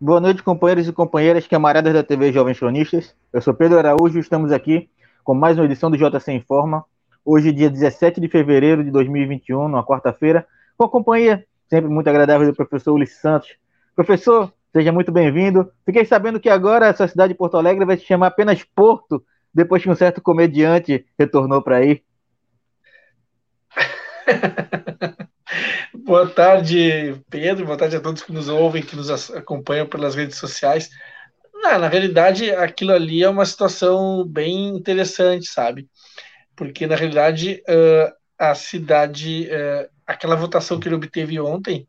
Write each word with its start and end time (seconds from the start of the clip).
Boa 0.00 0.18
noite, 0.18 0.42
companheiros 0.42 0.88
e 0.88 0.92
companheiras, 0.92 1.46
camaradas 1.46 1.92
da 1.92 2.02
TV 2.02 2.32
Jovens 2.32 2.58
Cronistas. 2.58 3.14
Eu 3.32 3.42
sou 3.42 3.52
Pedro 3.52 3.78
Araújo 3.78 4.16
e 4.16 4.20
estamos 4.20 4.50
aqui 4.50 4.88
com 5.22 5.34
mais 5.34 5.58
uma 5.58 5.66
edição 5.66 5.90
do 5.90 5.98
JC 5.98 6.32
Informa. 6.32 6.84
Hoje, 7.22 7.52
dia 7.52 7.68
17 7.68 8.20
de 8.20 8.28
fevereiro 8.28 8.82
de 8.82 8.90
2021, 8.90 9.68
numa 9.68 9.84
quarta-feira, 9.84 10.46
com 10.78 10.84
a 10.84 10.88
companhia 10.88 11.44
sempre 11.68 11.90
muito 11.90 12.08
agradável 12.08 12.46
do 12.46 12.56
professor 12.56 12.94
Ulisses 12.94 13.20
Santos. 13.20 13.50
Professor, 13.94 14.50
seja 14.72 14.90
muito 14.90 15.12
bem-vindo. 15.12 15.70
Fiquei 15.84 16.06
sabendo 16.06 16.40
que 16.40 16.48
agora 16.48 16.86
essa 16.86 17.06
cidade 17.06 17.34
de 17.34 17.38
Porto 17.38 17.58
Alegre 17.58 17.84
vai 17.84 17.98
se 17.98 18.06
chamar 18.06 18.28
apenas 18.28 18.64
Porto, 18.64 19.22
depois 19.52 19.82
que 19.82 19.90
um 19.90 19.94
certo 19.94 20.22
comediante 20.22 21.04
retornou 21.18 21.60
para 21.60 21.76
aí. 21.76 22.02
Boa 25.94 26.28
tarde, 26.28 27.20
Pedro. 27.28 27.66
Boa 27.66 27.76
tarde 27.76 27.96
a 27.96 28.00
todos 28.00 28.22
que 28.22 28.32
nos 28.32 28.48
ouvem, 28.48 28.82
que 28.82 28.96
nos 28.96 29.30
acompanham 29.30 29.86
pelas 29.86 30.14
redes 30.14 30.36
sociais. 30.36 30.90
Não, 31.54 31.78
na 31.78 31.88
realidade, 31.88 32.50
aquilo 32.50 32.92
ali 32.92 33.22
é 33.22 33.28
uma 33.28 33.44
situação 33.44 34.24
bem 34.26 34.68
interessante, 34.68 35.46
sabe? 35.46 35.88
Porque, 36.56 36.86
na 36.86 36.96
realidade, 36.96 37.62
uh, 37.68 38.12
a 38.38 38.54
cidade, 38.54 39.48
uh, 39.48 39.88
aquela 40.06 40.36
votação 40.36 40.80
que 40.80 40.88
ele 40.88 40.94
obteve 40.94 41.38
ontem, 41.38 41.86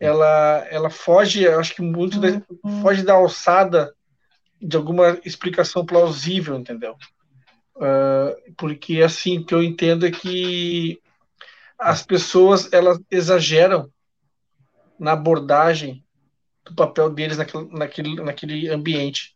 ela, 0.00 0.66
ela 0.70 0.90
foge, 0.90 1.46
acho 1.46 1.74
que 1.74 1.82
muito 1.82 2.20
da, 2.20 2.28
foge 2.80 3.02
da 3.02 3.14
alçada 3.14 3.92
de 4.60 4.76
alguma 4.76 5.18
explicação 5.24 5.84
plausível, 5.84 6.56
entendeu? 6.56 6.96
Uh, 7.76 8.52
porque, 8.56 9.02
assim, 9.02 9.38
o 9.38 9.44
que 9.44 9.54
eu 9.54 9.62
entendo 9.62 10.06
é 10.06 10.10
que 10.10 11.00
as 11.78 12.02
pessoas 12.02 12.72
elas 12.72 12.98
exageram 13.10 13.92
na 14.98 15.12
abordagem 15.12 16.04
do 16.64 16.74
papel 16.74 17.08
deles 17.10 17.38
naquele, 17.38 17.68
naquele, 17.70 18.14
naquele 18.16 18.68
ambiente. 18.68 19.34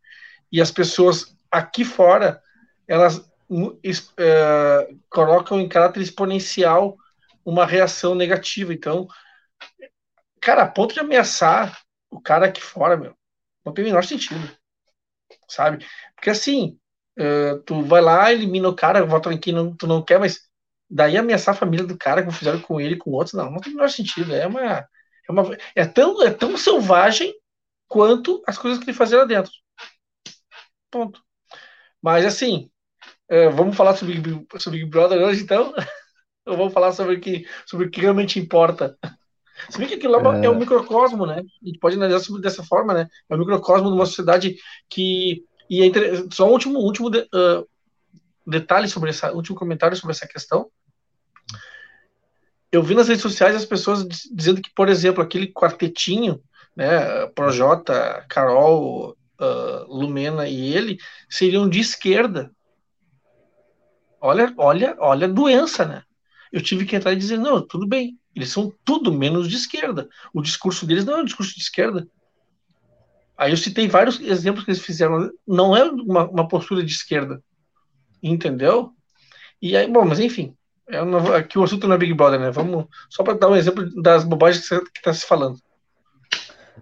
E 0.50 0.60
as 0.60 0.70
pessoas 0.70 1.36
aqui 1.50 1.84
fora, 1.84 2.42
elas 2.86 3.18
uh, 3.18 5.00
colocam 5.08 5.60
em 5.60 5.68
caráter 5.68 6.00
exponencial 6.00 6.96
uma 7.44 7.64
reação 7.64 8.14
negativa. 8.14 8.74
Então, 8.74 9.06
cara, 10.40 10.62
a 10.62 10.68
ponto 10.68 10.94
de 10.94 11.00
ameaçar 11.00 11.80
o 12.10 12.20
cara 12.20 12.46
aqui 12.46 12.60
fora, 12.60 12.96
meu, 12.96 13.14
não 13.64 13.72
tem 13.72 13.84
o 13.84 13.88
menor 13.88 14.04
sentido. 14.04 14.50
Sabe? 15.48 15.86
Porque 16.14 16.30
assim, 16.30 16.78
uh, 17.18 17.60
tu 17.64 17.82
vai 17.82 18.00
lá, 18.02 18.32
elimina 18.32 18.68
o 18.68 18.74
cara, 18.74 19.06
vota 19.06 19.32
em 19.32 19.38
quem 19.38 19.52
não, 19.52 19.74
tu 19.74 19.86
não 19.86 20.02
quer, 20.02 20.18
mas 20.18 20.52
daí 20.92 21.16
ameaçar 21.16 21.54
a 21.54 21.58
família 21.58 21.86
do 21.86 21.96
cara, 21.96 22.22
como 22.22 22.36
fizeram 22.36 22.60
com 22.60 22.78
ele 22.78 22.94
e 22.94 22.98
com 22.98 23.10
outros, 23.10 23.32
não, 23.32 23.50
não 23.50 23.60
tem 23.60 23.72
o 23.72 23.76
menor 23.76 23.88
sentido. 23.88 24.34
É 24.34 24.46
uma, 24.46 24.60
é 24.60 24.86
uma. 25.28 25.56
É 25.74 25.86
tão, 25.86 26.22
é 26.22 26.30
tão 26.30 26.56
selvagem 26.56 27.34
quanto 27.88 28.42
as 28.46 28.58
coisas 28.58 28.78
que 28.78 28.90
ele 28.90 28.96
fazia 28.96 29.18
lá 29.18 29.24
dentro. 29.24 29.50
Ponto. 30.90 31.22
Mas 32.02 32.26
assim, 32.26 32.70
é, 33.28 33.48
vamos 33.48 33.74
falar 33.74 33.96
sobre, 33.96 34.20
sobre 34.58 34.80
Big 34.80 34.90
Brother 34.90 35.22
hoje, 35.22 35.42
então? 35.42 35.72
Ou 36.44 36.56
vamos 36.56 36.74
falar 36.74 36.92
sobre 36.92 37.16
o 37.16 37.20
que, 37.20 37.46
sobre 37.64 37.86
o 37.86 37.90
que 37.90 38.00
realmente 38.00 38.38
importa? 38.38 38.98
Se 39.70 39.78
bem 39.78 39.86
que 39.86 39.94
aquilo 39.94 40.12
lá 40.12 40.38
é... 40.38 40.46
é 40.46 40.50
um 40.50 40.58
microcosmo, 40.58 41.24
né? 41.24 41.36
A 41.62 41.67
gente 41.67 41.78
pode 41.78 41.96
analisar 41.96 42.20
sobre 42.20 42.42
dessa 42.42 42.64
forma, 42.64 42.92
né? 42.92 43.08
É 43.30 43.34
um 43.34 43.38
microcosmo 43.38 43.88
de 43.88 43.94
uma 43.94 44.06
sociedade 44.06 44.56
que. 44.90 45.44
E 45.70 45.83
é 45.83 45.90
Só 46.33 46.48
um 46.48 46.50
último, 46.50 46.80
último 46.80 47.08
de, 47.08 47.20
uh, 47.20 47.67
detalhe 48.46 48.88
sobre 48.88 49.11
essa. 49.11 49.33
Último 49.33 49.56
comentário 49.56 49.96
sobre 49.96 50.12
essa 50.12 50.27
questão 50.27 50.68
eu 52.72 52.83
vi 52.83 52.94
nas 52.94 53.06
redes 53.06 53.22
sociais 53.22 53.55
as 53.55 53.66
pessoas 53.66 54.06
dizendo 54.33 54.62
que, 54.62 54.70
por 54.74 54.88
exemplo, 54.88 55.22
aquele 55.22 55.46
quartetinho, 55.46 56.42
né, 56.74 57.27
Projota, 57.28 58.24
Carol, 58.30 59.10
uh, 59.38 59.94
Lumena 59.94 60.48
e 60.48 60.74
ele, 60.74 60.98
seriam 61.28 61.68
de 61.68 61.80
esquerda. 61.80 62.50
Olha, 64.18 64.55
olha, 64.56 64.96
olha 64.98 65.27
a 65.27 65.30
doença, 65.30 65.84
né? 65.84 66.02
Eu 66.50 66.62
tive 66.62 66.86
que 66.86 66.96
entrar 66.96 67.12
e 67.12 67.16
dizer, 67.16 67.38
não, 67.38 67.61
tudo 67.61 67.86
bem, 67.86 68.18
eles 68.34 68.50
são 68.50 68.72
tudo 68.84 69.12
menos 69.12 69.48
de 69.48 69.56
esquerda. 69.56 70.08
O 70.32 70.40
discurso 70.40 70.86
deles 70.86 71.05
não 71.05 71.18
é 71.18 71.20
um 71.20 71.24
discurso 71.24 71.55
de 71.55 71.61
esquerda. 71.61 72.08
Aí 73.36 73.50
eu 73.50 73.56
citei 73.56 73.86
vários 73.86 74.18
exemplos 74.20 74.64
que 74.64 74.70
eles 74.70 74.82
fizeram, 74.82 75.30
não 75.46 75.77
é 75.77 75.84
uma, 75.84 76.27
uma 76.28 76.48
postura 76.48 76.82
de 76.82 76.92
esquerda. 76.92 77.42
Entendeu? 78.22 78.94
E 79.61 79.77
aí, 79.77 79.90
bom, 79.90 80.05
mas 80.05 80.20
enfim, 80.20 80.56
é 80.92 81.05
não, 81.05 81.35
aqui 81.35 81.58
o 81.58 81.63
assunto 81.63 81.89
não 81.89 81.95
é 81.95 81.98
Big 81.98 82.13
Brother, 82.13 82.39
né? 82.39 82.51
Vamos 82.51 82.86
só 83.08 83.25
para 83.25 83.35
dar 83.35 83.48
um 83.48 83.57
exemplo 83.57 83.89
das 84.03 84.25
bobagens 84.25 84.69
que 84.69 84.77
está 84.97 85.13
se 85.13 85.27
falando. 85.27 85.58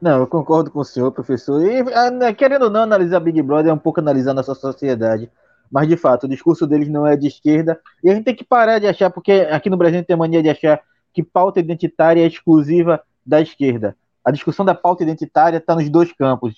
Não, 0.03 0.19
eu 0.19 0.27
concordo 0.27 0.71
com 0.71 0.81
o 0.81 0.85
senhor, 0.85 1.13
professor. 1.13 1.63
E 1.65 1.79
ah, 1.95 2.11
né, 2.11 2.35
querendo 2.35 2.65
ou 2.65 2.71
não 2.71 2.83
analisar 2.83 3.21
Big 3.21 3.41
Brother 3.41 3.71
é 3.71 3.75
um 3.75 3.79
pouco 3.79 4.01
analisar 4.01 4.35
nossa 4.35 4.55
sociedade. 4.55 5.31
Mas 5.71 5.87
de 5.87 5.97
fato, 5.97 6.25
o 6.25 6.29
discurso 6.29 6.67
deles 6.67 6.89
não 6.89 7.07
é 7.07 7.17
de 7.17 7.29
esquerda. 7.29 7.81
E 8.03 8.11
a 8.11 8.15
gente 8.15 8.25
tem 8.25 8.35
que 8.35 8.45
parar 8.45 8.81
de 8.81 8.89
achar, 8.89 9.11
porque 9.11 9.33
aqui 9.51 9.71
no 9.71 9.77
Brasil 9.77 10.05
tem 10.05 10.15
a 10.15 10.17
mania 10.17 10.43
de 10.43 10.51
achar 10.51 10.81
que 11.15 11.23
pauta 11.23 11.61
identitária 11.61 12.23
é 12.23 12.27
exclusiva 12.27 13.01
da 13.25 13.41
esquerda. 13.41 13.97
A 14.25 14.33
discussão 14.33 14.65
da 14.65 14.75
pauta 14.75 15.05
identitária 15.05 15.59
está 15.59 15.77
nos 15.77 15.89
dois 15.89 16.13
campos, 16.13 16.55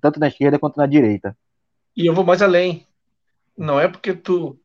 tanto 0.00 0.18
na 0.18 0.26
esquerda 0.26 0.58
quanto 0.58 0.76
na 0.76 0.86
direita. 0.86 1.36
E 1.96 2.06
eu 2.06 2.14
vou 2.14 2.24
mais 2.24 2.42
além. 2.42 2.84
Não 3.56 3.78
é 3.78 3.86
porque 3.86 4.12
tu 4.12 4.58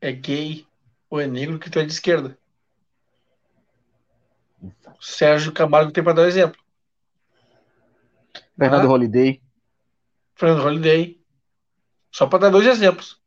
é 0.00 0.12
gay, 0.12 0.64
ou 1.10 1.20
é 1.20 1.26
negro 1.26 1.58
que 1.58 1.70
tu 1.70 1.78
é 1.78 1.84
de 1.84 1.92
esquerda. 1.92 2.36
Sérgio 5.00 5.52
Camargo 5.52 5.92
tem 5.92 6.02
para 6.02 6.12
dar 6.12 6.22
um 6.22 6.26
exemplo. 6.26 6.60
Fernando 8.58 8.86
ah, 8.86 8.90
Holiday. 8.90 9.40
Fernando 10.34 10.64
Holiday. 10.64 11.20
Só 12.10 12.26
para 12.26 12.40
dar 12.40 12.50
dois 12.50 12.66
exemplos. 12.66 13.20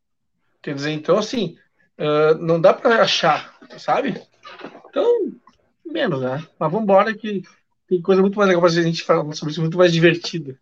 Quer 0.61 0.75
dizer, 0.75 0.91
então, 0.91 1.17
assim, 1.17 1.57
uh, 1.97 2.35
não 2.35 2.59
dá 2.59 2.73
para 2.73 3.01
achar, 3.01 3.57
sabe? 3.77 4.21
Então, 4.89 5.31
menos, 5.85 6.21
né? 6.21 6.45
Mas 6.59 6.71
vamos 6.71 6.83
embora 6.83 7.13
que 7.13 7.43
tem 7.87 8.01
coisa 8.01 8.21
muito 8.21 8.37
mais 8.37 8.47
legal 8.47 8.61
para 8.61 8.69
a 8.69 8.83
gente 8.83 9.03
falar 9.03 9.33
sobre 9.33 9.51
isso, 9.51 9.61
muito 9.61 9.77
mais 9.77 9.93
divertida. 9.93 10.57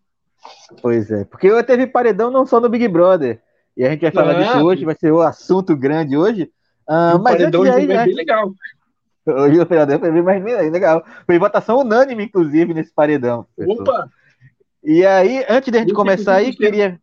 Pois 0.81 1.11
é, 1.11 1.25
porque 1.25 1.47
eu 1.47 1.63
teve 1.63 1.87
paredão 1.87 2.31
não 2.31 2.45
só 2.45 2.59
no 2.59 2.69
Big 2.69 2.87
Brother. 2.87 3.41
E 3.75 3.83
a 3.83 3.89
gente 3.89 4.01
vai 4.01 4.11
falar 4.11 4.37
ah, 4.37 4.43
disso 4.43 4.65
hoje, 4.65 4.85
vai 4.85 4.95
ser 4.95 5.11
o 5.11 5.21
assunto 5.21 5.75
grande 5.75 6.15
hoje. 6.15 6.51
Ah, 6.89 7.19
mas 7.19 7.37
paredão 7.37 7.61
antes 7.61 7.85
de 7.85 7.91
aí, 7.93 8.05
bem 8.05 8.15
legal. 8.15 8.51
Hoje 9.27 9.59
o 9.59 9.65
paredão 9.65 9.99
foi 9.99 10.11
bem 10.11 10.23
mais 10.23 10.43
legal. 10.71 11.05
Foi 11.27 11.37
votação 11.37 11.77
unânime, 11.77 12.23
inclusive, 12.23 12.73
nesse 12.73 12.91
paredão. 12.91 13.45
Professor. 13.55 13.83
Opa! 13.83 14.09
E 14.83 15.05
aí, 15.05 15.45
antes 15.47 15.71
de 15.71 15.77
gente 15.77 15.93
começar 15.93 16.37
aí, 16.37 16.55
queria. 16.55 16.99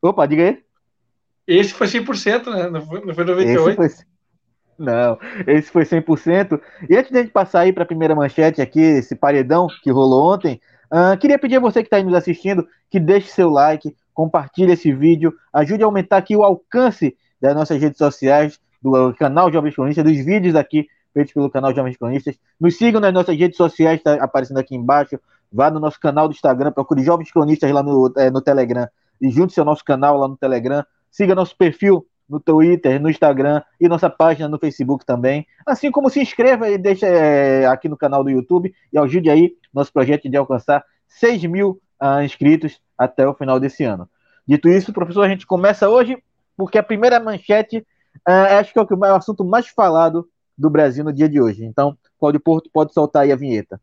Opa, 0.00 0.26
diga 0.26 0.44
aí. 0.44 0.62
Esse 1.46 1.74
foi 1.74 1.88
100%, 1.88 2.46
né? 2.52 2.70
Não 2.70 2.86
foi, 2.86 3.04
não 3.04 3.12
foi 3.12 3.24
98%. 3.24 3.42
Esse 3.42 3.74
foi... 3.74 3.88
Não, 4.78 5.18
esse 5.46 5.70
foi 5.70 5.84
100%. 5.84 6.60
E 6.88 6.96
antes 6.96 7.10
de 7.10 7.18
a 7.18 7.22
gente 7.22 7.32
passar 7.32 7.60
aí 7.60 7.72
para 7.72 7.82
a 7.82 7.86
primeira 7.86 8.14
manchete 8.14 8.62
aqui, 8.62 8.80
esse 8.80 9.16
paredão 9.16 9.66
que 9.82 9.90
rolou 9.90 10.32
ontem, 10.32 10.60
uh, 10.92 11.18
queria 11.18 11.38
pedir 11.38 11.56
a 11.56 11.60
você 11.60 11.82
que 11.82 11.88
está 11.88 11.96
aí 11.96 12.04
nos 12.04 12.14
assistindo 12.14 12.66
que 12.88 13.00
deixe 13.00 13.28
seu 13.28 13.50
like, 13.50 13.94
compartilhe 14.14 14.72
esse 14.72 14.92
vídeo, 14.92 15.34
ajude 15.52 15.82
a 15.82 15.86
aumentar 15.86 16.18
aqui 16.18 16.36
o 16.36 16.42
alcance 16.42 17.16
das 17.40 17.54
nossas 17.54 17.80
redes 17.80 17.98
sociais, 17.98 18.60
do 18.82 19.14
canal 19.14 19.52
Jovens 19.52 19.74
Cronistas, 19.74 20.04
dos 20.04 20.24
vídeos 20.24 20.54
aqui 20.54 20.86
feitos 21.12 21.32
pelo 21.32 21.50
canal 21.50 21.74
Jovens 21.74 21.96
Cronistas. 21.96 22.36
Nos 22.58 22.76
sigam 22.76 23.00
nas 23.00 23.12
nossas 23.12 23.36
redes 23.36 23.56
sociais, 23.56 23.98
está 23.98 24.14
aparecendo 24.14 24.58
aqui 24.58 24.74
embaixo. 24.74 25.18
Vá 25.52 25.70
no 25.70 25.80
nosso 25.80 25.98
canal 25.98 26.28
do 26.28 26.32
Instagram, 26.32 26.72
procure 26.72 27.02
Jovens 27.02 27.32
Cronistas 27.32 27.70
lá 27.70 27.82
no, 27.82 28.12
é, 28.16 28.30
no 28.30 28.40
Telegram 28.40 28.88
e 29.20 29.30
junte-se 29.30 29.58
ao 29.58 29.66
nosso 29.66 29.84
canal 29.84 30.16
lá 30.16 30.28
no 30.28 30.36
Telegram. 30.36 30.84
Siga 31.10 31.34
nosso 31.34 31.56
perfil 31.56 32.06
no 32.28 32.38
Twitter, 32.38 33.00
no 33.00 33.10
Instagram 33.10 33.60
e 33.80 33.88
nossa 33.88 34.08
página 34.08 34.48
no 34.48 34.58
Facebook 34.58 35.04
também. 35.04 35.44
Assim 35.66 35.90
como 35.90 36.08
se 36.08 36.20
inscreva 36.20 36.68
e 36.70 36.78
deixe 36.78 37.04
é, 37.04 37.66
aqui 37.66 37.88
no 37.88 37.96
canal 37.96 38.22
do 38.22 38.30
YouTube 38.30 38.72
e 38.92 38.98
ajude 38.98 39.28
aí 39.28 39.56
nosso 39.74 39.92
projeto 39.92 40.28
de 40.28 40.36
alcançar 40.36 40.84
6 41.08 41.44
mil 41.46 41.80
uh, 42.00 42.22
inscritos 42.22 42.80
até 42.96 43.26
o 43.26 43.34
final 43.34 43.58
desse 43.58 43.82
ano. 43.82 44.08
Dito 44.46 44.68
isso, 44.68 44.92
professor, 44.92 45.24
a 45.24 45.28
gente 45.28 45.46
começa 45.46 45.88
hoje 45.88 46.22
porque 46.56 46.78
a 46.78 46.82
primeira 46.82 47.18
manchete 47.18 47.84
Uh, 48.28 48.58
acho 48.58 48.72
que 48.72 48.78
é 48.78 48.82
o, 48.82 48.86
que, 48.86 48.94
o 48.94 49.04
assunto 49.04 49.44
mais 49.44 49.68
falado 49.68 50.28
do 50.56 50.68
Brasil 50.68 51.04
no 51.04 51.12
dia 51.12 51.28
de 51.28 51.40
hoje. 51.40 51.64
Então, 51.64 51.96
Cláudio 52.18 52.40
Porto 52.40 52.70
pode 52.72 52.92
soltar 52.92 53.22
aí 53.22 53.32
a 53.32 53.36
vinheta. 53.36 53.80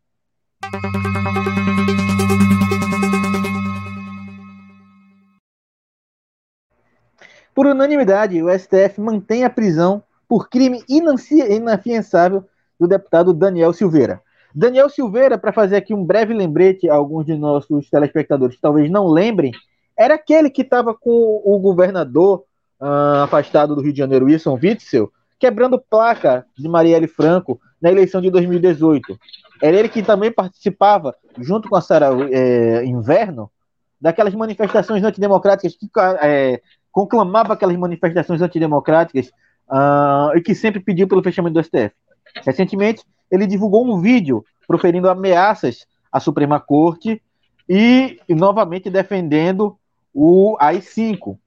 Por 7.54 7.66
unanimidade, 7.66 8.42
o 8.44 8.50
STF 8.50 9.02
mantém 9.02 9.44
a 9.44 9.50
prisão 9.50 10.04
por 10.28 10.48
crime 10.48 10.84
inafiançável 10.88 12.46
do 12.80 12.88
deputado 12.88 13.34
Daniel 13.34 13.74
Silveira. 13.74 14.22
Daniel 14.54 14.90
Silveira, 14.90 15.38
para 15.38 15.52
fazer 15.52 15.78
aqui 15.78 15.94
um 15.94 16.04
breve 16.04 16.34
lembrete 16.34 16.88
a 16.90 16.94
alguns 16.94 17.26
de 17.26 17.36
nossos 17.36 17.90
telespectadores 17.90 18.60
talvez 18.60 18.92
não 18.92 19.08
lembrem, 19.08 19.52
era 19.98 20.14
aquele 20.14 20.50
que 20.50 20.62
estava 20.62 20.94
com 20.94 21.42
o 21.44 21.60
governador 21.60 22.44
uh, 22.82 23.24
afastado 23.24 23.76
do 23.76 23.82
Rio 23.82 23.94
de 23.94 24.00
Janeiro, 24.00 24.26
Wilson 24.26 24.60
Witzel, 24.62 25.12
quebrando 25.40 25.80
placa 25.80 26.46
de 26.58 26.68
Marielle 26.68 27.08
Franco 27.08 27.60
na 27.82 27.92
eleição 27.92 28.22
de 28.22 28.30
2018. 28.30 29.18
Era 29.62 29.78
ele 29.78 29.90
que 29.90 30.04
também 30.04 30.32
participava, 30.32 31.16
junto 31.40 31.70
com 31.70 31.76
a 31.76 31.82
Sara 31.82 32.10
é, 32.32 32.86
Inverno, 32.86 33.50
daquelas 34.00 34.34
manifestações 34.36 35.04
antidemocráticas 35.04 35.76
que 35.76 35.90
é, 36.22 36.62
conclamava 36.92 37.54
aquelas 37.54 37.76
manifestações 37.76 38.42
antidemocráticas 38.42 39.32
uh, 39.70 40.36
e 40.36 40.42
que 40.42 40.54
sempre 40.54 40.80
pediu 40.80 41.08
pelo 41.08 41.24
fechamento 41.24 41.56
do 41.56 41.64
STF. 41.64 41.92
Recentemente, 42.46 43.04
ele 43.32 43.48
divulgou 43.48 43.86
um 43.86 44.00
vídeo 44.00 44.44
proferindo 44.68 45.10
ameaças 45.10 45.88
à 46.12 46.20
Suprema 46.20 46.60
Corte 46.60 47.22
e, 47.68 48.20
e 48.28 48.36
novamente 48.36 48.90
defendendo 48.90 49.78
o 50.14 50.56
AI-5, 50.60 51.38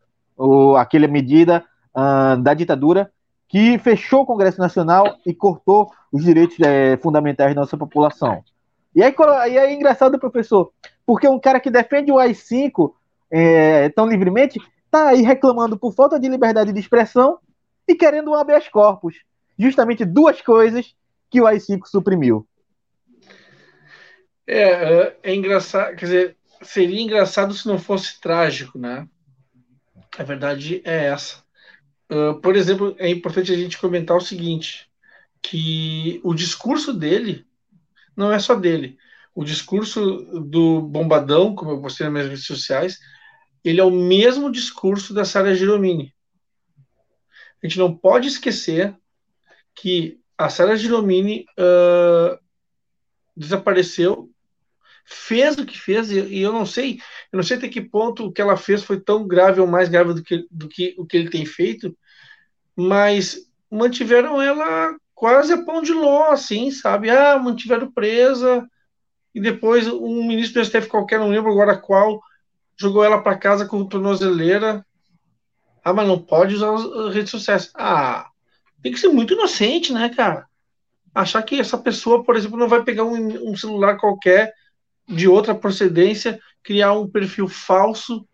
aquela 0.76 1.06
medida 1.06 1.64
uh, 1.94 2.40
da 2.40 2.54
ditadura 2.54 3.10
que 3.48 3.78
fechou 3.78 4.22
o 4.22 4.26
Congresso 4.26 4.60
Nacional 4.60 5.18
e 5.26 5.34
cortou 5.34 5.90
os 6.12 6.24
direitos 6.24 6.56
é, 6.60 6.96
fundamentais 6.98 7.52
da 7.52 7.60
nossa 7.60 7.76
população. 7.76 8.44
E 8.94 9.02
aí, 9.02 9.12
aí 9.40 9.56
é 9.56 9.72
engraçado, 9.72 10.18
professor, 10.20 10.72
porque 11.04 11.26
um 11.28 11.38
cara 11.38 11.58
que 11.58 11.70
defende 11.70 12.12
o 12.12 12.18
AI-5 12.18 12.92
é, 13.30 13.88
tão 13.88 14.06
livremente 14.06 14.60
está 14.84 15.08
aí 15.08 15.22
reclamando 15.22 15.76
por 15.76 15.92
falta 15.92 16.18
de 16.18 16.28
liberdade 16.28 16.72
de 16.72 16.78
expressão 16.78 17.38
e 17.88 17.94
querendo 17.96 18.30
um 18.30 18.34
habeas 18.34 18.68
corpus. 18.68 19.16
Justamente 19.58 20.04
duas 20.04 20.40
coisas 20.40 20.94
que 21.28 21.40
o 21.40 21.46
AI-5 21.46 21.86
suprimiu. 21.86 22.46
É, 24.46 25.16
é 25.22 25.34
engraçado, 25.34 25.96
quer 25.96 26.04
dizer, 26.04 26.36
seria 26.62 27.00
engraçado 27.00 27.52
se 27.52 27.66
não 27.66 27.78
fosse 27.78 28.20
trágico, 28.20 28.78
né? 28.78 29.08
A 30.18 30.22
verdade 30.22 30.82
é 30.84 31.06
essa. 31.06 31.42
Uh, 32.10 32.40
por 32.40 32.56
exemplo, 32.56 32.94
é 32.98 33.08
importante 33.08 33.52
a 33.52 33.56
gente 33.56 33.78
comentar 33.78 34.16
o 34.16 34.20
seguinte, 34.20 34.90
que 35.42 36.20
o 36.24 36.34
discurso 36.34 36.92
dele 36.92 37.46
não 38.16 38.32
é 38.32 38.38
só 38.38 38.54
dele. 38.54 38.98
O 39.34 39.44
discurso 39.44 40.00
do 40.40 40.82
Bombadão, 40.82 41.54
como 41.54 41.70
eu 41.70 41.80
postei 41.80 42.04
nas 42.04 42.12
minhas 42.12 42.28
redes 42.28 42.46
sociais, 42.46 42.98
ele 43.64 43.80
é 43.80 43.84
o 43.84 43.90
mesmo 43.90 44.50
discurso 44.50 45.14
da 45.14 45.24
Sara 45.24 45.54
Giromini. 45.54 46.14
A 47.62 47.66
gente 47.66 47.78
não 47.78 47.94
pode 47.94 48.26
esquecer 48.26 48.96
que 49.74 50.18
a 50.36 50.48
Sara 50.48 50.76
Giromini 50.76 51.46
uh, 51.58 52.38
desapareceu, 53.36 54.29
fez 55.10 55.58
o 55.58 55.66
que 55.66 55.78
fez, 55.78 56.10
e, 56.10 56.40
eu 56.40 56.52
não 56.52 56.64
sei, 56.64 57.00
eu 57.32 57.36
não 57.36 57.42
sei 57.42 57.56
até 57.56 57.68
que 57.68 57.80
ponto 57.80 58.26
o 58.26 58.32
que 58.32 58.40
ela 58.40 58.56
fez 58.56 58.82
foi 58.82 59.00
tão 59.00 59.26
grave 59.26 59.60
ou 59.60 59.66
mais 59.66 59.88
grave 59.88 60.14
do 60.14 60.22
que, 60.22 60.46
do 60.50 60.68
que 60.68 60.94
o 60.96 61.04
que 61.04 61.16
ele 61.16 61.28
tem 61.28 61.44
feito, 61.44 61.96
mas 62.76 63.38
mantiveram 63.70 64.40
ela 64.40 64.96
quase 65.14 65.52
a 65.52 65.64
pão 65.64 65.82
de 65.82 65.92
ló, 65.92 66.30
assim, 66.30 66.70
sabe? 66.70 67.10
Ah, 67.10 67.38
mantiveram 67.38 67.90
presa, 67.90 68.66
e 69.34 69.40
depois 69.40 69.86
um 69.88 70.24
ministro 70.26 70.62
do 70.62 70.64
STF 70.64 70.88
qualquer, 70.88 71.18
não 71.18 71.28
lembro 71.28 71.50
agora 71.50 71.76
qual, 71.76 72.20
jogou 72.76 73.04
ela 73.04 73.20
para 73.20 73.36
casa 73.38 73.66
com 73.66 73.84
tornozeleira. 73.84 74.84
Ah, 75.84 75.92
mas 75.92 76.06
não 76.06 76.18
pode 76.18 76.54
usar 76.54 76.72
as 76.72 77.14
redes 77.14 77.30
sociais. 77.30 77.70
Ah, 77.74 78.28
tem 78.82 78.92
que 78.92 78.98
ser 78.98 79.08
muito 79.08 79.34
inocente, 79.34 79.92
né, 79.92 80.08
cara? 80.08 80.46
Achar 81.14 81.42
que 81.42 81.58
essa 81.58 81.76
pessoa, 81.76 82.22
por 82.22 82.36
exemplo, 82.36 82.58
não 82.58 82.68
vai 82.68 82.84
pegar 82.84 83.04
um, 83.04 83.50
um 83.50 83.56
celular 83.56 83.96
qualquer 83.96 84.52
de 85.10 85.28
outra 85.28 85.54
procedência, 85.54 86.40
criar 86.62 86.92
um 86.92 87.08
perfil 87.08 87.48
falso, 87.48 88.26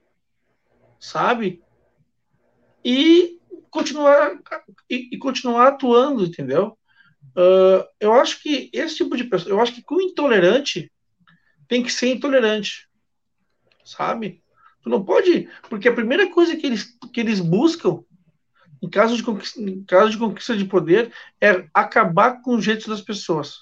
sabe? 1.00 1.62
E 2.84 3.40
continuar 3.70 4.38
e, 4.88 5.08
e 5.12 5.18
continuar 5.18 5.68
atuando, 5.68 6.24
entendeu? 6.24 6.78
Uh, 7.36 7.84
eu 7.98 8.12
acho 8.12 8.42
que 8.42 8.70
esse 8.72 8.96
tipo 8.96 9.16
de 9.16 9.24
pessoa, 9.24 9.54
eu 9.54 9.60
acho 9.60 9.74
que 9.74 9.82
com 9.82 10.00
intolerante 10.00 10.90
tem 11.68 11.82
que 11.82 11.92
ser 11.92 12.12
intolerante, 12.12 12.88
sabe? 13.84 14.42
Tu 14.82 14.88
não 14.88 15.04
pode, 15.04 15.48
porque 15.68 15.88
a 15.88 15.94
primeira 15.94 16.30
coisa 16.30 16.56
que 16.56 16.66
eles, 16.66 16.96
que 17.12 17.20
eles 17.20 17.40
buscam 17.40 18.04
em 18.82 18.88
caso, 18.88 19.16
de 19.16 19.22
conquista, 19.22 19.60
em 19.60 19.82
caso 19.84 20.10
de 20.10 20.18
conquista 20.18 20.56
de 20.56 20.64
poder 20.64 21.12
é 21.40 21.66
acabar 21.72 22.42
com 22.42 22.56
os 22.56 22.64
jeitos 22.64 22.86
das 22.86 23.00
pessoas. 23.00 23.58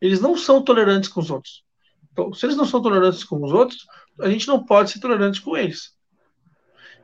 Eles 0.00 0.20
não 0.20 0.36
são 0.36 0.62
tolerantes 0.62 1.08
com 1.08 1.20
os 1.20 1.30
outros. 1.30 1.64
Então, 2.12 2.32
se 2.32 2.46
eles 2.46 2.56
não 2.56 2.64
são 2.64 2.82
tolerantes 2.82 3.24
com 3.24 3.42
os 3.42 3.52
outros, 3.52 3.86
a 4.20 4.28
gente 4.28 4.48
não 4.48 4.64
pode 4.64 4.90
ser 4.90 5.00
tolerante 5.00 5.40
com 5.40 5.56
eles. 5.56 5.94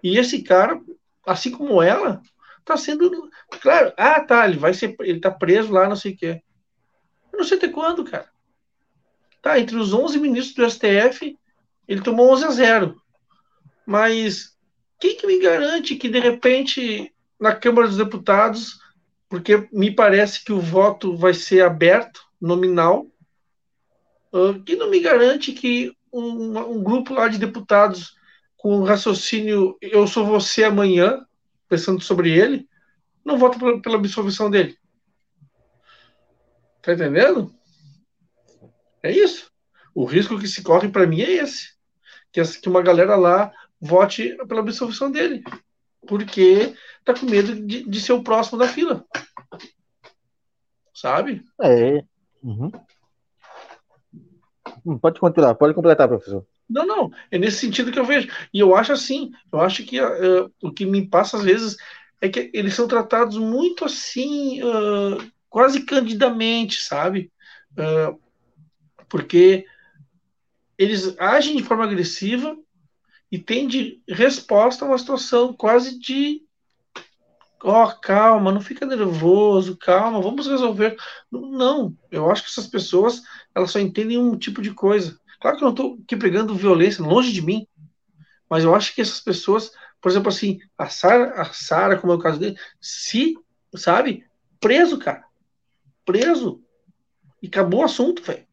E 0.03 0.19
esse 0.19 0.43
cara, 0.43 0.81
assim 1.27 1.51
como 1.51 1.83
ela, 1.83 2.21
tá 2.65 2.77
sendo. 2.77 3.31
Claro, 3.61 3.93
ah, 3.97 4.21
tá, 4.21 4.47
ele 4.47 4.59
vai 4.59 4.75
ser. 4.75 4.95
Ele 5.01 5.21
tá 5.21 5.31
preso 5.31 5.73
lá, 5.73 5.89
não 5.89 5.97
sei 5.97 6.13
o 6.13 6.17
quê. 6.17 6.43
Eu 7.33 7.39
não 7.39 7.45
sei 7.47 7.57
até 7.57 7.69
quando, 7.69 8.05
cara. 8.05 8.29
Tá, 9.41 9.59
entre 9.59 9.77
os 9.77 9.93
11 9.93 10.19
ministros 10.19 10.55
do 10.55 10.71
STF, 10.71 11.39
ele 11.87 12.03
tomou 12.03 12.33
11 12.33 12.45
a 12.45 12.51
0. 12.51 13.03
Mas 13.87 14.57
quem 14.99 15.17
que 15.17 15.27
me 15.27 15.39
garante 15.39 15.95
que, 15.95 16.09
de 16.09 16.19
repente, 16.19 17.15
na 17.39 17.55
Câmara 17.55 17.87
dos 17.87 17.97
Deputados, 17.97 18.81
porque 19.29 19.69
me 19.73 19.91
parece 19.91 20.45
que 20.45 20.53
o 20.53 20.61
voto 20.61 21.17
vai 21.17 21.35
ser 21.35 21.63
aberto, 21.63 22.21
nominal, 22.41 23.07
que 24.65 24.77
não 24.77 24.91
me 24.91 25.01
garante 25.01 25.53
que 25.53 25.93
um, 26.13 26.59
um 26.59 26.83
grupo 26.83 27.15
lá 27.15 27.29
de 27.29 27.39
deputados 27.39 28.15
com 28.57 28.83
raciocínio 28.83 29.77
eu 29.81 30.07
sou 30.07 30.25
você 30.25 30.65
amanhã, 30.65 31.25
pensando 31.69 32.01
sobre 32.01 32.31
ele, 32.31 32.69
não 33.25 33.39
vota 33.39 33.59
pela, 33.59 33.81
pela 33.81 33.97
absolvição 33.97 34.51
dele. 34.51 34.79
Tá 36.83 36.93
entendendo? 36.93 37.53
É 39.03 39.11
isso. 39.11 39.51
O 39.95 40.05
risco 40.05 40.39
que 40.39 40.47
se 40.47 40.63
corre 40.63 40.89
para 40.89 41.07
mim 41.07 41.21
é 41.21 41.31
esse. 41.33 41.75
Que, 42.33 42.43
que 42.43 42.69
uma 42.69 42.83
galera 42.83 43.17
lá 43.17 43.53
vote 43.81 44.37
pela 44.49 44.61
absolvição 44.61 45.11
dele. 45.11 45.43
Porque 46.07 46.75
tá 47.05 47.15
com 47.15 47.27
medo 47.27 47.55
de, 47.67 47.83
de 47.89 48.01
ser 48.01 48.13
o 48.13 48.23
próximo 48.23 48.59
da 48.59 48.69
fila. 48.69 49.05
Sabe? 50.95 51.45
É. 51.61 52.05
Uhum. 52.43 52.71
Hum, 54.87 54.97
pode 54.97 55.19
continuar, 55.19 55.57
pode 55.57 55.75
completar, 55.75 56.07
professor. 56.07 56.47
Não, 56.71 56.87
não, 56.87 57.13
é 57.29 57.39
nesse 57.39 57.59
sentido 57.59 57.91
que 57.91 57.99
eu 57.99 58.05
vejo. 58.05 58.29
E 58.55 58.61
eu 58.61 58.77
acho 58.77 58.93
assim, 58.93 59.33
eu 59.53 59.61
acho 59.61 59.85
que 59.85 60.01
uh, 60.01 60.53
o 60.63 60.73
que 60.73 60.87
me 60.87 61.09
passa 61.09 61.37
às 61.37 61.43
vezes 61.43 61.77
é 62.21 62.29
que 62.29 62.51
eles 62.55 62.75
são 62.75 62.87
tratados 62.87 63.37
muito 63.37 63.85
assim, 63.85 64.63
uh, 64.63 65.33
quase 65.51 65.83
candidamente, 65.85 66.83
sabe? 66.83 67.33
Uh, 67.73 68.19
porque 69.09 69.67
eles 70.79 71.17
agem 71.19 71.57
de 71.57 71.65
forma 71.65 71.85
agressiva 71.85 72.57
e 73.31 73.39
têm 73.39 73.67
de 73.67 74.01
resposta 74.09 74.85
a 74.85 74.89
uma 74.89 74.99
situação 74.99 75.53
quase 75.53 75.99
de 75.99 76.47
ó, 77.63 77.85
oh, 77.85 78.01
calma, 78.01 78.53
não 78.53 78.61
fica 78.61 78.87
nervoso, 78.87 79.77
calma, 79.77 80.21
vamos 80.21 80.47
resolver. 80.47 80.97
Não, 81.31 81.97
eu 82.11 82.31
acho 82.31 82.45
que 82.45 82.51
essas 82.51 82.67
pessoas, 82.67 83.23
elas 83.57 83.71
só 83.71 83.81
entendem 83.81 84.19
um 84.19 84.37
tipo 84.37 84.61
de 84.61 84.71
coisa. 84.75 85.19
Claro 85.41 85.57
que 85.57 85.65
eu 85.65 85.67
não 85.67 85.73
estou 85.73 85.99
aqui 86.05 86.15
pregando 86.15 86.55
violência, 86.55 87.03
longe 87.03 87.33
de 87.33 87.41
mim, 87.41 87.67
mas 88.51 88.65
eu 88.65 88.75
acho 88.75 88.95
que 88.95 89.01
essas 89.01 89.19
pessoas, 89.19 89.73
por 89.99 90.11
exemplo, 90.11 90.29
assim, 90.29 90.61
a 90.77 90.91
Sara, 90.91 91.41
a 91.41 91.45
Sara, 91.47 91.97
como 91.97 92.13
é 92.13 92.17
o 92.17 92.21
caso 92.21 92.39
dele, 92.39 92.59
se, 92.79 93.35
sabe, 93.75 94.27
preso, 94.61 94.99
cara, 94.99 95.25
preso, 96.05 96.61
e 97.43 97.47
acabou 97.47 97.81
o 97.81 97.85
assunto, 97.85 98.23
velho. 98.23 98.45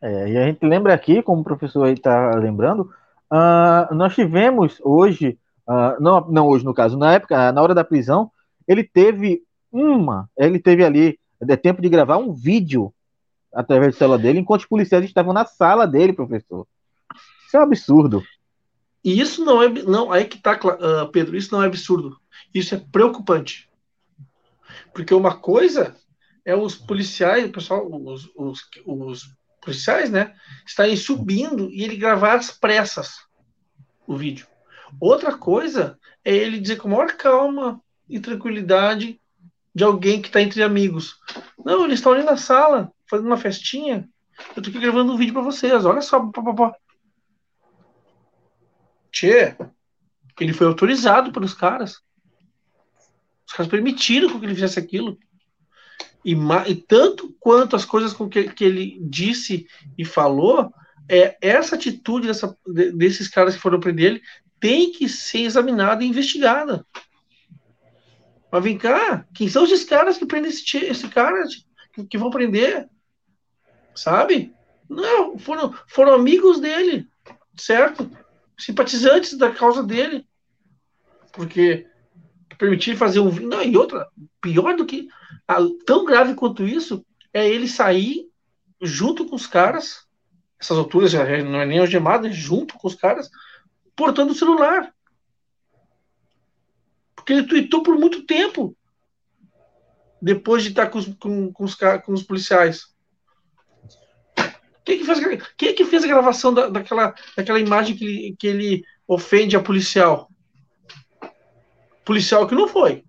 É, 0.00 0.28
e 0.30 0.38
a 0.38 0.46
gente 0.46 0.64
lembra 0.64 0.94
aqui, 0.94 1.22
como 1.22 1.40
o 1.40 1.44
professor 1.44 1.84
aí 1.84 1.94
está 1.94 2.36
lembrando, 2.36 2.92
uh, 3.32 3.92
nós 3.94 4.14
tivemos 4.14 4.80
hoje, 4.82 5.38
uh, 5.68 6.00
não, 6.00 6.20
não 6.30 6.46
hoje 6.46 6.64
no 6.64 6.74
caso, 6.74 6.96
na 6.96 7.14
época, 7.14 7.50
na 7.50 7.62
hora 7.62 7.74
da 7.74 7.84
prisão, 7.84 8.30
ele 8.66 8.84
teve 8.84 9.42
uma, 9.72 10.28
ele 10.36 10.58
teve 10.58 10.84
ali, 10.84 11.18
é 11.50 11.56
tempo 11.56 11.82
de 11.82 11.88
gravar 11.88 12.18
um 12.18 12.32
vídeo 12.32 12.92
através 13.52 13.94
da 13.94 13.98
cela 13.98 14.18
dele, 14.18 14.38
enquanto 14.38 14.62
os 14.62 14.66
policiais 14.66 15.04
estavam 15.04 15.32
na 15.32 15.44
sala 15.44 15.86
dele, 15.86 16.12
professor. 16.12 16.66
Isso 17.46 17.56
é 17.56 17.60
um 17.60 17.64
absurdo. 17.64 18.22
E 19.04 19.20
isso 19.20 19.44
não 19.44 19.62
é, 19.62 19.68
não, 19.68 20.12
aí 20.12 20.24
que 20.24 20.38
tá, 20.38 20.52
uh, 20.52 21.10
Pedro, 21.10 21.36
isso 21.36 21.52
não 21.52 21.62
é 21.62 21.66
absurdo. 21.66 22.16
Isso 22.54 22.74
é 22.74 22.78
preocupante. 22.78 23.68
Porque 24.94 25.12
uma 25.12 25.36
coisa 25.36 25.96
é 26.44 26.54
os 26.54 26.74
policiais, 26.74 27.44
o 27.44 27.52
pessoal, 27.52 27.86
os, 27.90 28.30
os, 28.36 28.60
os 28.86 29.34
policiais, 29.60 30.10
né, 30.10 30.34
estarem 30.66 30.96
subindo 30.96 31.70
e 31.70 31.82
ele 31.82 31.96
gravar 31.96 32.34
às 32.34 32.50
pressas 32.50 33.16
o 34.06 34.16
vídeo. 34.16 34.46
Outra 35.00 35.36
coisa 35.36 35.98
é 36.24 36.34
ele 36.34 36.60
dizer 36.60 36.76
com 36.76 36.88
maior 36.88 37.12
calma 37.16 37.80
e 38.08 38.20
tranquilidade 38.20 39.20
de 39.74 39.84
alguém 39.84 40.20
que 40.20 40.28
está 40.28 40.40
entre 40.40 40.62
amigos. 40.62 41.16
Não, 41.64 41.84
eles 41.84 41.98
estão 41.98 42.12
ali 42.12 42.22
na 42.22 42.36
sala, 42.36 42.92
fazendo 43.08 43.26
uma 43.26 43.36
festinha. 43.36 44.08
Eu 44.56 44.62
tô 44.62 44.70
aqui 44.70 44.78
gravando 44.78 45.12
um 45.12 45.16
vídeo 45.16 45.34
para 45.34 45.42
vocês. 45.42 45.84
Olha 45.84 46.02
só. 46.02 46.20
Pá, 46.30 46.42
pá, 46.42 46.54
pá. 46.54 46.76
Tchê, 49.10 49.56
Ele 50.40 50.52
foi 50.52 50.66
autorizado 50.66 51.32
pelos 51.32 51.54
caras. 51.54 52.02
Os 53.46 53.52
caras 53.52 53.70
permitiram 53.70 54.38
que 54.38 54.46
ele 54.46 54.54
fizesse 54.54 54.78
aquilo. 54.78 55.18
E, 56.24 56.34
e 56.66 56.74
tanto 56.74 57.34
quanto 57.38 57.76
as 57.76 57.84
coisas 57.84 58.12
com 58.12 58.28
que, 58.28 58.44
que 58.44 58.64
ele 58.64 58.98
disse 59.02 59.66
e 59.98 60.04
falou, 60.04 60.72
é 61.08 61.36
essa 61.40 61.74
atitude 61.74 62.28
dessa, 62.28 62.56
desses 62.94 63.28
caras 63.28 63.54
que 63.54 63.60
foram 63.60 63.80
prender 63.80 64.12
ele 64.12 64.22
tem 64.58 64.92
que 64.92 65.08
ser 65.08 65.40
examinada 65.40 66.04
e 66.04 66.06
investigada. 66.06 66.86
Mas 68.52 68.62
vem 68.62 68.76
cá, 68.76 69.26
quem 69.34 69.48
são 69.48 69.64
esses 69.64 69.82
caras 69.82 70.18
que 70.18 70.26
prendem 70.26 70.50
esse, 70.50 70.76
esse 70.76 71.08
cara, 71.08 71.42
que, 71.94 72.04
que 72.04 72.18
vão 72.18 72.28
prender? 72.28 72.86
Sabe? 73.94 74.54
Não, 74.86 75.38
foram, 75.38 75.74
foram 75.88 76.12
amigos 76.12 76.60
dele, 76.60 77.08
certo? 77.56 78.10
Simpatizantes 78.58 79.38
da 79.38 79.50
causa 79.50 79.82
dele. 79.82 80.26
Porque 81.32 81.86
permitir 82.58 82.94
fazer 82.94 83.20
um. 83.20 83.30
Não, 83.30 83.62
e 83.62 83.74
outra, 83.74 84.06
pior 84.42 84.76
do 84.76 84.84
que. 84.84 85.08
Tão 85.86 86.04
grave 86.04 86.34
quanto 86.34 86.66
isso, 86.66 87.04
é 87.32 87.48
ele 87.48 87.66
sair 87.66 88.28
junto 88.82 89.24
com 89.24 89.34
os 89.34 89.46
caras, 89.46 90.06
essas 90.60 90.76
alturas 90.76 91.10
já 91.10 91.24
não 91.42 91.60
é 91.60 91.64
nem 91.64 91.78
algemado, 91.78 92.26
é 92.26 92.30
junto 92.30 92.74
com 92.74 92.86
os 92.86 92.94
caras, 92.94 93.30
portando 93.96 94.32
o 94.32 94.36
celular. 94.36 94.92
Porque 97.32 97.34
ele 97.34 97.48
tweetou 97.48 97.82
por 97.82 97.98
muito 97.98 98.24
tempo. 98.24 98.76
Depois 100.20 100.62
de 100.62 100.68
estar 100.68 100.88
com 100.88 100.98
os, 100.98 101.06
com, 101.14 101.52
com 101.52 101.64
os, 101.64 101.74
com 101.74 102.12
os 102.12 102.22
policiais. 102.22 102.86
Quem 104.84 104.98
que 104.98 105.04
fez, 105.04 105.52
quem 105.56 105.74
que 105.74 105.84
fez 105.84 106.04
a 106.04 106.08
gravação 106.08 106.52
da, 106.52 106.68
daquela, 106.68 107.14
daquela 107.36 107.58
imagem 107.58 107.96
que 107.96 108.04
ele, 108.04 108.36
que 108.38 108.46
ele 108.46 108.84
ofende 109.06 109.56
a 109.56 109.62
policial? 109.62 110.30
Policial 112.04 112.46
que 112.46 112.54
não 112.54 112.68
foi. 112.68 113.04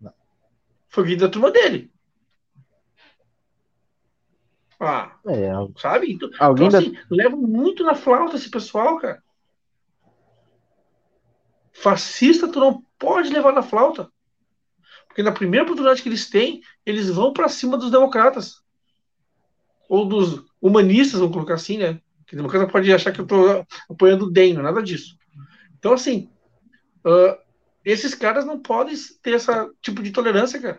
Não. 0.00 0.12
Foi 0.88 1.04
vídeo 1.04 1.26
da 1.26 1.32
turma 1.32 1.50
dele. 1.50 1.92
Ah, 4.80 5.16
é, 5.26 5.52
sabe? 5.78 6.12
Então, 6.12 6.28
então 6.28 6.66
assim, 6.66 6.96
leva 7.10 7.36
muito 7.36 7.84
na 7.84 7.94
flauta 7.94 8.36
esse 8.36 8.50
pessoal, 8.50 8.98
cara. 8.98 9.22
Fascista 11.72 12.50
tu 12.50 12.58
não 12.58 12.84
pode 13.02 13.30
levar 13.30 13.52
na 13.52 13.62
flauta. 13.62 14.08
Porque 15.08 15.24
na 15.24 15.32
primeira 15.32 15.64
oportunidade 15.64 16.00
que 16.00 16.08
eles 16.08 16.30
têm, 16.30 16.62
eles 16.86 17.10
vão 17.10 17.32
para 17.32 17.48
cima 17.48 17.76
dos 17.76 17.90
democratas. 17.90 18.62
Ou 19.88 20.06
dos 20.06 20.44
humanistas, 20.60 21.18
vamos 21.18 21.34
colocar 21.34 21.54
assim, 21.54 21.76
né? 21.76 22.00
Que 22.26 22.36
democrata 22.36 22.70
pode 22.70 22.90
achar 22.92 23.12
que 23.12 23.20
eu 23.20 23.24
estou 23.24 23.66
apoiando 23.90 24.26
o 24.26 24.30
DEM, 24.30 24.54
nada 24.54 24.80
disso. 24.80 25.18
Então, 25.78 25.92
assim, 25.92 26.30
uh, 27.04 27.36
esses 27.84 28.14
caras 28.14 28.46
não 28.46 28.58
podem 28.58 28.94
ter 29.20 29.32
esse 29.32 29.50
tipo 29.82 30.00
de 30.00 30.12
tolerância, 30.12 30.60
cara. 30.60 30.78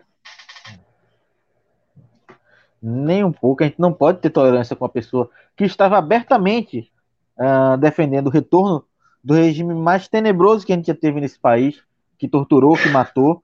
Nem 2.82 3.22
um 3.22 3.32
pouco. 3.32 3.62
A 3.62 3.66
gente 3.66 3.78
não 3.78 3.92
pode 3.92 4.20
ter 4.20 4.30
tolerância 4.30 4.74
com 4.74 4.84
uma 4.84 4.90
pessoa 4.90 5.30
que 5.54 5.64
estava 5.64 5.98
abertamente 5.98 6.90
uh, 7.38 7.76
defendendo 7.76 8.28
o 8.28 8.30
retorno 8.30 8.84
do 9.22 9.34
regime 9.34 9.74
mais 9.74 10.08
tenebroso 10.08 10.66
que 10.66 10.72
a 10.72 10.76
gente 10.76 10.86
já 10.86 10.94
teve 10.94 11.20
nesse 11.20 11.38
país, 11.38 11.82
que 12.24 12.28
torturou, 12.28 12.76
que 12.76 12.88
matou. 12.88 13.42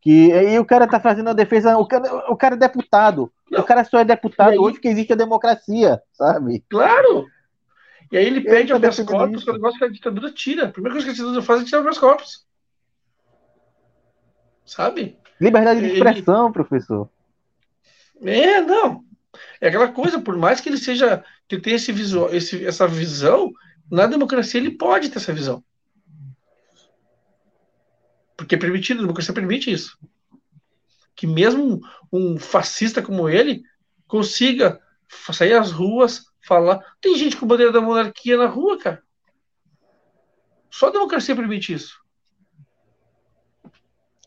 Que, 0.00 0.30
e 0.30 0.58
o 0.58 0.64
cara 0.64 0.88
tá 0.88 0.98
fazendo 0.98 1.30
a 1.30 1.32
defesa. 1.32 1.76
O 1.78 1.86
cara, 1.86 2.30
o 2.30 2.36
cara 2.36 2.54
é 2.56 2.58
deputado. 2.58 3.32
Não. 3.50 3.60
O 3.60 3.64
cara 3.64 3.84
só 3.84 4.00
é 4.00 4.04
deputado 4.04 4.50
aí, 4.50 4.58
hoje 4.58 4.80
que 4.80 4.88
existe 4.88 5.12
a 5.12 5.16
democracia, 5.16 6.02
sabe? 6.12 6.64
Claro! 6.68 7.26
E 8.10 8.16
aí 8.16 8.26
ele 8.26 8.40
pede 8.40 8.70
tá 8.70 8.76
habeas 8.76 8.98
corpus, 9.00 9.44
que 9.44 9.50
é 9.50 9.52
o 9.52 9.56
negócio 9.56 9.78
que 9.78 9.84
a 9.84 9.88
ditadura 9.88 10.32
tira. 10.32 10.64
A 10.64 10.68
primeira 10.68 10.94
coisa 10.94 11.06
que 11.06 11.10
a 11.12 11.14
ditadura 11.14 11.42
faz 11.42 11.62
é 11.62 11.64
tirar 11.64 11.80
habeas 11.80 11.98
corpus. 11.98 12.46
Sabe? 14.64 15.16
Liberdade 15.40 15.80
de 15.80 15.92
expressão, 15.92 16.46
ele... 16.46 16.52
professor. 16.52 17.08
É, 18.22 18.60
não. 18.60 19.04
É 19.60 19.68
aquela 19.68 19.88
coisa, 19.88 20.20
por 20.20 20.36
mais 20.36 20.60
que 20.60 20.68
ele 20.68 20.78
seja, 20.78 21.22
que 21.46 21.58
tenha 21.58 21.76
esse 21.76 21.92
visual, 21.92 22.34
esse, 22.34 22.66
essa 22.66 22.88
visão, 22.88 23.52
na 23.90 24.06
democracia 24.06 24.60
ele 24.60 24.70
pode 24.70 25.08
ter 25.08 25.18
essa 25.18 25.32
visão. 25.32 25.62
Porque 28.38 28.54
é 28.54 28.58
permitido, 28.58 28.98
a 28.98 29.02
democracia 29.02 29.34
permite 29.34 29.72
isso. 29.72 29.98
Que 31.16 31.26
mesmo 31.26 31.80
um 32.12 32.38
fascista 32.38 33.02
como 33.02 33.28
ele 33.28 33.64
consiga 34.06 34.80
sair 35.32 35.54
às 35.54 35.72
ruas, 35.72 36.26
falar. 36.40 36.78
Tem 37.00 37.16
gente 37.16 37.36
com 37.36 37.48
bandeira 37.48 37.72
da 37.72 37.80
monarquia 37.80 38.36
na 38.36 38.46
rua, 38.46 38.78
cara. 38.78 39.02
Só 40.70 40.86
a 40.86 40.92
democracia 40.92 41.34
permite 41.34 41.72
isso. 41.72 42.00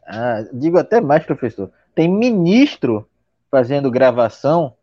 Ah, 0.06 0.44
digo 0.51 0.77
até 0.77 1.00
mais, 1.00 1.25
professor. 1.25 1.72
Tem 1.96 2.10
ministro 2.10 3.10
fazendo 3.50 3.89
gravação 3.89 4.75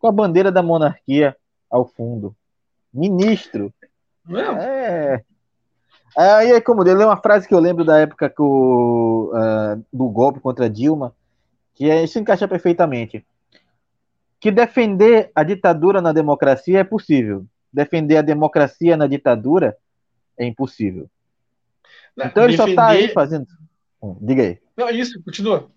com 0.00 0.08
a 0.08 0.12
bandeira 0.12 0.50
da 0.50 0.64
monarquia 0.64 1.36
ao 1.70 1.86
fundo. 1.86 2.34
Ministro. 2.92 3.72
Não. 4.26 4.56
É. 4.58 5.24
Aí 6.16 6.52
é 6.52 6.60
como 6.60 6.84
dele, 6.84 7.04
uma 7.04 7.16
frase 7.16 7.48
que 7.48 7.54
eu 7.54 7.58
lembro 7.58 7.84
da 7.84 7.98
época 7.98 8.30
que 8.30 8.40
o, 8.40 9.32
uh, 9.34 9.84
do 9.92 10.08
golpe 10.08 10.38
contra 10.38 10.70
Dilma, 10.70 11.14
que 11.74 11.90
é, 11.90 12.04
isso 12.04 12.18
encaixa 12.18 12.46
perfeitamente. 12.46 13.26
Que 14.38 14.50
defender 14.50 15.30
a 15.34 15.42
ditadura 15.42 16.00
na 16.00 16.12
democracia 16.12 16.78
é 16.78 16.84
possível. 16.84 17.44
Defender 17.72 18.18
a 18.18 18.22
democracia 18.22 18.96
na 18.96 19.06
ditadura 19.06 19.76
é 20.38 20.44
impossível. 20.44 21.08
Não, 22.16 22.26
então 22.26 22.44
ele 22.44 22.52
defender... 22.52 22.74
só 22.76 22.82
está 22.82 22.86
aí 22.86 23.08
fazendo. 23.08 23.46
Hum, 24.00 24.16
diga 24.20 24.42
aí. 24.42 24.58
Não, 24.76 24.90
isso, 24.90 25.20
continua. 25.24 25.68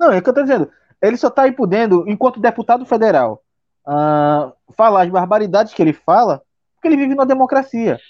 Não, 0.00 0.10
é 0.10 0.18
o 0.18 0.22
que 0.22 0.28
eu 0.28 0.32
estou 0.32 0.44
dizendo. 0.44 0.70
Ele 1.00 1.16
só 1.16 1.28
está 1.28 1.42
aí 1.42 1.52
podendo, 1.52 2.08
enquanto 2.08 2.40
deputado 2.40 2.84
federal, 2.84 3.44
uh, 3.86 4.52
falar 4.72 5.02
as 5.02 5.10
barbaridades 5.10 5.74
que 5.74 5.82
ele 5.82 5.92
fala, 5.92 6.42
porque 6.74 6.88
ele 6.88 6.96
vive 6.96 7.14
numa 7.14 7.26
democracia. 7.26 8.00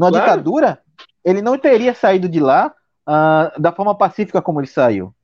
Numa 0.00 0.10
claro. 0.10 0.30
ditadura, 0.30 0.80
ele 1.22 1.42
não 1.42 1.58
teria 1.58 1.92
saído 1.92 2.26
de 2.26 2.40
lá 2.40 2.72
uh, 3.06 3.60
da 3.60 3.70
forma 3.70 3.94
pacífica 3.94 4.40
como 4.40 4.58
ele 4.58 4.66
saiu. 4.66 5.14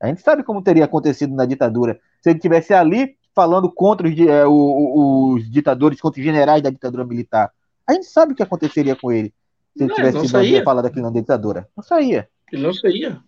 A 0.00 0.08
gente 0.08 0.22
sabe 0.22 0.42
como 0.42 0.60
teria 0.60 0.86
acontecido 0.86 1.36
na 1.36 1.46
ditadura 1.46 2.00
se 2.20 2.30
ele 2.30 2.40
tivesse 2.40 2.74
ali 2.74 3.16
falando 3.32 3.70
contra 3.70 4.08
os, 4.08 4.18
é, 4.18 4.44
os, 4.44 5.44
os 5.44 5.50
ditadores, 5.52 6.00
contra 6.00 6.18
os 6.18 6.24
generais 6.24 6.60
da 6.60 6.68
ditadura 6.68 7.04
militar. 7.04 7.52
A 7.86 7.92
gente 7.92 8.06
sabe 8.06 8.32
o 8.32 8.34
que 8.34 8.42
aconteceria 8.42 8.96
com 8.96 9.12
ele 9.12 9.32
se 9.76 9.84
ele 9.84 9.90
não, 9.90 9.94
tivesse 9.94 10.28
sido 10.28 10.64
falado 10.64 10.86
aqui 10.86 11.00
na 11.00 11.10
ditadura. 11.10 11.68
Não 11.76 11.84
saía. 11.84 12.28
Ele 12.50 12.62
não 12.62 12.74
saía. 12.74 13.20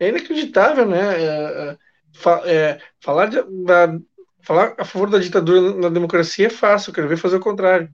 É 0.00 0.08
inacreditável, 0.08 0.86
né? 0.86 1.22
É, 1.22 1.76
é, 2.46 2.50
é 2.50 2.80
falar, 2.98 3.26
de, 3.26 3.42
da, 3.64 3.98
falar 4.40 4.74
a 4.78 4.86
favor 4.86 5.10
da 5.10 5.18
ditadura 5.18 5.74
na 5.74 5.90
democracia 5.90 6.46
é 6.46 6.50
fácil, 6.50 6.88
eu 6.90 6.94
quero 6.94 7.08
ver 7.08 7.18
fazer 7.18 7.36
o 7.36 7.40
contrário. 7.40 7.92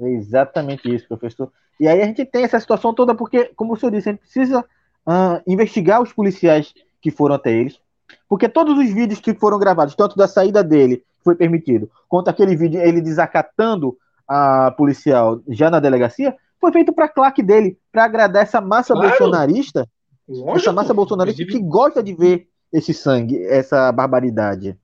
É 0.00 0.08
exatamente 0.10 0.92
isso, 0.94 1.08
professor. 1.08 1.50
E 1.80 1.86
aí 1.88 2.00
a 2.00 2.06
gente 2.06 2.24
tem 2.24 2.44
essa 2.44 2.58
situação 2.58 2.94
toda 2.94 3.14
porque, 3.14 3.50
como 3.56 3.72
o 3.72 3.76
senhor 3.76 3.92
disse, 3.92 4.08
a 4.08 4.12
gente 4.12 4.20
precisa 4.20 4.60
uh, 4.60 5.42
investigar 5.46 6.02
os 6.02 6.12
policiais 6.12 6.72
que 7.00 7.10
foram 7.10 7.34
até 7.34 7.52
eles, 7.52 7.80
porque 8.28 8.48
todos 8.48 8.78
os 8.78 8.92
vídeos 8.92 9.20
que 9.20 9.34
foram 9.34 9.58
gravados, 9.58 9.94
tanto 9.94 10.16
da 10.16 10.26
saída 10.26 10.62
dele, 10.62 10.98
que 10.98 11.24
foi 11.24 11.34
permitido, 11.34 11.90
quanto 12.08 12.28
aquele 12.28 12.56
vídeo 12.56 12.80
ele 12.80 13.00
desacatando 13.00 13.96
a 14.26 14.70
policial 14.72 15.40
já 15.48 15.70
na 15.70 15.80
delegacia, 15.80 16.36
foi 16.60 16.72
feito 16.72 16.92
para 16.92 17.08
claque 17.08 17.42
dele, 17.42 17.78
para 17.90 18.04
agradar 18.04 18.42
essa 18.42 18.60
massa 18.60 18.92
claro. 18.92 19.08
bolsonarista, 19.08 19.88
Lógico. 20.28 20.56
essa 20.56 20.72
massa 20.72 20.92
bolsonarista 20.92 21.44
que 21.44 21.60
gosta 21.60 22.02
de 22.02 22.14
ver 22.14 22.48
esse 22.72 22.92
sangue, 22.92 23.42
essa 23.44 23.90
barbaridade. 23.92 24.76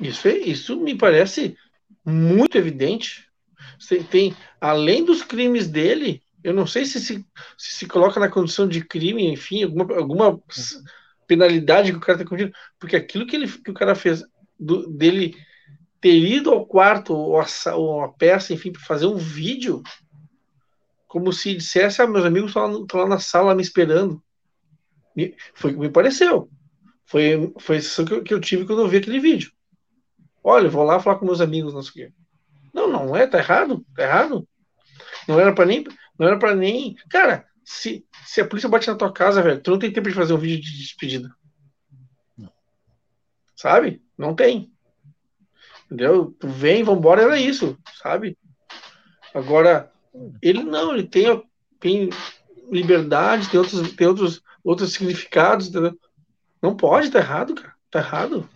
Isso, 0.00 0.28
é, 0.28 0.36
isso 0.36 0.78
me 0.78 0.94
parece 0.94 1.56
muito 2.04 2.56
evidente. 2.56 3.28
Você 3.82 4.02
tem, 4.02 4.34
além 4.60 5.04
dos 5.04 5.22
crimes 5.22 5.66
dele, 5.66 6.22
eu 6.44 6.54
não 6.54 6.66
sei 6.66 6.84
se 6.84 7.00
se, 7.00 7.26
se, 7.58 7.74
se 7.74 7.86
coloca 7.86 8.20
na 8.20 8.28
condição 8.28 8.68
de 8.68 8.84
crime, 8.84 9.26
enfim, 9.26 9.64
alguma, 9.64 9.96
alguma 9.96 10.42
penalidade 11.26 11.90
que 11.90 11.98
o 11.98 12.00
cara 12.00 12.18
está 12.18 12.28
cometido, 12.28 12.54
porque 12.78 12.94
aquilo 12.94 13.26
que, 13.26 13.34
ele, 13.34 13.48
que 13.48 13.70
o 13.70 13.74
cara 13.74 13.96
fez 13.96 14.24
do, 14.58 14.88
dele 14.88 15.36
ter 16.00 16.16
ido 16.16 16.50
ao 16.50 16.64
quarto 16.64 17.12
ou 17.12 17.40
a, 17.40 17.46
ou 17.74 18.02
a 18.02 18.08
peça, 18.12 18.52
enfim, 18.52 18.70
para 18.70 18.82
fazer 18.82 19.06
um 19.06 19.16
vídeo, 19.16 19.82
como 21.08 21.32
se 21.32 21.56
dissesse: 21.56 22.00
ah, 22.00 22.06
meus 22.06 22.24
amigos 22.24 22.50
estão 22.50 22.86
lá, 22.92 23.02
lá, 23.02 23.08
na 23.08 23.18
sala 23.18 23.54
me 23.54 23.62
esperando. 23.62 24.22
Me, 25.16 25.34
foi 25.54 25.72
o 25.72 25.74
que 25.74 25.80
me 25.80 25.90
pareceu. 25.90 26.48
Foi, 27.04 27.52
foi 27.58 27.78
isso 27.78 28.04
que 28.04 28.14
eu, 28.14 28.22
que 28.22 28.32
eu 28.32 28.40
tive 28.40 28.64
quando 28.64 28.82
eu 28.82 28.88
vi 28.88 28.98
aquele 28.98 29.18
vídeo. 29.18 29.50
Olha, 30.42 30.68
vou 30.68 30.84
lá 30.84 31.00
falar 31.00 31.16
com 31.16 31.26
meus 31.26 31.40
amigos, 31.40 31.74
não 31.74 31.82
sei 31.82 31.90
o 31.90 31.94
quê. 32.08 32.14
Não, 32.72 32.88
não 32.88 33.16
é, 33.16 33.26
tá 33.26 33.38
errado, 33.38 33.84
tá 33.94 34.02
errado. 34.02 34.48
Não 35.28 35.38
era 35.38 35.54
para 35.54 35.66
nem, 35.66 35.84
não 36.18 36.26
era 36.26 36.38
para 36.38 36.54
nem. 36.54 36.94
Cara, 37.08 37.46
se, 37.64 38.06
se 38.24 38.40
a 38.40 38.46
polícia 38.46 38.68
bate 38.68 38.88
na 38.88 38.94
tua 38.94 39.12
casa, 39.12 39.42
velho, 39.42 39.60
tu 39.60 39.70
não 39.70 39.78
tem 39.78 39.92
tempo 39.92 40.08
de 40.08 40.14
fazer 40.14 40.32
um 40.32 40.38
vídeo 40.38 40.62
de 40.62 40.78
despedida. 40.78 41.34
Sabe? 43.54 44.02
Não 44.18 44.34
tem. 44.34 44.72
Entendeu? 45.86 46.34
Tu 46.38 46.48
vem, 46.48 46.82
vambora, 46.82 47.22
era 47.22 47.38
isso, 47.38 47.78
sabe? 48.02 48.36
Agora, 49.34 49.92
ele 50.40 50.62
não, 50.62 50.94
ele 50.94 51.06
tem, 51.06 51.42
tem 51.78 52.10
liberdade, 52.70 53.48
tem 53.48 53.60
outros, 53.60 53.92
tem 53.92 54.06
outros, 54.06 54.42
outros 54.64 54.92
significados, 54.92 55.68
entendeu? 55.68 55.98
Não 56.60 56.76
pode, 56.76 57.10
tá 57.10 57.18
errado, 57.18 57.54
cara. 57.54 57.74
Tá 57.90 57.98
errado. 57.98 58.48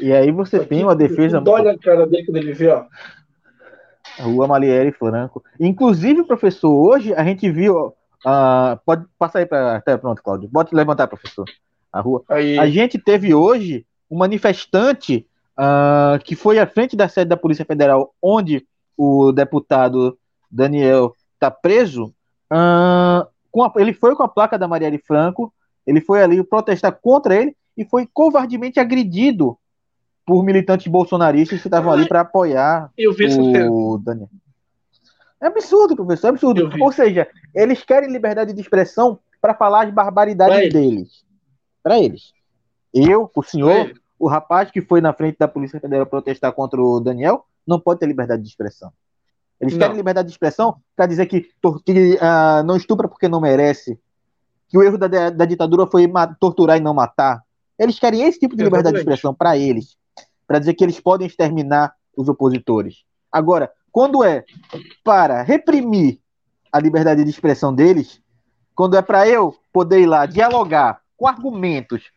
E 0.00 0.12
aí 0.12 0.30
você 0.30 0.56
Aqui, 0.56 0.66
tem 0.66 0.82
uma 0.82 0.94
defesa. 0.94 1.42
Olha 1.46 1.72
a 1.72 1.78
cara 1.78 2.06
dele 2.06 2.24
quando 2.24 2.36
ele 2.36 2.52
vê, 2.52 2.68
ó. 2.68 2.84
A 4.18 4.22
Rua 4.22 4.46
Malieri 4.46 4.92
Franco. 4.92 5.42
Inclusive, 5.58 6.24
professor, 6.24 6.72
hoje 6.72 7.14
a 7.14 7.24
gente 7.24 7.50
viu. 7.50 7.94
Uh, 8.24 8.78
pode 8.84 9.04
passar 9.18 9.40
aí 9.40 9.46
para. 9.46 9.76
Até 9.76 9.96
pronto, 9.96 10.22
Cláudio. 10.22 10.48
Pode 10.50 10.74
levantar, 10.74 11.06
professor. 11.06 11.44
A 11.92 12.00
rua. 12.00 12.22
Aí. 12.28 12.58
A 12.58 12.66
gente 12.66 12.98
teve 12.98 13.34
hoje 13.34 13.86
um 14.10 14.18
manifestante 14.18 15.26
uh, 15.58 16.22
que 16.22 16.34
foi 16.34 16.58
à 16.58 16.66
frente 16.66 16.96
da 16.96 17.08
sede 17.08 17.28
da 17.28 17.36
Polícia 17.36 17.64
Federal, 17.64 18.14
onde 18.22 18.66
o 18.96 19.32
deputado 19.32 20.18
Daniel 20.50 21.14
está 21.34 21.50
preso. 21.50 22.06
Uh, 22.52 23.26
a, 23.62 23.72
ele 23.76 23.92
foi 23.92 24.14
com 24.14 24.22
a 24.22 24.28
placa 24.28 24.58
da 24.58 24.68
Marielle 24.68 25.02
Franco, 25.06 25.52
ele 25.86 26.00
foi 26.00 26.22
ali 26.22 26.42
protestar 26.42 26.92
contra 27.00 27.34
ele 27.34 27.56
e 27.76 27.84
foi 27.84 28.08
covardemente 28.12 28.80
agredido 28.80 29.58
por 30.26 30.42
militantes 30.42 30.88
bolsonaristas 30.88 31.60
que 31.60 31.68
estavam 31.68 31.92
ali 31.92 32.08
para 32.08 32.22
apoiar 32.22 32.90
o 33.70 33.96
Daniel. 33.96 34.28
É 35.40 35.46
absurdo, 35.46 35.94
professor, 35.94 36.26
é 36.26 36.30
absurdo. 36.30 36.70
Ou 36.80 36.90
seja, 36.90 37.28
eles 37.54 37.84
querem 37.84 38.10
liberdade 38.10 38.52
de 38.52 38.60
expressão 38.60 39.20
para 39.40 39.54
falar 39.54 39.84
as 39.84 39.94
barbaridades 39.94 40.72
deles. 40.72 41.24
Para 41.82 42.00
eles. 42.00 42.32
Eu, 42.92 43.30
o 43.34 43.42
senhor, 43.42 43.92
o 44.18 44.26
rapaz 44.26 44.70
que 44.70 44.82
foi 44.82 45.00
na 45.00 45.12
frente 45.12 45.36
da 45.38 45.46
Polícia 45.46 45.78
Federal 45.78 46.06
protestar 46.06 46.52
contra 46.52 46.82
o 46.82 46.98
Daniel, 46.98 47.46
não 47.64 47.78
pode 47.78 48.00
ter 48.00 48.06
liberdade 48.06 48.42
de 48.42 48.48
expressão. 48.48 48.92
Eles 49.60 49.74
não. 49.74 49.80
querem 49.80 49.96
liberdade 49.96 50.26
de 50.26 50.32
expressão 50.32 50.76
para 50.96 51.06
dizer 51.06 51.26
que, 51.26 51.48
que 51.84 52.14
uh, 52.14 52.64
não 52.64 52.76
estupra 52.76 53.06
porque 53.06 53.28
não 53.28 53.40
merece, 53.40 53.98
que 54.68 54.76
o 54.76 54.82
erro 54.82 54.98
da, 54.98 55.30
da 55.30 55.44
ditadura 55.44 55.86
foi 55.86 56.10
torturar 56.40 56.78
e 56.78 56.80
não 56.80 56.92
matar. 56.92 57.42
Eles 57.78 57.98
querem 57.98 58.22
esse 58.22 58.38
tipo 58.38 58.56
de 58.56 58.64
liberdade 58.64 58.94
de 58.94 59.00
expressão 59.00 59.34
para 59.34 59.56
eles, 59.56 59.96
para 60.46 60.58
dizer 60.58 60.74
que 60.74 60.84
eles 60.84 61.00
podem 61.00 61.26
exterminar 61.26 61.94
os 62.16 62.28
opositores. 62.28 63.04
Agora, 63.30 63.70
quando 63.90 64.22
é 64.22 64.44
para 65.02 65.42
reprimir 65.42 66.20
a 66.72 66.78
liberdade 66.78 67.24
de 67.24 67.30
expressão 67.30 67.74
deles, 67.74 68.20
quando 68.74 68.96
é 68.96 69.02
para 69.02 69.28
eu 69.28 69.54
poder 69.72 70.00
ir 70.00 70.06
lá 70.06 70.26
dialogar 70.26 71.00
com 71.16 71.26
argumentos 71.26 72.10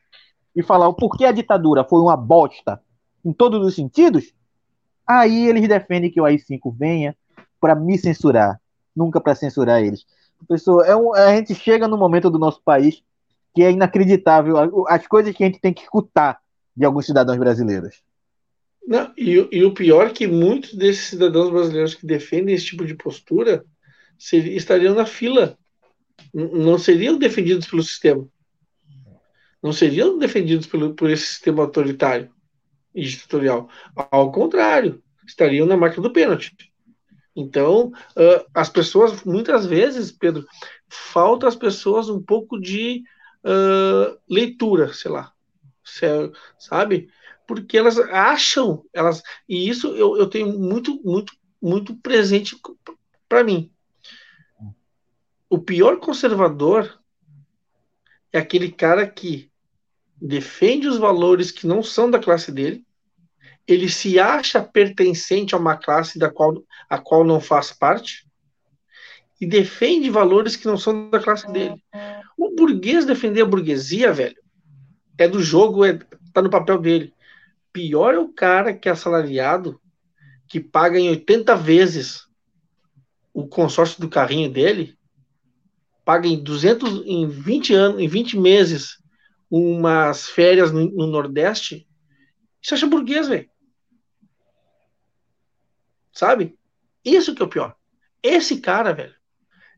e 0.55 0.61
falar 0.61 0.87
o 0.87 0.93
porquê 0.93 1.25
a 1.25 1.31
ditadura 1.31 1.83
foi 1.83 2.01
uma 2.01 2.17
bosta 2.17 2.81
em 3.23 3.31
todos 3.31 3.65
os 3.65 3.75
sentidos, 3.75 4.33
aí 5.07 5.47
eles 5.47 5.67
defendem 5.67 6.11
que 6.11 6.19
o 6.19 6.25
AI-5 6.25 6.75
venha 6.77 7.15
para 7.59 7.75
me 7.75 7.97
censurar, 7.97 8.59
nunca 8.95 9.19
para 9.19 9.35
censurar 9.35 9.81
eles. 9.81 10.05
Professor, 10.47 10.85
é 10.85 10.95
um, 10.95 11.13
a 11.13 11.35
gente 11.35 11.55
chega 11.55 11.87
no 11.87 11.97
momento 11.97 12.29
do 12.29 12.39
nosso 12.39 12.61
país 12.63 13.01
que 13.53 13.63
é 13.63 13.71
inacreditável 13.71 14.85
as 14.87 15.07
coisas 15.07 15.35
que 15.35 15.43
a 15.43 15.47
gente 15.47 15.59
tem 15.59 15.73
que 15.73 15.81
escutar 15.81 16.39
de 16.75 16.85
alguns 16.85 17.05
cidadãos 17.05 17.37
brasileiros. 17.37 18.01
Não, 18.89 19.13
e, 19.15 19.47
e 19.51 19.63
o 19.63 19.73
pior 19.73 20.07
é 20.07 20.13
que 20.13 20.27
muitos 20.27 20.73
desses 20.73 21.09
cidadãos 21.09 21.51
brasileiros 21.51 21.93
que 21.93 22.07
defendem 22.07 22.55
esse 22.55 22.65
tipo 22.65 22.83
de 22.83 22.95
postura 22.95 23.63
ser, 24.17 24.47
estariam 24.47 24.95
na 24.95 25.05
fila, 25.05 25.57
não 26.33 26.77
seriam 26.77 27.17
defendidos 27.17 27.67
pelo 27.67 27.83
sistema 27.83 28.27
não 29.61 29.73
seriam 29.73 30.17
defendidos 30.17 30.67
pelo, 30.67 30.93
por 30.93 31.09
esse 31.09 31.25
sistema 31.25 31.63
autoritário 31.63 32.31
e 32.95 33.03
ditatorial. 33.03 33.69
Ao 33.95 34.31
contrário, 34.31 35.03
estariam 35.27 35.67
na 35.67 35.77
máquina 35.77 36.03
do 36.03 36.13
pênalti. 36.13 36.55
Então, 37.35 37.87
uh, 37.87 38.45
as 38.53 38.69
pessoas, 38.69 39.23
muitas 39.23 39.65
vezes, 39.65 40.11
Pedro, 40.11 40.45
falta 40.87 41.47
às 41.47 41.55
pessoas 41.55 42.09
um 42.09 42.21
pouco 42.21 42.59
de 42.59 43.03
uh, 43.43 44.17
leitura, 44.27 44.91
sei 44.93 45.11
lá, 45.11 45.31
sabe? 46.57 47.09
Porque 47.49 47.75
elas 47.75 47.97
acham, 47.97 48.85
elas 48.93 49.23
e 49.47 49.67
isso 49.67 49.87
eu, 49.95 50.15
eu 50.15 50.27
tenho 50.27 50.59
muito, 50.59 51.01
muito, 51.03 51.33
muito 51.59 51.95
presente 51.95 52.55
para 53.27 53.43
mim. 53.43 53.71
O 55.49 55.57
pior 55.57 55.99
conservador 55.99 57.01
é 58.31 58.37
aquele 58.37 58.71
cara 58.71 59.09
que 59.09 59.51
defende 60.21 60.87
os 60.87 60.99
valores 60.99 61.49
que 61.49 61.65
não 61.65 61.81
são 61.81 62.11
da 62.11 62.19
classe 62.19 62.51
dele, 62.51 62.85
ele 63.67 63.89
se 63.89 64.19
acha 64.19 64.61
pertencente 64.61 65.55
a 65.55 65.57
uma 65.57 65.75
classe 65.75 66.19
da 66.19 66.29
qual, 66.29 66.63
a 66.87 66.99
qual 66.99 67.23
não 67.23 67.41
faz 67.41 67.71
parte, 67.71 68.27
e 69.41 69.47
defende 69.47 70.07
valores 70.11 70.55
que 70.55 70.67
não 70.67 70.77
são 70.77 71.09
da 71.09 71.19
classe 71.19 71.51
dele. 71.51 71.83
O 72.37 72.53
burguês 72.55 73.07
defender 73.07 73.41
a 73.41 73.45
burguesia, 73.45 74.13
velho, 74.13 74.37
é 75.17 75.27
do 75.27 75.41
jogo, 75.41 75.83
é, 75.83 75.97
tá 76.31 76.43
no 76.43 76.49
papel 76.51 76.77
dele. 76.77 77.11
Pior 77.71 78.13
é 78.13 78.19
o 78.19 78.33
cara 78.33 78.73
que 78.73 78.89
é 78.89 78.91
assalariado, 78.91 79.79
que 80.47 80.59
paga 80.59 80.99
em 80.99 81.09
80 81.09 81.55
vezes 81.55 82.27
o 83.33 83.47
consórcio 83.47 84.01
do 84.01 84.09
carrinho 84.09 84.51
dele, 84.51 84.97
paga 86.03 86.27
em 86.27 86.43
200, 86.43 87.05
em 87.05 87.27
20 87.27 87.73
anos, 87.73 88.01
em 88.01 88.07
20 88.07 88.37
meses 88.37 88.97
umas 89.49 90.27
férias 90.27 90.71
no, 90.71 90.89
no 90.91 91.07
Nordeste, 91.07 91.87
você 92.61 92.73
acha 92.73 92.87
burguês, 92.87 93.27
velho. 93.27 93.49
Sabe? 96.11 96.57
Isso 97.03 97.33
que 97.33 97.41
é 97.41 97.45
o 97.45 97.49
pior. 97.49 97.75
Esse 98.21 98.59
cara, 98.59 98.93
velho, 98.93 99.15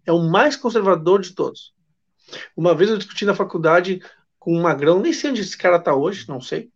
é 0.06 0.12
o 0.12 0.30
mais 0.30 0.56
conservador 0.56 1.21
de 1.21 1.36
todos. 1.36 1.73
Uma 2.56 2.73
vez 2.73 2.89
eu 2.89 2.97
discuti 2.97 3.25
na 3.25 3.36
faculdade 3.36 4.01
com 4.39 4.58
um 4.58 4.62
magrão, 4.62 4.99
nem 4.99 5.13
sei 5.13 5.30
onde 5.30 5.41
esse 5.41 5.58
cara 5.58 5.80
tá 5.80 5.95
hoje, 5.95 6.27
não 6.27 6.41
sei. 6.41 6.71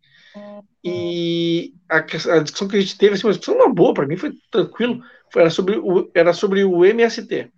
E 0.88 1.74
a, 1.88 1.96
a 1.96 2.38
discussão 2.42 2.68
que 2.68 2.76
a 2.76 2.80
gente 2.80 2.96
teve, 2.96 3.14
assim, 3.14 3.26
uma 3.26 3.32
discussão 3.32 3.56
uma 3.56 3.72
boa, 3.72 3.92
para 3.92 4.06
mim 4.06 4.16
foi 4.16 4.32
tranquilo, 4.50 5.02
foi, 5.32 5.42
era, 5.42 5.50
sobre 5.50 5.76
o, 5.76 6.10
era 6.14 6.32
sobre 6.32 6.64
o 6.64 6.84
MST. 6.84 7.50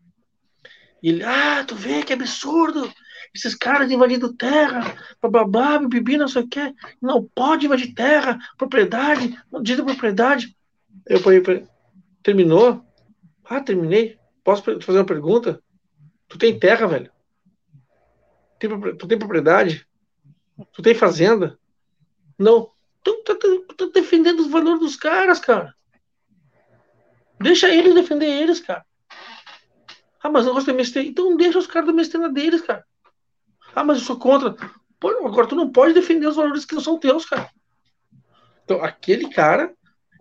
E 1.02 1.08
ele, 1.08 1.22
ah, 1.22 1.62
tu 1.64 1.74
vê 1.74 2.02
que 2.02 2.12
absurdo, 2.12 2.90
esses 3.34 3.54
caras 3.54 3.90
invadindo 3.90 4.32
terra, 4.32 4.96
bababá, 5.20 5.78
bibi, 5.78 6.16
não 6.16 6.26
sei 6.26 6.42
o 6.42 6.48
que, 6.48 6.74
não 7.00 7.22
pode 7.34 7.66
invadir 7.66 7.94
terra, 7.94 8.38
propriedade, 8.56 9.38
não 9.52 9.62
diz 9.62 9.78
propriedade. 9.80 10.56
Eu 11.06 11.20
falei, 11.20 11.42
terminou? 12.22 12.82
Ah, 13.44 13.60
terminei. 13.60 14.18
Posso 14.42 14.62
fazer 14.80 14.98
uma 14.98 15.04
pergunta? 15.04 15.62
Tu 16.28 16.38
tem 16.38 16.58
terra, 16.58 16.86
velho? 16.86 17.10
Tu 18.58 19.06
tem 19.06 19.18
propriedade? 19.18 19.86
Tu 20.72 20.82
tem 20.82 20.94
fazenda? 20.94 21.58
Não. 22.38 22.70
Tu 23.08 23.22
tá, 23.24 23.34
tá, 23.34 23.48
tá 23.74 23.86
defendendo 23.94 24.40
os 24.40 24.48
valores 24.48 24.80
dos 24.80 24.96
caras, 24.96 25.40
cara. 25.40 25.74
Deixa 27.40 27.74
eles 27.74 27.94
defender 27.94 28.26
eles, 28.26 28.60
cara. 28.60 28.84
Ah, 30.22 30.28
mas 30.28 30.46
eu 30.46 30.52
gosto 30.52 30.66
de 30.66 30.72
MST. 30.72 31.00
Então 31.00 31.34
deixa 31.34 31.58
os 31.58 31.66
caras 31.66 31.88
do 31.88 31.94
MST 31.94 32.18
na 32.18 32.28
deles, 32.28 32.60
cara. 32.60 32.84
Ah, 33.74 33.82
mas 33.82 33.98
eu 33.98 34.04
sou 34.04 34.18
contra. 34.18 34.54
Pô, 35.00 35.08
agora 35.26 35.46
tu 35.46 35.56
não 35.56 35.70
pode 35.70 35.94
defender 35.94 36.26
os 36.26 36.36
valores 36.36 36.66
que 36.66 36.74
não 36.74 36.82
são 36.82 36.98
teus, 36.98 37.24
cara. 37.24 37.48
Então, 38.64 38.84
aquele 38.84 39.30
cara, 39.30 39.72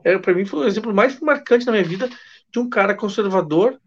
era 0.01 0.17
para 0.17 0.33
mim, 0.33 0.45
foi 0.45 0.59
o 0.59 0.67
exemplo 0.67 0.93
mais 0.93 1.19
marcante 1.19 1.65
na 1.65 1.73
minha 1.73 1.83
vida 1.83 2.09
de 2.49 2.59
um 2.59 2.69
cara 2.69 2.95
conservador 2.95 3.77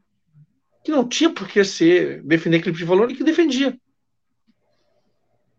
que 0.84 0.90
não 0.90 1.08
tinha 1.08 1.30
por 1.30 1.48
que 1.48 1.64
ser, 1.64 2.22
defender 2.22 2.58
aquele 2.58 2.74
tipo 2.74 2.84
de 2.84 2.90
valor 2.90 3.10
e 3.10 3.16
que 3.16 3.24
defendia. 3.24 3.78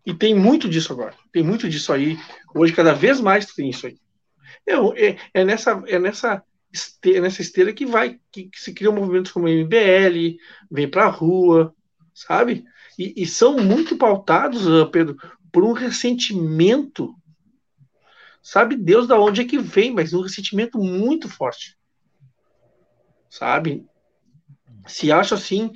E 0.06 0.14
tem 0.14 0.34
muito 0.34 0.68
disso 0.68 0.94
agora. 0.94 1.14
Tem 1.32 1.44
muito 1.44 1.70
disso 1.70 1.94
aí. 1.94 2.18
Hoje, 2.54 2.74
cada 2.74 2.94
vez 2.94 3.20
mais 3.20 3.46
tem 3.46 3.70
isso 3.70 3.88
aí. 3.88 3.98
É, 4.68 4.74
é, 4.76 5.18
é 5.34 5.46
nessa, 5.46 5.84
é 5.88 6.00
nessa, 6.00 6.44
esteira, 6.72 7.22
nessa 7.22 7.42
esteira 7.42 7.74
que 7.74 7.86
vai, 7.86 8.20
que, 8.32 8.46
que 8.46 8.60
se 8.60 8.74
criam 8.74 8.94
movimentos 8.94 9.32
como 9.32 9.46
o 9.46 9.50
MBL, 9.50 10.38
vem 10.70 10.90
pra 10.90 11.08
rua, 11.08 11.74
sabe? 12.14 12.64
E, 12.98 13.24
e 13.24 13.26
são 13.26 13.58
muito 13.58 13.98
pautados, 13.98 14.68
ah, 14.68 14.86
Pedro, 14.86 15.18
por 15.52 15.64
um 15.64 15.74
ressentimento. 15.74 17.14
Sabe 18.42 18.76
Deus 18.76 19.08
da 19.08 19.20
onde 19.20 19.42
é 19.42 19.46
que 19.46 19.58
vem, 19.58 19.94
mas 19.94 20.14
um 20.14 20.22
ressentimento 20.22 20.80
muito 20.80 21.30
forte. 21.30 21.78
Sabe? 23.30 23.86
Se 24.88 25.12
acham 25.12 25.38
assim 25.38 25.72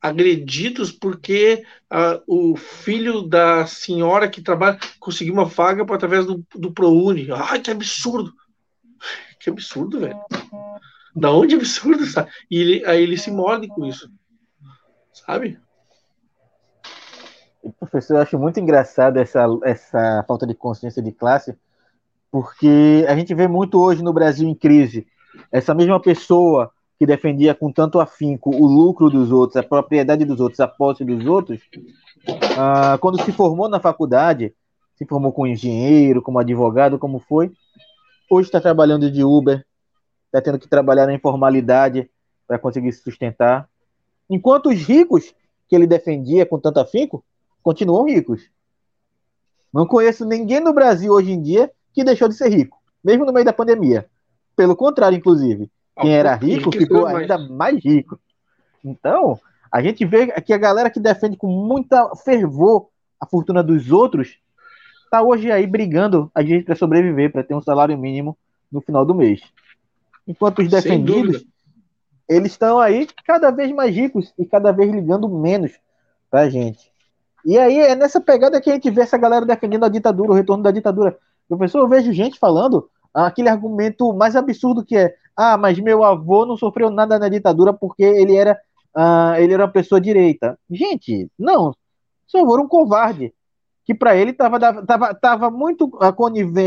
agredidos 0.00 0.92
porque 0.92 1.64
uh, 1.90 2.22
o 2.26 2.56
filho 2.56 3.22
da 3.22 3.64
senhora 3.66 4.28
que 4.28 4.42
trabalha 4.42 4.78
conseguiu 4.98 5.32
uma 5.32 5.44
vaga 5.44 5.82
através 5.94 6.26
do, 6.26 6.44
do 6.54 6.72
ProUni. 6.72 7.28
Ai, 7.32 7.60
que 7.60 7.70
absurdo! 7.70 8.32
Que 9.38 9.48
absurdo, 9.48 10.00
velho. 10.00 10.20
Da 11.16 11.32
onde 11.32 11.54
é 11.54 11.58
absurdo, 11.58 12.04
sabe? 12.04 12.30
E 12.50 12.60
ele, 12.60 12.86
aí 12.86 13.02
ele 13.02 13.16
se 13.16 13.30
morde 13.30 13.68
com 13.68 13.86
isso. 13.86 14.10
Sabe? 15.12 15.58
Professor, 17.78 18.16
eu 18.16 18.22
acho 18.22 18.38
muito 18.38 18.60
engraçado 18.60 19.18
essa, 19.18 19.46
essa 19.64 20.24
falta 20.28 20.46
de 20.46 20.54
consciência 20.54 21.02
de 21.02 21.12
classe, 21.12 21.56
Porque 22.30 23.04
a 23.08 23.16
gente 23.16 23.34
vê 23.34 23.48
muito 23.48 23.80
hoje 23.80 24.02
no 24.02 24.12
Brasil 24.12 24.48
em 24.48 24.54
crise 24.54 25.06
essa 25.50 25.74
mesma 25.74 26.00
pessoa 26.00 26.72
que 27.00 27.06
defendia 27.06 27.54
com 27.54 27.72
tanto 27.72 27.98
afinco 27.98 28.54
o 28.54 28.66
lucro 28.66 29.08
dos 29.08 29.32
outros, 29.32 29.56
a 29.56 29.62
propriedade 29.62 30.22
dos 30.26 30.38
outros, 30.38 30.60
a 30.60 30.68
posse 30.68 31.02
dos 31.02 31.24
outros, 31.24 31.58
ah, 32.58 32.98
quando 33.00 33.18
se 33.24 33.32
formou 33.32 33.70
na 33.70 33.80
faculdade, 33.80 34.54
se 34.96 35.06
formou 35.06 35.32
como 35.32 35.46
engenheiro, 35.46 36.20
como 36.20 36.38
advogado, 36.38 36.98
como 36.98 37.18
foi, 37.18 37.50
hoje 38.30 38.48
está 38.48 38.60
trabalhando 38.60 39.10
de 39.10 39.24
Uber, 39.24 39.64
está 40.26 40.42
tendo 40.42 40.58
que 40.58 40.68
trabalhar 40.68 41.06
na 41.06 41.14
informalidade 41.14 42.10
para 42.46 42.58
conseguir 42.58 42.92
se 42.92 43.02
sustentar. 43.02 43.66
Enquanto 44.28 44.68
os 44.68 44.76
ricos 44.82 45.34
que 45.66 45.74
ele 45.74 45.86
defendia 45.86 46.44
com 46.44 46.60
tanto 46.60 46.80
afinco 46.80 47.24
continuam 47.62 48.04
ricos. 48.04 48.42
Não 49.72 49.86
conheço 49.86 50.26
ninguém 50.26 50.60
no 50.60 50.74
Brasil 50.74 51.14
hoje 51.14 51.32
em 51.32 51.40
dia 51.40 51.72
que 51.94 52.04
deixou 52.04 52.28
de 52.28 52.34
ser 52.34 52.50
rico, 52.50 52.76
mesmo 53.02 53.24
no 53.24 53.32
meio 53.32 53.46
da 53.46 53.54
pandemia. 53.54 54.06
Pelo 54.54 54.76
contrário, 54.76 55.16
inclusive, 55.16 55.70
quem 56.00 56.14
era 56.14 56.34
rico 56.34 56.72
ficou 56.72 57.06
ainda 57.06 57.38
mais 57.38 57.82
rico. 57.84 58.18
Então, 58.84 59.38
a 59.70 59.82
gente 59.82 60.04
vê 60.04 60.28
que 60.40 60.52
a 60.52 60.58
galera 60.58 60.90
que 60.90 61.00
defende 61.00 61.36
com 61.36 61.46
muita 61.46 62.14
fervor 62.16 62.88
a 63.20 63.26
fortuna 63.26 63.62
dos 63.62 63.90
outros 63.90 64.38
está 65.04 65.22
hoje 65.22 65.50
aí 65.50 65.66
brigando 65.66 66.30
a 66.34 66.42
gente 66.42 66.64
para 66.64 66.74
sobreviver, 66.74 67.30
para 67.30 67.44
ter 67.44 67.54
um 67.54 67.60
salário 67.60 67.96
mínimo 67.98 68.36
no 68.70 68.80
final 68.80 69.04
do 69.04 69.14
mês. 69.14 69.40
Enquanto 70.26 70.60
os 70.60 70.68
defendidos, 70.68 71.44
eles 72.28 72.52
estão 72.52 72.78
aí 72.78 73.08
cada 73.26 73.50
vez 73.50 73.72
mais 73.72 73.94
ricos 73.94 74.32
e 74.38 74.46
cada 74.46 74.72
vez 74.72 74.90
ligando 74.90 75.28
menos 75.28 75.72
para 76.30 76.42
a 76.42 76.50
gente. 76.50 76.90
E 77.44 77.58
aí 77.58 77.78
é 77.78 77.94
nessa 77.94 78.20
pegada 78.20 78.60
que 78.60 78.70
a 78.70 78.74
gente 78.74 78.90
vê 78.90 79.02
essa 79.02 79.18
galera 79.18 79.44
defendendo 79.44 79.84
a 79.84 79.88
ditadura, 79.88 80.30
o 80.30 80.34
retorno 80.34 80.62
da 80.62 80.70
ditadura. 80.70 81.18
Professor, 81.48 81.80
eu 81.80 81.88
vejo 81.88 82.12
gente 82.12 82.38
falando 82.38 82.88
aquele 83.12 83.48
argumento 83.48 84.12
mais 84.12 84.36
absurdo 84.36 84.84
que 84.84 84.96
é: 84.96 85.14
ah, 85.42 85.56
mas 85.56 85.78
meu 85.78 86.04
avô 86.04 86.44
não 86.44 86.54
sofreu 86.54 86.90
nada 86.90 87.18
na 87.18 87.26
ditadura 87.26 87.72
porque 87.72 88.02
ele 88.02 88.36
era, 88.36 88.60
uh, 88.94 89.36
ele 89.38 89.54
era 89.54 89.64
uma 89.64 89.72
pessoa 89.72 89.98
direita. 89.98 90.58
Gente, 90.70 91.30
não. 91.38 91.74
Seu 92.28 92.42
avô 92.42 92.52
era 92.56 92.62
um 92.62 92.68
covarde. 92.68 93.32
Que 93.86 93.94
para 93.94 94.14
ele 94.14 94.32
estava 94.32 94.60
tava, 94.84 95.14
tava 95.14 95.50
muito 95.50 95.90
ah, 95.98 96.12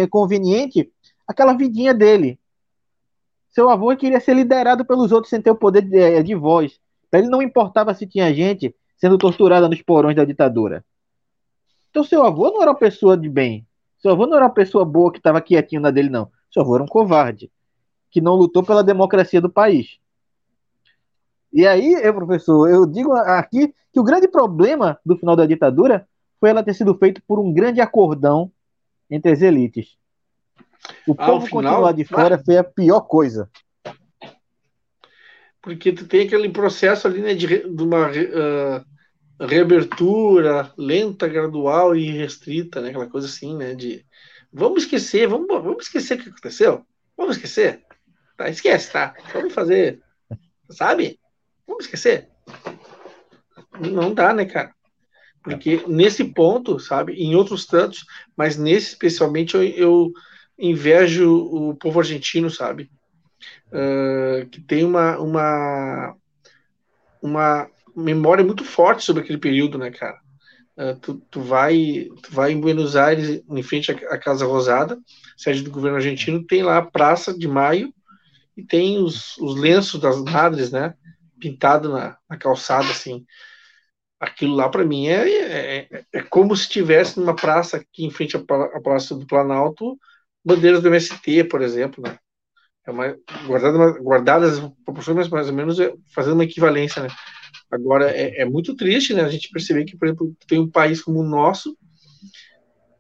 conveniente 0.10 0.92
aquela 1.28 1.54
vidinha 1.54 1.94
dele. 1.94 2.40
Seu 3.52 3.70
avô 3.70 3.96
queria 3.96 4.20
ser 4.20 4.34
liderado 4.34 4.84
pelos 4.84 5.12
outros 5.12 5.30
sem 5.30 5.40
ter 5.40 5.52
o 5.52 5.56
poder 5.56 5.84
de, 5.84 5.96
eh, 5.96 6.24
de 6.24 6.34
voz. 6.34 6.80
Para 7.12 7.20
ele 7.20 7.30
não 7.30 7.44
importava 7.44 7.94
se 7.94 8.08
tinha 8.08 8.34
gente 8.34 8.76
sendo 8.98 9.20
torturada 9.20 9.70
nos 9.70 9.84
porões 9.84 10.16
da 10.16 10.26
ditadura. 10.26 10.84
Então 11.92 12.04
seu 12.04 12.24
avô 12.24 12.50
não 12.50 12.64
era 12.64 12.72
uma 12.72 12.78
pessoa 12.78 13.16
de 13.16 13.30
bem. 13.30 13.68
Seu 14.00 14.14
avô 14.14 14.26
não 14.26 14.36
era 14.36 14.46
uma 14.46 14.54
pessoa 14.54 14.84
boa 14.84 15.12
que 15.12 15.20
estava 15.20 15.40
quietinho 15.40 15.80
na 15.80 15.92
dele, 15.92 16.10
não. 16.10 16.32
Seu 16.52 16.64
avô 16.64 16.74
era 16.74 16.84
um 16.84 16.88
covarde, 16.88 17.52
que 18.14 18.22
não 18.22 18.36
lutou 18.36 18.64
pela 18.64 18.84
democracia 18.84 19.42
do 19.42 19.50
país. 19.50 19.98
E 21.52 21.66
aí, 21.66 21.94
eu, 21.94 22.14
professor, 22.14 22.70
eu 22.70 22.86
digo 22.86 23.12
aqui 23.14 23.74
que 23.92 24.00
o 24.00 24.04
grande 24.04 24.28
problema 24.28 25.00
do 25.04 25.18
final 25.18 25.36
da 25.36 25.48
ditadura 25.48 26.08
foi 26.40 26.52
ela 26.52 26.64
ter 26.64 26.76
sido 26.76 26.96
feito 26.96 27.22
por 27.28 27.40
um 27.40 27.52
grande 27.52 27.82
acordão 27.82 28.52
entre 29.10 29.32
as 29.32 29.42
elites. 29.42 29.98
O 31.08 31.14
ah, 31.18 31.26
povo 31.26 31.46
final, 31.48 31.64
continuar 31.64 31.92
de 31.94 32.06
fora 32.06 32.36
ah, 32.36 32.44
foi 32.44 32.58
a 32.58 32.64
pior 32.64 33.02
coisa. 33.02 33.50
Porque 35.62 35.92
tu 35.92 36.06
tem 36.08 36.28
aquele 36.28 36.50
processo 36.50 37.08
ali, 37.08 37.22
né, 37.22 37.34
de, 37.34 37.48
de 37.48 37.84
uma 37.84 38.10
uh, 38.10 39.46
reabertura 39.46 40.72
lenta, 40.78 41.28
gradual 41.28 41.96
e 41.96 42.12
restrita, 42.12 42.82
né? 42.82 42.90
Aquela 42.90 43.08
coisa 43.08 43.28
assim, 43.28 43.56
né? 43.56 43.74
De 43.74 44.06
vamos 44.52 44.84
esquecer, 44.84 45.28
vamos, 45.28 45.48
vamos 45.48 45.86
esquecer 45.86 46.20
o 46.20 46.24
que 46.24 46.30
aconteceu. 46.30 46.86
Vamos 47.16 47.38
esquecer. 47.38 47.84
Tá, 48.36 48.50
esquece, 48.50 48.92
tá? 48.92 49.14
Vamos 49.34 49.54
fazer, 49.54 50.02
sabe? 50.70 51.20
Vamos 51.68 51.86
esquecer. 51.86 52.30
Não 53.80 54.14
dá, 54.14 54.34
né, 54.34 54.46
cara? 54.46 54.74
Porque 55.44 55.84
nesse 55.88 56.24
ponto, 56.24 56.80
sabe, 56.80 57.14
em 57.14 57.36
outros 57.36 57.66
tantos, 57.66 58.06
mas 58.36 58.58
nesse 58.58 58.90
especialmente 58.90 59.56
eu, 59.56 59.64
eu 59.64 60.12
invejo 60.58 61.30
o 61.32 61.76
povo 61.76 62.00
argentino, 62.00 62.50
sabe? 62.50 62.90
Uh, 63.68 64.48
que 64.50 64.62
tem 64.62 64.86
uma, 64.86 65.18
uma, 65.20 66.16
uma 67.22 67.70
memória 67.96 68.44
muito 68.44 68.64
forte 68.64 69.04
sobre 69.04 69.24
aquele 69.24 69.38
período, 69.38 69.78
né, 69.78 69.92
cara? 69.92 70.18
Uh, 70.78 70.96
tu, 71.02 71.16
tu, 71.30 71.42
vai, 71.42 72.08
tu 72.22 72.32
vai 72.32 72.52
em 72.52 72.60
Buenos 72.60 72.96
Aires, 72.96 73.44
em 73.48 73.64
frente 73.64 73.92
à, 73.92 74.18
Casa 74.18 74.46
Rosada, 74.46 74.98
sede 75.36 75.62
do 75.62 75.72
governo 75.72 75.98
argentino, 75.98 76.46
tem 76.46 76.64
lá 76.64 76.78
a 76.78 76.86
Praça 76.86 77.38
de 77.38 77.48
Maio 77.48 77.94
e 78.56 78.64
tem 78.64 79.00
os, 79.00 79.38
os 79.38 79.60
lenços 79.60 80.00
das 80.00 80.22
madres, 80.22 80.72
né? 80.72 80.94
Pintado 81.40 81.90
na, 81.90 82.18
na 82.30 82.38
calçada, 82.38 82.90
assim. 82.90 83.26
Aquilo 84.20 84.56
lá, 84.56 84.70
para 84.70 84.86
mim, 84.86 85.08
é, 85.08 85.30
é, 85.30 86.06
é, 86.14 86.22
como 86.24 86.56
se 86.56 86.64
estivesse 86.64 87.20
numa 87.20 87.36
praça 87.36 87.78
aqui 87.78 88.06
em 88.06 88.12
frente 88.12 88.38
à, 88.38 88.82
Praça 88.82 89.16
do 89.16 89.28
Planalto, 89.28 89.98
bandeiras 90.46 90.82
do 90.82 90.88
MST, 90.88 91.46
por 91.46 91.62
exemplo, 91.62 92.02
né? 92.02 92.18
É 92.86 92.92
uma, 92.92 93.16
guardada, 93.46 94.00
guardadas 94.00 94.60
proporções 94.84 95.30
mais 95.30 95.48
ou 95.48 95.54
menos 95.54 95.80
é, 95.80 95.94
fazendo 96.14 96.34
uma 96.34 96.44
equivalência, 96.44 97.02
né? 97.02 97.10
Agora, 97.72 98.12
é, 98.12 98.42
é, 98.42 98.46
muito 98.46 98.76
triste, 98.76 99.14
né? 99.14 99.24
A 99.24 99.30
gente 99.30 99.50
perceber 99.50 99.86
que, 99.86 99.98
por 99.98 100.08
exemplo, 100.08 100.36
tem 100.48 100.60
um 100.60 100.70
país 100.70 101.02
como 101.02 101.20
o 101.20 101.28
nosso 101.28 101.78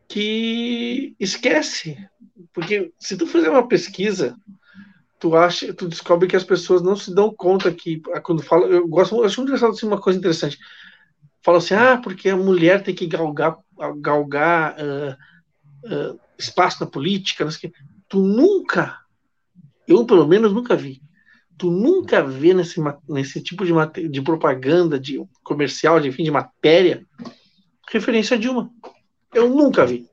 que 0.08 1.16
esquece. 1.20 1.98
Porque 2.54 2.92
se 3.00 3.18
tu 3.18 3.28
fizer 3.28 3.50
uma 3.50 3.68
pesquisa, 3.68 4.36
tu 5.23 5.38
acha, 5.38 5.73
tu 5.73 5.88
descobre 5.88 6.27
que 6.27 6.36
as 6.36 6.43
pessoas 6.43 6.81
não 6.81 6.97
se 6.97 7.15
dão 7.15 7.33
conta 7.33 7.71
que 7.71 8.01
quando 8.23 8.43
fala, 8.43 8.65
eu 8.67 8.86
gosto, 8.86 9.15
eu 9.15 9.23
acho 9.23 9.39
muito 9.39 9.51
engraçado 9.51 9.71
assim, 9.71 9.88
uma 9.88 10.01
coisa 10.01 10.19
interessante. 10.19 10.59
Fala 11.41 11.59
assim, 11.59 11.75
ah, 11.75 11.97
porque 11.97 12.27
a 12.27 12.36
mulher 12.36 12.83
tem 12.83 12.93
que 12.93 13.07
galgar, 13.07 13.57
galgar 14.01 14.75
uh, 14.75 15.13
uh, 15.88 16.19
espaço 16.38 16.83
na 16.83 16.89
política, 16.89 17.47
Tu 18.09 18.19
nunca, 18.19 18.99
eu 19.88 20.05
pelo 20.05 20.27
menos 20.27 20.51
nunca 20.51 20.75
vi 20.75 21.01
tu 21.57 21.71
nunca 21.71 22.21
vê 22.21 22.53
nesse, 22.53 22.81
nesse 23.07 23.41
tipo 23.41 23.63
de, 23.63 24.09
de 24.09 24.21
propaganda, 24.21 24.99
de 24.99 25.23
comercial, 25.43 25.97
de, 25.99 26.09
enfim, 26.09 26.23
de 26.23 26.31
matéria, 26.31 27.05
referência 27.89 28.36
a 28.36 28.39
Dilma. 28.39 28.69
Eu 29.33 29.47
nunca 29.47 29.86
vi. 29.86 30.05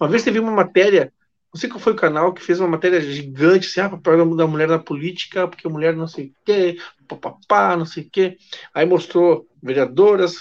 Uma 0.00 0.08
vez 0.08 0.24
teve 0.24 0.40
uma 0.40 0.50
matéria, 0.50 1.12
não 1.52 1.60
sei 1.60 1.68
qual 1.68 1.80
foi 1.80 1.92
o 1.92 1.96
canal, 1.96 2.32
que 2.32 2.42
fez 2.42 2.60
uma 2.60 2.68
matéria 2.68 3.00
gigante, 3.00 3.66
assim, 3.66 3.80
ah, 3.80 3.98
para 3.98 4.24
da 4.24 4.46
mulher 4.46 4.68
na 4.68 4.78
política, 4.78 5.48
porque 5.48 5.66
a 5.66 5.70
mulher 5.70 5.96
não 5.96 6.06
sei 6.06 6.26
o 6.26 6.34
quê, 6.44 6.78
papapá, 7.08 7.76
não 7.76 7.84
sei 7.84 8.04
o 8.04 8.10
quê. 8.10 8.38
Aí 8.72 8.86
mostrou 8.86 9.48
vereadoras, 9.60 10.36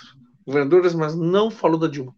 governadoras, 0.45 0.93
mas 0.93 1.15
não 1.15 1.49
falou 1.49 1.79
da 1.79 1.87
Dilma. 1.87 2.15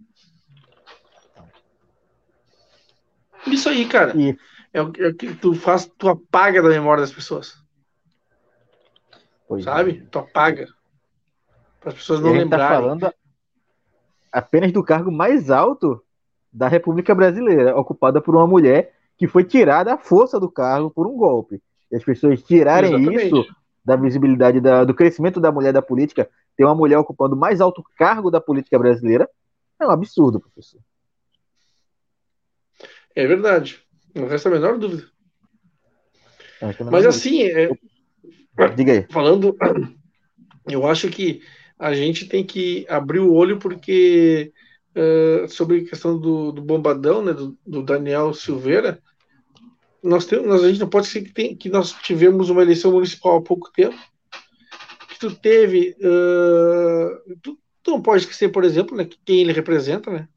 Isso 3.48 3.70
aí, 3.70 3.88
cara. 3.88 4.14
E... 4.20 4.38
É 4.74 4.82
o 4.82 4.92
que 4.92 5.36
tu 5.36 5.54
faz, 5.54 5.86
tu 5.98 6.08
apaga 6.08 6.62
da 6.62 6.70
memória 6.70 7.02
das 7.02 7.12
pessoas. 7.12 7.62
Pois 9.46 9.66
sabe? 9.66 10.02
É. 10.02 10.10
Tu 10.10 10.20
apaga. 10.20 10.68
Para 11.82 11.90
as 11.90 11.96
pessoas 11.96 12.22
não 12.22 12.32
tá 12.32 12.38
lembrarem. 12.38 12.68
Tá 12.68 12.82
falando 12.82 13.14
apenas 14.32 14.72
do 14.72 14.84
cargo 14.84 15.12
mais 15.12 15.50
alto 15.50 16.02
da 16.52 16.68
República 16.68 17.14
Brasileira, 17.16 17.76
ocupada 17.78 18.22
por 18.22 18.36
uma 18.36 18.48
mulher 18.48 18.94
que 19.18 19.28
foi 19.28 19.44
tirada 19.44 19.94
à 19.94 19.98
força 19.98 20.40
do 20.40 20.50
cargo 20.52 20.90
por 20.90 21.08
um 21.08 21.16
golpe. 21.16 21.62
E 21.92 21.96
as 21.96 22.04
pessoas 22.04 22.42
tirarem 22.42 22.94
Exatamente. 22.94 23.26
isso 23.28 23.56
da 23.84 23.96
visibilidade 23.96 24.60
da, 24.60 24.84
do 24.84 24.94
crescimento 24.94 25.40
da 25.40 25.52
mulher 25.52 25.74
da 25.74 25.82
política, 25.82 26.30
ter 26.56 26.66
uma 26.66 26.76
mulher 26.76 26.98
ocupando 26.98 27.36
o 27.36 27.40
mais 27.40 27.62
alto 27.62 27.84
cargo 27.98 28.30
da 28.30 28.40
política 28.40 28.78
brasileira, 28.78 29.30
é 29.80 29.86
um 29.86 29.90
absurdo, 29.90 30.40
professor. 30.40 30.80
É 33.16 33.26
verdade. 33.26 33.82
Não 34.14 34.28
resta 34.28 34.50
a 34.50 34.52
menor 34.52 34.78
dúvida. 34.78 35.10
Mas 36.92 37.06
assim, 37.08 37.44
é, 37.44 37.70
Diga 38.76 38.94
aí. 38.94 39.06
Falando, 39.10 39.58
eu 40.68 40.86
acho 40.86 41.10
que 41.10 41.42
a 41.80 41.94
gente 41.94 42.28
tem 42.28 42.46
que 42.46 42.86
abrir 42.90 43.20
o 43.20 43.34
olho 43.34 43.58
porque 43.58 44.54
uh, 44.96 45.48
sobre 45.50 45.80
a 45.80 45.86
questão 45.86 46.20
do, 46.20 46.52
do 46.52 46.62
bombadão, 46.62 47.24
né, 47.24 47.34
do, 47.34 47.58
do, 47.66 47.84
Daniel 47.84 48.34
Silveira, 48.34 49.02
nós 50.04 50.26
temos, 50.26 50.64
a 50.64 50.68
gente 50.68 50.80
não 50.80 50.90
pode 50.90 51.08
ser 51.08 51.22
que, 51.22 51.34
tem, 51.34 51.56
que 51.56 51.70
nós 51.70 51.94
tivemos 51.94 52.50
uma 52.50 52.62
eleição 52.62 52.92
municipal 52.92 53.38
há 53.38 53.42
pouco 53.42 53.72
tempo, 53.72 53.98
que 55.10 55.20
tu 55.20 55.36
teve, 55.36 55.96
uh, 56.00 57.38
tu, 57.42 57.58
tu, 57.84 57.92
não 57.92 58.02
pode 58.02 58.24
esquecer, 58.24 58.50
por 58.50 58.64
exemplo, 58.64 58.96
né, 58.96 59.08
quem 59.26 59.42
ele 59.42 59.54
representa, 59.54 60.12
né? 60.12 60.28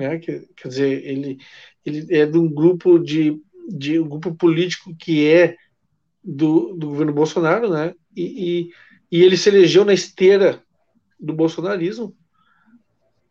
né? 0.00 0.18
Quer, 0.18 0.44
quer 0.56 0.68
dizer, 0.68 1.04
ele, 1.06 1.38
ele 1.84 2.06
é 2.16 2.26
de 2.26 2.38
um 2.38 2.48
grupo 2.48 2.98
de, 2.98 3.40
de 3.68 4.00
um 4.00 4.08
grupo 4.08 4.34
político 4.34 4.94
que 4.96 5.28
é 5.28 5.56
do, 6.24 6.74
do 6.74 6.88
governo 6.88 7.12
Bolsonaro, 7.12 7.70
né? 7.70 7.94
E, 8.16 8.70
e, 9.10 9.18
e, 9.18 9.22
ele 9.22 9.36
se 9.36 9.48
elegeu 9.48 9.84
na 9.84 9.92
esteira 9.92 10.62
do 11.18 11.32
bolsonarismo. 11.32 12.16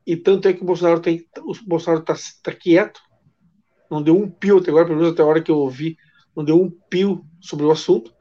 E 0.10 0.18
tanto 0.18 0.48
é 0.48 0.54
que 0.54 0.64
o 0.64 0.66
Bolsonaro 0.66 1.00
tem, 1.00 1.24
o 1.38 1.54
Bolsonaro 1.68 2.02
está 2.02 2.16
tá 2.42 2.52
quieto, 2.52 3.00
não 3.92 4.02
deu 4.02 4.18
um 4.18 4.28
pio 4.28 4.58
até 4.58 4.72
agora, 4.72 4.86
pelo 4.86 4.98
menos 4.98 5.14
até 5.14 5.22
a 5.22 5.26
hora 5.28 5.40
que 5.40 5.52
eu 5.52 5.58
ouvi, 5.58 5.98
não 6.36 6.44
deu 6.44 6.60
um 6.60 6.68
pio 6.90 7.24
sobre 7.40 7.64
o 7.64 7.70
assunto. 7.70 8.12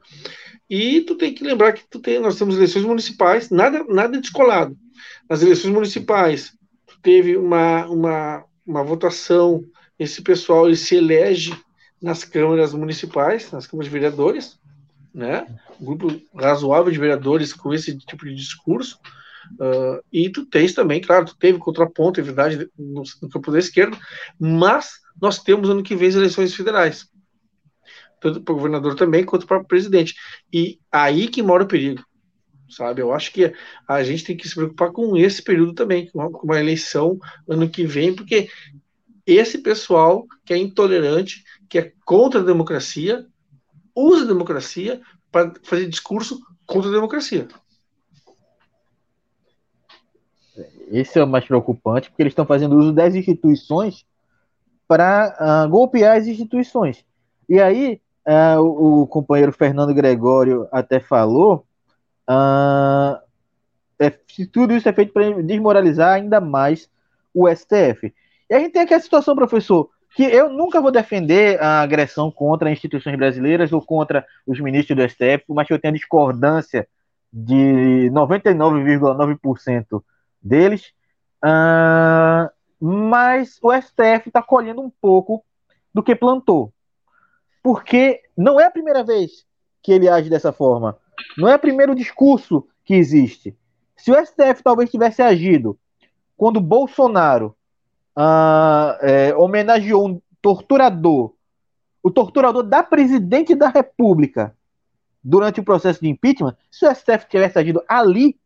E 0.69 1.01
tu 1.01 1.15
tem 1.15 1.33
que 1.33 1.43
lembrar 1.43 1.73
que 1.73 1.83
tu 1.89 1.99
tem, 1.99 2.19
nós 2.19 2.37
temos 2.37 2.57
eleições 2.57 2.85
municipais, 2.85 3.49
nada, 3.49 3.83
nada 3.85 4.21
descolado. 4.21 4.77
Nas 5.27 5.41
eleições 5.41 5.73
municipais, 5.73 6.55
teve 7.01 7.35
uma, 7.35 7.87
uma, 7.87 8.45
uma 8.63 8.83
votação, 8.83 9.63
esse 9.97 10.21
pessoal 10.21 10.67
ele 10.67 10.77
se 10.77 10.95
elege 10.95 11.57
nas 11.99 12.23
câmaras 12.23 12.71
municipais, 12.71 13.51
nas 13.51 13.65
câmaras 13.65 13.91
de 13.91 13.97
vereadores, 13.97 14.59
né? 15.11 15.43
Um 15.81 15.85
grupo 15.85 16.21
razoável 16.35 16.91
de 16.91 16.99
vereadores 16.99 17.51
com 17.51 17.73
esse 17.73 17.97
tipo 17.97 18.25
de 18.25 18.35
discurso. 18.35 18.99
Uh, 19.53 20.03
e 20.11 20.29
tu 20.29 20.45
tens 20.45 20.73
também, 20.73 21.01
claro, 21.01 21.25
tu 21.25 21.37
teve 21.37 21.57
contraponto, 21.57 22.19
é 22.19 22.23
verdade, 22.23 22.69
no, 22.77 23.03
no 23.21 23.29
campo 23.29 23.51
da 23.51 23.59
esquerda, 23.59 23.97
mas 24.39 24.91
nós 25.21 25.41
temos 25.41 25.69
ano 25.69 25.83
que 25.83 25.95
vem 25.95 26.09
as 26.09 26.15
eleições 26.15 26.53
federais 26.53 27.09
tanto 28.19 28.41
para 28.41 28.53
o 28.53 28.57
governador 28.57 28.95
também, 28.95 29.23
quanto 29.23 29.47
para 29.47 29.59
o 29.59 29.65
presidente. 29.65 30.15
E 30.53 30.79
aí 30.91 31.27
que 31.27 31.41
mora 31.41 31.63
o 31.63 31.67
perigo, 31.67 32.03
sabe? 32.69 33.01
Eu 33.01 33.13
acho 33.13 33.31
que 33.31 33.53
a 33.87 34.03
gente 34.03 34.23
tem 34.23 34.37
que 34.37 34.47
se 34.47 34.55
preocupar 34.55 34.91
com 34.91 35.17
esse 35.17 35.41
período 35.41 35.73
também, 35.73 36.07
com 36.07 36.19
uma 36.43 36.59
eleição 36.59 37.17
ano 37.47 37.69
que 37.69 37.85
vem, 37.85 38.13
porque 38.13 38.49
esse 39.25 39.59
pessoal 39.59 40.25
que 40.45 40.53
é 40.53 40.57
intolerante, 40.57 41.43
que 41.69 41.77
é 41.77 41.93
contra 42.05 42.41
a 42.41 42.43
democracia, 42.43 43.25
usa 43.95 44.23
a 44.23 44.27
democracia 44.27 45.01
para 45.31 45.53
fazer 45.63 45.87
discurso 45.87 46.39
contra 46.65 46.89
a 46.89 46.93
democracia. 46.93 47.47
Esse 50.91 51.19
é 51.19 51.23
o 51.23 51.27
mais 51.27 51.45
preocupante, 51.45 52.09
porque 52.09 52.23
eles 52.23 52.31
estão 52.31 52.45
fazendo 52.45 52.77
uso 52.77 52.91
das 52.91 53.15
instituições 53.15 54.05
para 54.87 55.65
uh, 55.65 55.69
golpear 55.69 56.17
as 56.17 56.27
instituições. 56.27 57.05
E 57.47 57.59
aí, 57.61 58.01
uh, 58.27 58.59
o, 58.59 59.01
o, 59.03 59.07
companheiro 59.07 59.51
Fernando 59.51 59.93
Gregório 59.93 60.67
até 60.71 60.99
falou, 60.99 61.65
uh, 62.29 63.19
é, 63.99 64.09
tudo 64.51 64.75
isso 64.75 64.89
é 64.89 64.93
feito 64.93 65.13
para 65.13 65.41
desmoralizar 65.43 66.13
ainda 66.13 66.41
mais 66.41 66.89
o 67.33 67.47
STF. 67.47 68.13
E 68.49 68.53
a 68.53 68.59
gente 68.59 68.71
tem 68.71 68.81
aqui 68.81 68.93
a 68.93 68.99
situação, 68.99 69.35
professor, 69.35 69.89
que 70.15 70.23
eu 70.23 70.49
nunca 70.49 70.81
vou 70.81 70.91
defender 70.91 71.61
a 71.61 71.81
agressão 71.81 72.31
contra 72.31 72.71
instituições 72.71 73.15
brasileiras 73.15 73.71
ou 73.71 73.81
contra 73.81 74.25
os 74.47 74.59
ministros 74.59 74.97
do 74.97 75.07
STF, 75.07 75.43
mas 75.49 75.67
que 75.67 75.73
eu 75.73 75.79
tenho 75.79 75.93
discordância 75.93 76.87
de 77.31 78.09
99,9% 78.11 80.01
deles. 80.41 80.93
Uh, 81.43 82.49
mas 82.79 83.57
o 83.61 83.71
STF 83.73 84.27
está 84.27 84.41
colhendo 84.41 84.81
um 84.81 84.89
pouco 84.89 85.43
do 85.93 86.03
que 86.03 86.15
plantou 86.15 86.73
porque 87.61 88.21
não 88.35 88.59
é 88.59 88.65
a 88.65 88.71
primeira 88.71 89.03
vez 89.03 89.45
que 89.81 89.91
ele 89.91 90.09
age 90.09 90.29
dessa 90.29 90.51
forma. 90.51 90.97
Não 91.37 91.47
é 91.47 91.55
o 91.55 91.59
primeiro 91.59 91.93
discurso 91.93 92.67
que 92.83 92.93
existe. 92.93 93.55
Se 93.95 94.11
o 94.11 94.25
STF 94.25 94.63
talvez 94.63 94.89
tivesse 94.89 95.21
agido 95.21 95.77
quando 96.37 96.61
Bolsonaro 96.61 97.55
ah, 98.15 98.97
é, 99.01 99.35
homenageou 99.35 100.07
um 100.07 100.21
torturador, 100.41 101.33
o 102.01 102.09
torturador 102.09 102.63
da 102.63 102.81
presidente 102.81 103.53
da 103.53 103.67
República, 103.67 104.55
durante 105.21 105.59
o 105.59 105.63
processo 105.63 105.99
de 105.99 106.07
impeachment, 106.07 106.55
se 106.71 106.85
o 106.85 106.95
STF 106.95 107.27
tivesse 107.29 107.59
agido 107.59 107.83
ali, 107.87 108.39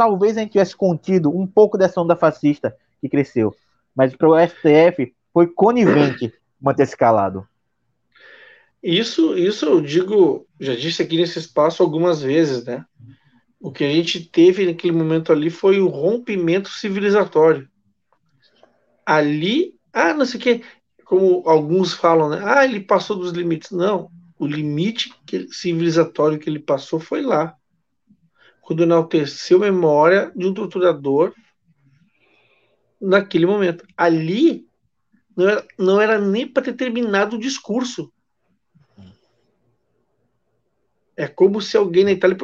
talvez 0.00 0.34
a 0.34 0.40
gente 0.40 0.52
tivesse 0.52 0.74
contido 0.74 1.28
um 1.28 1.46
pouco 1.46 1.76
dessa 1.76 2.00
onda 2.00 2.16
fascista 2.16 2.74
que 3.02 3.08
cresceu. 3.10 3.54
Mas 3.94 4.16
para 4.16 4.30
o 4.30 4.34
STF 4.34 5.14
foi 5.30 5.46
conivente 5.46 6.32
manter 6.58 6.86
se 6.86 6.96
calado. 6.96 7.46
Isso, 8.82 9.36
isso 9.36 9.66
eu 9.66 9.82
digo, 9.82 10.46
já 10.58 10.74
disse 10.74 11.02
aqui 11.02 11.18
nesse 11.18 11.38
espaço 11.38 11.82
algumas 11.82 12.22
vezes, 12.22 12.64
né? 12.64 12.82
O 13.60 13.70
que 13.70 13.84
a 13.84 13.90
gente 13.90 14.20
teve 14.20 14.64
naquele 14.64 14.94
momento 14.94 15.32
ali 15.32 15.50
foi 15.50 15.80
o 15.80 15.88
rompimento 15.88 16.70
civilizatório. 16.70 17.68
Ali, 19.04 19.74
ah, 19.92 20.14
não 20.14 20.24
sei 20.24 20.40
o 20.40 20.42
que, 20.42 20.62
como 21.04 21.42
alguns 21.44 21.92
falam, 21.92 22.30
né? 22.30 22.40
Ah, 22.42 22.64
ele 22.64 22.80
passou 22.80 23.18
dos 23.18 23.32
limites. 23.32 23.70
Não, 23.70 24.10
o 24.38 24.46
limite 24.46 25.12
civilizatório 25.50 26.38
que 26.38 26.48
ele 26.48 26.58
passou 26.58 26.98
foi 26.98 27.20
lá. 27.20 27.54
Quando 28.60 28.82
enalteceu 28.82 29.58
a 29.58 29.60
memória 29.60 30.32
de 30.36 30.46
um 30.46 30.54
torturador 30.54 31.34
naquele 33.00 33.46
momento. 33.46 33.86
Ali 33.96 34.68
não 35.36 35.48
era, 35.48 35.66
não 35.78 36.00
era 36.00 36.18
nem 36.18 36.46
para 36.46 36.62
ter 36.62 36.74
terminado 36.74 37.36
o 37.36 37.40
discurso. 37.40 38.12
É 41.16 41.26
como 41.28 41.60
se 41.60 41.76
alguém 41.76 42.04
na 42.04 42.12
Itália 42.12 42.36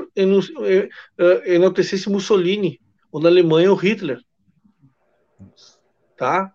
enaltecesse 1.44 2.10
Mussolini, 2.10 2.80
ou 3.10 3.20
na 3.20 3.28
Alemanha 3.28 3.72
o 3.72 3.76
Hitler. 3.76 4.20
Tá? 6.16 6.52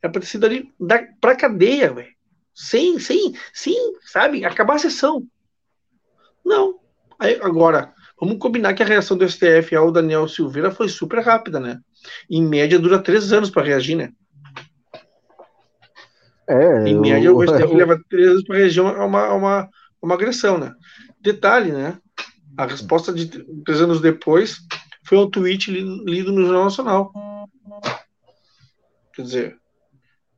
É 0.00 0.08
para 0.08 0.20
ter 0.20 0.26
sido 0.26 0.46
ali 0.46 0.72
para 1.20 1.36
cadeia, 1.36 1.92
velho. 1.92 2.16
Sem, 2.54 2.98
sem, 2.98 3.34
sem, 3.52 3.96
sabe, 4.02 4.44
acabar 4.44 4.74
a 4.74 4.78
sessão. 4.78 5.26
Não. 6.44 6.80
Aí, 7.18 7.40
agora, 7.42 7.92
vamos 8.20 8.38
combinar 8.38 8.74
que 8.74 8.82
a 8.82 8.86
reação 8.86 9.16
do 9.16 9.28
STF 9.28 9.74
ao 9.74 9.92
Daniel 9.92 10.28
Silveira 10.28 10.70
foi 10.70 10.88
super 10.88 11.20
rápida, 11.20 11.60
né? 11.60 11.80
Em 12.30 12.42
média, 12.42 12.78
dura 12.78 13.02
três 13.02 13.32
anos 13.32 13.50
para 13.50 13.66
reagir, 13.66 13.96
né? 13.96 14.12
É, 16.48 16.88
em 16.88 16.98
média, 16.98 17.28
eu... 17.28 17.36
o 17.36 17.42
STF 17.42 17.74
leva 17.76 18.00
três 18.08 18.28
anos 18.28 18.44
para 18.44 18.56
reagir 18.56 18.80
a 18.80 19.04
uma, 19.04 19.26
a 19.26 19.34
uma, 19.34 19.68
uma 20.00 20.14
agressão, 20.14 20.58
né? 20.58 20.72
Detalhe, 21.20 21.72
né? 21.72 21.98
A 22.56 22.66
resposta 22.66 23.12
de 23.12 23.26
três 23.64 23.80
anos 23.80 24.00
depois 24.00 24.58
foi 25.04 25.18
um 25.18 25.30
tweet 25.30 25.70
lido 25.70 26.32
no 26.32 26.42
Jornal 26.42 26.64
Nacional. 26.64 27.12
Quer 29.14 29.22
dizer, 29.22 29.56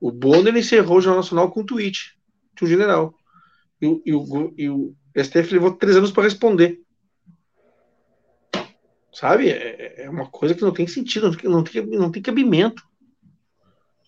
o 0.01 0.11
Bonner 0.11 0.57
encerrou 0.57 0.99
o 0.99 1.01
Jornal 1.01 1.23
Nacional 1.23 1.51
com 1.51 1.61
um 1.61 1.67
tweet 1.67 2.17
de 2.57 2.65
um 2.65 2.69
general. 2.69 3.15
E, 3.81 4.03
e, 4.07 4.15
o, 4.15 4.55
e 4.57 4.69
o 4.69 4.95
STF 5.17 5.53
levou 5.53 5.73
três 5.73 5.97
anos 5.97 6.11
para 6.11 6.25
responder. 6.25 6.79
Sabe? 9.21 9.51
É, 9.51 10.05
é, 10.05 10.09
uma 10.09 10.25
coisa 10.25 10.55
que 10.55 10.63
não 10.63 10.73
tem 10.73 10.87
sentido, 10.87 11.31
não 11.31 11.37
tem, 11.37 11.51
não 11.51 11.63
tem, 11.63 11.87
não 11.87 12.11
tem 12.11 12.23
cabimento. 12.23 12.83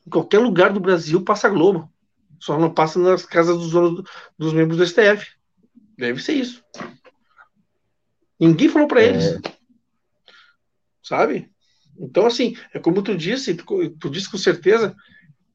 Em 0.06 0.10
qualquer 0.10 0.38
lugar 0.38 0.72
do 0.72 0.80
Brasil 0.80 1.22
passa 1.22 1.50
Globo. 1.50 1.92
Só 2.40 2.58
não 2.58 2.72
passa 2.72 2.98
nas 2.98 3.26
casas 3.26 3.58
dos, 3.58 4.04
dos 4.38 4.54
membros 4.54 4.78
do 4.78 4.86
STF. 4.86 5.32
Deve 5.98 6.22
ser 6.22 6.32
isso. 6.32 6.64
Ninguém 8.40 8.70
falou 8.70 8.88
para 8.88 9.02
é. 9.02 9.08
eles. 9.08 9.38
Sabe? 11.02 11.52
Então, 11.98 12.24
assim, 12.24 12.56
é 12.72 12.78
como 12.78 13.02
tu 13.02 13.14
disse, 13.14 13.52
tu, 13.52 13.90
tu 13.90 14.08
disse 14.08 14.30
com 14.30 14.38
certeza, 14.38 14.96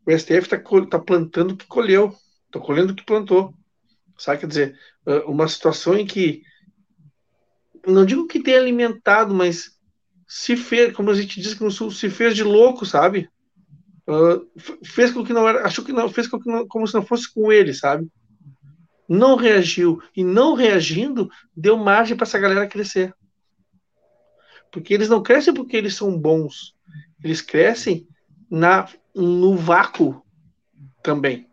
o 0.06 0.12
STF 0.16 0.54
está 0.54 0.60
tá 0.86 1.00
plantando 1.00 1.54
o 1.54 1.58
que 1.58 1.66
colheu, 1.66 2.16
está 2.46 2.60
colhendo 2.60 2.94
o 2.94 2.96
que 2.96 3.04
plantou. 3.04 3.56
Sabe? 4.20 4.42
Quer 4.42 4.48
dizer, 4.48 4.80
uma 5.26 5.48
situação 5.48 5.98
em 5.98 6.06
que, 6.06 6.44
não 7.86 8.06
digo 8.06 8.28
que 8.28 8.42
tenha 8.42 8.60
alimentado, 8.60 9.34
mas 9.34 9.78
se 10.28 10.56
fez, 10.56 10.94
como 10.94 11.12
a 11.12 11.16
gente 11.16 11.42
diz 11.42 11.54
que 11.54 11.64
no 11.64 11.72
Sul, 11.72 11.92
se 11.92 12.10
fez 12.10 12.36
de 12.36 12.44
louco, 12.44 12.86
sabe? 12.86 13.30
Uh, 14.08 14.48
fez 14.84 15.12
com 15.12 15.24
que 15.24 15.34
não 15.34 15.48
era, 15.48 15.66
achou 15.66 15.84
que 15.84 15.92
não, 15.92 16.10
fez 16.10 16.28
com 16.28 16.40
que 16.40 16.50
não, 16.50 16.68
como 16.68 16.88
se 16.88 16.94
não 16.94 17.06
fosse 17.06 17.34
com 17.34 17.52
ele, 17.52 17.74
sabe? 17.74 18.10
não 19.08 19.36
reagiu 19.36 20.02
e 20.16 20.24
não 20.24 20.54
reagindo 20.54 21.30
deu 21.56 21.78
margem 21.78 22.18
para 22.18 22.26
essa 22.26 22.40
galera 22.40 22.68
crescer. 22.68 23.14
Porque 24.72 24.94
eles 24.94 25.08
não 25.08 25.24
crescem 25.24 25.54
porque 25.54 25.78
eles 25.78 25.96
são 25.96 26.18
bons, 26.18 26.76
eles 27.24 27.42
crescem 27.42 28.08
na 28.50 28.90
no 29.16 29.56
vácuo 29.56 30.22
também. 31.02 31.48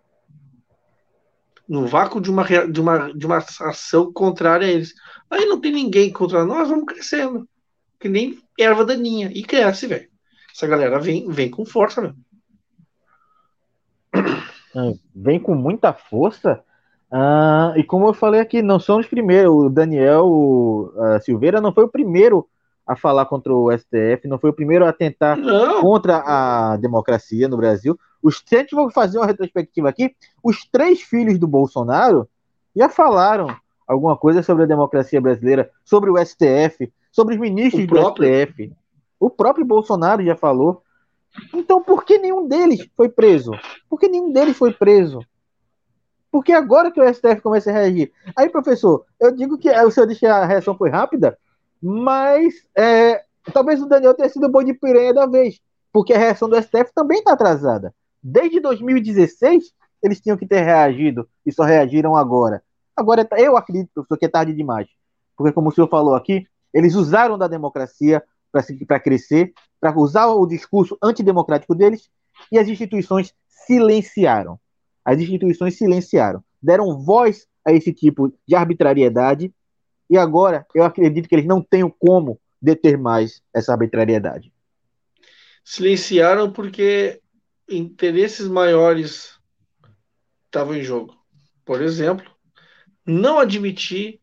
No 1.69 1.87
vácuo 1.87 2.21
de 2.21 2.31
uma, 2.31 2.45
de 2.45 2.81
uma, 2.81 3.13
de 3.13 3.27
uma 3.27 3.39
ação 3.39 4.13
contrária 4.13 4.67
a 4.67 4.71
eles. 4.71 4.95
Aí 5.31 5.47
não 5.47 5.61
tem 5.61 5.73
ninguém 5.73 6.13
contra 6.13 6.45
nós, 6.45 6.69
vamos 6.69 6.85
crescendo. 6.85 7.49
Que 7.99 8.09
nem 8.09 8.39
erva 8.59 8.85
daninha. 8.85 9.31
E 9.33 9.43
cresce, 9.43 9.87
velho. 9.87 10.09
Essa 10.55 10.67
galera 10.67 10.99
vem, 10.99 11.29
vem 11.31 11.51
com 11.51 11.65
força, 11.65 12.03
velho. 12.03 12.17
Vem 15.15 15.41
com 15.41 15.55
muita 15.55 15.93
força 15.93 16.63
ah, 17.17 17.73
e 17.77 17.85
como 17.85 18.09
eu 18.09 18.13
falei 18.13 18.41
aqui, 18.41 18.61
não 18.61 18.81
são 18.81 18.99
os 18.99 19.07
primeiros. 19.07 19.55
O 19.55 19.69
Daniel 19.69 20.27
uh, 20.27 21.23
Silveira 21.23 21.61
não 21.61 21.73
foi 21.73 21.85
o 21.85 21.89
primeiro 21.89 22.45
a 22.85 22.97
falar 22.97 23.27
contra 23.27 23.55
o 23.55 23.71
STF, 23.71 24.27
não 24.27 24.37
foi 24.37 24.51
o 24.51 24.55
primeiro 24.55 24.85
a 24.85 24.93
tentar 24.93 25.37
não. 25.37 25.81
contra 25.81 26.25
a 26.27 26.77
democracia 26.77 27.47
no 27.47 27.57
Brasil. 27.57 27.97
Os, 28.25 28.43
se 28.47 28.57
a 28.57 28.61
gente 28.61 28.71
for 28.71 28.91
fazer 28.91 29.19
uma 29.19 29.27
retrospectiva 29.27 29.91
aqui, 29.91 30.17
os 30.43 30.65
três 30.73 31.03
filhos 31.03 31.39
do 31.39 31.47
Bolsonaro 31.47 32.27
já 32.75 32.89
falaram 32.89 33.55
alguma 33.87 34.17
coisa 34.17 34.43
sobre 34.43 34.63
a 34.63 34.67
democracia 34.67 35.21
brasileira, 35.21 35.71
sobre 35.85 36.11
o 36.11 36.17
STF, 36.17 36.91
sobre 37.13 37.35
os 37.35 37.41
ministros 37.41 37.85
o 37.85 37.87
do 37.87 37.95
próprio... 37.95 38.27
STF. 38.27 38.73
O 39.21 39.29
próprio 39.29 39.67
Bolsonaro 39.67 40.25
já 40.25 40.35
falou. 40.35 40.83
Então, 41.53 41.83
por 41.83 42.03
que 42.03 42.17
nenhum 42.17 42.49
deles 42.49 42.89
foi 42.97 43.11
preso? 43.11 43.53
Por 43.91 44.01
que 44.01 44.09
nenhum 44.09 44.33
deles 44.33 44.57
foi 44.57 44.73
preso? 44.73 45.21
Porque 46.33 46.53
agora 46.53 46.91
que 46.91 47.01
o 47.01 47.15
STF 47.15 47.43
começa 47.43 47.69
a 47.69 47.75
reagir. 47.75 48.11
Aí, 48.35 48.49
professor, 48.49 49.05
eu 49.21 49.33
digo 49.33 49.59
que 49.59 49.71
o 49.71 49.91
senhor 49.91 50.07
disse 50.07 50.21
que 50.21 50.27
a 50.27 50.47
reação 50.47 50.75
foi 50.75 50.89
rápida, 50.89 51.39
mas 51.81 52.55
é, 52.75 53.23
talvez 53.53 53.83
o 53.83 53.87
Daniel 53.87 54.15
tenha 54.15 54.31
sido 54.31 54.47
o 54.47 54.51
boi 54.51 54.65
de 54.65 54.73
piranha 54.73 55.13
da 55.13 55.27
vez, 55.27 55.61
porque 55.93 56.15
a 56.15 56.19
reação 56.19 56.49
do 56.49 56.57
STF 56.57 56.91
também 56.95 57.19
está 57.19 57.35
atrasada. 57.35 57.95
Desde 58.27 58.59
2016, 58.59 59.65
eles 60.03 60.19
tinham 60.19 60.39
que 60.39 60.47
ter 60.47 60.63
reagido 60.63 61.29
e 61.45 61.53
só 61.53 61.63
reagiram 61.63 62.17
agora. 62.17 62.63
Agora, 62.97 63.29
eu 63.37 63.55
acredito, 63.55 64.07
que 64.19 64.25
é 64.25 64.29
tarde 64.29 64.55
demais. 64.55 64.89
Porque, 65.37 65.53
como 65.53 65.69
o 65.69 65.73
senhor 65.73 65.89
falou 65.89 66.15
aqui, 66.15 66.47
eles 66.73 66.95
usaram 66.95 67.37
da 67.37 67.47
democracia 67.47 68.23
para 68.87 68.99
crescer, 68.99 69.53
para 69.79 69.95
usar 69.99 70.29
o 70.29 70.47
discurso 70.47 70.97
antidemocrático 71.03 71.75
deles, 71.75 72.09
e 72.51 72.59
as 72.59 72.67
instituições 72.67 73.35
silenciaram. 73.47 74.59
As 75.05 75.19
instituições 75.19 75.77
silenciaram, 75.77 76.43
deram 76.63 76.99
voz 76.99 77.47
a 77.63 77.73
esse 77.73 77.93
tipo 77.93 78.33
de 78.49 78.55
arbitrariedade, 78.55 79.53
e 80.09 80.17
agora 80.17 80.67
eu 80.75 80.83
acredito 80.83 81.29
que 81.29 81.35
eles 81.35 81.47
não 81.47 81.61
tenham 81.61 81.91
como 81.91 82.41
deter 82.61 82.97
mais 82.97 83.43
essa 83.53 83.73
arbitrariedade. 83.73 84.51
Silenciaram 85.63 86.51
porque 86.51 87.21
interesses 87.69 88.49
maiores 88.49 89.39
estavam 90.47 90.75
em 90.75 90.83
jogo. 90.83 91.17
Por 91.65 91.81
exemplo, 91.81 92.31
não 93.07 93.39
admitir 93.39 94.21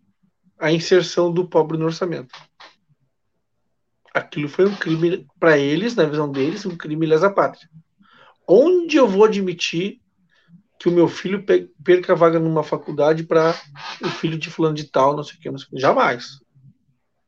a 0.60 0.72
inserção 0.72 1.32
do 1.32 1.48
pobre 1.48 1.78
no 1.78 1.86
orçamento. 1.86 2.34
Aquilo 4.14 4.48
foi 4.48 4.66
um 4.66 4.76
crime 4.76 5.26
para 5.40 5.58
eles, 5.58 5.96
na 5.96 6.06
visão 6.06 6.32
deles, 6.32 6.66
um 6.66 6.76
crime 6.76 7.06
lesa 7.06 7.30
pátria. 7.30 7.70
Onde 8.48 8.98
eu 8.98 9.08
vou 9.08 9.26
admitir 9.26 10.02
que 10.80 10.90
o 10.90 10.92
meu 10.92 11.08
filho 11.08 11.46
perca 11.84 12.14
a 12.14 12.16
vaga 12.16 12.40
numa 12.40 12.64
faculdade 12.64 13.24
para 13.24 13.56
o 14.02 14.10
filho 14.10 14.38
de 14.38 14.50
fulano 14.50 14.76
de 14.76 14.86
tal, 14.86 15.16
não 15.16 15.24
sei 15.24 15.38
o 15.38 15.40
que, 15.40 15.52
não 15.52 15.58
sei 15.58 15.68
o 15.68 15.70
que. 15.70 15.80
Jamais. 15.80 16.40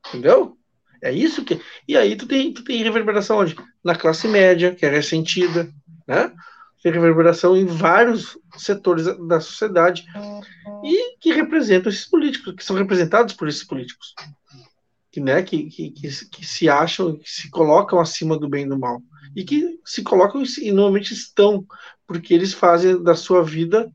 Entendeu? 0.07 0.57
É 1.01 1.11
isso 1.11 1.43
que. 1.45 1.61
E 1.87 1.95
aí 1.95 2.15
tu 2.15 2.25
tem, 2.25 2.53
tu 2.53 2.63
tem 2.63 2.83
reverberação 2.83 3.37
onde? 3.37 3.55
Na 3.83 3.95
classe 3.95 4.27
média, 4.27 4.73
que 4.73 4.85
é 4.85 4.89
ressentida, 4.89 5.71
né? 6.07 6.31
Tem 6.81 6.91
reverberação 6.91 7.55
em 7.55 7.65
vários 7.65 8.37
setores 8.57 9.05
da 9.27 9.39
sociedade 9.39 10.05
e 10.83 11.17
que 11.17 11.31
representam 11.31 11.89
esses 11.89 12.05
políticos, 12.05 12.53
que 12.55 12.63
são 12.63 12.75
representados 12.75 13.33
por 13.33 13.47
esses 13.47 13.63
políticos. 13.63 14.13
Que, 15.09 15.21
né, 15.21 15.43
que, 15.43 15.69
que, 15.69 15.91
que, 15.91 16.45
se 16.45 16.67
acham, 16.67 17.15
que 17.15 17.29
se 17.29 17.49
colocam 17.49 17.99
acima 17.99 18.37
do 18.37 18.49
bem 18.49 18.65
e 18.65 18.69
do 18.69 18.79
mal 18.79 19.01
e 19.35 19.43
que 19.43 19.79
se 19.85 20.03
colocam 20.03 20.43
e 20.61 20.71
normalmente 20.71 21.13
estão, 21.13 21.65
porque 22.05 22.33
eles 22.33 22.53
fazem 22.53 23.01
da 23.01 23.15
sua 23.15 23.43
vida, 23.43 23.91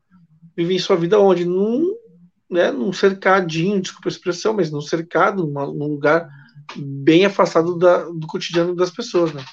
vivem 0.56 0.78
sua 0.78 0.96
vida 0.96 1.18
onde? 1.18 1.44
Num, 1.44 1.94
né, 2.50 2.70
num 2.70 2.92
cercadinho, 2.92 3.80
desculpa 3.80 4.08
a 4.08 4.12
expressão, 4.12 4.54
mas 4.54 4.70
num 4.70 4.80
cercado, 4.80 5.46
num 5.46 5.88
lugar 5.88 6.28
bem 6.76 7.24
afastado 7.24 7.78
da, 7.78 8.04
do 8.04 8.26
cotidiano 8.26 8.74
das 8.74 8.90
pessoas, 8.90 9.32
né? 9.32 9.44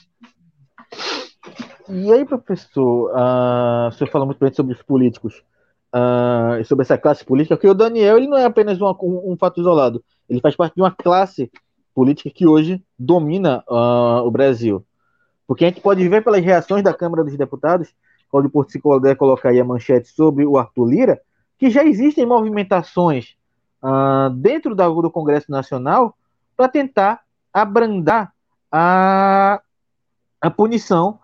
E 1.88 2.12
aí, 2.12 2.26
professor, 2.26 3.12
uh, 3.12 3.90
o 3.90 3.92
senhor 3.92 4.10
fala 4.10 4.26
muito 4.26 4.40
bem 4.40 4.52
sobre 4.52 4.74
os 4.74 4.82
políticos, 4.82 5.44
uh, 5.94 6.64
sobre 6.66 6.82
essa 6.84 6.98
classe 6.98 7.24
política, 7.24 7.58
que 7.58 7.68
o 7.68 7.76
Daniel 7.76 8.18
ele 8.18 8.28
não 8.28 8.38
é 8.38 8.46
apenas 8.46 8.82
uma, 8.82 8.92
um, 9.04 9.34
um, 9.34 9.38
fato 9.38 9.60
isolado, 9.60 10.04
ele 10.28 10.42
faz 10.42 10.56
parte 10.56 10.74
de 10.74 10.82
uma 10.82 10.92
classe 10.92 11.52
política 11.94 12.32
que 12.32 12.48
hoje 12.48 12.84
domina 12.98 13.64
uh, 13.70 14.26
o 14.26 14.32
Brasil. 14.32 14.84
Porque 15.48 15.64
a 15.64 15.68
gente 15.68 15.80
pode 15.80 16.08
ver 16.10 16.24
pelas 16.24 16.44
reações 16.44 16.84
da 16.84 16.94
Câmara 16.94 17.24
dos 17.24 17.38
Deputados, 17.38 17.94
quando 18.32 18.50
por 18.50 18.70
se 18.70 18.80
puder 18.80 19.16
colocar 19.16 19.50
aí 19.50 19.60
a 19.60 19.64
manchete 19.64 20.08
sobre 20.08 20.44
o 20.44 20.58
Arthur 20.58 20.86
Lira, 20.86 21.22
que 21.58 21.70
já 21.70 21.84
existem 21.84 22.26
movimentações 22.26 23.36
uh, 23.84 24.32
dentro 24.32 24.74
da, 24.74 24.88
do 24.88 25.12
Congresso 25.12 25.52
Nacional 25.52 26.18
para 26.58 26.68
tentar 26.68 27.22
abrandar 27.54 28.34
a, 28.72 29.62
a 30.42 30.50
punição 30.50 31.20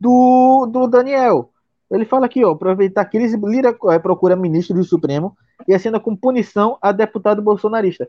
do, 0.00 0.66
do 0.66 0.86
Daniel. 0.86 1.50
Ele 1.90 2.04
fala 2.04 2.26
aqui, 2.26 2.44
ó, 2.44 2.50
aproveitar 2.50 3.04
que 3.04 3.18
Lira 3.18 3.76
é, 3.90 3.98
procura 3.98 4.34
ministro 4.34 4.74
do 4.76 4.84
Supremo 4.84 5.36
e 5.68 5.74
assina 5.74 6.00
com 6.00 6.16
punição 6.16 6.78
a 6.82 6.90
deputado 6.92 7.40
bolsonarista. 7.40 8.08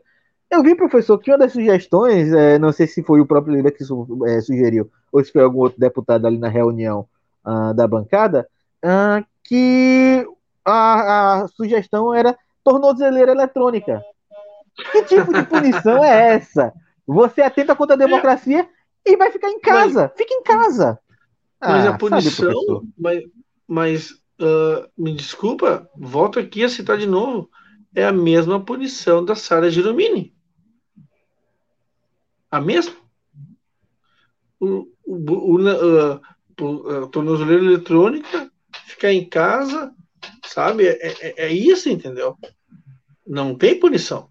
Eu 0.50 0.62
vi, 0.62 0.74
professor, 0.74 1.18
que 1.18 1.30
uma 1.30 1.38
das 1.38 1.52
sugestões, 1.52 2.32
é, 2.32 2.58
não 2.58 2.72
sei 2.72 2.86
se 2.86 3.02
foi 3.02 3.20
o 3.20 3.26
próprio 3.26 3.54
Lira 3.54 3.70
que 3.70 3.84
é, 4.26 4.40
sugeriu, 4.40 4.90
ou 5.12 5.22
se 5.22 5.30
foi 5.30 5.42
algum 5.42 5.60
outro 5.60 5.78
deputado 5.78 6.26
ali 6.26 6.38
na 6.38 6.48
reunião 6.48 7.06
uh, 7.44 7.74
da 7.74 7.86
bancada, 7.86 8.48
uh, 8.84 9.24
que 9.44 10.26
a, 10.64 11.42
a, 11.42 11.48
sugestão 11.48 12.14
era 12.14 12.36
tornozeleira 12.64 13.32
eletrônica. 13.32 14.02
Que 14.92 15.02
tipo 15.04 15.32
de 15.32 15.42
punição 15.44 16.02
é 16.02 16.34
essa? 16.34 16.72
Você 17.06 17.42
atenta 17.42 17.74
contra 17.74 17.94
a 17.94 17.98
democracia 17.98 18.68
e 19.04 19.16
vai 19.16 19.30
ficar 19.30 19.50
em 19.50 19.60
casa. 19.60 20.12
Fica 20.16 20.34
em 20.34 20.42
casa. 20.42 20.98
Mas 21.60 21.86
ah, 21.86 21.90
a 21.90 21.98
punição, 21.98 22.52
sabe, 22.66 22.88
mas, 22.96 23.24
mas 23.66 24.10
uh, 24.40 24.88
me 24.96 25.12
desculpa, 25.12 25.88
volto 25.96 26.38
aqui 26.38 26.62
a 26.62 26.68
citar 26.68 26.98
de 26.98 27.06
novo, 27.06 27.50
é 27.94 28.04
a 28.04 28.12
mesma 28.12 28.64
punição 28.64 29.24
da 29.24 29.34
Sara 29.34 29.70
Giromini 29.70 30.32
a 32.50 32.60
mesma. 32.60 32.96
O, 34.60 34.88
o, 35.04 35.14
o, 35.14 35.58
uh, 35.58 36.20
o 36.60 37.08
tornozeleira 37.08 37.64
eletrônica, 37.64 38.50
ficar 38.86 39.12
em 39.12 39.28
casa, 39.28 39.94
sabe? 40.44 40.86
É, 40.86 41.06
é, 41.06 41.46
é, 41.46 41.52
isso, 41.52 41.88
entendeu? 41.88 42.36
Não 43.26 43.54
tem 43.54 43.78
punição. 43.78 44.28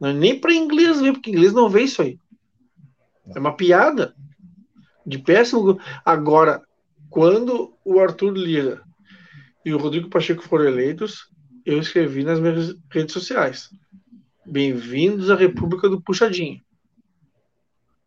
Não 0.00 0.10
é 0.10 0.12
nem 0.12 0.38
para 0.38 0.54
inglês 0.54 1.00
ver, 1.00 1.12
porque 1.12 1.30
inglês 1.30 1.52
não 1.52 1.68
vê 1.68 1.82
isso 1.82 2.02
aí. 2.02 2.18
É 3.34 3.38
uma 3.38 3.56
piada 3.56 4.14
de 5.06 5.18
péssimo. 5.18 5.78
Agora, 6.04 6.62
quando 7.10 7.76
o 7.84 8.00
Arthur 8.00 8.32
Lira 8.32 8.82
e 9.64 9.72
o 9.72 9.78
Rodrigo 9.78 10.08
Pacheco 10.08 10.42
foram 10.42 10.64
eleitos, 10.64 11.30
eu 11.64 11.78
escrevi 11.78 12.24
nas 12.24 12.40
minhas 12.40 12.76
redes 12.90 13.12
sociais. 13.12 13.70
Bem-vindos 14.44 15.30
à 15.30 15.36
República 15.36 15.88
do 15.88 16.00
Puxadinho. 16.00 16.60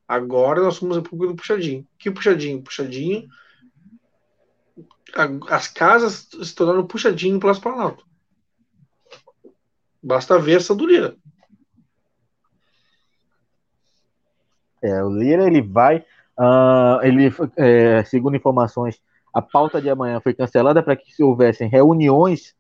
Agora 0.07 0.61
nós 0.61 0.75
somos 0.75 0.97
a 0.97 0.99
República 1.01 1.33
do 1.33 1.37
Puxadinho. 1.37 1.87
Que 1.97 2.11
puxadinho? 2.11 2.61
Puxadinho. 2.61 3.27
As 5.49 5.67
casas 5.67 6.27
se 6.43 6.53
tornaram 6.53 6.85
puxadinho 6.85 7.39
Palácio 7.39 7.63
Planalto. 7.63 8.05
Basta 10.03 10.37
ver 10.37 10.57
essa 10.57 10.75
do 10.75 10.85
Lira. 10.85 11.15
É, 14.83 15.03
o 15.03 15.09
Lira 15.09 15.47
ele 15.47 15.61
vai. 15.61 16.05
Uh, 16.37 16.99
ele, 17.03 17.33
é, 17.55 18.03
segundo 18.03 18.35
informações, 18.35 18.99
a 19.33 19.41
pauta 19.41 19.81
de 19.81 19.89
amanhã 19.89 20.19
foi 20.19 20.33
cancelada 20.33 20.83
para 20.83 20.95
que 20.95 21.13
se 21.13 21.23
houvessem 21.23 21.69
reuniões 21.69 22.55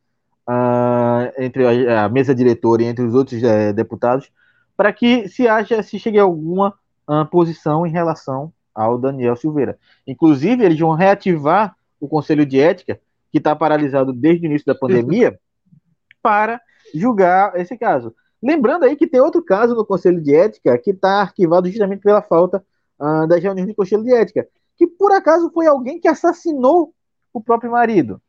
uh, 0.47 1.31
entre 1.37 1.89
a, 1.89 2.07
mesa 2.09 2.33
diretora 2.33 2.83
e 2.83 2.85
entre 2.85 3.03
os 3.03 3.13
outros 3.13 3.41
é, 3.43 3.73
deputados, 3.73 4.31
para 4.75 4.91
que 4.91 5.27
se 5.27 5.47
haja, 5.47 5.81
se 5.83 5.99
chegue 5.99 6.19
a 6.19 6.23
alguma 6.23 6.73
a 7.07 7.23
posição 7.23 7.85
em 7.85 7.91
relação 7.91 8.51
ao 8.73 8.97
Daniel 8.97 9.35
Silveira. 9.35 9.77
Inclusive, 10.07 10.63
eles 10.63 10.79
vão 10.79 10.93
reativar 10.93 11.75
o 11.99 12.07
Conselho 12.07 12.45
de 12.45 12.59
Ética, 12.59 12.99
que 13.31 13.37
está 13.37 13.55
paralisado 13.55 14.11
desde 14.11 14.45
o 14.45 14.47
início 14.47 14.65
da 14.65 14.75
pandemia, 14.75 15.39
para 16.21 16.59
julgar 16.93 17.55
esse 17.59 17.77
caso. 17.77 18.13
Lembrando 18.41 18.83
aí 18.83 18.95
que 18.95 19.07
tem 19.07 19.21
outro 19.21 19.43
caso 19.43 19.75
no 19.75 19.85
Conselho 19.85 20.21
de 20.21 20.35
Ética 20.35 20.77
que 20.77 20.91
está 20.91 21.21
arquivado 21.21 21.69
justamente 21.69 22.01
pela 22.01 22.21
falta 22.21 22.63
uh, 22.99 23.27
das 23.27 23.41
reuniões 23.41 23.67
do 23.67 23.75
Conselho 23.75 24.03
de 24.03 24.13
Ética, 24.13 24.47
que 24.77 24.87
por 24.87 25.11
acaso 25.11 25.49
foi 25.53 25.67
alguém 25.67 25.99
que 25.99 26.07
assassinou 26.07 26.93
o 27.33 27.41
próprio 27.41 27.71
marido. 27.71 28.21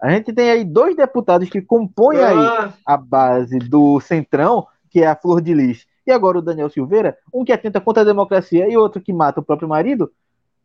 A 0.00 0.10
gente 0.10 0.32
tem 0.32 0.50
aí 0.50 0.64
dois 0.64 0.96
deputados 0.96 1.48
que 1.48 1.62
compõem 1.62 2.18
ah. 2.18 2.28
aí 2.66 2.72
a 2.84 2.96
base 2.96 3.58
do 3.58 4.00
Centrão, 4.00 4.66
que 4.90 5.00
é 5.00 5.06
a 5.06 5.16
Flor 5.16 5.40
de 5.40 5.54
Lis 5.54 5.86
e 6.06 6.12
agora 6.12 6.38
o 6.38 6.42
Daniel 6.42 6.68
Silveira, 6.68 7.16
um 7.32 7.44
que 7.44 7.52
atenta 7.52 7.80
contra 7.80 8.02
a 8.02 8.06
democracia 8.06 8.68
e 8.68 8.76
outro 8.76 9.00
que 9.00 9.12
mata 9.12 9.40
o 9.40 9.44
próprio 9.44 9.68
marido, 9.68 10.12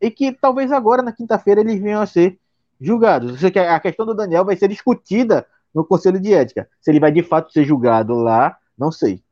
e 0.00 0.10
que 0.10 0.32
talvez 0.32 0.72
agora, 0.72 1.02
na 1.02 1.12
quinta-feira, 1.12 1.60
eles 1.60 1.80
venham 1.80 2.00
a 2.00 2.06
ser 2.06 2.38
julgados. 2.80 3.42
A 3.44 3.80
questão 3.80 4.06
do 4.06 4.14
Daniel 4.14 4.44
vai 4.44 4.56
ser 4.56 4.68
discutida 4.68 5.46
no 5.74 5.84
Conselho 5.84 6.20
de 6.20 6.32
Ética. 6.32 6.68
Se 6.80 6.90
ele 6.90 7.00
vai 7.00 7.12
de 7.12 7.22
fato 7.22 7.52
ser 7.52 7.64
julgado 7.64 8.14
lá, 8.14 8.56
não 8.76 8.90
sei. 8.90 9.22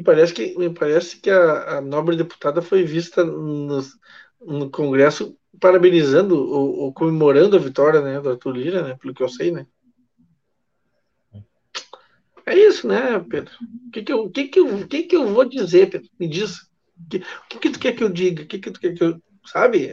Me 0.00 0.04
parece 0.04 0.32
que, 0.32 0.70
parece 0.70 1.20
que 1.20 1.28
a, 1.28 1.76
a 1.76 1.80
nobre 1.82 2.16
deputada 2.16 2.62
foi 2.62 2.82
vista 2.82 3.22
no, 3.22 4.70
Congresso 4.70 5.36
parabenizando 5.60 6.38
ou, 6.38 6.78
ou, 6.78 6.92
comemorando 6.94 7.54
a 7.54 7.60
vitória 7.60 8.00
né, 8.00 8.18
do 8.18 8.30
Arthur 8.30 8.56
Lira, 8.56 8.82
né, 8.82 8.96
pelo 8.98 9.12
que 9.12 9.22
eu 9.22 9.28
sei, 9.28 9.50
né? 9.50 9.66
É 12.46 12.56
isso, 12.56 12.88
né, 12.88 13.22
Pedro? 13.28 13.52
O 13.88 13.90
que, 13.90 14.02
que, 14.02 14.12
eu, 14.12 14.30
que, 14.30 14.44
que, 14.48 14.58
eu, 14.58 14.88
que, 14.88 15.02
que 15.02 15.16
eu 15.16 15.34
vou 15.34 15.46
dizer, 15.46 15.90
Pedro? 15.90 16.08
Me 16.18 16.26
diz. 16.26 16.62
O 16.62 17.08
que, 17.10 17.18
que, 17.50 17.58
que 17.58 17.70
tu 17.70 17.78
quer 17.78 17.92
que 17.92 18.02
eu 18.02 18.08
diga? 18.08 18.42
O 18.42 18.46
que, 18.46 18.58
que 18.58 18.70
tu 18.70 18.80
quer 18.80 18.94
que 18.94 19.04
eu. 19.04 19.20
Sabe? 19.44 19.90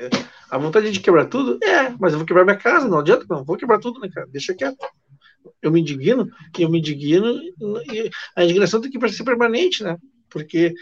A 0.49 0.57
vontade 0.57 0.89
de 0.89 1.01
quebrar 1.01 1.25
tudo? 1.25 1.59
É, 1.61 1.89
mas 1.99 2.13
eu 2.13 2.19
vou 2.19 2.25
quebrar 2.25 2.45
minha 2.45 2.57
casa, 2.57 2.87
não 2.87 2.99
adianta, 2.99 3.25
não. 3.29 3.43
Vou 3.43 3.57
quebrar 3.57 3.79
tudo, 3.79 3.99
né, 3.99 4.09
cara? 4.09 4.27
Deixa 4.27 4.53
quieto. 4.53 4.77
Eu 5.61 5.71
me 5.71 5.81
indigno, 5.81 6.29
que 6.53 6.63
eu 6.63 6.69
me 6.69 6.79
indigno, 6.79 7.39
e 7.91 8.09
a 8.35 8.43
indignação 8.43 8.81
tem 8.81 8.91
que 8.91 9.09
ser 9.09 9.23
permanente, 9.23 9.83
né? 9.83 9.97
Porque 10.29 10.73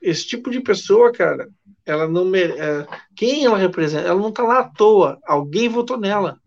esse 0.00 0.26
tipo 0.26 0.50
de 0.50 0.60
pessoa, 0.60 1.12
cara, 1.12 1.48
ela 1.84 2.06
não 2.06 2.24
mere... 2.24 2.52
É, 2.52 2.86
quem 3.16 3.44
ela 3.44 3.56
representa? 3.56 4.06
Ela 4.06 4.20
não 4.20 4.32
tá 4.32 4.42
lá 4.42 4.60
à 4.60 4.68
toa. 4.68 5.18
Alguém 5.24 5.68
votou 5.68 5.98
nela. 5.98 6.38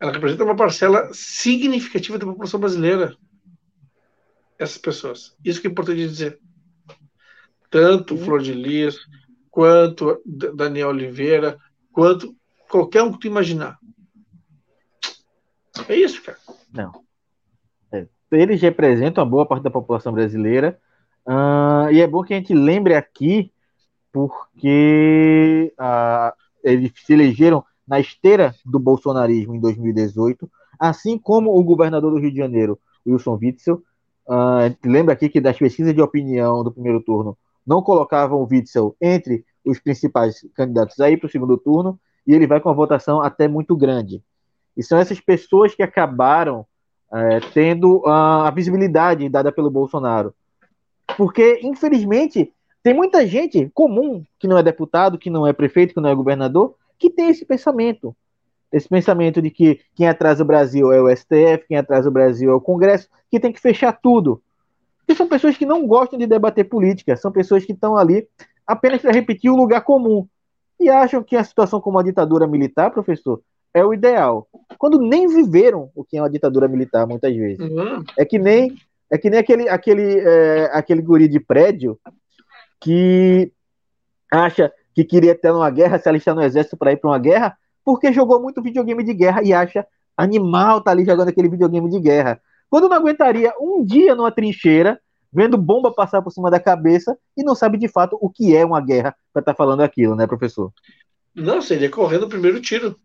Ela 0.00 0.12
representa 0.12 0.44
uma 0.44 0.56
parcela 0.56 1.08
significativa 1.12 2.18
da 2.18 2.26
população 2.26 2.60
brasileira. 2.60 3.16
Essas 4.58 4.78
pessoas. 4.78 5.36
Isso 5.44 5.60
que 5.60 5.66
é 5.66 5.70
importante 5.70 5.98
dizer. 5.98 6.38
Tanto 7.70 8.16
Flor 8.16 8.40
de 8.40 8.52
Lis, 8.52 8.96
quanto 9.50 10.20
Daniel 10.24 10.88
Oliveira, 10.88 11.58
quanto 11.92 12.36
qualquer 12.68 13.02
um 13.02 13.12
que 13.12 13.20
tu 13.20 13.26
imaginar. 13.26 13.76
É 15.88 15.96
isso, 15.96 16.22
cara. 16.22 16.38
Não. 16.72 16.92
É, 17.92 18.06
eles 18.32 18.60
representam 18.60 19.22
a 19.22 19.26
boa 19.26 19.46
parte 19.46 19.62
da 19.62 19.70
população 19.70 20.12
brasileira. 20.12 20.78
Uh, 21.26 21.90
e 21.92 22.00
é 22.00 22.06
bom 22.06 22.22
que 22.22 22.34
a 22.34 22.36
gente 22.36 22.54
lembre 22.54 22.94
aqui, 22.94 23.52
porque 24.12 25.72
uh, 25.78 26.32
eles 26.62 26.92
se 27.04 27.12
elegeram 27.12 27.64
na 27.86 28.00
esteira 28.00 28.54
do 28.64 28.78
bolsonarismo 28.78 29.54
em 29.54 29.60
2018, 29.60 30.50
assim 30.78 31.18
como 31.18 31.56
o 31.56 31.62
governador 31.62 32.12
do 32.12 32.18
Rio 32.18 32.30
de 32.30 32.38
Janeiro, 32.38 32.78
Wilson 33.06 33.38
Witzel. 33.40 33.82
Uh, 34.26 34.74
lembra 34.84 35.12
aqui 35.12 35.28
que 35.28 35.40
das 35.40 35.58
pesquisas 35.58 35.94
de 35.94 36.00
opinião 36.00 36.64
do 36.64 36.72
primeiro 36.72 37.02
turno 37.02 37.36
não 37.66 37.82
colocavam 37.82 38.40
o 38.40 38.48
Witzel 38.50 38.96
entre 39.00 39.44
os 39.64 39.78
principais 39.78 40.46
candidatos 40.54 41.00
aí 41.00 41.16
para 41.16 41.26
o 41.26 41.30
segundo 41.30 41.56
turno, 41.56 41.98
e 42.26 42.34
ele 42.34 42.46
vai 42.46 42.60
com 42.60 42.68
uma 42.68 42.74
votação 42.74 43.20
até 43.20 43.48
muito 43.48 43.76
grande. 43.76 44.22
E 44.76 44.82
são 44.82 44.98
essas 44.98 45.20
pessoas 45.20 45.74
que 45.74 45.82
acabaram 45.82 46.66
é, 47.12 47.40
tendo 47.52 48.02
a, 48.06 48.48
a 48.48 48.50
visibilidade 48.50 49.28
dada 49.28 49.52
pelo 49.52 49.70
Bolsonaro. 49.70 50.34
Porque, 51.16 51.60
infelizmente, 51.62 52.52
tem 52.82 52.92
muita 52.92 53.26
gente 53.26 53.70
comum, 53.72 54.24
que 54.38 54.48
não 54.48 54.58
é 54.58 54.62
deputado, 54.62 55.18
que 55.18 55.30
não 55.30 55.46
é 55.46 55.52
prefeito, 55.52 55.94
que 55.94 56.00
não 56.00 56.10
é 56.10 56.14
governador, 56.14 56.74
que 56.98 57.08
tem 57.08 57.28
esse 57.28 57.44
pensamento. 57.44 58.14
Esse 58.72 58.88
pensamento 58.88 59.40
de 59.40 59.50
que 59.50 59.80
quem 59.94 60.08
atrasa 60.08 60.42
o 60.42 60.46
Brasil 60.46 60.92
é 60.92 61.00
o 61.00 61.08
STF, 61.08 61.66
quem 61.68 61.76
atrasa 61.76 62.08
o 62.08 62.12
Brasil 62.12 62.50
é 62.50 62.54
o 62.54 62.60
Congresso, 62.60 63.08
que 63.30 63.38
tem 63.38 63.52
que 63.52 63.60
fechar 63.60 63.92
tudo. 63.92 64.42
E 65.06 65.14
são 65.14 65.28
pessoas 65.28 65.56
que 65.56 65.64
não 65.64 65.86
gostam 65.86 66.18
de 66.18 66.26
debater 66.26 66.68
política, 66.68 67.16
são 67.16 67.30
pessoas 67.30 67.64
que 67.64 67.72
estão 67.72 67.96
ali 67.96 68.26
apenas 68.66 69.00
para 69.00 69.12
repetir 69.12 69.50
o 69.50 69.56
lugar 69.56 69.82
comum. 69.82 70.26
E 70.80 70.88
acham 70.88 71.22
que 71.22 71.36
a 71.36 71.44
situação 71.44 71.80
como 71.80 71.98
a 71.98 72.02
ditadura 72.02 72.46
militar, 72.46 72.90
professor, 72.90 73.40
é 73.74 73.84
o 73.84 73.92
ideal. 73.92 74.48
Quando 74.78 74.98
nem 75.00 75.26
viveram 75.26 75.90
o 75.94 76.04
que 76.04 76.16
é 76.16 76.22
uma 76.22 76.30
ditadura 76.30 76.68
militar, 76.68 77.06
muitas 77.06 77.34
vezes. 77.34 77.58
Uhum. 77.58 78.04
É 78.16 78.24
que 78.24 78.38
nem 78.38 78.76
é 79.10 79.18
que 79.18 79.28
nem 79.28 79.38
aquele, 79.38 79.68
aquele, 79.68 80.20
é, 80.20 80.70
aquele 80.72 81.02
guri 81.02 81.28
de 81.28 81.38
prédio 81.38 81.98
que 82.80 83.52
acha 84.30 84.72
que 84.94 85.04
queria 85.04 85.34
ter 85.34 85.52
uma 85.52 85.70
guerra, 85.70 85.98
se 85.98 86.08
alistar 86.08 86.34
no 86.34 86.42
exército 86.42 86.76
para 86.76 86.92
ir 86.92 86.96
para 86.96 87.10
uma 87.10 87.18
guerra, 87.18 87.56
porque 87.84 88.12
jogou 88.12 88.40
muito 88.40 88.62
videogame 88.62 89.04
de 89.04 89.12
guerra 89.12 89.42
e 89.42 89.52
acha 89.52 89.86
animal 90.16 90.80
tá 90.80 90.90
ali 90.90 91.04
jogando 91.04 91.28
aquele 91.28 91.48
videogame 91.48 91.88
de 91.90 92.00
guerra. 92.00 92.40
Quando 92.70 92.88
não 92.88 92.96
aguentaria 92.96 93.52
um 93.60 93.84
dia 93.84 94.14
numa 94.14 94.32
trincheira, 94.32 94.98
vendo 95.32 95.58
bomba 95.58 95.92
passar 95.92 96.22
por 96.22 96.30
cima 96.30 96.50
da 96.50 96.60
cabeça 96.60 97.16
e 97.36 97.42
não 97.42 97.54
sabe 97.54 97.76
de 97.76 97.88
fato 97.88 98.16
o 98.20 98.30
que 98.30 98.56
é 98.56 98.64
uma 98.64 98.80
guerra 98.80 99.14
para 99.32 99.40
estar 99.40 99.52
tá 99.52 99.56
falando 99.56 99.82
aquilo, 99.82 100.14
né, 100.14 100.26
professor? 100.26 100.72
Não, 101.34 101.60
seria 101.60 101.90
correndo 101.90 102.24
o 102.24 102.28
primeiro 102.28 102.60
tiro. 102.60 102.96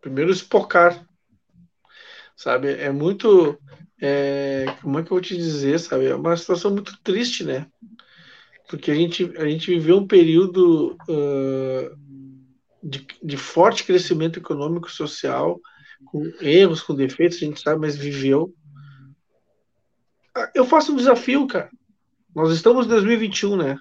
Primeiro 0.00 0.30
espocar. 0.30 1.06
Sabe? 2.36 2.72
É 2.72 2.90
muito. 2.90 3.58
É, 4.00 4.66
como 4.80 4.98
é 4.98 5.02
que 5.02 5.08
eu 5.08 5.16
vou 5.16 5.20
te 5.20 5.36
dizer, 5.36 5.78
sabe? 5.80 6.06
É 6.06 6.14
uma 6.14 6.36
situação 6.36 6.70
muito 6.70 6.96
triste, 7.02 7.44
né? 7.44 7.66
Porque 8.68 8.90
a 8.90 8.94
gente, 8.94 9.32
a 9.36 9.48
gente 9.48 9.70
viveu 9.70 9.96
um 9.96 10.06
período 10.06 10.96
uh, 11.08 11.98
de, 12.82 13.06
de 13.22 13.36
forte 13.36 13.82
crescimento 13.82 14.38
econômico 14.38 14.90
social, 14.90 15.60
com 16.04 16.22
erros, 16.40 16.82
com 16.82 16.94
defeitos, 16.94 17.38
a 17.38 17.46
gente 17.46 17.60
sabe, 17.60 17.80
mas 17.80 17.96
viveu. 17.96 18.54
Eu 20.54 20.64
faço 20.64 20.92
um 20.92 20.96
desafio, 20.96 21.46
cara. 21.46 21.70
Nós 22.34 22.52
estamos 22.52 22.86
em 22.86 22.90
2021, 22.90 23.56
né? 23.56 23.78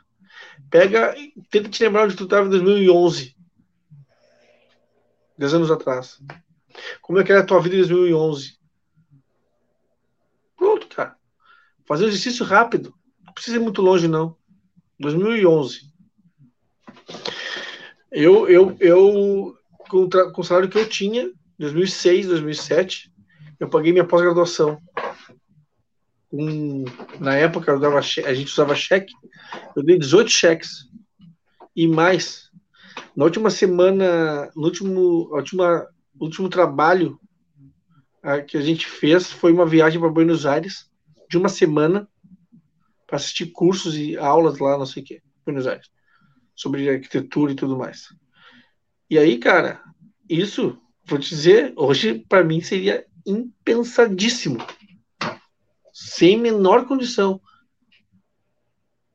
Pega, 0.72 1.14
tenta 1.52 1.70
te 1.70 1.84
lembrar 1.84 2.06
onde 2.06 2.16
tu 2.16 2.24
estava 2.24 2.48
em 2.48 2.50
2011. 2.50 3.37
10 5.38 5.54
anos 5.54 5.72
atrás. 5.72 6.22
Como 7.02 7.20
é 7.20 7.24
que 7.24 7.32
era 7.32 7.42
a 7.42 7.46
tua 7.46 7.62
vida 7.62 7.76
em 7.76 7.80
2011? 7.80 8.58
Pronto, 10.56 10.88
cara. 10.88 11.16
Fazer 11.86 12.06
um 12.06 12.08
exercício 12.08 12.46
rápido. 12.46 12.94
Não 13.26 13.34
precisa 13.34 13.58
ir 13.58 13.60
muito 13.60 13.82
longe, 13.82 14.08
não. 14.08 14.36
2011. 15.00 15.92
Eu, 18.12 18.48
eu, 18.50 18.76
eu 18.80 19.58
com, 19.88 20.10
com 20.10 20.42
o 20.42 20.44
salário 20.44 20.70
que 20.70 20.78
eu 20.78 20.88
tinha, 20.88 21.32
2006, 21.60 22.28
2007, 22.28 23.12
eu 23.60 23.70
paguei 23.70 23.92
minha 23.92 24.06
pós-graduação. 24.06 24.82
Um, 26.32 26.84
na 27.20 27.36
época 27.36 27.80
dava, 27.80 28.00
a 28.00 28.02
gente 28.02 28.52
usava 28.52 28.76
cheque, 28.76 29.14
eu 29.76 29.84
dei 29.84 29.98
18 29.98 30.30
cheques 30.30 30.90
e 31.76 31.88
mais. 31.88 32.47
Na 33.18 33.26
última 33.26 33.50
semana, 33.50 34.52
no 34.56 34.66
último, 34.66 35.36
última, 35.36 35.88
último 36.20 36.48
trabalho 36.50 37.20
a, 38.22 38.42
que 38.44 38.56
a 38.56 38.62
gente 38.62 38.86
fez 38.86 39.32
foi 39.32 39.52
uma 39.52 39.66
viagem 39.66 40.00
para 40.00 40.08
Buenos 40.08 40.46
Aires 40.46 40.88
de 41.28 41.36
uma 41.36 41.50
semana 41.50 42.08
para 43.08 43.16
assistir 43.16 43.48
cursos 43.48 43.98
e 43.98 44.16
aulas 44.16 44.60
lá, 44.60 44.78
não 44.78 44.86
sei 44.86 45.02
o 45.02 45.06
que, 45.08 45.24
Buenos 45.44 45.66
Aires, 45.66 45.90
sobre 46.56 46.88
arquitetura 46.88 47.54
e 47.54 47.56
tudo 47.56 47.76
mais. 47.76 48.10
E 49.10 49.18
aí, 49.18 49.40
cara, 49.40 49.82
isso, 50.30 50.80
vou 51.04 51.18
te 51.18 51.30
dizer, 51.30 51.74
hoje 51.76 52.24
para 52.30 52.44
mim 52.44 52.62
seria 52.62 53.04
impensadíssimo, 53.26 54.60
sem 55.92 56.38
menor 56.38 56.86
condição. 56.86 57.42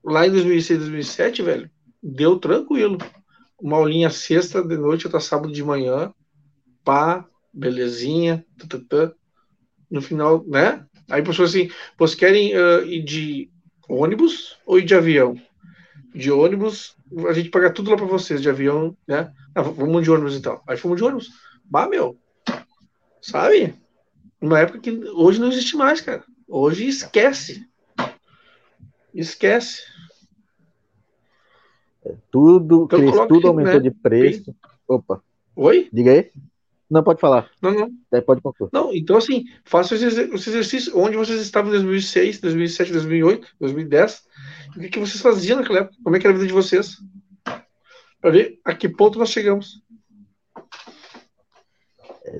Lá 0.03 0.26
em 0.26 0.32
2006, 0.32 0.80
2007, 0.80 1.42
velho, 1.42 1.70
deu 2.03 2.36
tranquilo. 2.40 2.98
Uma 3.62 3.76
aulinha 3.76 4.10
sexta 4.10 4.60
de 4.60 4.76
noite, 4.76 5.06
outra 5.06 5.20
sábado 5.20 5.52
de 5.52 5.62
manhã, 5.62 6.12
pá, 6.84 7.24
belezinha, 7.54 8.44
tatatã. 8.58 9.12
no 9.88 10.02
final, 10.02 10.44
né? 10.46 10.84
Aí 11.08 11.22
pessoas 11.22 11.50
assim, 11.50 11.70
vocês 11.96 12.18
querem 12.18 12.56
uh, 12.56 12.84
ir 12.84 13.04
de 13.04 13.50
ônibus 13.88 14.58
ou 14.66 14.80
ir 14.80 14.84
de 14.84 14.94
avião? 14.94 15.40
De 16.12 16.32
ônibus, 16.32 16.96
a 17.28 17.32
gente 17.32 17.50
paga 17.50 17.70
tudo 17.72 17.90
lá 17.90 17.96
para 17.96 18.06
vocês, 18.06 18.42
de 18.42 18.48
avião, 18.48 18.96
né? 19.06 19.32
Ah, 19.54 19.62
vamos 19.62 20.02
de 20.02 20.10
ônibus 20.10 20.34
então. 20.34 20.60
Aí 20.66 20.76
fomos 20.76 20.96
de 20.96 21.04
ônibus. 21.04 21.30
Bah, 21.64 21.88
meu. 21.88 22.18
Sabe? 23.20 23.74
Uma 24.40 24.58
época 24.58 24.80
que 24.80 24.90
hoje 24.90 25.38
não 25.38 25.48
existe 25.48 25.76
mais, 25.76 26.00
cara. 26.00 26.24
Hoje 26.48 26.86
esquece. 26.88 27.64
Esquece. 29.14 29.82
Tudo, 32.30 32.88
então, 32.92 33.28
tudo 33.28 33.48
aumentou 33.48 33.74
né? 33.74 33.80
de 33.80 33.90
preço. 33.90 34.55
Opa. 34.88 35.22
Oi? 35.55 35.88
Diga 35.92 36.12
aí. 36.12 36.30
Não, 36.90 37.03
pode 37.03 37.20
falar. 37.20 37.48
Não, 37.62 37.72
não. 37.72 37.90
É, 38.12 38.20
pode 38.20 38.42
concluir. 38.42 38.68
Não, 38.72 38.92
então 38.92 39.16
assim, 39.16 39.44
faça 39.64 39.94
esse 39.94 40.05
exercício 40.05 40.98
onde 40.98 41.16
vocês 41.16 41.40
estavam 41.40 41.70
em 41.70 41.74
2006, 41.74 42.40
2007, 42.40 42.92
2008, 42.92 43.48
2010. 43.59 44.24
O 44.76 44.80
que, 44.80 44.88
que 44.88 44.98
vocês 44.98 45.22
faziam 45.22 45.59
naquela 45.59 45.80
época? 45.80 45.96
Como 46.03 46.16
é 46.16 46.18
que 46.18 46.26
era 46.26 46.34
a 46.34 46.38
vida 46.38 46.48
de 46.48 46.53
vocês? 46.53 46.98
Para 48.20 48.30
ver 48.30 48.61
a 48.64 48.74
que 48.74 48.88
ponto 48.88 49.18
nós 49.18 49.30
chegamos. 49.30 49.82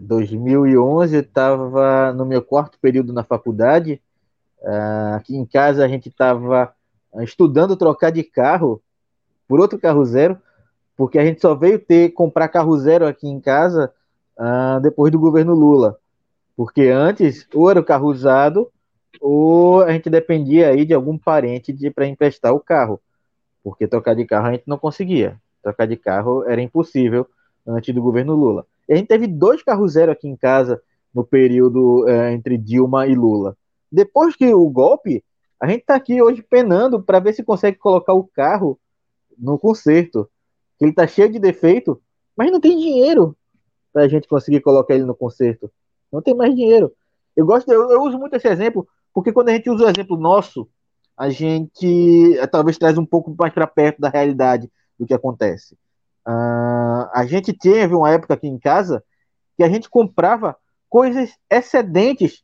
2011 0.03 1.15
é, 1.15 1.19
eu 1.19 1.23
estava 1.23 2.13
no 2.13 2.27
meu 2.27 2.43
quarto 2.43 2.79
período 2.79 3.13
na 3.13 3.25
faculdade. 3.25 4.03
Uh, 4.61 5.17
aqui 5.17 5.35
em 5.35 5.47
casa 5.47 5.85
a 5.85 5.89
gente 5.89 6.09
estava 6.09 6.75
estudando 7.23 7.77
trocar 7.77 8.11
de 8.11 8.23
carro 8.23 8.83
por 9.53 9.61
outro 9.61 9.79
carro 9.79 10.03
zero, 10.07 10.39
porque 10.97 11.19
a 11.19 11.25
gente 11.27 11.43
só 11.43 11.55
veio 11.55 11.79
ter 11.79 12.13
comprar 12.13 12.49
carro 12.49 12.75
zero 12.79 13.07
aqui 13.07 13.29
em 13.29 13.39
casa 13.39 13.93
uh, 14.39 14.81
depois 14.81 15.13
do 15.13 15.19
governo 15.19 15.55
Lula. 15.55 15.99
Porque 16.57 16.87
antes, 16.89 17.47
ou 17.53 17.71
era 17.71 17.79
o 17.79 17.85
carro 17.85 18.09
usado, 18.09 18.73
ou 19.21 19.83
a 19.83 19.93
gente 19.93 20.09
dependia 20.09 20.71
aí 20.71 20.87
de 20.87 20.95
algum 20.95 21.19
parente 21.19 21.77
para 21.91 22.07
emprestar 22.07 22.55
o 22.55 22.61
carro. 22.61 22.99
Porque 23.63 23.87
trocar 23.87 24.17
de 24.17 24.25
carro 24.25 24.47
a 24.47 24.53
gente 24.53 24.65
não 24.67 24.79
conseguia. 24.79 25.39
Trocar 25.63 25.87
de 25.87 25.99
carro 25.99 26.49
era 26.49 26.63
impossível 26.63 27.27
antes 27.67 27.95
do 27.95 28.01
governo 28.01 28.35
Lula. 28.35 28.65
E 28.89 28.95
a 28.95 28.97
gente 28.97 29.09
teve 29.09 29.27
dois 29.27 29.63
carros 29.63 29.93
zero 29.93 30.13
aqui 30.13 30.27
em 30.27 30.35
casa 30.35 30.81
no 31.15 31.25
período 31.25 32.09
é, 32.09 32.33
entre 32.33 32.57
Dilma 32.57 33.07
e 33.07 33.15
Lula. 33.15 33.55
Depois 33.93 34.35
que 34.35 34.55
o 34.55 34.67
golpe, 34.71 35.23
a 35.61 35.69
gente 35.69 35.81
está 35.83 35.95
aqui 35.95 36.23
hoje 36.23 36.41
penando 36.41 37.03
para 37.03 37.21
ver 37.21 37.35
se 37.35 37.45
consegue 37.45 37.77
colocar 37.77 38.15
o 38.15 38.25
carro 38.25 38.79
no 39.39 39.59
conserto. 39.59 40.29
Ele 40.81 40.91
está 40.91 41.07
cheio 41.07 41.31
de 41.31 41.39
defeito, 41.39 42.01
mas 42.37 42.51
não 42.51 42.61
tem 42.61 42.77
dinheiro 42.77 43.37
para 43.93 44.03
a 44.03 44.09
gente 44.09 44.27
conseguir 44.27 44.61
colocar 44.61 44.95
ele 44.95 45.05
no 45.05 45.15
concerto. 45.15 45.71
Não 46.11 46.23
tem 46.23 46.35
mais 46.35 46.55
dinheiro. 46.55 46.93
Eu 47.37 47.47
gosto, 47.47 47.71
eu, 47.71 47.91
eu, 47.91 48.03
uso 48.03 48.19
muito 48.19 48.35
esse 48.35 48.49
exemplo, 48.49 48.87
porque 49.13 49.33
quando 49.33 49.49
a 49.49 49.53
gente 49.53 49.71
usa 49.71 49.85
o 49.85 49.89
exemplo 49.89 50.17
nosso, 50.17 50.69
a 51.17 51.31
gente 51.31 52.37
eh, 52.39 52.47
talvez 52.47 52.79
traz 52.79 52.99
um 52.99 53.07
pouco 53.07 53.35
mais 53.39 53.53
para 53.53 53.67
perto 53.67 54.01
da 54.01 54.09
realidade 54.09 54.71
do 54.99 55.07
que 55.07 55.15
acontece. 55.15 55.75
Uh, 56.27 57.09
a 57.13 57.25
gente 57.27 57.53
teve 57.53 57.95
uma 57.95 58.11
época 58.11 58.35
aqui 58.35 58.47
em 58.47 58.59
casa 58.59 59.03
que 59.57 59.63
a 59.63 59.69
gente 59.69 59.89
comprava 59.89 60.57
coisas 60.89 61.31
excedentes, 61.51 62.43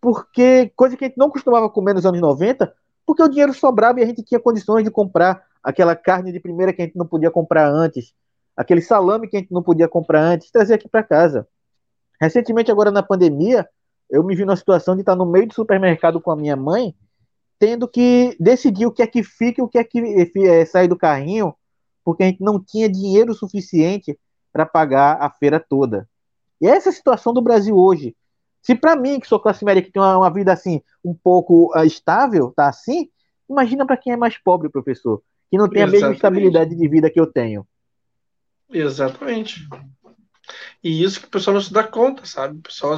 porque 0.00 0.72
coisa 0.76 0.96
que 0.96 1.04
a 1.04 1.08
gente 1.08 1.18
não 1.18 1.30
costumava 1.30 1.70
comer 1.70 1.94
nos 1.94 2.04
anos 2.04 2.20
90, 2.20 2.72
porque 3.06 3.22
o 3.22 3.28
dinheiro 3.28 3.54
sobrava 3.54 4.00
e 4.00 4.02
a 4.02 4.06
gente 4.06 4.22
tinha 4.22 4.40
condições 4.40 4.84
de 4.84 4.90
comprar 4.90 5.42
aquela 5.62 5.94
carne 5.94 6.32
de 6.32 6.40
primeira 6.40 6.72
que 6.72 6.82
a 6.82 6.84
gente 6.84 6.96
não 6.96 7.06
podia 7.06 7.30
comprar 7.30 7.68
antes, 7.68 8.12
aquele 8.56 8.80
salame 8.80 9.28
que 9.28 9.36
a 9.36 9.40
gente 9.40 9.52
não 9.52 9.62
podia 9.62 9.88
comprar 9.88 10.20
antes, 10.20 10.50
trazer 10.50 10.74
aqui 10.74 10.88
para 10.88 11.02
casa. 11.02 11.46
Recentemente, 12.20 12.70
agora 12.70 12.90
na 12.90 13.02
pandemia, 13.02 13.68
eu 14.10 14.22
me 14.22 14.34
vi 14.34 14.44
numa 14.44 14.56
situação 14.56 14.94
de 14.94 15.02
estar 15.02 15.16
no 15.16 15.26
meio 15.26 15.46
do 15.46 15.54
supermercado 15.54 16.20
com 16.20 16.30
a 16.30 16.36
minha 16.36 16.56
mãe, 16.56 16.94
tendo 17.58 17.88
que 17.88 18.36
decidir 18.38 18.86
o 18.86 18.92
que 18.92 19.02
é 19.02 19.06
que 19.06 19.22
fica 19.22 19.60
e 19.60 19.64
o 19.64 19.68
que 19.68 19.78
é 19.78 19.84
que 19.84 19.98
é, 20.46 20.64
sai 20.64 20.88
do 20.88 20.96
carrinho, 20.96 21.54
porque 22.04 22.22
a 22.22 22.26
gente 22.26 22.42
não 22.42 22.62
tinha 22.62 22.88
dinheiro 22.88 23.34
suficiente 23.34 24.18
para 24.52 24.66
pagar 24.66 25.18
a 25.20 25.30
feira 25.30 25.58
toda. 25.58 26.08
E 26.60 26.66
essa 26.66 26.88
é 26.88 26.90
a 26.90 26.94
situação 26.94 27.32
do 27.32 27.40
Brasil 27.40 27.76
hoje. 27.76 28.14
Se 28.60 28.74
para 28.74 28.94
mim, 28.94 29.18
que 29.18 29.26
sou 29.26 29.40
classe 29.40 29.64
média, 29.64 29.82
que 29.82 29.90
tem 29.90 30.00
uma, 30.00 30.18
uma 30.18 30.30
vida 30.32 30.52
assim, 30.52 30.80
um 31.04 31.14
pouco 31.14 31.76
uh, 31.76 31.84
estável, 31.84 32.52
tá 32.54 32.68
assim, 32.68 33.08
imagina 33.50 33.84
para 33.84 33.96
quem 33.96 34.12
é 34.12 34.16
mais 34.16 34.38
pobre, 34.38 34.68
professor, 34.68 35.22
que 35.52 35.58
não 35.58 35.68
tem 35.68 35.82
Exatamente. 35.82 36.02
a 36.02 36.08
mesma 36.08 36.14
estabilidade 36.14 36.74
de 36.74 36.88
vida 36.88 37.10
que 37.10 37.20
eu 37.20 37.26
tenho. 37.26 37.66
Exatamente. 38.72 39.68
E 40.82 41.02
isso 41.02 41.20
que 41.20 41.26
o 41.26 41.30
pessoal 41.30 41.52
não 41.52 41.60
se 41.60 41.70
dá 41.70 41.84
conta, 41.84 42.24
sabe? 42.24 42.56
O 42.56 42.62
pessoal 42.62 42.96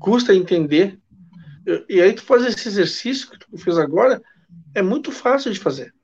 custa 0.00 0.34
entender. 0.34 0.98
E 1.88 2.00
aí 2.00 2.12
tu 2.12 2.24
faz 2.24 2.44
esse 2.44 2.66
exercício 2.66 3.30
que 3.30 3.38
tu 3.38 3.56
fez 3.56 3.78
agora, 3.78 4.20
é 4.74 4.82
muito 4.82 5.12
fácil 5.12 5.52
de 5.52 5.60
fazer 5.60 5.94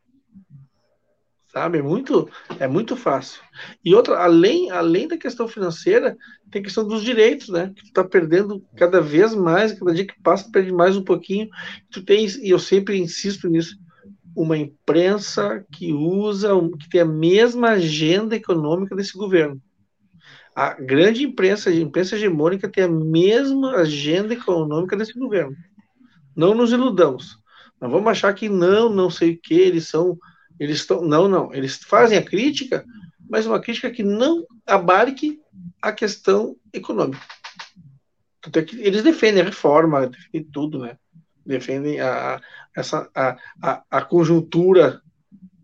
sabe? 1.57 1.79
É 1.79 1.83
muito, 1.83 2.29
é 2.61 2.69
muito 2.69 2.95
fácil. 2.95 3.41
E 3.83 3.95
outra, 3.95 4.19
além, 4.19 4.71
além 4.71 5.09
da 5.09 5.17
questão 5.17 5.49
financeira, 5.49 6.15
tem 6.51 6.61
a 6.61 6.65
questão 6.65 6.87
dos 6.87 7.03
direitos, 7.03 7.49
né? 7.49 7.73
Que 7.75 7.87
tu 7.87 7.93
tá 7.95 8.05
perdendo 8.05 8.63
cada 8.77 9.01
vez 9.01 9.35
mais, 9.35 9.73
cada 9.73 9.95
dia 9.95 10.07
que 10.07 10.21
passa, 10.23 10.51
perde 10.53 10.71
mais 10.71 10.99
um 10.99 11.03
pouquinho. 11.03 11.49
Tu 11.91 12.05
tens, 12.05 12.37
e 12.37 12.51
eu 12.51 12.59
sempre 12.59 12.99
insisto 12.99 13.49
nisso, 13.49 13.79
uma 14.37 14.57
imprensa 14.57 15.65
que 15.73 15.93
usa, 15.93 16.51
que 16.79 16.89
tem 16.91 17.01
a 17.01 17.07
mesma 17.07 17.71
agenda 17.71 18.37
econômica 18.37 18.95
desse 18.95 19.17
governo. 19.17 19.61
A 20.55 20.75
grande 20.75 21.25
imprensa, 21.25 21.71
a 21.71 21.75
imprensa 21.75 22.17
hegemônica 22.17 22.69
tem 22.69 22.85
a 22.85 22.89
mesma 22.89 23.77
agenda 23.77 24.35
econômica 24.35 24.97
desse 24.97 25.19
governo. 25.19 25.57
Não 26.37 26.55
nos 26.55 26.71
iludamos. 26.71 27.39
Não 27.81 27.91
vamos 27.91 28.09
achar 28.09 28.33
que 28.35 28.49
não, 28.49 28.91
não 28.91 29.11
sei 29.11 29.33
o 29.33 29.39
que, 29.39 29.55
eles 29.55 29.89
são 29.89 30.19
eles 30.59 30.79
estão. 30.79 31.03
Não, 31.03 31.29
não. 31.29 31.53
Eles 31.55 31.77
fazem 31.77 32.17
a 32.19 32.23
crítica, 32.23 32.85
mas 33.29 33.47
uma 33.47 33.61
crítica 33.61 33.91
que 33.91 34.03
não 34.03 34.47
abarque 34.67 35.41
a 35.81 35.93
questão 35.93 36.57
econômica. 36.73 37.21
É 38.55 38.61
eles 38.79 39.03
defendem 39.03 39.43
a 39.43 39.45
reforma, 39.45 40.07
defendem 40.07 40.45
tudo, 40.53 40.79
né? 40.79 40.97
Defendem 41.47 42.01
a, 42.01 42.41
essa, 42.77 43.09
a, 43.15 43.37
a, 43.63 43.83
a 43.91 44.03
conjuntura 44.03 45.01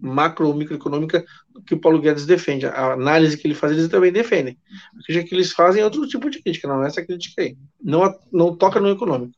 macro 0.03 0.49
ou 0.49 0.55
microeconômica 0.55 1.25
que 1.67 1.75
o 1.75 1.81
Paulo 1.81 2.01
Guedes 2.01 2.27
defende. 2.27 2.67
A 2.67 2.93
análise 2.93 3.37
que 3.37 3.47
ele 3.47 3.55
faz, 3.55 3.73
eles 3.73 3.89
também 3.89 4.13
defendem. 4.13 4.59
A 4.99 5.03
crítica 5.05 5.29
que 5.29 5.35
eles 5.35 5.53
fazem 5.53 5.83
é 5.83 5.85
outro 5.85 6.07
tipo 6.07 6.29
de 6.29 6.43
crítica, 6.43 6.67
não 6.67 6.83
é 6.83 6.89
essa 6.89 7.05
crítica 7.05 7.43
aí. 7.43 7.57
Não, 7.81 8.13
não 8.33 8.57
toca 8.57 8.81
no 8.81 8.91
econômico. 8.91 9.33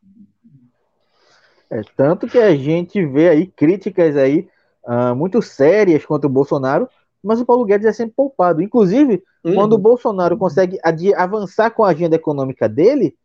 É, 1.70 1.82
tanto 1.97 2.26
que 2.26 2.38
a 2.38 2.55
gente 2.57 3.05
vê 3.05 3.28
aí 3.28 3.47
críticas 3.47 4.16
aí 4.16 4.49
uh, 4.84 5.14
muito 5.14 5.42
sérias 5.42 6.05
contra 6.07 6.26
o 6.26 6.32
Bolsonaro, 6.32 6.88
mas 7.22 7.40
o 7.40 7.47
Paulo 7.47 7.64
Guedes 7.64 7.86
é 7.86 7.92
sempre 7.92 8.14
poupado. 8.16 8.62
Inclusive, 8.62 9.22
uhum. 9.45 9.55
quando 9.55 9.72
o 9.74 9.78
Bolsonaro 9.78 10.36
consegue 10.36 10.78
avançar 11.16 11.70
com 11.70 11.84
a 11.84 11.88
agenda 11.88 12.16
econômica 12.16 12.68
dele, 12.68 13.16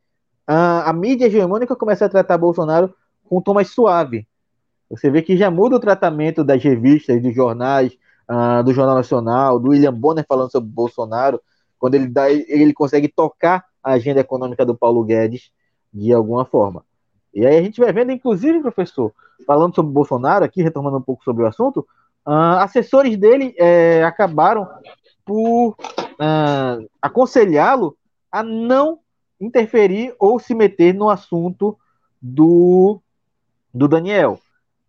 uh, 0.49 0.83
a 0.85 0.93
mídia 0.93 1.27
hegemônica 1.27 1.75
começa 1.75 2.05
a 2.05 2.09
tratar 2.09 2.37
Bolsonaro 2.37 2.93
com 3.29 3.37
um 3.37 3.41
tom 3.41 3.53
mais 3.53 3.69
suave. 3.69 4.27
Você 4.89 5.09
vê 5.11 5.21
que 5.21 5.37
já 5.37 5.51
muda 5.51 5.75
o 5.75 5.79
tratamento 5.79 6.43
das 6.43 6.63
revistas, 6.63 7.21
dos 7.21 7.33
jornais, 7.33 7.95
uh, 8.27 8.63
do 8.63 8.73
Jornal 8.73 8.95
Nacional, 8.95 9.59
do 9.59 9.69
William 9.69 9.93
Bonner 9.93 10.25
falando 10.27 10.51
sobre 10.51 10.69
Bolsonaro, 10.69 11.39
quando 11.77 11.95
ele, 11.95 12.07
dá, 12.07 12.29
ele 12.31 12.73
consegue 12.73 13.07
tocar 13.07 13.63
a 13.83 13.91
agenda 13.91 14.19
econômica 14.19 14.65
do 14.65 14.75
Paulo 14.75 15.03
Guedes 15.03 15.51
de 15.93 16.11
alguma 16.11 16.43
forma. 16.43 16.83
E 17.33 17.45
aí 17.45 17.57
a 17.57 17.61
gente 17.61 17.79
vai 17.79 17.93
vendo, 17.93 18.11
inclusive, 18.11 18.61
professor, 18.61 19.13
falando 19.45 19.75
sobre 19.75 19.93
Bolsonaro, 19.93 20.43
aqui 20.43 20.63
retomando 20.63 20.97
um 20.97 21.01
pouco 21.01 21.23
sobre 21.23 21.43
o 21.43 21.47
assunto, 21.47 21.87
uh, 22.25 22.59
assessores 22.59 23.15
dele 23.15 23.53
é, 23.57 24.03
acabaram 24.03 24.67
por 25.23 25.69
uh, 25.69 26.89
aconselhá-lo 26.99 27.95
a 28.31 28.41
não 28.41 28.99
interferir 29.39 30.13
ou 30.19 30.39
se 30.39 30.53
meter 30.53 30.93
no 30.93 31.09
assunto 31.09 31.77
do, 32.21 32.99
do 33.73 33.87
Daniel. 33.87 34.39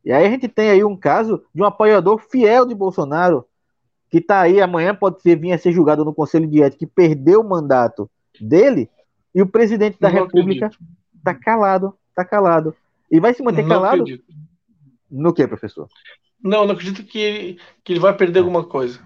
E 0.04 0.12
aí 0.12 0.26
a 0.26 0.30
gente 0.30 0.48
tem 0.48 0.70
aí 0.70 0.84
um 0.84 0.96
caso 0.96 1.42
de 1.54 1.62
um 1.62 1.66
apoiador 1.66 2.18
fiel 2.18 2.66
de 2.66 2.74
Bolsonaro, 2.74 3.44
que 4.10 4.18
está 4.18 4.40
aí 4.40 4.60
amanhã, 4.60 4.94
pode 4.94 5.22
ser, 5.22 5.36
vir 5.36 5.52
a 5.52 5.58
ser 5.58 5.72
julgado 5.72 6.04
no 6.04 6.14
Conselho 6.14 6.48
de 6.48 6.62
Ética, 6.62 6.80
que 6.80 6.86
perdeu 6.86 7.40
o 7.40 7.48
mandato 7.48 8.10
dele, 8.40 8.88
e 9.34 9.40
o 9.40 9.46
presidente 9.46 9.98
da 10.00 10.10
não 10.10 10.24
República 10.24 10.70
está 11.16 11.34
calado 11.34 11.94
tá 12.20 12.24
calado. 12.24 12.74
E 13.10 13.18
vai 13.18 13.34
se 13.34 13.42
manter 13.42 13.62
não 13.62 13.68
calado? 13.68 14.02
Acredito. 14.02 14.24
No 15.10 15.32
que, 15.32 15.46
professor? 15.46 15.88
Não, 16.42 16.64
não 16.64 16.72
acredito 16.72 17.02
que 17.04 17.18
ele, 17.18 17.58
que 17.84 17.92
ele 17.92 18.00
vai 18.00 18.16
perder 18.16 18.40
alguma 18.40 18.64
coisa. 18.64 19.00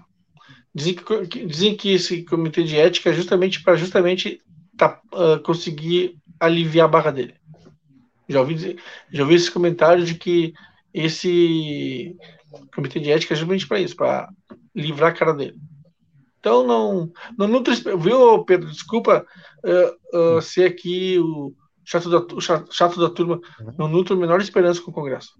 Dizem 0.73 0.95
que, 0.95 1.45
dizem 1.45 1.75
que 1.75 1.93
esse 1.93 2.23
comitê 2.23 2.63
de 2.63 2.77
ética 2.77 3.09
é 3.09 3.13
justamente 3.13 3.63
para 3.63 3.75
justamente 3.75 4.41
tá, 4.77 4.99
uh, 5.13 5.41
conseguir 5.41 6.17
aliviar 6.39 6.85
a 6.85 6.89
barra 6.89 7.11
dele. 7.11 7.33
Já 8.27 8.39
ouvi, 8.39 8.77
já 9.11 9.23
ouvi 9.23 9.35
esse 9.35 9.51
comentário 9.51 10.03
de 10.03 10.15
que 10.15 10.53
esse 10.93 12.15
comitê 12.73 12.99
de 12.99 13.11
ética 13.11 13.33
é 13.33 13.37
justamente 13.37 13.67
para 13.67 13.79
isso, 13.79 13.95
para 13.95 14.29
livrar 14.73 15.11
a 15.11 15.15
cara 15.15 15.33
dele. 15.33 15.57
Então 16.39 16.65
não, 16.65 17.11
não 17.37 17.47
nutre, 17.47 17.75
viu, 17.97 18.43
Pedro? 18.45 18.69
Desculpa 18.69 19.25
uh, 19.63 20.37
uh, 20.37 20.41
ser 20.41 20.65
aqui 20.65 21.17
o, 21.19 21.53
chato 21.83 22.09
da, 22.09 22.19
o 22.35 22.39
chato 22.39 22.99
da 22.99 23.09
turma, 23.09 23.39
uhum. 23.59 23.73
não 23.77 23.87
nutro 23.87 24.15
a 24.15 24.19
menor 24.19 24.39
esperança 24.39 24.81
com 24.81 24.91
o 24.91 24.93
Congresso. 24.93 25.33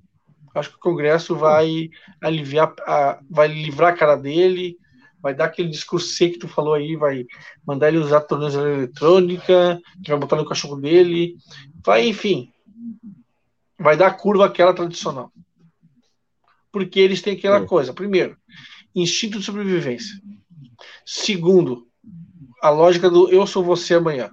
Acho 0.53 0.69
que 0.69 0.77
o 0.77 0.79
Congresso 0.79 1.35
vai 1.35 1.89
aliviar, 2.21 2.73
a, 2.87 3.19
vai 3.29 3.47
livrar 3.47 3.93
a 3.93 3.95
cara 3.97 4.15
dele, 4.15 4.77
vai 5.21 5.33
dar 5.33 5.45
aquele 5.45 5.69
discurso 5.69 6.07
seco 6.07 6.33
que 6.33 6.39
tu 6.39 6.47
falou 6.47 6.73
aí, 6.73 6.95
vai 6.95 7.25
mandar 7.65 7.89
ele 7.89 7.97
usar 7.97 8.17
a 8.17 8.21
tornozeleira 8.21 8.77
eletrônica, 8.77 9.79
que 10.03 10.09
vai 10.09 10.19
botar 10.19 10.37
no 10.37 10.45
cachorro 10.45 10.77
dele, 10.77 11.35
vai, 11.83 12.07
enfim, 12.07 12.51
vai 13.85 13.95
dar 13.95 14.17
curva 14.17 14.47
aquela 14.47 14.73
tradicional. 14.73 15.31
Porque 16.71 16.99
eles 16.99 17.21
têm 17.21 17.37
aquela 17.37 17.59
é. 17.59 17.65
coisa, 17.65 17.93
primeiro, 17.93 18.35
instinto 18.93 19.37
de 19.37 19.45
sobrevivência. 19.45 20.19
Segundo, 21.05 21.87
a 22.61 22.69
lógica 22.71 23.09
do 23.09 23.29
eu 23.29 23.45
sou 23.45 23.63
você 23.63 23.93
amanhã. 23.93 24.31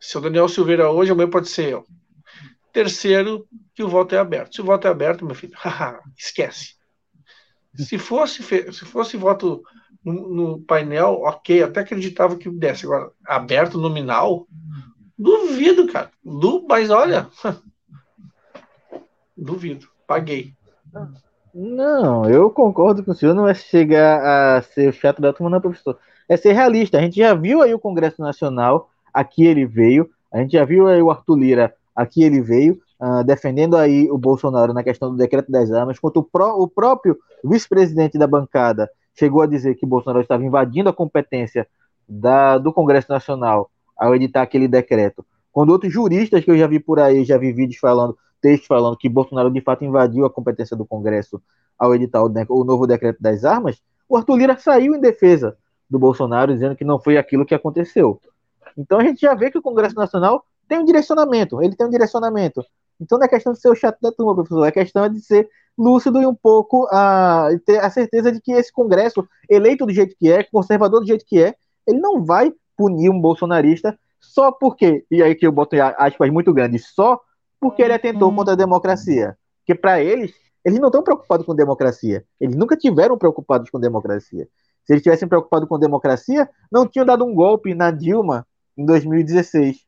Se 0.00 0.16
o 0.16 0.20
Daniel 0.22 0.48
Silveira 0.48 0.90
hoje, 0.90 1.12
amanhã 1.12 1.28
pode 1.28 1.50
ser 1.50 1.68
eu. 1.68 1.84
Terceiro, 2.72 3.46
que 3.74 3.82
o 3.82 3.88
voto 3.88 4.14
é 4.14 4.18
aberto. 4.18 4.54
Se 4.54 4.62
o 4.62 4.64
voto 4.64 4.86
é 4.86 4.90
aberto, 4.90 5.26
meu 5.26 5.34
filho, 5.34 5.52
esquece. 6.16 6.76
Se 7.76 7.98
fosse, 7.98 8.42
se 8.42 8.84
fosse 8.86 9.18
voto 9.18 9.62
no, 10.02 10.28
no, 10.28 10.60
painel, 10.62 11.20
ok, 11.24 11.62
até 11.62 11.80
acreditava 11.80 12.36
que 12.36 12.48
desse. 12.48 12.86
Agora, 12.86 13.12
aberto 13.26 13.78
nominal, 13.78 14.48
duvido, 15.18 15.86
cara. 15.86 16.10
Du, 16.24 16.66
mas 16.66 16.88
olha, 16.88 17.28
duvido. 19.40 19.86
Paguei. 20.06 20.52
Não, 21.54 22.28
eu 22.28 22.50
concordo 22.50 23.04
com 23.04 23.10
o 23.10 23.14
senhor. 23.14 23.34
Não 23.34 23.48
é 23.48 23.54
chegar 23.54 24.58
a 24.58 24.62
ser 24.62 24.88
o 24.88 24.92
chato 24.92 25.20
da 25.20 25.32
turma, 25.32 25.50
não, 25.50 25.60
professor. 25.60 25.98
É 26.28 26.36
ser 26.36 26.52
realista. 26.52 26.98
A 26.98 27.00
gente 27.00 27.16
já 27.16 27.34
viu 27.34 27.62
aí 27.62 27.74
o 27.74 27.78
Congresso 27.78 28.20
Nacional 28.20 28.90
aqui 29.12 29.44
ele 29.44 29.66
veio. 29.66 30.08
A 30.32 30.38
gente 30.38 30.52
já 30.52 30.64
viu 30.64 30.86
aí 30.86 31.02
o 31.02 31.10
Arthur 31.10 31.36
Lira, 31.36 31.74
aqui 31.94 32.22
ele 32.22 32.40
veio, 32.40 32.80
uh, 33.00 33.24
defendendo 33.24 33.76
aí 33.76 34.08
o 34.10 34.16
Bolsonaro 34.16 34.72
na 34.72 34.84
questão 34.84 35.10
do 35.10 35.16
decreto 35.16 35.50
das 35.50 35.72
armas, 35.72 35.96
enquanto 35.96 36.18
o, 36.18 36.22
pró 36.22 36.54
o 36.54 36.68
próprio 36.68 37.18
vice-presidente 37.42 38.16
da 38.16 38.28
bancada 38.28 38.88
chegou 39.18 39.42
a 39.42 39.46
dizer 39.46 39.74
que 39.74 39.84
Bolsonaro 39.84 40.22
estava 40.22 40.44
invadindo 40.44 40.88
a 40.88 40.92
competência 40.92 41.66
da, 42.08 42.58
do 42.58 42.72
Congresso 42.72 43.10
Nacional 43.10 43.70
ao 43.96 44.14
editar 44.14 44.42
aquele 44.42 44.68
decreto. 44.68 45.26
Quando 45.52 45.70
outros 45.70 45.92
juristas 45.92 46.44
que 46.44 46.50
eu 46.50 46.56
já 46.56 46.68
vi 46.68 46.78
por 46.78 47.00
aí, 47.00 47.24
já 47.24 47.36
vi 47.36 47.52
vídeos 47.52 47.80
falando, 47.80 48.16
textos 48.40 48.66
falando 48.66 48.96
que 48.96 49.08
Bolsonaro 49.08 49.50
de 49.50 49.60
fato 49.60 49.84
invadiu 49.84 50.24
a 50.24 50.30
competência 50.30 50.76
do 50.76 50.86
Congresso 50.86 51.40
ao 51.78 51.94
editar 51.94 52.22
o, 52.22 52.32
o 52.48 52.64
novo 52.64 52.86
decreto 52.86 53.20
das 53.20 53.44
armas, 53.44 53.80
o 54.08 54.16
Arthur 54.16 54.36
Lira 54.36 54.58
saiu 54.58 54.94
em 54.94 55.00
defesa 55.00 55.56
do 55.88 55.98
Bolsonaro, 55.98 56.52
dizendo 56.52 56.76
que 56.76 56.84
não 56.84 56.98
foi 56.98 57.16
aquilo 57.16 57.46
que 57.46 57.54
aconteceu. 57.54 58.20
Então 58.76 58.98
a 58.98 59.04
gente 59.04 59.20
já 59.20 59.34
vê 59.34 59.50
que 59.50 59.58
o 59.58 59.62
Congresso 59.62 59.94
Nacional 59.94 60.44
tem 60.68 60.78
um 60.78 60.84
direcionamento, 60.84 61.62
ele 61.62 61.74
tem 61.74 61.86
um 61.86 61.90
direcionamento. 61.90 62.64
Então 63.00 63.18
não 63.18 63.24
é 63.24 63.28
questão 63.28 63.52
de 63.52 63.60
ser 63.60 63.68
o 63.68 63.74
chato 63.74 63.98
da 64.00 64.12
turma, 64.12 64.34
professor, 64.34 64.64
é 64.64 64.70
questão 64.70 65.08
de 65.08 65.20
ser 65.20 65.48
lúcido 65.76 66.20
e 66.20 66.26
um 66.26 66.34
pouco 66.34 66.86
a 66.92 67.48
ter 67.64 67.78
a 67.78 67.90
certeza 67.90 68.30
de 68.30 68.40
que 68.40 68.52
esse 68.52 68.72
Congresso, 68.72 69.26
eleito 69.48 69.86
do 69.86 69.92
jeito 69.92 70.14
que 70.18 70.30
é, 70.30 70.44
conservador 70.44 71.00
do 71.00 71.06
jeito 71.06 71.24
que 71.26 71.42
é, 71.42 71.54
ele 71.86 71.98
não 71.98 72.24
vai 72.24 72.52
punir 72.76 73.08
um 73.10 73.20
bolsonarista 73.20 73.98
só 74.20 74.52
porque, 74.52 75.04
e 75.10 75.22
aí 75.22 75.34
que 75.34 75.46
eu 75.46 75.52
boto 75.52 75.76
aspas 75.96 76.30
muito 76.30 76.52
grandes, 76.52 76.88
só 76.94 77.18
porque 77.60 77.82
ele 77.82 77.92
atentou 77.92 78.34
contra 78.34 78.54
a 78.54 78.56
democracia. 78.56 79.36
Porque 79.58 79.74
para 79.74 80.02
eles, 80.02 80.32
eles 80.64 80.80
não 80.80 80.88
estão 80.88 81.02
preocupados 81.02 81.44
com 81.44 81.54
democracia. 81.54 82.24
Eles 82.40 82.56
nunca 82.56 82.76
tiveram 82.76 83.18
preocupados 83.18 83.70
com 83.70 83.78
democracia. 83.78 84.48
Se 84.84 84.94
eles 84.94 85.02
tivessem 85.02 85.28
preocupado 85.28 85.66
com 85.66 85.78
democracia, 85.78 86.48
não 86.72 86.88
tinham 86.88 87.04
dado 87.04 87.24
um 87.24 87.34
golpe 87.34 87.74
na 87.74 87.90
Dilma 87.90 88.46
em 88.76 88.84
2016. 88.84 89.84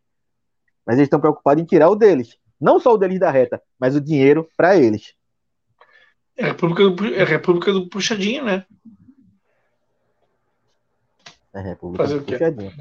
Mas 0.86 0.96
eles 0.96 1.06
estão 1.06 1.20
preocupados 1.20 1.62
em 1.62 1.66
tirar 1.66 1.88
o 1.88 1.96
deles. 1.96 2.36
Não 2.60 2.78
só 2.78 2.92
o 2.92 2.98
deles 2.98 3.18
da 3.18 3.30
reta, 3.30 3.60
mas 3.78 3.96
o 3.96 4.00
dinheiro 4.00 4.48
para 4.56 4.76
eles. 4.76 5.14
É 6.36 6.44
a 6.44 6.48
República 6.48 6.88
do, 6.88 7.14
é 7.14 7.24
República 7.24 7.72
do 7.72 7.88
Puxadinho, 7.88 8.44
né? 8.44 8.64
É 11.54 11.58
a 11.58 11.62
República 11.62 12.04
Fazer 12.04 12.20
do 12.20 12.24
Puxadinho. 12.24 12.72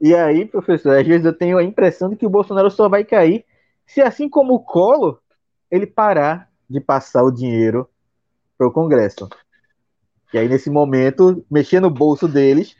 E 0.00 0.14
aí, 0.14 0.44
professor, 0.44 0.98
às 0.98 1.06
vezes 1.06 1.24
eu 1.24 1.32
tenho 1.32 1.58
a 1.58 1.64
impressão 1.64 2.08
de 2.08 2.16
que 2.16 2.26
o 2.26 2.30
Bolsonaro 2.30 2.70
só 2.70 2.88
vai 2.88 3.04
cair 3.04 3.44
se, 3.86 4.00
assim 4.00 4.28
como 4.28 4.54
o 4.54 4.60
Colo, 4.60 5.18
ele 5.70 5.86
parar 5.86 6.48
de 6.68 6.80
passar 6.80 7.22
o 7.22 7.30
dinheiro 7.30 7.88
para 8.56 8.66
o 8.66 8.72
Congresso. 8.72 9.28
E 10.32 10.38
aí, 10.38 10.48
nesse 10.48 10.70
momento, 10.70 11.44
mexer 11.50 11.80
no 11.80 11.90
bolso 11.90 12.26
deles, 12.26 12.76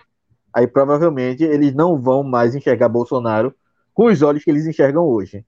aí 0.53 0.67
provavelmente 0.67 1.45
eles 1.45 1.75
não 1.75 2.01
vão 2.01 2.23
mais 2.23 2.55
enxergar 2.55 2.89
Bolsonaro 2.89 3.55
com 3.93 4.07
os 4.07 4.23
olhos 4.23 4.43
que 4.43 4.51
eles 4.51 4.67
enxergam 4.67 5.05
hoje. 5.05 5.45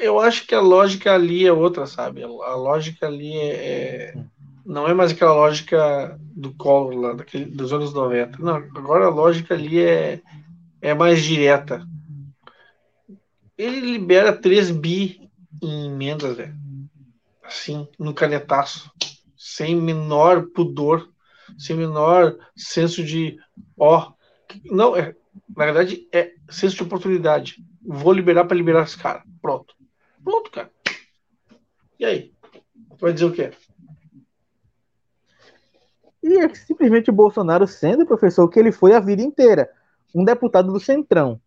Eu 0.00 0.18
acho 0.18 0.46
que 0.46 0.54
a 0.54 0.60
lógica 0.60 1.14
ali 1.14 1.46
é 1.46 1.52
outra, 1.52 1.86
sabe? 1.86 2.22
A 2.22 2.54
lógica 2.54 3.06
ali 3.06 3.36
é, 3.36 4.14
é 4.14 4.14
não 4.66 4.88
é 4.88 4.92
mais 4.92 5.12
aquela 5.12 5.32
lógica 5.32 6.18
do 6.20 6.52
colo 6.54 7.00
lá, 7.00 7.12
daquele, 7.12 7.44
dos 7.44 7.72
anos 7.72 7.94
90. 7.94 8.38
Não, 8.40 8.56
agora 8.56 9.06
a 9.06 9.10
lógica 9.10 9.54
ali 9.54 9.80
é, 9.80 10.20
é 10.80 10.92
mais 10.92 11.22
direta. 11.22 11.86
Ele 13.56 13.80
libera 13.80 14.36
3 14.36 14.70
bi 14.70 15.30
em 15.62 15.86
emendas, 15.86 16.36
velho. 16.36 16.54
Assim, 17.42 17.88
no 17.98 18.12
canetaço 18.12 18.90
sem 19.36 19.76
menor 19.76 20.48
pudor, 20.48 21.08
sem 21.56 21.76
menor 21.76 22.36
senso 22.56 23.04
de 23.04 23.38
ó, 23.78 24.12
não 24.64 24.96
é, 24.96 25.14
na 25.56 25.64
verdade 25.66 26.08
é 26.12 26.32
senso 26.50 26.76
de 26.76 26.82
oportunidade. 26.82 27.64
Vou 27.80 28.12
liberar 28.12 28.44
para 28.44 28.56
liberar 28.56 28.82
esse 28.82 28.98
cara. 28.98 29.22
Pronto. 29.40 29.74
Pronto, 30.24 30.50
cara. 30.50 30.70
E 31.98 32.04
aí? 32.04 32.32
Vai 32.98 33.12
dizer 33.12 33.26
o 33.26 33.32
quê? 33.32 33.52
E 36.22 36.38
é 36.40 36.54
simplesmente 36.54 37.10
o 37.10 37.14
Bolsonaro 37.14 37.68
sendo 37.68 38.04
professor 38.04 38.48
que 38.48 38.58
ele 38.58 38.72
foi 38.72 38.94
a 38.94 39.00
vida 39.00 39.22
inteira, 39.22 39.70
um 40.12 40.24
deputado 40.24 40.72
do 40.72 40.80
Centrão. 40.80 41.40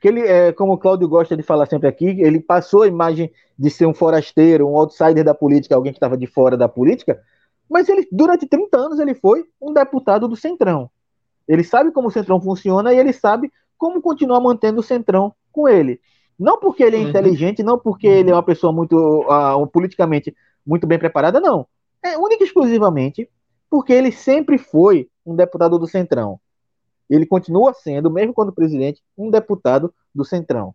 Que 0.00 0.08
ele, 0.08 0.20
é, 0.20 0.52
como 0.52 0.72
o 0.72 0.78
Cláudio 0.78 1.08
gosta 1.08 1.36
de 1.36 1.42
falar 1.42 1.66
sempre 1.66 1.88
aqui, 1.88 2.06
ele 2.06 2.40
passou 2.40 2.82
a 2.82 2.86
imagem 2.86 3.30
de 3.58 3.70
ser 3.70 3.86
um 3.86 3.94
forasteiro, 3.94 4.66
um 4.66 4.76
outsider 4.76 5.22
da 5.22 5.34
política, 5.34 5.74
alguém 5.74 5.92
que 5.92 5.98
estava 5.98 6.16
de 6.16 6.26
fora 6.26 6.56
da 6.56 6.68
política, 6.68 7.20
mas 7.68 7.88
ele, 7.88 8.08
durante 8.10 8.46
30 8.46 8.76
anos, 8.78 8.98
ele 8.98 9.14
foi 9.14 9.44
um 9.60 9.72
deputado 9.72 10.26
do 10.26 10.34
Centrão. 10.34 10.90
Ele 11.46 11.62
sabe 11.62 11.92
como 11.92 12.08
o 12.08 12.10
Centrão 12.10 12.40
funciona 12.40 12.92
e 12.92 12.98
ele 12.98 13.12
sabe 13.12 13.52
como 13.76 14.00
continuar 14.00 14.40
mantendo 14.40 14.80
o 14.80 14.82
Centrão 14.82 15.34
com 15.52 15.68
ele. 15.68 16.00
Não 16.38 16.58
porque 16.58 16.82
ele 16.82 16.96
é 16.96 17.00
uhum. 17.00 17.08
inteligente, 17.08 17.62
não 17.62 17.78
porque 17.78 18.06
ele 18.06 18.30
é 18.30 18.34
uma 18.34 18.42
pessoa 18.42 18.72
muito 18.72 18.96
uh, 18.96 19.66
politicamente 19.66 20.34
muito 20.66 20.86
bem 20.86 20.98
preparada, 20.98 21.40
não. 21.40 21.66
É 22.02 22.16
única 22.16 22.42
e 22.42 22.46
exclusivamente 22.46 23.28
porque 23.68 23.92
ele 23.92 24.10
sempre 24.10 24.58
foi 24.58 25.08
um 25.24 25.36
deputado 25.36 25.78
do 25.78 25.86
Centrão. 25.86 26.40
Ele 27.10 27.26
continua 27.26 27.74
sendo, 27.74 28.10
mesmo 28.10 28.32
quando 28.32 28.52
presidente, 28.52 29.02
um 29.18 29.30
deputado 29.30 29.92
do 30.14 30.24
Centrão. 30.24 30.74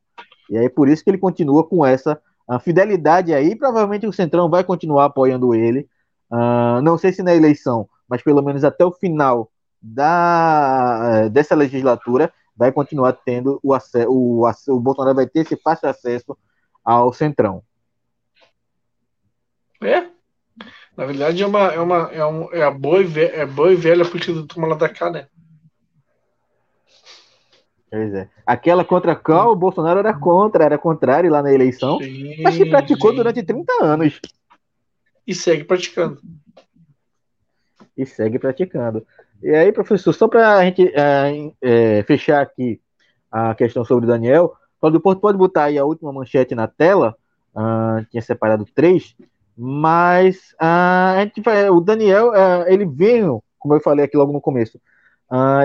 E 0.50 0.58
aí 0.58 0.70
por 0.70 0.90
isso 0.90 1.04
que 1.04 1.10
ele 1.10 1.18
continua 1.18 1.64
com 1.64 1.86
essa 1.86 2.22
fidelidade 2.62 3.34
aí. 3.34 3.56
Provavelmente 3.56 4.06
o 4.06 4.14
Centrão 4.14 4.50
vai 4.50 4.64
continuar 4.64 5.06
apoiando 5.06 5.56
ele. 5.56 5.88
Uh, 6.32 6.82
não 6.84 6.98
sei 6.98 7.14
se 7.14 7.24
na 7.24 7.34
eleição, 7.34 7.88
mas 8.08 8.22
pelo 8.22 8.42
menos 8.42 8.64
até 8.64 8.84
o 8.84 8.92
final 8.92 9.50
da, 9.82 11.00
eh, 11.04 11.30
dessa 11.30 11.54
legislatura, 11.54 12.34
vai 12.56 12.72
continuar 12.72 13.14
tendo 13.14 13.60
o 13.62 13.74
acesso, 13.74 14.10
o, 14.10 14.80
Bolsonaro 14.80 15.16
vai 15.16 15.28
ter 15.28 15.42
esse 15.42 15.56
fácil 15.58 15.90
acesso 15.90 16.36
ao 16.84 17.14
Centrão. 17.14 17.64
É. 19.82 20.08
Na 20.98 21.06
verdade, 21.06 21.44
é 21.44 21.46
uma, 21.46 21.68
é 21.68 21.80
uma, 21.80 22.10
é, 22.12 22.26
um, 22.26 22.54
é 22.54 22.64
a 22.64 22.72
boa 22.72 23.02
e, 23.02 23.04
velha, 23.04 23.36
é 23.36 23.46
boa 23.46 23.74
e 23.74 23.76
velha 23.76 24.06
política 24.06 24.34
do 24.34 24.48
Toma 24.48 24.68
lá 24.68 24.76
da 24.76 24.88
cá, 24.88 25.12
né? 25.12 25.28
Pois 27.96 28.14
é. 28.14 28.28
Aquela 28.46 28.84
contra 28.84 29.14
a 29.14 29.16
qual 29.16 29.54
o 29.54 29.56
Bolsonaro 29.56 30.00
era 30.00 30.14
contra, 30.14 30.66
era 30.66 30.78
contrário 30.78 31.32
lá 31.32 31.42
na 31.42 31.54
eleição, 31.54 31.98
sim, 32.00 32.44
mas 32.44 32.58
que 32.58 32.66
praticou 32.66 33.12
sim. 33.12 33.16
durante 33.16 33.42
30 33.42 33.72
anos. 33.82 34.20
E 35.26 35.34
segue 35.34 35.64
praticando. 35.64 36.20
E 37.96 38.06
segue 38.06 38.38
praticando. 38.38 39.08
E 39.42 39.50
aí, 39.50 39.72
professor, 39.72 40.12
só 40.12 40.28
para 40.28 40.58
a 40.58 40.66
gente 40.66 40.92
é, 40.94 41.54
é, 41.62 42.04
fechar 42.04 42.42
aqui 42.42 42.82
a 43.32 43.56
questão 43.56 43.86
sobre 43.86 44.04
o 44.04 44.10
Daniel, 44.10 44.54
Cláudio 44.82 45.00
Porto 45.00 45.22
pode 45.22 45.38
botar 45.38 45.64
aí 45.64 45.78
a 45.78 45.86
última 45.86 46.12
manchete 46.12 46.54
na 46.54 46.68
tela, 46.68 47.16
uh, 47.56 48.06
tinha 48.12 48.22
separado 48.22 48.66
três, 48.76 49.16
mas 49.58 50.52
uh, 50.62 51.16
a 51.16 51.22
gente 51.22 51.40
vai, 51.40 51.70
o 51.70 51.80
Daniel, 51.80 52.32
uh, 52.32 52.68
ele 52.68 52.86
veio, 52.86 53.42
como 53.58 53.74
eu 53.74 53.80
falei 53.80 54.04
aqui 54.04 54.18
logo 54.18 54.34
no 54.34 54.42
começo, 54.42 54.82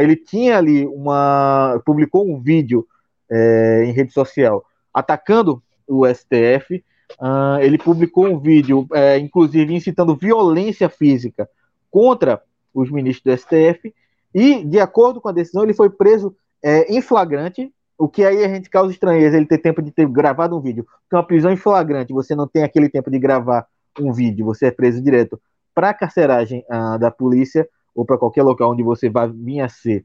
ele 0.01 0.17
tinha 0.17 0.59
ali 0.59 0.87
uma, 0.87 1.81
publicou 1.85 2.27
um 2.27 2.41
vídeo 2.41 2.87
é, 3.31 3.85
em 3.85 3.93
rede 3.93 4.13
social 4.13 4.65
atacando 4.93 5.63
o 5.87 6.07
STF, 6.07 6.83
Uh, 7.19 7.59
ele 7.61 7.77
publicou 7.77 8.27
um 8.27 8.39
vídeo, 8.39 8.87
é, 8.93 9.19
inclusive 9.19 9.75
incitando 9.75 10.17
violência 10.17 10.89
física 10.89 11.49
contra 11.91 12.41
os 12.73 12.91
ministros 12.91 13.35
do 13.35 13.39
STF, 13.39 13.93
e, 14.35 14.65
de 14.65 14.79
acordo 14.79 15.21
com 15.21 15.29
a 15.29 15.33
decisão, 15.33 15.65
ele 15.65 15.75
foi 15.75 15.91
preso 15.91 16.35
é, 16.63 16.93
em 16.93 17.03
flagrante, 17.03 17.73
o 17.99 18.09
que 18.09 18.25
aí 18.25 18.45
a 18.45 18.49
gente 18.49 18.71
causa 18.71 18.93
estranheza 18.93 19.37
ele 19.37 19.47
ter 19.47 19.59
tempo 19.59 19.83
de 19.83 19.91
ter 19.91 20.07
gravado 20.09 20.57
um 20.57 20.61
vídeo. 20.61 20.85
Porque 20.85 21.17
uma 21.17 21.27
prisão 21.27 21.53
em 21.53 21.57
flagrante, 21.57 22.13
você 22.13 22.35
não 22.35 22.47
tem 22.47 22.63
aquele 22.63 22.89
tempo 22.89 23.11
de 23.11 23.19
gravar 23.19 23.67
um 23.99 24.13
vídeo, 24.13 24.47
você 24.47 24.67
é 24.67 24.71
preso 24.71 25.03
direto 25.03 25.41
para 25.75 25.91
a 25.91 25.95
carceragem 25.95 26.65
uh, 26.71 26.99
da 26.99 27.11
polícia 27.11 27.69
ou 27.95 28.05
para 28.05 28.19
qualquer 28.19 28.43
local 28.43 28.73
onde 28.73 28.83
você 28.83 29.09
vai 29.09 29.29
vir 29.29 29.61
a 29.61 29.69
ser 29.69 30.05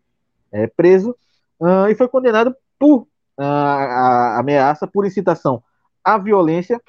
é, 0.51 0.67
preso, 0.67 1.15
uh, 1.59 1.87
e 1.89 1.95
foi 1.95 2.07
condenado 2.07 2.55
por 2.79 3.07
a 3.37 4.39
ameaça, 4.39 4.87
por 4.87 5.05
incitação 5.05 5.61
à 6.03 6.17
violência 6.17 6.81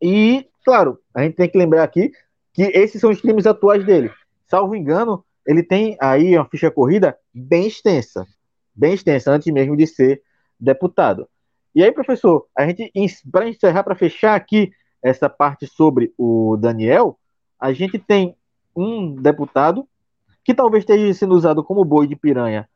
e, 0.00 0.48
claro, 0.64 0.98
a 1.14 1.22
gente 1.22 1.34
tem 1.36 1.48
que 1.48 1.58
lembrar 1.58 1.82
aqui 1.82 2.12
que 2.52 2.62
esses 2.62 3.00
são 3.00 3.10
os 3.10 3.20
crimes 3.20 3.46
atuais 3.46 3.84
dele. 3.84 4.10
Salvo 4.46 4.74
engano, 4.74 5.24
ele 5.46 5.62
tem 5.62 5.96
aí 6.00 6.36
uma 6.36 6.48
ficha 6.48 6.70
corrida 6.70 7.16
bem 7.34 7.66
extensa, 7.66 8.26
bem 8.74 8.94
extensa, 8.94 9.30
antes 9.32 9.52
mesmo 9.52 9.76
de 9.76 9.86
ser 9.86 10.22
deputado. 10.58 11.28
E 11.74 11.82
aí, 11.82 11.92
professor, 11.92 12.46
a 12.56 12.66
gente, 12.66 12.90
para 13.30 13.48
encerrar, 13.48 13.82
para 13.82 13.94
fechar 13.94 14.34
aqui 14.34 14.72
essa 15.02 15.28
parte 15.28 15.66
sobre 15.66 16.12
o 16.16 16.56
Daniel, 16.56 17.18
a 17.58 17.72
gente 17.72 17.98
tem 17.98 18.36
um 18.74 19.14
deputado 19.14 19.86
que 20.48 20.54
talvez 20.54 20.80
esteja 20.80 21.12
sendo 21.12 21.34
usado 21.34 21.62
como 21.62 21.84
boi 21.84 22.06
de 22.06 22.16
piranha 22.16 22.66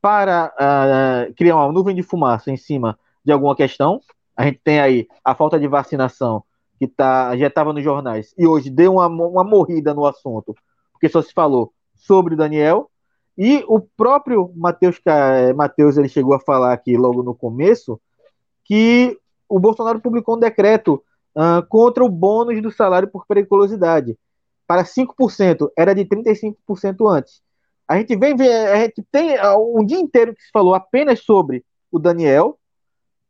para 0.00 0.54
uh, 0.54 1.34
criar 1.34 1.56
uma 1.56 1.72
nuvem 1.72 1.92
de 1.92 2.00
fumaça 2.00 2.52
em 2.52 2.56
cima 2.56 2.96
de 3.24 3.32
alguma 3.32 3.56
questão. 3.56 4.00
A 4.36 4.44
gente 4.44 4.60
tem 4.62 4.78
aí 4.78 5.08
a 5.24 5.34
falta 5.34 5.58
de 5.58 5.66
vacinação 5.66 6.44
que 6.78 6.86
tá, 6.86 7.36
já 7.36 7.48
estava 7.48 7.72
nos 7.72 7.82
jornais, 7.82 8.32
e 8.38 8.46
hoje 8.46 8.70
deu 8.70 8.92
uma, 8.92 9.08
uma 9.08 9.42
morrida 9.42 9.92
no 9.92 10.06
assunto, 10.06 10.54
porque 10.92 11.08
só 11.08 11.20
se 11.20 11.32
falou 11.32 11.72
sobre 11.96 12.36
Daniel, 12.36 12.88
e 13.36 13.64
o 13.66 13.80
próprio 13.80 14.52
Matheus, 14.54 15.00
Matheus 15.56 15.96
ele 15.96 16.08
chegou 16.08 16.32
a 16.32 16.38
falar 16.38 16.72
aqui 16.72 16.96
logo 16.96 17.24
no 17.24 17.34
começo 17.34 18.00
que 18.64 19.18
o 19.48 19.58
Bolsonaro 19.58 19.98
publicou 19.98 20.36
um 20.36 20.40
decreto 20.40 21.02
uh, 21.34 21.66
contra 21.68 22.04
o 22.04 22.08
bônus 22.08 22.62
do 22.62 22.70
salário 22.70 23.08
por 23.08 23.26
periculosidade 23.26 24.16
para 24.66 24.84
5%, 24.84 25.70
era 25.76 25.94
de 25.94 26.04
35% 26.04 27.08
antes. 27.08 27.40
A 27.88 27.96
gente 27.98 28.16
vem 28.16 28.34
a 28.34 28.76
gente 28.76 29.04
tem 29.12 29.36
um 29.56 29.84
dia 29.84 29.98
inteiro 29.98 30.34
que 30.34 30.42
se 30.42 30.50
falou 30.50 30.74
apenas 30.74 31.20
sobre 31.20 31.64
o 31.90 31.98
Daniel, 31.98 32.58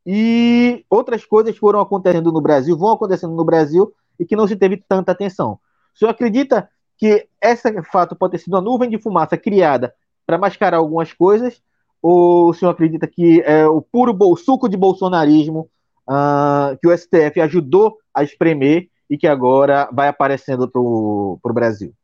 e 0.07 0.84
outras 0.89 1.24
coisas 1.24 1.57
foram 1.57 1.80
acontecendo 1.80 2.30
no 2.30 2.41
Brasil, 2.41 2.78
vão 2.78 2.93
acontecendo 2.93 3.34
no 3.34 3.45
Brasil 3.45 3.93
e 4.20 4.24
que 4.24 4.37
não 4.37 4.47
se 4.47 4.55
teve 4.55 4.76
tanta 4.89 5.11
atenção. 5.11 5.59
O 5.95 5.99
senhor 5.99 6.12
acredita 6.12 6.70
que 6.97 7.26
esse 7.43 7.82
fato 7.82 8.14
pode 8.14 8.32
ter 8.32 8.39
sido 8.39 8.55
uma 8.55 8.61
nuvem 8.61 8.89
de 8.89 8.99
fumaça 9.01 9.37
criada 9.37 9.93
para 10.24 10.39
mascarar 10.39 10.76
algumas 10.76 11.12
coisas? 11.12 11.61
Ou 12.01 12.51
o 12.51 12.55
senhor 12.55 12.70
acredita 12.70 13.09
que 13.09 13.43
é 13.43 13.66
o 13.66 13.82
puro 13.82 14.16
suco 14.37 14.68
de 14.68 14.76
bolsonarismo 14.76 15.68
uh, 16.09 16.78
que 16.80 16.87
o 16.87 16.97
STF 16.97 17.41
ajudou 17.41 17.99
a 18.14 18.22
espremer 18.22 18.89
e 19.09 19.16
que 19.16 19.26
agora 19.26 19.88
vai 19.92 20.09
aparecendo 20.09 20.68
para 20.68 20.80
o 20.80 21.54
Brasil? 21.54 21.94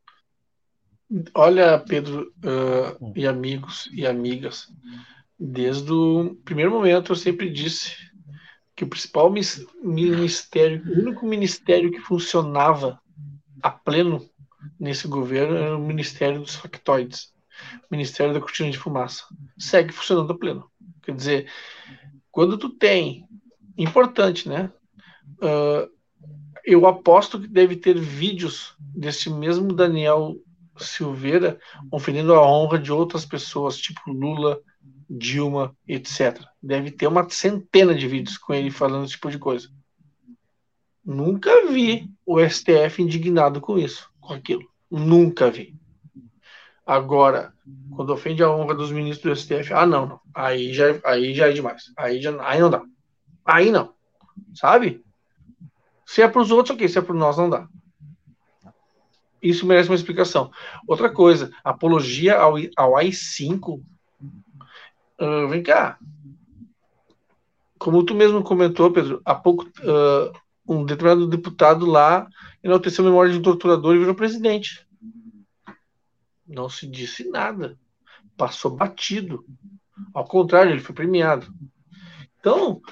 Olha, 1.34 1.78
Pedro 1.78 2.32
uh, 2.38 3.12
e 3.14 3.26
amigos 3.26 3.88
e 3.92 4.06
amigas, 4.06 4.68
desde 5.38 5.92
o 5.92 6.36
primeiro 6.44 6.70
momento 6.70 7.12
eu 7.12 7.16
sempre 7.16 7.50
disse 7.50 7.94
que 8.74 8.84
o 8.84 8.88
principal 8.88 9.30
ministério, 9.82 10.82
o 10.86 11.00
único 11.00 11.26
ministério 11.26 11.90
que 11.90 12.00
funcionava 12.00 12.98
a 13.62 13.70
pleno 13.70 14.26
nesse 14.78 15.06
governo 15.06 15.56
era 15.56 15.76
o 15.76 15.80
Ministério 15.80 16.40
dos 16.40 16.54
Factoides, 16.54 17.32
Ministério 17.90 18.32
da 18.32 18.40
Cortina 18.40 18.70
de 18.70 18.78
Fumaça. 18.78 19.24
Segue 19.58 19.92
funcionando 19.92 20.32
a 20.32 20.38
pleno. 20.38 20.70
Quer 21.02 21.14
dizer, 21.14 21.50
quando 22.30 22.56
tu 22.56 22.70
tem, 22.70 23.28
importante, 23.76 24.48
né? 24.48 24.72
Uh, 25.38 25.90
eu 26.64 26.86
aposto 26.86 27.40
que 27.40 27.48
deve 27.48 27.76
ter 27.76 27.98
vídeos 27.98 28.74
desse 28.78 29.30
mesmo 29.30 29.72
Daniel 29.72 30.36
Silveira 30.76 31.58
ofendendo 31.90 32.34
a 32.34 32.46
honra 32.46 32.78
de 32.78 32.92
outras 32.92 33.24
pessoas, 33.24 33.76
tipo 33.76 34.10
Lula, 34.10 34.60
Dilma, 35.08 35.76
etc. 35.86 36.40
Deve 36.62 36.90
ter 36.90 37.06
uma 37.06 37.28
centena 37.28 37.94
de 37.94 38.08
vídeos 38.08 38.38
com 38.38 38.54
ele 38.54 38.70
falando 38.70 39.04
esse 39.04 39.12
tipo 39.12 39.30
de 39.30 39.38
coisa. 39.38 39.68
Nunca 41.04 41.66
vi 41.66 42.10
o 42.24 42.38
STF 42.40 43.02
indignado 43.02 43.60
com 43.60 43.78
isso, 43.78 44.08
com 44.20 44.32
aquilo. 44.32 44.62
Nunca 44.90 45.50
vi. 45.50 45.74
Agora, 46.86 47.52
quando 47.94 48.12
ofende 48.12 48.42
a 48.42 48.50
honra 48.50 48.74
dos 48.74 48.90
ministros 48.90 49.38
do 49.38 49.40
STF, 49.40 49.72
ah, 49.72 49.86
não, 49.86 50.06
não. 50.06 50.20
Aí 50.34 50.72
já, 50.72 50.86
aí 51.04 51.34
já 51.34 51.48
é 51.48 51.52
demais. 51.52 51.92
Aí, 51.96 52.20
já, 52.20 52.34
aí 52.46 52.60
não 52.60 52.70
dá. 52.70 52.82
Aí 53.44 53.70
não. 53.70 53.94
Sabe? 54.54 55.04
Se 56.12 56.20
é 56.20 56.28
para 56.28 56.42
os 56.42 56.50
outros, 56.50 56.74
ok. 56.74 56.86
Se 56.86 56.98
é 56.98 57.00
para 57.00 57.14
nós, 57.14 57.38
não 57.38 57.48
dá. 57.48 57.66
Isso 59.40 59.64
merece 59.64 59.88
uma 59.88 59.94
explicação. 59.94 60.52
Outra 60.86 61.10
coisa, 61.10 61.50
apologia 61.64 62.38
ao, 62.38 62.56
ao 62.76 62.98
AI-5. 62.98 63.82
Uh, 65.18 65.48
vem 65.48 65.62
cá. 65.62 65.98
Como 67.78 68.04
tu 68.04 68.14
mesmo 68.14 68.44
comentou, 68.44 68.92
Pedro, 68.92 69.22
há 69.24 69.34
pouco 69.34 69.64
uh, 69.64 70.38
um 70.68 70.84
determinado 70.84 71.26
deputado 71.26 71.86
lá 71.86 72.28
enalteceu 72.62 73.06
a 73.06 73.08
memória 73.08 73.32
de 73.32 73.38
um 73.38 73.42
torturador 73.42 73.94
e 73.94 73.98
virou 73.98 74.14
presidente. 74.14 74.86
Não 76.46 76.68
se 76.68 76.86
disse 76.86 77.26
nada. 77.30 77.78
Passou 78.36 78.70
batido. 78.70 79.46
Ao 80.12 80.26
contrário, 80.26 80.72
ele 80.72 80.82
foi 80.82 80.94
premiado. 80.94 81.50
Então, 82.38 82.82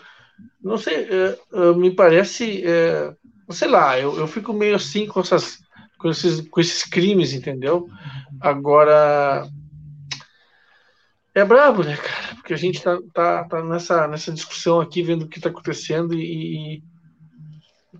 não 0.62 0.76
sei, 0.76 1.06
uh, 1.52 1.74
me 1.74 1.90
parece, 1.90 2.62
sei 3.50 3.68
lá, 3.68 3.98
eu, 3.98 4.18
eu 4.18 4.26
fico 4.26 4.52
meio 4.52 4.76
assim 4.76 5.06
com 5.06 5.20
essas 5.20 5.58
com 6.00 6.08
esses, 6.08 6.40
com 6.48 6.60
esses 6.60 6.82
crimes, 6.82 7.32
entendeu? 7.32 7.88
Agora. 8.40 9.46
É 11.32 11.44
brabo, 11.44 11.84
né, 11.84 11.96
cara? 11.96 12.34
Porque 12.36 12.54
a 12.54 12.56
gente 12.56 12.82
tá, 12.82 12.98
tá, 13.14 13.44
tá 13.44 13.62
nessa, 13.62 14.08
nessa 14.08 14.32
discussão 14.32 14.80
aqui, 14.80 15.02
vendo 15.02 15.22
o 15.22 15.28
que 15.28 15.40
tá 15.40 15.50
acontecendo 15.50 16.14
e. 16.14 16.82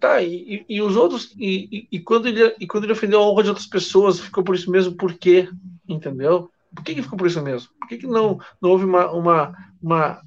Tá, 0.01 0.23
e, 0.23 0.65
e 0.67 0.81
os 0.81 0.97
outros. 0.97 1.35
E, 1.39 1.87
e, 1.93 2.01
quando 2.01 2.27
ele, 2.27 2.57
e 2.59 2.67
quando 2.67 2.85
ele 2.85 2.93
ofendeu 2.93 3.21
a 3.21 3.31
honra 3.31 3.43
de 3.43 3.49
outras 3.51 3.67
pessoas, 3.67 4.19
ficou 4.19 4.43
por 4.43 4.55
isso 4.55 4.71
mesmo, 4.71 4.97
por 4.97 5.13
quê? 5.15 5.49
Entendeu? 5.87 6.51
Por 6.75 6.83
que, 6.83 6.95
que 6.95 7.03
ficou 7.03 7.19
por 7.19 7.27
isso 7.27 7.43
mesmo? 7.43 7.69
Por 7.79 7.89
que, 7.89 7.99
que 7.99 8.07
não, 8.07 8.39
não 8.63 8.71
houve 8.71 8.85
uma, 8.85 9.11
uma, 9.11 9.53
uma, 9.83 10.23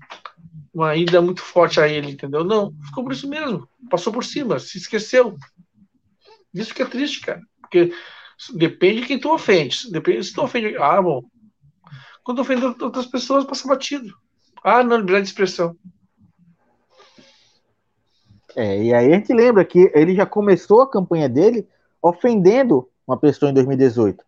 uma 0.74 0.96
ida 0.96 1.22
muito 1.22 1.42
forte 1.42 1.80
a 1.80 1.88
ele, 1.88 2.12
entendeu? 2.12 2.44
Não, 2.44 2.74
ficou 2.86 3.04
por 3.04 3.14
isso 3.14 3.30
mesmo. 3.30 3.68
Passou 3.90 4.12
por 4.12 4.26
cima, 4.26 4.58
se 4.58 4.78
esqueceu. 4.78 5.38
Isso 6.54 6.74
que 6.74 6.82
é 6.82 6.86
triste, 6.86 7.22
cara. 7.22 7.42
Porque 7.62 7.94
depende 8.56 9.02
de 9.02 9.08
quem 9.08 9.20
tu 9.20 9.32
ofende. 9.32 9.92
Depende 9.92 10.24
se 10.24 10.34
tu 10.34 10.42
ofende. 10.42 10.76
Ah, 10.78 11.02
bom. 11.02 11.24
Quando 12.24 12.40
ofende 12.40 12.66
outras 12.66 13.06
pessoas, 13.06 13.46
passa 13.46 13.68
batido. 13.68 14.14
Ah, 14.64 14.84
não, 14.84 14.98
liberdade 14.98 15.26
de 15.26 15.30
expressão. 15.30 15.76
É, 18.56 18.84
e 18.84 18.94
aí 18.94 19.12
a 19.12 19.16
gente 19.16 19.34
lembra 19.34 19.66
que 19.66 19.92
ele 19.94 20.16
já 20.16 20.26
começou 20.26 20.82
a 20.82 20.90
campanha 20.90 21.28
dele 21.28 21.68
ofendendo 22.02 22.88
uma 23.06 23.18
pessoa 23.18 23.50
em 23.50 23.54
2018. 23.54 24.24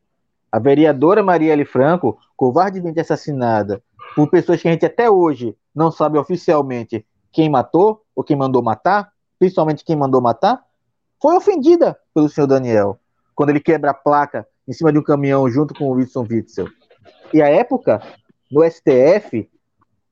A 0.52 0.60
vereadora 0.60 1.24
Marielle 1.24 1.66
Franco, 1.66 2.18
covardemente 2.36 3.00
assassinada 3.00 3.82
por 4.16 4.30
pessoas 4.30 4.62
que 4.62 4.68
a 4.68 4.72
gente 4.72 4.86
até 4.86 5.10
hoje 5.10 5.56
não 5.74 5.92
sabe 5.92 6.18
oficialmente 6.18 7.06
quem 7.32 7.50
matou 7.50 8.02
ou 8.16 8.24
quem 8.24 8.36
mandou 8.36 8.62
matar, 8.62 9.12
principalmente 9.40 9.84
quem 9.84 9.96
mandou 9.96 10.22
matar, 10.22 10.66
foi 11.22 11.36
ofendida 11.36 11.98
pelo 12.14 12.30
senhor 12.30 12.48
Daniel 12.48 13.00
quando 13.36 13.50
ele 13.50 13.60
quebra 13.60 13.92
a 13.92 13.94
placa 13.94 14.48
em 14.68 14.74
cima 14.74 14.92
de 14.92 14.98
um 14.98 15.04
caminhão 15.04 15.50
junto 15.50 15.74
com 15.74 15.86
o 15.86 15.92
Wilson 15.92 16.26
Witzel. 16.30 16.68
E 17.34 17.42
a 17.42 17.50
época, 17.50 18.02
no 18.50 18.64
STF, 18.64 19.50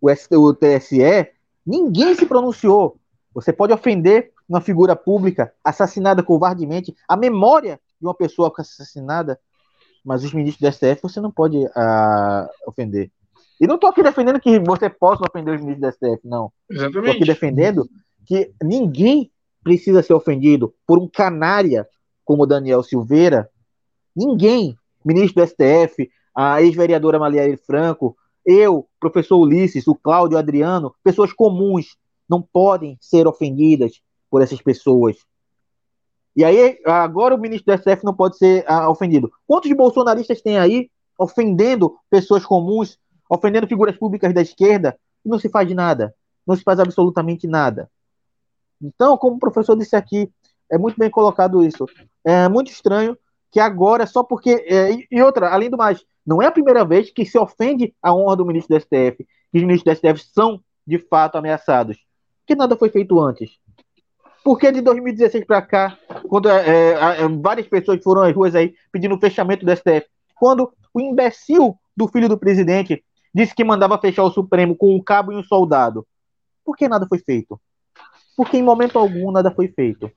o, 0.01 0.53
TSE, 0.53 1.31
ninguém 1.65 2.13
se 2.15 2.25
pronunciou. 2.25 2.97
Você 3.33 3.53
pode 3.53 3.73
ofender 3.73 4.31
uma 4.47 4.59
figura 4.59 4.95
pública 4.95 5.53
assassinada 5.63 6.21
covardemente, 6.21 6.95
a 7.07 7.15
memória 7.15 7.79
de 7.99 8.05
uma 8.05 8.13
pessoa 8.13 8.51
assassinada, 8.57 9.39
mas 10.03 10.23
os 10.23 10.33
ministros 10.33 10.69
do 10.69 10.73
STF 10.73 11.01
você 11.01 11.21
não 11.21 11.31
pode 11.31 11.57
uh, 11.57 12.49
ofender. 12.67 13.09
E 13.59 13.67
não 13.67 13.75
estou 13.75 13.89
aqui 13.89 14.03
defendendo 14.03 14.39
que 14.39 14.59
você 14.59 14.89
possa 14.89 15.23
ofender 15.27 15.55
os 15.55 15.61
ministros 15.61 15.95
do 15.99 16.09
STF, 16.09 16.27
não. 16.27 16.51
Estou 16.69 17.01
aqui 17.01 17.25
defendendo 17.25 17.87
que 18.25 18.51
ninguém 18.61 19.31
precisa 19.63 20.03
ser 20.03 20.13
ofendido 20.13 20.73
por 20.85 20.99
um 20.99 21.07
canária 21.07 21.87
como 22.25 22.45
Daniel 22.45 22.83
Silveira, 22.83 23.49
ninguém, 24.15 24.75
ministro 25.03 25.43
do 25.43 25.47
STF, 25.47 26.09
a 26.35 26.61
ex-vereadora 26.61 27.19
Marielle 27.19 27.57
Franco, 27.57 28.15
eu, 28.45 28.87
professor 28.99 29.37
Ulisses, 29.37 29.87
o 29.87 29.95
Cláudio 29.95 30.37
Adriano, 30.37 30.93
pessoas 31.03 31.31
comuns, 31.31 31.95
não 32.29 32.41
podem 32.41 32.97
ser 32.99 33.27
ofendidas 33.27 34.01
por 34.29 34.41
essas 34.41 34.61
pessoas. 34.61 35.17
E 36.35 36.43
aí, 36.43 36.79
agora 36.85 37.35
o 37.35 37.39
ministro 37.39 37.73
do 37.73 37.79
STF 37.79 38.03
não 38.03 38.13
pode 38.13 38.37
ser 38.37 38.65
ah, 38.67 38.89
ofendido. 38.89 39.31
Quantos 39.45 39.71
bolsonaristas 39.73 40.41
tem 40.41 40.57
aí 40.57 40.89
ofendendo 41.17 41.95
pessoas 42.09 42.43
comuns, 42.43 42.97
ofendendo 43.33 43.67
figuras 43.67 43.97
públicas 43.97 44.33
da 44.33 44.41
esquerda, 44.41 44.97
e 45.25 45.29
não 45.29 45.39
se 45.39 45.49
faz 45.49 45.71
nada? 45.73 46.13
Não 46.45 46.55
se 46.55 46.63
faz 46.63 46.79
absolutamente 46.79 47.47
nada. 47.47 47.89
Então, 48.81 49.17
como 49.17 49.37
o 49.37 49.39
professor 49.39 49.75
disse 49.75 49.95
aqui, 49.95 50.29
é 50.71 50.77
muito 50.77 50.97
bem 50.97 51.09
colocado 51.09 51.63
isso. 51.63 51.85
É 52.23 52.47
muito 52.49 52.71
estranho 52.71 53.17
que 53.51 53.59
agora, 53.59 54.05
só 54.05 54.23
porque. 54.23 54.65
É, 54.67 54.89
e 55.09 55.21
outra, 55.21 55.49
além 55.49 55.69
do 55.69 55.77
mais, 55.77 56.03
não 56.25 56.41
é 56.41 56.47
a 56.47 56.51
primeira 56.51 56.83
vez 56.83 57.11
que 57.11 57.25
se 57.25 57.37
ofende 57.37 57.93
a 58.01 58.13
honra 58.13 58.35
do 58.35 58.45
ministro 58.45 58.75
do 58.75 58.81
STF, 58.81 59.25
que 59.51 59.57
os 59.57 59.63
ministros 59.63 59.99
do 59.99 60.09
STF 60.09 60.31
são, 60.33 60.61
de 60.85 60.99
fato, 60.99 61.37
ameaçados. 61.37 61.97
Que 62.45 62.55
nada 62.55 62.75
foi 62.75 62.89
feito 62.89 63.19
antes. 63.19 63.51
Porque 64.43 64.71
de 64.71 64.81
2016 64.81 65.45
para 65.45 65.61
cá, 65.61 65.97
quando 66.27 66.49
é, 66.49 66.67
é, 66.67 67.21
é, 67.21 67.27
várias 67.41 67.65
pessoas 67.67 68.03
foram 68.03 68.23
às 68.23 68.35
ruas 68.35 68.53
aí 68.53 68.75
pedindo 68.91 69.15
o 69.15 69.19
fechamento 69.19 69.65
do 69.65 69.71
STF, 69.73 70.05
quando 70.35 70.69
o 70.93 70.99
imbecil 70.99 71.77
do 71.95 72.07
filho 72.09 72.27
do 72.27 72.37
presidente 72.37 73.03
disse 73.33 73.55
que 73.55 73.63
mandava 73.63 73.97
fechar 73.97 74.23
o 74.23 74.31
Supremo 74.31 74.75
com 74.75 74.95
um 74.95 75.01
cabo 75.01 75.31
e 75.31 75.35
um 75.35 75.43
soldado, 75.43 76.05
por 76.63 76.77
que 76.77 76.87
nada 76.87 77.07
foi 77.07 77.19
feito? 77.19 77.59
Porque 78.35 78.57
em 78.57 78.63
momento 78.63 78.97
algum 78.97 79.31
nada 79.31 79.51
foi 79.51 79.67
feito. 79.67 80.11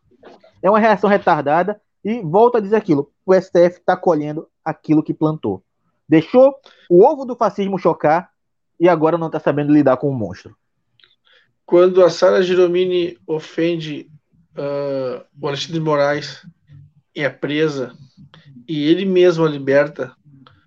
É 0.62 0.71
uma 0.71 0.79
reação 0.79 1.09
retardada 1.09 1.81
e 2.05 2.21
volto 2.21 2.57
a 2.57 2.61
dizer 2.61 2.77
aquilo: 2.77 3.11
o 3.25 3.35
STF 3.35 3.79
está 3.79 3.97
colhendo 3.97 4.49
aquilo 4.64 5.03
que 5.03 5.14
plantou. 5.14 5.62
Deixou 6.09 6.55
o 6.89 7.05
ovo 7.05 7.25
do 7.25 7.37
fascismo 7.37 7.79
chocar 7.79 8.31
e 8.79 8.89
agora 8.89 9.19
não 9.19 9.27
está 9.27 9.41
sabendo 9.41 9.73
lidar 9.73 9.97
com 9.97 10.09
o 10.09 10.14
monstro. 10.14 10.57
Quando 11.64 12.05
a 12.05 12.11
Sara 12.11 12.43
Giromini 12.43 13.19
ofende 13.27 14.09
uh, 14.57 15.25
o 15.41 15.49
Alexandre 15.49 15.73
de 15.73 15.81
Moraes 15.81 16.47
e 17.14 17.23
é 17.23 17.29
presa 17.29 17.97
e 18.69 18.89
ele 18.89 19.05
mesmo 19.05 19.45
a 19.45 19.49
liberta, 19.49 20.14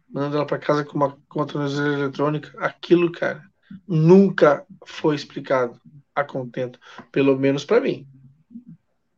mandando 0.10 0.38
ela 0.38 0.46
para 0.46 0.58
casa 0.58 0.84
com 0.84 0.98
uma, 0.98 1.18
tornozeleira 1.46 2.04
eletrônica, 2.04 2.52
aquilo, 2.60 3.12
cara, 3.12 3.44
nunca 3.88 4.66
foi 4.86 5.16
explicado 5.16 5.80
a 6.16 6.24
contento, 6.24 6.80
pelo 7.12 7.38
menos 7.38 7.64
para 7.64 7.82
mim. 7.82 8.08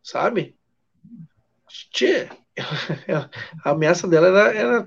Sabe? 0.04 0.56
Tchê, 1.92 2.30
a 3.64 3.70
ameaça 3.72 4.08
dela 4.08 4.28
era, 4.28 4.54
era, 4.54 4.86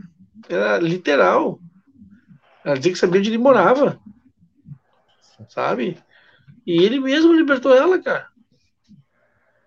era 0.49 0.79
literal. 0.79 1.59
Ela 2.65 2.77
dizia 2.77 2.93
que 2.93 2.99
sabia 2.99 3.21
onde 3.21 3.31
ele 3.31 3.39
morava. 3.39 3.99
Sabe? 5.49 5.99
E 6.67 6.83
ele 6.83 6.99
mesmo 7.01 7.33
libertou 7.33 7.75
ela, 7.75 8.01
cara. 8.03 8.29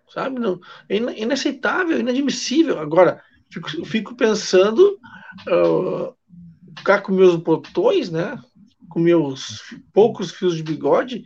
Sabe? 0.10 0.40
Não, 0.40 0.60
é 0.90 0.96
inaceitável, 0.96 2.00
inadmissível. 2.00 2.80
Agora, 2.80 3.24
fico, 3.52 3.86
fico 3.86 4.16
pensando 4.16 5.00
uh, 5.48 6.17
ficar 6.78 7.02
com 7.02 7.12
meus 7.12 7.36
botões, 7.36 8.10
né? 8.10 8.40
Com 8.90 9.00
meus 9.00 9.62
poucos 9.94 10.32
fios 10.32 10.56
de 10.56 10.64
bigode, 10.64 11.24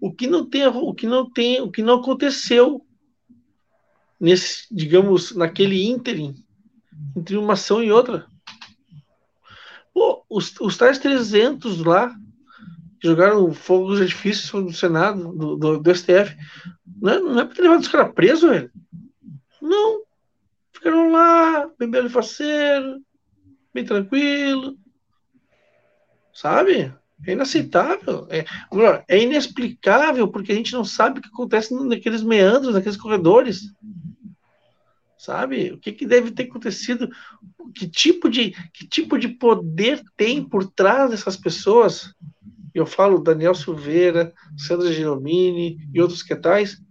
o 0.00 0.12
que 0.12 0.26
não 0.26 0.48
tem, 0.48 0.66
o 0.66 0.94
que 0.94 1.06
não 1.06 1.30
tem, 1.30 1.60
o 1.60 1.70
que 1.70 1.82
não 1.82 2.00
aconteceu 2.00 2.84
nesse, 4.20 4.66
digamos, 4.70 5.34
naquele 5.34 5.84
ínterim 5.84 6.34
entre 7.16 7.36
uma 7.36 7.54
ação 7.54 7.82
e 7.82 7.90
outra. 7.90 8.26
Pô, 9.92 10.24
os, 10.28 10.54
os 10.60 10.76
tais 10.76 10.98
300 10.98 11.84
lá 11.84 12.14
jogaram 13.02 13.52
fogo 13.52 13.96
de 13.96 14.02
artifício 14.02 14.60
no 14.60 14.72
Senado, 14.72 15.36
do, 15.36 15.56
do, 15.56 15.78
do 15.78 15.94
STF, 15.94 16.36
não 17.00 17.12
é, 17.12 17.18
não 17.18 17.40
é 17.40 17.44
pra 17.44 17.54
ter 17.54 17.62
levado 17.62 17.80
os 17.80 17.88
caras 17.88 18.14
presos, 18.14 18.48
velho? 18.48 18.70
Não. 19.60 20.02
Ficaram 20.72 21.10
lá, 21.10 21.68
bebendo 21.78 22.10
faceiro, 22.10 23.00
bem 23.74 23.84
tranquilo. 23.84 24.76
Sabe? 26.42 26.92
É 27.24 27.34
inaceitável. 27.34 28.26
É, 28.28 28.44
é 29.06 29.22
inexplicável 29.22 30.26
porque 30.26 30.50
a 30.50 30.54
gente 30.56 30.72
não 30.72 30.84
sabe 30.84 31.20
o 31.20 31.22
que 31.22 31.28
acontece 31.28 31.72
naqueles 31.72 32.20
meandros, 32.20 32.74
naqueles 32.74 32.96
corredores. 32.96 33.72
Sabe? 35.16 35.70
O 35.70 35.78
que, 35.78 35.92
que 35.92 36.04
deve 36.04 36.32
ter 36.32 36.48
acontecido? 36.48 37.08
Que 37.72 37.86
tipo, 37.88 38.28
de, 38.28 38.50
que 38.72 38.88
tipo 38.88 39.16
de 39.16 39.28
poder 39.28 40.02
tem 40.16 40.42
por 40.42 40.68
trás 40.68 41.10
dessas 41.10 41.36
pessoas? 41.36 42.12
Eu 42.74 42.86
falo 42.86 43.22
Daniel 43.22 43.54
Silveira, 43.54 44.34
Sandra 44.58 44.92
Giromini 44.92 45.78
e 45.94 46.02
outros 46.02 46.24
que 46.24 46.34
tais, 46.34 46.82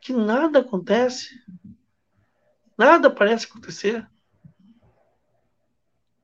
que 0.00 0.14
nada 0.14 0.60
acontece. 0.60 1.28
Nada 2.78 3.10
parece 3.10 3.44
acontecer. 3.44 4.08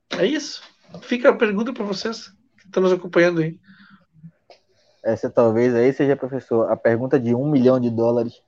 É 0.09 0.25
isso. 0.25 0.63
Fica 1.03 1.29
a 1.29 1.37
pergunta 1.37 1.71
para 1.71 1.85
vocês 1.85 2.35
estão 2.67 2.83
nos 2.83 2.93
acompanhando 2.93 3.41
aí. 3.41 3.59
Essa 5.05 5.31
talvez 5.31 5.75
aí 5.75 5.93
seja, 5.93 6.17
professor, 6.17 6.71
a 6.71 6.77
pergunta 6.77 7.19
de 7.19 7.35
um 7.35 7.49
milhão 7.49 7.79
de 7.79 7.91
dólares. 7.91 8.43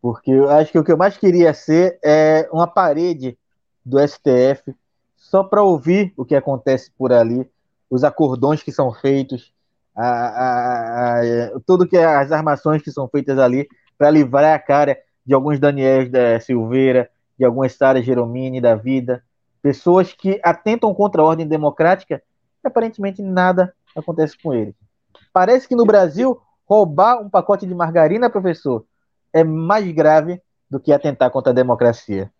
Porque 0.00 0.30
eu 0.30 0.48
acho 0.48 0.70
que 0.70 0.78
o 0.78 0.84
que 0.84 0.92
eu 0.92 0.96
mais 0.96 1.16
queria 1.16 1.52
ser 1.52 1.98
é 2.04 2.48
uma 2.52 2.66
parede 2.66 3.36
do 3.84 3.98
STF 3.98 4.74
só 5.16 5.42
para 5.42 5.62
ouvir 5.62 6.12
o 6.16 6.24
que 6.24 6.36
acontece 6.36 6.90
por 6.96 7.12
ali, 7.12 7.48
os 7.90 8.04
acordões 8.04 8.62
que 8.62 8.70
são 8.70 8.92
feitos, 8.92 9.52
a, 9.94 10.08
a, 10.08 11.20
a, 11.20 11.60
tudo 11.66 11.86
que 11.86 11.96
é 11.96 12.04
as 12.04 12.30
armações 12.30 12.80
que 12.80 12.92
são 12.92 13.08
feitas 13.08 13.38
ali 13.38 13.68
para 13.98 14.10
livrar 14.10 14.54
a 14.54 14.58
cara 14.58 14.96
de 15.26 15.34
alguns 15.34 15.58
Daniels 15.58 16.08
da 16.08 16.38
Silveira, 16.40 17.10
de 17.38 17.44
algumas 17.44 17.72
Sara 17.74 18.00
Geromini 18.00 18.60
da 18.60 18.74
vida, 18.74 19.22
pessoas 19.60 20.12
que 20.12 20.40
atentam 20.42 20.94
contra 20.94 21.20
a 21.20 21.24
ordem 21.24 21.46
democrática 21.46 22.22
aparentemente 22.68 23.22
nada 23.22 23.74
acontece 23.96 24.36
com 24.40 24.54
eles. 24.54 24.74
Parece 25.32 25.66
que 25.66 25.76
no 25.76 25.84
Brasil, 25.84 26.40
roubar 26.64 27.20
um 27.20 27.28
pacote 27.28 27.66
de 27.66 27.74
margarina, 27.74 28.30
professor, 28.30 28.84
é 29.32 29.42
mais 29.42 29.90
grave 29.92 30.40
do 30.70 30.78
que 30.78 30.92
atentar 30.92 31.30
contra 31.30 31.52
a 31.52 31.54
democracia. 31.54 32.32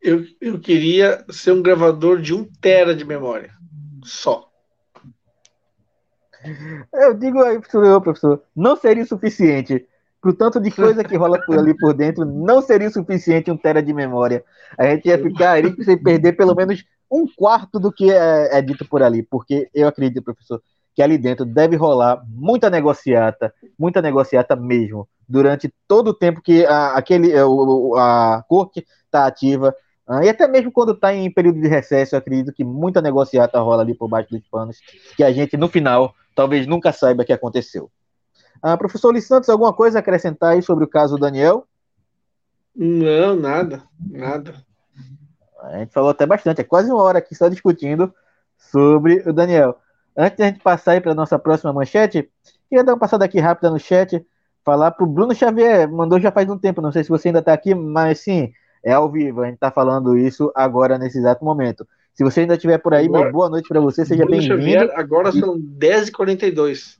Eu, 0.00 0.24
eu 0.40 0.58
queria 0.58 1.24
ser 1.30 1.52
um 1.52 1.62
gravador 1.62 2.20
de 2.20 2.34
um 2.34 2.44
tera 2.44 2.94
de 2.94 3.04
memória. 3.04 3.52
Só. 4.02 4.50
Eu 6.92 7.12
digo 7.14 7.42
aí, 7.42 7.58
professor, 7.58 8.00
professor, 8.00 8.42
não 8.56 8.74
seria 8.76 9.04
suficiente 9.04 9.86
pro 10.20 10.34
tanto 10.34 10.60
de 10.60 10.70
coisa 10.70 11.02
que 11.02 11.16
rola 11.16 11.40
por 11.44 11.58
ali 11.58 11.76
por 11.76 11.94
dentro, 11.94 12.24
não 12.24 12.60
seria 12.60 12.88
o 12.88 12.92
suficiente 12.92 13.50
um 13.50 13.56
tera 13.56 13.82
de 13.82 13.92
memória. 13.92 14.44
A 14.78 14.84
gente 14.86 15.08
ia 15.08 15.18
ficar 15.18 15.52
aí 15.52 15.74
sem 15.82 15.96
perder 15.96 16.32
pelo 16.32 16.54
menos 16.54 16.84
um 17.10 17.26
quarto 17.26 17.80
do 17.80 17.90
que 17.90 18.12
é, 18.12 18.58
é, 18.58 18.62
dito 18.62 18.86
por 18.86 19.02
ali, 19.02 19.22
porque 19.22 19.68
eu 19.74 19.88
acredito, 19.88 20.22
professor, 20.22 20.62
que 20.94 21.02
ali 21.02 21.16
dentro 21.16 21.44
deve 21.44 21.76
rolar 21.76 22.22
muita 22.28 22.68
negociata, 22.68 23.52
muita 23.78 24.02
negociata 24.02 24.54
mesmo, 24.54 25.08
durante 25.28 25.72
todo 25.88 26.08
o 26.08 26.14
tempo 26.14 26.42
que 26.42 26.64
a, 26.66 26.94
aquele, 26.94 27.32
a, 27.32 27.40
é, 27.40 27.44
a 27.98 28.44
corte 28.46 28.86
está 29.06 29.26
ativa, 29.26 29.74
ah, 30.06 30.24
e 30.24 30.28
até 30.28 30.46
mesmo 30.48 30.72
quando 30.72 30.92
está 30.92 31.14
em 31.14 31.32
período 31.32 31.60
de 31.60 31.68
recesso, 31.68 32.14
eu 32.14 32.18
acredito 32.18 32.52
que 32.52 32.64
muita 32.64 33.00
negociata 33.00 33.60
rola 33.60 33.82
ali 33.82 33.94
por 33.94 34.08
baixo 34.08 34.30
dos 34.30 34.46
panos, 34.48 34.78
que 35.16 35.22
a 35.22 35.32
gente, 35.32 35.56
no 35.56 35.68
final, 35.68 36.14
talvez 36.34 36.66
nunca 36.66 36.92
saiba 36.92 37.22
o 37.22 37.26
que 37.26 37.32
aconteceu. 37.32 37.88
Ah, 38.62 38.76
professor 38.76 39.12
Lis 39.12 39.26
Santos, 39.26 39.48
alguma 39.48 39.72
coisa 39.72 39.98
a 39.98 40.00
acrescentar 40.00 40.52
aí 40.52 40.62
sobre 40.62 40.84
o 40.84 40.88
caso 40.88 41.16
Daniel? 41.16 41.66
Não, 42.74 43.34
nada, 43.34 43.82
nada. 43.98 44.54
A 45.62 45.78
gente 45.78 45.92
falou 45.92 46.10
até 46.10 46.26
bastante, 46.26 46.60
é 46.60 46.64
quase 46.64 46.90
uma 46.90 47.02
hora 47.02 47.18
aqui 47.18 47.34
só 47.34 47.48
discutindo 47.48 48.12
sobre 48.56 49.22
o 49.26 49.32
Daniel. 49.32 49.78
Antes 50.16 50.38
da 50.38 50.46
gente 50.46 50.60
passar 50.60 50.92
aí 50.92 51.00
para 51.00 51.14
nossa 51.14 51.38
próxima 51.38 51.72
manchete, 51.72 52.30
queria 52.68 52.84
dar 52.84 52.92
uma 52.92 52.98
passada 52.98 53.24
aqui 53.24 53.38
rápida 53.38 53.70
no 53.70 53.78
chat, 53.78 54.24
falar 54.64 54.90
para 54.90 55.04
o 55.04 55.06
Bruno 55.06 55.34
Xavier, 55.34 55.90
mandou 55.90 56.20
já 56.20 56.30
faz 56.30 56.48
um 56.48 56.58
tempo, 56.58 56.82
não 56.82 56.92
sei 56.92 57.02
se 57.02 57.10
você 57.10 57.28
ainda 57.28 57.40
está 57.40 57.52
aqui, 57.52 57.74
mas 57.74 58.20
sim, 58.20 58.52
é 58.82 58.92
ao 58.92 59.10
vivo, 59.10 59.42
a 59.42 59.46
gente 59.46 59.54
está 59.54 59.70
falando 59.70 60.16
isso 60.16 60.50
agora 60.54 60.98
nesse 60.98 61.18
exato 61.18 61.44
momento. 61.44 61.86
Se 62.14 62.24
você 62.24 62.40
ainda 62.40 62.54
estiver 62.54 62.78
por 62.78 62.92
aí, 62.92 63.06
agora, 63.06 63.30
boa 63.30 63.48
noite 63.48 63.68
para 63.68 63.80
você, 63.80 64.04
seja 64.04 64.26
bem-vindo. 64.26 64.90
Agora 64.94 65.32
são 65.32 65.58
10h42. 65.58 66.98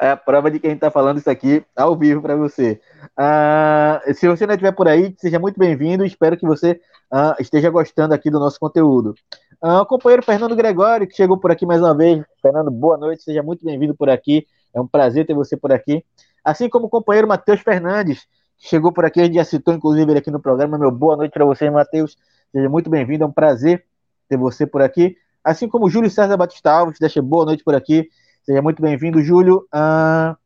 É 0.00 0.10
a 0.10 0.16
prova 0.16 0.50
de 0.50 0.58
quem 0.58 0.72
está 0.72 0.90
falando 0.90 1.18
isso 1.18 1.30
aqui 1.30 1.64
ao 1.74 1.96
vivo 1.96 2.22
para 2.22 2.36
você. 2.36 2.80
Uh, 3.18 4.14
se 4.14 4.26
você 4.28 4.44
ainda 4.44 4.54
estiver 4.54 4.72
por 4.72 4.88
aí, 4.88 5.14
seja 5.18 5.38
muito 5.38 5.58
bem-vindo. 5.58 6.04
Espero 6.04 6.36
que 6.36 6.46
você 6.46 6.80
uh, 7.12 7.40
esteja 7.40 7.70
gostando 7.70 8.14
aqui 8.14 8.30
do 8.30 8.38
nosso 8.38 8.58
conteúdo. 8.58 9.14
Uh, 9.62 9.80
o 9.80 9.86
companheiro 9.86 10.22
Fernando 10.22 10.54
Gregório, 10.54 11.06
que 11.06 11.14
chegou 11.14 11.38
por 11.38 11.50
aqui 11.50 11.64
mais 11.64 11.80
uma 11.80 11.96
vez. 11.96 12.24
Fernando, 12.42 12.70
boa 12.70 12.96
noite, 12.96 13.22
seja 13.22 13.42
muito 13.42 13.64
bem-vindo 13.64 13.94
por 13.94 14.10
aqui. 14.10 14.46
É 14.74 14.80
um 14.80 14.86
prazer 14.86 15.26
ter 15.26 15.34
você 15.34 15.56
por 15.56 15.72
aqui. 15.72 16.04
Assim 16.44 16.68
como 16.68 16.86
o 16.86 16.90
companheiro 16.90 17.26
Matheus 17.26 17.60
Fernandes, 17.60 18.26
que 18.58 18.68
chegou 18.68 18.92
por 18.92 19.04
aqui, 19.04 19.20
a 19.20 19.24
gente 19.24 19.34
já 19.34 19.44
citou 19.44 19.74
inclusive 19.74 20.10
ele 20.10 20.18
aqui 20.18 20.30
no 20.30 20.40
programa. 20.40 20.78
Meu 20.78 20.90
boa 20.90 21.16
noite 21.16 21.32
para 21.32 21.44
você, 21.44 21.70
Matheus. 21.70 22.16
Seja 22.52 22.68
muito 22.68 22.88
bem-vindo, 22.88 23.24
é 23.24 23.26
um 23.26 23.32
prazer 23.32 23.84
ter 24.28 24.36
você 24.36 24.66
por 24.66 24.82
aqui. 24.82 25.16
Assim 25.42 25.68
como 25.68 25.86
o 25.86 25.90
Júlio 25.90 26.10
César 26.10 26.36
Batista 26.36 26.72
Alves, 26.72 26.98
deixa 26.98 27.22
boa 27.22 27.44
noite 27.44 27.62
por 27.62 27.74
aqui. 27.74 28.08
Seja 28.46 28.62
muito 28.62 28.80
bem-vindo, 28.80 29.20
Júlio. 29.20 29.66
Ah, 29.72 30.36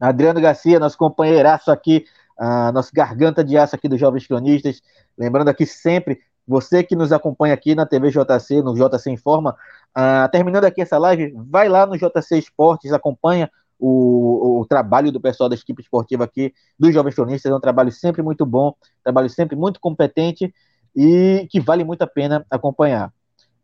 Adriano 0.00 0.40
Garcia, 0.40 0.80
nosso 0.80 0.96
companheiraço 0.96 1.70
aqui, 1.70 2.06
ah, 2.38 2.72
nosso 2.72 2.90
garganta 2.90 3.44
de 3.44 3.54
aço 3.58 3.76
aqui 3.76 3.86
dos 3.86 4.00
Jovens 4.00 4.26
Cronistas. 4.26 4.80
Lembrando 5.18 5.50
aqui 5.50 5.66
sempre, 5.66 6.20
você 6.48 6.82
que 6.82 6.96
nos 6.96 7.12
acompanha 7.12 7.52
aqui 7.52 7.74
na 7.74 7.84
TV 7.84 8.08
JC, 8.08 8.62
no 8.62 8.74
JC 8.74 9.10
Informa, 9.10 9.54
ah, 9.94 10.26
terminando 10.32 10.64
aqui 10.64 10.80
essa 10.80 10.96
live, 10.96 11.34
vai 11.50 11.68
lá 11.68 11.84
no 11.84 11.98
JC 11.98 12.38
Esportes, 12.38 12.94
acompanha 12.94 13.50
o, 13.78 14.60
o, 14.60 14.66
trabalho 14.66 15.12
do 15.12 15.20
pessoal 15.20 15.50
da 15.50 15.56
equipe 15.56 15.82
esportiva 15.82 16.24
aqui, 16.24 16.54
dos 16.78 16.94
Jovens 16.94 17.14
Cronistas. 17.14 17.52
É 17.52 17.54
um 17.54 17.60
trabalho 17.60 17.92
sempre 17.92 18.22
muito 18.22 18.46
bom, 18.46 18.74
trabalho 19.04 19.28
sempre 19.28 19.54
muito 19.54 19.78
competente 19.80 20.50
e 20.96 21.46
que 21.50 21.60
vale 21.60 21.84
muito 21.84 22.00
a 22.00 22.06
pena 22.06 22.46
acompanhar. 22.50 23.12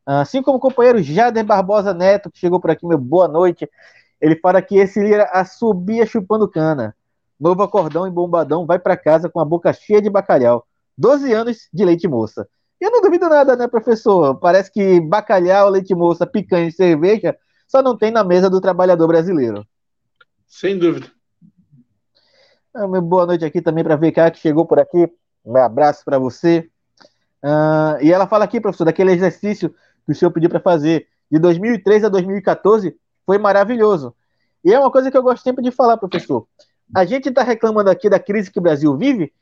Assim 0.07 0.41
como 0.41 0.59
o 0.59 0.61
companheiro 0.61 1.03
Jader 1.03 1.45
Barbosa 1.45 1.93
Neto, 1.93 2.31
que 2.31 2.39
chegou 2.39 2.61
por 2.61 2.71
aqui, 2.71 2.87
meu 2.87 2.97
boa 2.97 3.27
noite. 3.27 3.69
Ele 4.21 4.37
fala 4.37 4.63
que 4.63 4.77
esse 4.77 5.01
Lira 5.01 5.29
assobia 5.33 6.07
chupando 6.07 6.49
cana. 6.49 6.95
Novo 7.39 7.63
acordão 7.63 8.07
e 8.07 8.11
bombadão 8.11 8.65
vai 8.65 8.79
para 8.79 8.97
casa 8.97 9.29
com 9.29 9.41
a 9.41 9.45
boca 9.45 9.73
cheia 9.73 10.01
de 10.01 10.09
bacalhau. 10.09 10.65
12 10.97 11.33
anos 11.33 11.69
de 11.73 11.85
leite 11.85 12.07
moça. 12.07 12.49
Eu 12.81 12.91
não 12.91 13.03
duvido 13.03 13.29
nada, 13.29 13.57
né, 13.57 13.67
professor? 13.67 14.37
Parece 14.37 14.71
que 14.71 15.01
bacalhau, 15.01 15.69
leite 15.69 15.95
moça, 15.95 16.25
picanha 16.25 16.69
e 16.69 16.73
cerveja 16.73 17.37
só 17.67 17.83
não 17.83 17.97
tem 17.97 18.11
na 18.11 18.23
mesa 18.23 18.49
do 18.49 18.61
trabalhador 18.61 19.09
brasileiro. 19.09 19.67
Sem 20.47 20.79
dúvida. 20.79 21.11
Ah, 22.73 22.87
meu 22.87 23.03
boa 23.03 23.27
noite 23.27 23.45
aqui 23.45 23.61
também 23.61 23.83
para 23.83 23.97
VK 23.97 24.31
que 24.33 24.39
chegou 24.39 24.65
por 24.65 24.79
aqui. 24.79 25.11
Um 25.45 25.57
abraço 25.57 26.05
para 26.05 26.19
você. 26.19 26.69
Uh, 27.43 28.03
e 28.03 28.13
ela 28.13 28.27
fala 28.27 28.45
aqui, 28.45 28.61
professor, 28.61 28.85
daquele 28.85 29.13
exercício 29.13 29.75
que 30.07 30.13
o 30.13 30.15
senhor 30.15 30.31
pediu 30.31 30.49
para 30.49 30.61
fazer 30.61 31.09
de 31.31 31.39
2003 31.39 32.05
a 32.05 32.09
2014 32.09 32.97
foi 33.27 33.37
maravilhoso. 33.37 34.15
E 34.65 34.73
é 34.73 34.79
uma 34.79 34.91
coisa 34.91 35.11
que 35.11 35.17
eu 35.17 35.23
gosto 35.23 35.43
sempre 35.43 35.63
de 35.63 35.71
falar, 35.71 35.97
professor. 35.97 36.47
A 36.95 37.05
gente 37.05 37.29
está 37.29 37.43
reclamando 37.43 37.91
aqui 37.91 38.09
da 38.09 38.19
crise 38.19 38.51
que 38.51 38.59
o 38.59 38.63
Brasil 38.63 38.97
vive, 38.97 39.33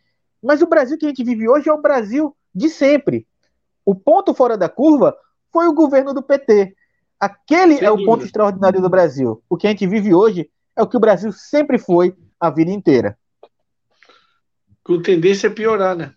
mas 0.43 0.63
o 0.63 0.67
Brasil 0.67 0.99
que 0.99 1.05
a 1.05 1.09
gente 1.09 1.23
vive 1.23 1.49
hoje 1.49 1.69
é 1.69 1.73
o 1.73 1.81
Brasil 1.81 2.35
de 2.55 2.69
sempre. 2.69 3.27
O 3.85 3.95
ponto 3.95 4.35
fora 4.35 4.57
da 4.57 4.69
curva 4.69 5.15
foi 5.53 5.69
o 5.69 5.75
governo 5.75 6.15
do 6.15 6.23
PT. 6.23 6.75
Aquele 7.21 7.77
Sem 7.77 7.87
é 7.87 7.91
o 7.91 7.97
dúvida. 7.97 8.11
ponto 8.11 8.25
extraordinário 8.25 8.81
do 8.81 8.89
Brasil. 8.89 9.43
O 9.49 9.57
que 9.57 9.67
a 9.67 9.71
gente 9.71 9.87
vive 9.87 10.15
hoje 10.15 10.51
é 10.77 10.83
o 10.83 10.87
que 10.87 10.97
o 10.97 11.01
Brasil 11.01 11.31
sempre 11.33 11.79
foi 11.79 12.17
a 12.41 12.51
vida 12.51 12.71
inteira. 12.71 13.17
Com 14.83 15.01
tendência 15.01 15.49
a 15.49 15.53
piorar, 15.53 15.97
né? 15.97 16.13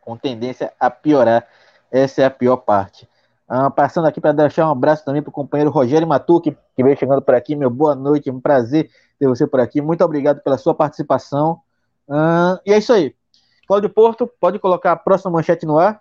Com 0.00 0.16
tendência 0.16 0.72
a 0.80 0.90
piorar. 0.90 1.46
Essa 1.90 2.22
é 2.22 2.24
a 2.24 2.30
pior 2.30 2.56
parte. 2.56 3.08
Uh, 3.52 3.70
passando 3.70 4.06
aqui 4.06 4.18
para 4.18 4.32
deixar 4.32 4.66
um 4.66 4.70
abraço 4.70 5.04
também 5.04 5.20
para 5.20 5.28
o 5.28 5.32
companheiro 5.32 5.70
Rogério 5.70 6.08
Matuque, 6.08 6.56
que 6.74 6.82
veio 6.82 6.96
chegando 6.96 7.20
por 7.20 7.34
aqui. 7.34 7.54
Meu 7.54 7.68
boa 7.68 7.94
noite, 7.94 8.30
um 8.30 8.40
prazer 8.40 8.90
ter 9.18 9.28
você 9.28 9.46
por 9.46 9.60
aqui. 9.60 9.82
Muito 9.82 10.02
obrigado 10.02 10.40
pela 10.40 10.56
sua 10.56 10.74
participação. 10.74 11.60
Uh, 12.08 12.58
e 12.64 12.72
é 12.72 12.78
isso 12.78 12.94
aí. 12.94 13.14
Cláudio 13.68 13.90
Porto, 13.90 14.26
pode 14.40 14.58
colocar 14.58 14.92
a 14.92 14.96
próxima 14.96 15.30
manchete 15.30 15.66
no 15.66 15.78
ar. 15.78 16.00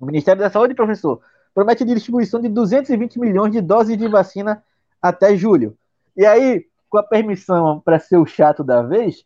O 0.00 0.06
Ministério 0.06 0.42
da 0.42 0.50
Saúde, 0.50 0.74
professor, 0.74 1.20
promete 1.54 1.84
distribuição 1.84 2.40
de 2.40 2.48
220 2.48 3.20
milhões 3.20 3.52
de 3.52 3.60
doses 3.60 3.96
de 3.96 4.08
vacina 4.08 4.60
até 5.00 5.36
julho. 5.36 5.78
E 6.16 6.26
aí, 6.26 6.66
com 6.90 6.98
a 6.98 7.04
permissão 7.04 7.78
para 7.78 8.00
ser 8.00 8.16
o 8.16 8.26
chato 8.26 8.64
da 8.64 8.82
vez, 8.82 9.24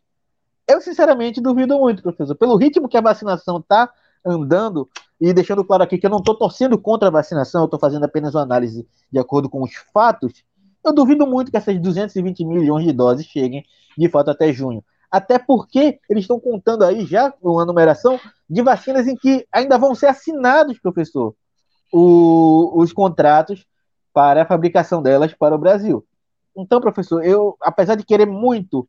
eu 0.67 0.79
sinceramente 0.79 1.41
duvido 1.41 1.75
muito, 1.79 2.03
professor. 2.03 2.35
Pelo 2.35 2.55
ritmo 2.55 2.87
que 2.87 2.97
a 2.97 3.01
vacinação 3.01 3.57
está 3.57 3.91
andando, 4.25 4.89
e 5.19 5.33
deixando 5.33 5.63
claro 5.63 5.83
aqui 5.83 5.97
que 5.97 6.05
eu 6.05 6.11
não 6.11 6.19
estou 6.19 6.35
torcendo 6.35 6.77
contra 6.77 7.07
a 7.07 7.11
vacinação, 7.11 7.61
eu 7.61 7.65
estou 7.65 7.79
fazendo 7.79 8.03
apenas 8.03 8.35
uma 8.35 8.43
análise 8.43 8.87
de 9.11 9.19
acordo 9.19 9.49
com 9.49 9.63
os 9.63 9.73
fatos, 9.93 10.43
eu 10.85 10.93
duvido 10.93 11.27
muito 11.27 11.51
que 11.51 11.57
essas 11.57 11.79
220 11.79 12.45
milhões 12.45 12.85
de 12.85 12.93
doses 12.93 13.25
cheguem 13.25 13.65
de 13.97 14.09
fato 14.09 14.31
até 14.31 14.53
junho. 14.53 14.83
Até 15.11 15.39
porque 15.39 15.99
eles 16.09 16.23
estão 16.23 16.39
contando 16.39 16.83
aí 16.83 17.05
já 17.05 17.33
uma 17.41 17.65
numeração 17.65 18.19
de 18.49 18.61
vacinas 18.61 19.07
em 19.07 19.15
que 19.15 19.45
ainda 19.51 19.77
vão 19.77 19.95
ser 19.95 20.07
assinados, 20.07 20.79
professor, 20.79 21.35
o, 21.91 22.73
os 22.75 22.93
contratos 22.93 23.65
para 24.13 24.43
a 24.43 24.45
fabricação 24.45 25.01
delas 25.01 25.33
para 25.33 25.55
o 25.55 25.57
Brasil. 25.57 26.05
Então, 26.55 26.81
professor, 26.81 27.23
eu, 27.23 27.55
apesar 27.61 27.95
de 27.95 28.05
querer 28.05 28.25
muito 28.25 28.87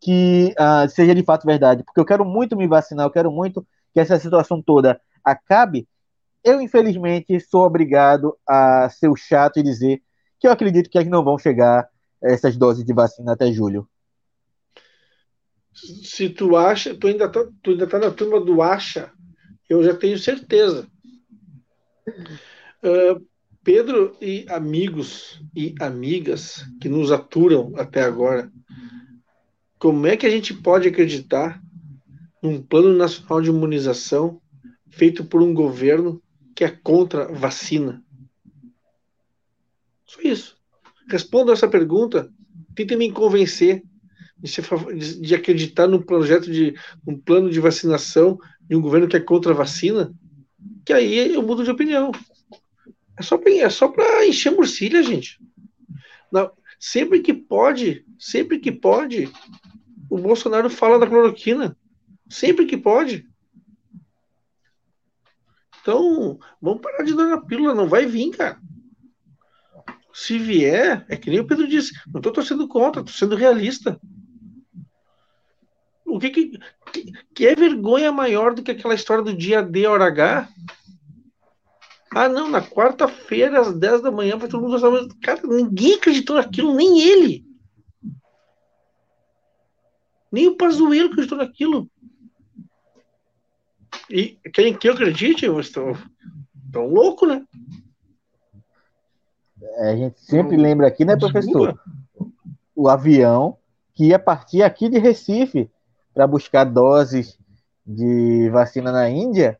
que 0.00 0.54
uh, 0.58 0.88
seja 0.88 1.14
de 1.14 1.22
fato 1.22 1.46
verdade, 1.46 1.82
porque 1.82 1.98
eu 1.98 2.04
quero 2.04 2.24
muito 2.24 2.56
me 2.56 2.68
vacinar, 2.68 3.06
eu 3.06 3.10
quero 3.10 3.30
muito 3.30 3.66
que 3.96 4.00
essa 4.00 4.18
situação 4.18 4.60
toda 4.60 5.00
acabe, 5.24 5.88
eu 6.44 6.60
infelizmente 6.60 7.40
sou 7.40 7.62
obrigado 7.62 8.36
a 8.46 8.90
ser 8.90 9.08
o 9.08 9.16
chato 9.16 9.58
e 9.58 9.62
dizer 9.62 10.02
que 10.38 10.46
eu 10.46 10.52
acredito 10.52 10.90
que 10.90 10.98
eles 10.98 11.08
não 11.08 11.24
vão 11.24 11.38
chegar 11.38 11.88
essas 12.22 12.58
doses 12.58 12.84
de 12.84 12.92
vacina 12.92 13.32
até 13.32 13.50
julho. 13.50 13.88
Se 15.72 16.28
tu 16.28 16.58
acha, 16.58 16.94
tu 16.94 17.06
ainda 17.06 17.26
tá, 17.26 17.42
tu 17.62 17.70
ainda 17.70 17.86
tá 17.86 17.98
na 17.98 18.10
turma 18.10 18.38
do 18.38 18.60
acha, 18.60 19.10
eu 19.66 19.82
já 19.82 19.96
tenho 19.96 20.18
certeza. 20.18 20.86
Uh, 22.84 23.26
Pedro 23.64 24.14
e 24.20 24.44
amigos 24.50 25.40
e 25.54 25.74
amigas 25.80 26.66
que 26.82 26.88
nos 26.90 27.10
aturam 27.10 27.72
até 27.78 28.02
agora, 28.02 28.52
como 29.78 30.06
é 30.06 30.18
que 30.18 30.26
a 30.26 30.30
gente 30.30 30.52
pode 30.52 30.86
acreditar 30.86 31.62
num 32.42 32.62
plano 32.62 32.94
nacional 32.94 33.40
de 33.40 33.50
imunização 33.50 34.40
feito 34.88 35.24
por 35.24 35.42
um 35.42 35.52
governo 35.52 36.22
que 36.54 36.64
é 36.64 36.70
contra 36.70 37.32
vacina? 37.32 38.02
Só 40.04 40.20
isso. 40.22 40.56
Responda 41.08 41.52
essa 41.52 41.68
pergunta. 41.68 42.30
Tente 42.74 42.96
me 42.96 43.10
convencer 43.10 43.82
de, 44.38 45.20
de, 45.20 45.34
acreditar 45.34 45.86
num 45.86 46.00
projeto 46.00 46.50
de 46.50 46.74
um 47.06 47.18
plano 47.18 47.50
de 47.50 47.60
vacinação 47.60 48.38
de 48.60 48.76
um 48.76 48.80
governo 48.80 49.08
que 49.08 49.16
é 49.16 49.20
contra 49.20 49.54
vacina, 49.54 50.12
que 50.84 50.92
aí 50.92 51.34
eu 51.34 51.42
mudo 51.42 51.64
de 51.64 51.70
opinião. 51.70 52.12
É 53.18 53.22
só 53.22 53.38
para 53.38 53.50
é 53.52 53.70
só 53.70 53.92
encher 54.26 54.52
morcilha, 54.52 55.02
gente. 55.02 55.40
Não, 56.30 56.50
sempre 56.78 57.20
que 57.20 57.32
pode, 57.32 58.04
sempre 58.18 58.58
que 58.58 58.70
pode, 58.70 59.30
o 60.10 60.18
Bolsonaro 60.18 60.68
fala 60.68 60.98
da 60.98 61.06
cloroquina. 61.06 61.76
Sempre 62.28 62.66
que 62.66 62.76
pode. 62.76 63.28
Então, 65.80 66.38
vamos 66.60 66.80
parar 66.80 67.04
de 67.04 67.14
dar 67.14 67.32
a 67.32 67.40
pílula, 67.40 67.74
não 67.74 67.88
vai 67.88 68.06
vir, 68.06 68.30
cara. 68.30 68.60
Se 70.12 70.38
vier, 70.38 71.04
é 71.08 71.16
que 71.16 71.30
nem 71.30 71.40
o 71.40 71.46
Pedro 71.46 71.68
disse, 71.68 71.92
não 72.12 72.18
estou 72.18 72.32
torcendo 72.32 72.66
contra, 72.66 73.02
estou 73.02 73.14
sendo 73.14 73.36
realista. 73.36 74.00
O 76.04 76.18
que, 76.18 76.30
que, 76.30 76.58
que 77.34 77.46
é 77.46 77.54
vergonha 77.54 78.10
maior 78.10 78.54
do 78.54 78.62
que 78.62 78.70
aquela 78.70 78.94
história 78.94 79.22
do 79.22 79.36
dia 79.36 79.62
D 79.62 79.86
hora 79.86 80.06
H? 80.06 80.48
Ah, 82.12 82.28
não, 82.28 82.48
na 82.48 82.62
quarta-feira, 82.62 83.60
às 83.60 83.78
10 83.78 84.00
da 84.00 84.10
manhã, 84.10 84.38
vai 84.38 84.48
todo 84.48 84.62
mundo 84.62 84.80
gostar. 84.80 85.16
Cara, 85.20 85.42
ninguém 85.46 85.94
acreditou 85.94 86.36
naquilo, 86.36 86.74
nem 86.74 87.00
ele. 87.00 87.44
Nem 90.32 90.48
o 90.48 90.56
Pazuello 90.56 91.10
acreditou 91.10 91.36
naquilo. 91.36 91.90
E 94.10 94.38
quem 94.52 94.74
que 94.74 94.88
eu 94.88 94.92
acredite, 94.92 95.44
eu 95.44 95.58
estou 95.58 95.96
tão 96.72 96.86
louco, 96.86 97.26
né? 97.26 97.44
É, 99.78 99.90
a 99.90 99.96
gente 99.96 100.20
sempre 100.20 100.56
lembra 100.56 100.86
aqui, 100.86 101.04
né, 101.04 101.16
professor? 101.16 101.78
O 102.74 102.88
avião 102.88 103.56
que 103.94 104.06
ia 104.06 104.18
partir 104.18 104.62
aqui 104.62 104.88
de 104.88 104.98
Recife 104.98 105.70
para 106.14 106.26
buscar 106.26 106.64
doses 106.64 107.38
de 107.84 108.48
vacina 108.50 108.92
na 108.92 109.08
Índia 109.08 109.58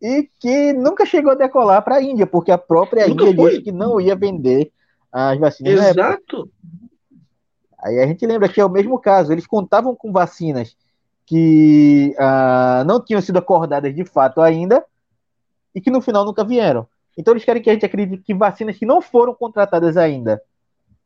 e 0.00 0.28
que 0.38 0.72
nunca 0.72 1.04
chegou 1.04 1.32
a 1.32 1.36
decolar 1.36 1.82
para 1.82 1.96
a 1.96 2.02
Índia, 2.02 2.26
porque 2.26 2.50
a 2.50 2.58
própria 2.58 3.06
nunca 3.06 3.24
Índia 3.24 3.34
foi. 3.34 3.50
disse 3.50 3.62
que 3.62 3.72
não 3.72 4.00
ia 4.00 4.16
vender 4.16 4.72
as 5.12 5.38
vacinas. 5.38 5.90
Exato. 5.90 6.50
Aí 7.80 8.00
a 8.00 8.06
gente 8.06 8.26
lembra 8.26 8.48
que 8.48 8.60
é 8.60 8.64
o 8.64 8.70
mesmo 8.70 8.98
caso, 8.98 9.32
eles 9.32 9.46
contavam 9.46 9.94
com 9.94 10.12
vacinas 10.12 10.76
que 11.28 12.14
uh, 12.18 12.84
não 12.86 13.04
tinham 13.04 13.20
sido 13.20 13.38
acordadas 13.38 13.94
de 13.94 14.02
fato 14.02 14.40
ainda 14.40 14.82
e 15.74 15.80
que 15.80 15.90
no 15.90 16.00
final 16.00 16.24
nunca 16.24 16.42
vieram. 16.42 16.88
Então 17.18 17.34
eles 17.34 17.44
querem 17.44 17.60
que 17.60 17.68
a 17.68 17.74
gente 17.74 17.84
acredite 17.84 18.22
que 18.22 18.32
vacinas 18.32 18.78
que 18.78 18.86
não 18.86 19.02
foram 19.02 19.34
contratadas 19.34 19.98
ainda, 19.98 20.40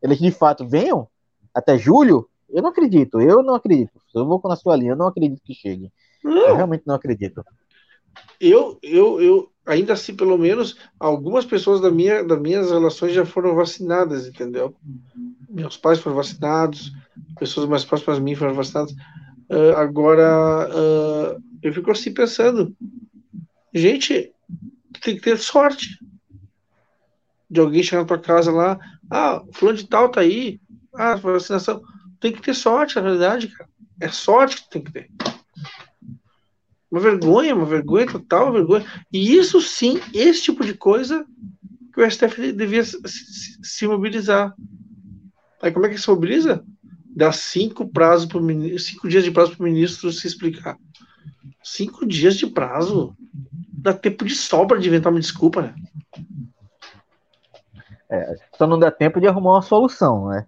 eles 0.00 0.18
de 0.18 0.30
fato 0.30 0.66
venham 0.66 1.08
até 1.52 1.76
julho. 1.76 2.28
Eu 2.48 2.62
não 2.62 2.70
acredito, 2.70 3.20
eu 3.20 3.42
não 3.42 3.54
acredito. 3.54 3.98
Eu 4.14 4.24
vou 4.26 4.38
com 4.38 4.52
a 4.52 4.56
sua 4.56 4.76
linha, 4.76 4.92
eu 4.92 4.96
não 4.96 5.06
acredito 5.08 5.42
que 5.42 5.54
chegue. 5.54 5.90
Eu 6.22 6.54
realmente 6.54 6.84
não 6.86 6.94
acredito 6.94 7.42
eu, 8.40 8.78
eu, 8.82 9.20
eu, 9.20 9.52
ainda 9.64 9.92
assim, 9.92 10.14
pelo 10.14 10.36
menos, 10.36 10.76
algumas 10.98 11.44
pessoas 11.44 11.80
da 11.80 11.90
minha, 11.90 12.24
das 12.24 12.40
minhas 12.40 12.70
relações 12.70 13.12
já 13.12 13.24
foram 13.24 13.54
vacinadas, 13.54 14.26
entendeu? 14.26 14.74
Meus 15.48 15.76
pais 15.76 16.00
foram 16.00 16.16
vacinados, 16.16 16.92
pessoas 17.38 17.68
mais 17.68 17.84
próximas 17.84 18.18
de 18.18 18.24
mim 18.24 18.34
foram 18.34 18.54
vacinadas. 18.54 18.94
Uh, 19.52 19.76
agora, 19.76 20.66
uh, 20.70 21.42
eu 21.62 21.74
fico 21.74 21.90
assim 21.90 22.14
pensando, 22.14 22.74
gente, 23.74 24.32
tem 25.02 25.14
que 25.14 25.20
ter 25.20 25.36
sorte 25.36 25.98
de 27.50 27.60
alguém 27.60 27.82
chegar 27.82 28.00
na 28.00 28.08
tua 28.08 28.18
casa 28.18 28.50
lá, 28.50 28.78
ah, 29.10 29.42
fulano 29.52 29.76
de 29.76 29.86
tal 29.86 30.08
tá 30.08 30.22
aí, 30.22 30.58
ah, 30.94 31.16
vacinação. 31.16 31.82
Tem 32.18 32.32
que 32.32 32.40
ter 32.40 32.54
sorte, 32.54 32.96
na 32.96 33.02
verdade, 33.02 33.48
cara. 33.48 33.68
É 34.00 34.08
sorte 34.08 34.56
que 34.62 34.70
tem 34.70 34.82
que 34.82 34.90
ter. 34.92 35.10
Uma 36.90 37.00
vergonha, 37.00 37.54
uma 37.54 37.66
vergonha 37.66 38.06
total, 38.06 38.44
uma 38.44 38.52
vergonha. 38.52 38.86
E 39.12 39.36
isso 39.36 39.60
sim, 39.60 40.00
esse 40.14 40.44
tipo 40.44 40.64
de 40.64 40.72
coisa 40.72 41.26
que 41.92 42.00
o 42.00 42.10
STF 42.10 42.52
devia 42.52 42.82
se, 42.84 42.98
se 43.62 43.86
mobilizar. 43.86 44.54
Aí 45.60 45.70
como 45.70 45.84
é 45.84 45.90
que 45.90 45.98
se 45.98 46.08
mobiliza? 46.08 46.64
Dá 47.14 47.30
cinco 47.30 47.86
prazos 47.86 48.26
pro 48.26 48.40
cinco 48.78 49.08
dias 49.08 49.24
de 49.24 49.30
prazo 49.30 49.56
para 49.56 49.60
o 49.60 49.64
ministro 49.64 50.10
se 50.10 50.26
explicar. 50.26 50.76
Cinco 51.62 52.06
dias 52.06 52.36
de 52.36 52.46
prazo. 52.46 53.14
Dá 53.72 53.92
tempo 53.92 54.24
de 54.24 54.34
sobra 54.34 54.78
de 54.78 54.88
inventar 54.88 55.12
uma 55.12 55.20
desculpa, 55.20 55.62
né? 55.62 55.74
É, 58.08 58.36
só 58.56 58.66
não 58.66 58.78
dá 58.78 58.90
tempo 58.90 59.20
de 59.20 59.26
arrumar 59.26 59.52
uma 59.52 59.62
solução, 59.62 60.28
né? 60.28 60.46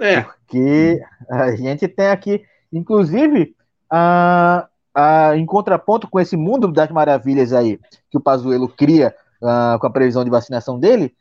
É. 0.00 0.22
Porque 0.22 1.00
a 1.28 1.54
gente 1.54 1.86
tem 1.88 2.08
aqui, 2.08 2.44
inclusive, 2.72 3.54
a, 3.90 4.68
ah, 4.94 5.36
em 5.36 5.46
contraponto 5.46 6.08
com 6.08 6.20
esse 6.20 6.36
mundo 6.36 6.70
das 6.70 6.90
maravilhas 6.90 7.52
aí 7.52 7.78
que 8.10 8.18
o 8.18 8.20
Pazuello 8.20 8.68
cria 8.68 9.14
ah, 9.42 9.78
com 9.80 9.86
a 9.86 9.90
previsão 9.90 10.24
de 10.24 10.30
vacinação 10.30 10.78
dele, 10.78 11.14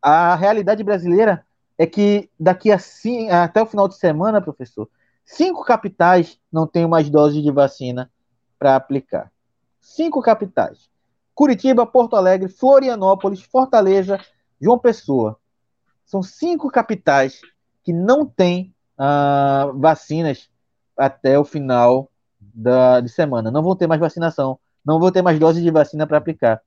a 0.00 0.34
realidade 0.34 0.84
brasileira 0.84 1.44
é 1.78 1.86
que 1.86 2.30
daqui 2.38 2.70
a 2.72 2.78
até 3.42 3.62
o 3.62 3.66
final 3.66 3.88
de 3.88 3.96
semana, 3.96 4.40
professor, 4.40 4.88
cinco 5.24 5.64
capitais 5.64 6.38
não 6.50 6.66
têm 6.66 6.86
mais 6.86 7.10
doses 7.10 7.42
de 7.42 7.50
vacina 7.50 8.10
para 8.58 8.76
aplicar. 8.76 9.30
Cinco 9.80 10.22
capitais: 10.22 10.88
Curitiba, 11.34 11.86
Porto 11.86 12.16
Alegre, 12.16 12.48
Florianópolis, 12.48 13.42
Fortaleza, 13.42 14.18
João 14.60 14.78
Pessoa. 14.78 15.38
São 16.04 16.22
cinco 16.22 16.70
capitais 16.70 17.40
que 17.84 17.92
não 17.92 18.24
têm 18.24 18.74
ah, 18.96 19.70
vacinas 19.74 20.48
até 20.96 21.38
o 21.38 21.44
final 21.44 22.10
da, 22.40 23.00
de 23.00 23.08
semana. 23.08 23.50
Não 23.50 23.62
vão 23.62 23.76
ter 23.76 23.86
mais 23.86 24.00
vacinação, 24.00 24.58
não 24.84 24.98
vão 24.98 25.10
ter 25.10 25.22
mais 25.22 25.38
doses 25.38 25.62
de 25.62 25.70
vacina 25.70 26.06
para 26.06 26.18
aplicar. 26.18 26.60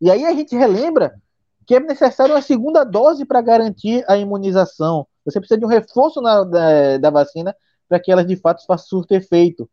E 0.00 0.10
aí 0.10 0.24
a 0.24 0.32
gente 0.32 0.56
relembra 0.56 1.20
que 1.68 1.74
é 1.74 1.80
necessário 1.80 2.34
uma 2.34 2.40
segunda 2.40 2.82
dose 2.82 3.26
para 3.26 3.42
garantir 3.42 4.02
a 4.08 4.16
imunização. 4.16 5.06
Você 5.22 5.38
precisa 5.38 5.60
de 5.60 5.66
um 5.66 5.68
reforço 5.68 6.18
na, 6.22 6.42
da, 6.42 6.96
da 6.96 7.10
vacina 7.10 7.54
para 7.86 8.00
que 8.00 8.10
elas 8.10 8.26
de 8.26 8.36
fato 8.36 8.64
façam 8.64 8.86
surto 8.88 9.12
efeito. 9.12 9.68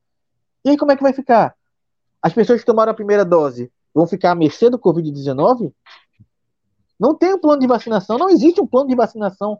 E 0.66 0.72
aí 0.72 0.78
como 0.78 0.92
é 0.92 0.98
que 0.98 1.02
vai 1.02 1.14
ficar? 1.14 1.56
As 2.22 2.34
pessoas 2.34 2.60
que 2.60 2.66
tomaram 2.66 2.92
a 2.92 2.96
primeira 2.96 3.24
dose 3.24 3.72
vão 3.94 4.06
ficar 4.06 4.32
à 4.32 4.36
mercê 4.36 4.70
do 4.70 4.78
Covid-19? 4.78 5.72
Não 7.00 7.16
tem 7.16 7.34
um 7.34 7.40
plano 7.40 7.62
de 7.62 7.68
vacinação, 7.68 8.18
não 8.18 8.30
existe 8.30 8.60
um 8.60 8.68
plano 8.68 8.90
de 8.90 8.96
vacinação. 8.96 9.58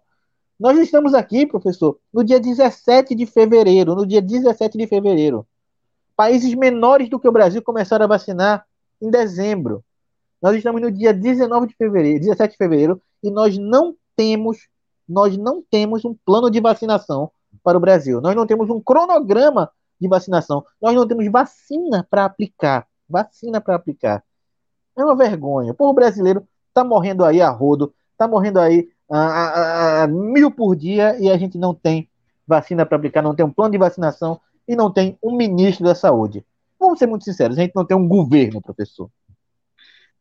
Nós 0.60 0.78
estamos 0.78 1.14
aqui, 1.14 1.48
professor, 1.48 1.98
no 2.14 2.22
dia 2.22 2.40
17 2.40 3.16
de 3.16 3.26
fevereiro, 3.26 3.96
no 3.96 4.06
dia 4.06 4.22
17 4.22 4.78
de 4.78 4.88
fevereiro. 4.88 5.48
Países 6.18 6.54
menores 6.54 7.10
do 7.10 7.18
que 7.18 7.30
o 7.30 7.32
Brasil 7.32 7.62
começaram 7.62 8.04
a 8.04 8.10
vacinar 8.10 8.66
em 9.02 9.10
dezembro. 9.10 9.86
Nós 10.42 10.56
estamos 10.56 10.82
no 10.82 10.92
dia 10.92 11.14
19 11.14 11.68
de 11.68 11.76
fevereiro, 11.76 12.20
17 12.20 12.52
de 12.52 12.58
fevereiro, 12.58 13.02
e 13.24 13.32
nós 13.32 13.58
não 13.58 13.96
temos, 14.16 14.68
nós 15.08 15.38
não 15.38 15.64
temos 15.70 16.06
um 16.06 16.16
plano 16.26 16.50
de 16.50 16.60
vacinação 16.60 17.32
para 17.64 17.78
o 17.78 17.82
Brasil. 17.82 18.22
Nós 18.22 18.36
não 18.36 18.46
temos 18.46 18.70
um 18.70 18.80
cronograma 18.80 19.70
de 20.00 20.08
vacinação. 20.08 20.64
Nós 20.82 20.96
não 20.96 21.08
temos 21.08 21.26
vacina 21.32 22.06
para 22.10 22.26
aplicar. 22.26 22.88
Vacina 23.10 23.62
para 23.62 23.76
aplicar. 23.76 24.24
É 24.98 25.04
uma 25.04 25.16
vergonha. 25.16 25.72
O 25.72 25.76
povo 25.76 25.94
brasileiro 25.94 26.48
está 26.70 26.84
morrendo 26.84 27.24
aí 27.24 27.42
a 27.42 27.50
rodo, 27.50 27.94
está 28.12 28.28
morrendo 28.28 28.60
aí 28.60 28.90
a, 29.10 29.20
a, 29.20 30.04
a, 30.04 30.08
mil 30.08 30.52
por 30.52 30.76
dia 30.76 31.18
e 31.20 31.30
a 31.30 31.38
gente 31.38 31.58
não 31.58 31.74
tem 31.74 32.10
vacina 32.48 32.86
para 32.86 32.98
aplicar, 32.98 33.22
não 33.22 33.36
tem 33.36 33.46
um 33.46 33.52
plano 33.52 33.72
de 33.72 33.78
vacinação 33.78 34.40
e 34.68 34.76
não 34.76 34.92
tem 34.92 35.18
um 35.24 35.36
ministro 35.36 35.86
da 35.86 35.96
saúde. 35.96 36.46
Vamos 36.80 37.00
ser 37.00 37.08
muito 37.08 37.26
sinceros, 37.26 37.58
a 37.58 37.62
gente 37.62 37.76
não 37.76 37.86
tem 37.86 37.96
um 37.96 38.08
governo, 38.08 38.62
professor. 38.62 39.10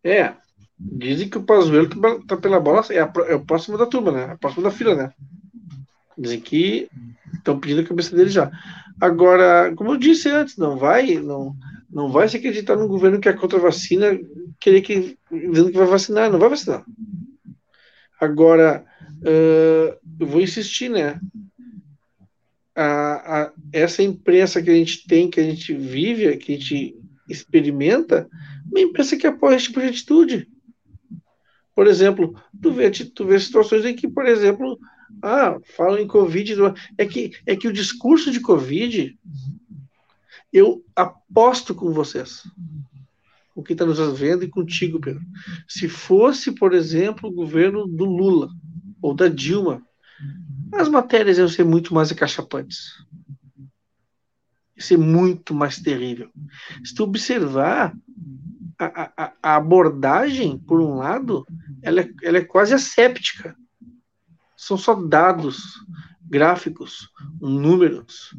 É, 0.05 0.35
dizem 0.79 1.29
que 1.29 1.39
o 1.39 1.43
Pazuello 1.43 1.89
tá, 1.89 2.19
tá 2.29 2.37
pela 2.37 2.61
bola, 2.61 2.85
é, 2.91 3.01
a, 3.01 3.11
é 3.27 3.35
o 3.35 3.45
próximo 3.45 3.79
da 3.79 3.87
turma, 3.87 4.13
né? 4.13 4.29
É 4.31 4.35
o 4.35 4.39
próximo 4.39 4.63
da 4.63 4.71
fila, 4.71 4.95
né? 4.95 5.13
Dizem 6.17 6.41
que 6.41 6.89
estão 7.33 7.59
pedindo 7.59 7.81
a 7.81 7.85
cabeça 7.85 8.15
dele 8.15 8.31
já. 8.31 8.51
Agora, 9.01 9.75
como 9.75 9.93
eu 9.93 9.97
disse 9.97 10.29
antes, 10.29 10.57
não 10.57 10.77
vai, 10.77 11.15
não, 11.17 11.57
não 11.91 12.13
vai 12.13 12.29
se 12.29 12.37
acreditar 12.37 12.77
num 12.77 12.87
governo 12.87 13.19
que 13.19 13.29
é 13.29 13.33
contra 13.33 13.59
a 13.59 13.63
vacina, 13.63 14.19
querer 14.61 14.83
que 14.83 15.19
dizendo 15.31 15.71
que 15.71 15.79
vai 15.79 15.87
vacinar, 15.87 16.31
não 16.31 16.39
vai 16.39 16.49
vacinar. 16.49 16.85
Agora, 18.21 18.85
uh, 19.21 19.99
eu 20.21 20.27
vou 20.27 20.41
insistir, 20.41 20.89
né? 20.89 21.19
A, 22.77 23.43
a, 23.43 23.53
essa 23.73 24.03
imprensa 24.03 24.63
que 24.63 24.71
a 24.71 24.75
gente 24.75 25.07
tem, 25.07 25.31
que 25.31 25.41
a 25.41 25.45
gente 25.45 25.73
vive, 25.75 26.37
que 26.37 26.55
a 26.55 26.57
gente 26.57 26.97
experimenta, 27.29 28.29
uma 28.71 28.81
imprensa 28.81 29.17
que 29.17 29.27
apoia 29.27 29.57
esse 29.57 29.67
tipo 29.67 29.81
de 29.81 29.87
atitude. 29.87 30.49
Por 31.75 31.87
exemplo, 31.87 32.35
tu 32.63 32.73
vê, 32.73 32.91
tu 32.91 33.27
vê 33.27 33.39
situações 33.39 33.85
em 33.85 33.97
que, 33.97 34.07
por 34.07 34.27
exemplo, 34.27 34.79
ah, 35.23 35.59
falam 35.77 35.99
em 35.99 36.07
Covid. 36.07 36.55
É 36.97 37.07
que, 37.07 37.33
é 37.47 37.57
que 37.57 37.69
o 37.69 37.73
discurso 37.73 38.31
de 38.31 38.41
Covid, 38.41 39.19
eu 40.53 40.85
aposto 40.95 41.75
com 41.75 41.93
vocês, 41.93 42.43
com 43.55 43.63
quem 43.63 43.75
está 43.75 43.85
nos 43.85 43.99
vendo 44.19 44.45
e 44.45 44.49
contigo, 44.49 45.01
Pedro. 45.01 45.23
Se 45.67 45.89
fosse, 45.89 46.53
por 46.53 46.73
exemplo, 46.73 47.29
o 47.29 47.35
governo 47.35 47.87
do 47.87 48.05
Lula 48.05 48.49
ou 49.03 49.15
da 49.15 49.29
Dilma, 49.29 49.83
as 50.73 50.89
matérias 50.89 51.39
iam 51.39 51.49
ser 51.49 51.65
muito 51.65 51.93
mais 51.93 52.11
acachapantes. 52.13 53.05
Ia 54.77 54.83
ser 54.83 54.97
muito 54.97 55.55
mais 55.55 55.79
terrível. 55.79 56.31
Se 56.85 56.95
tu 56.95 57.05
observar, 57.05 57.97
a, 58.87 59.13
a, 59.17 59.33
a 59.43 59.57
abordagem, 59.57 60.59
por 60.59 60.81
um 60.81 60.97
lado, 60.97 61.47
ela 61.83 62.01
é, 62.01 62.11
ela 62.23 62.39
é 62.39 62.45
quase 62.45 62.75
asséptica 62.75 63.57
são 64.65 64.79
só 64.79 64.95
dados, 64.95 65.85
gráficos, 66.23 67.11
números. 67.41 68.35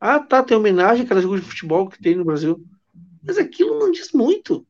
Ah, 0.00 0.18
tá, 0.18 0.42
tem 0.42 0.56
homenagem 0.56 1.04
àquelas 1.04 1.22
jogos 1.22 1.42
de 1.42 1.46
futebol 1.46 1.88
que 1.88 2.02
tem 2.02 2.16
no 2.16 2.24
Brasil. 2.24 2.64
Mas 3.22 3.36
aquilo 3.36 3.78
não 3.78 3.90
diz 3.90 4.12
muito. 4.12 4.66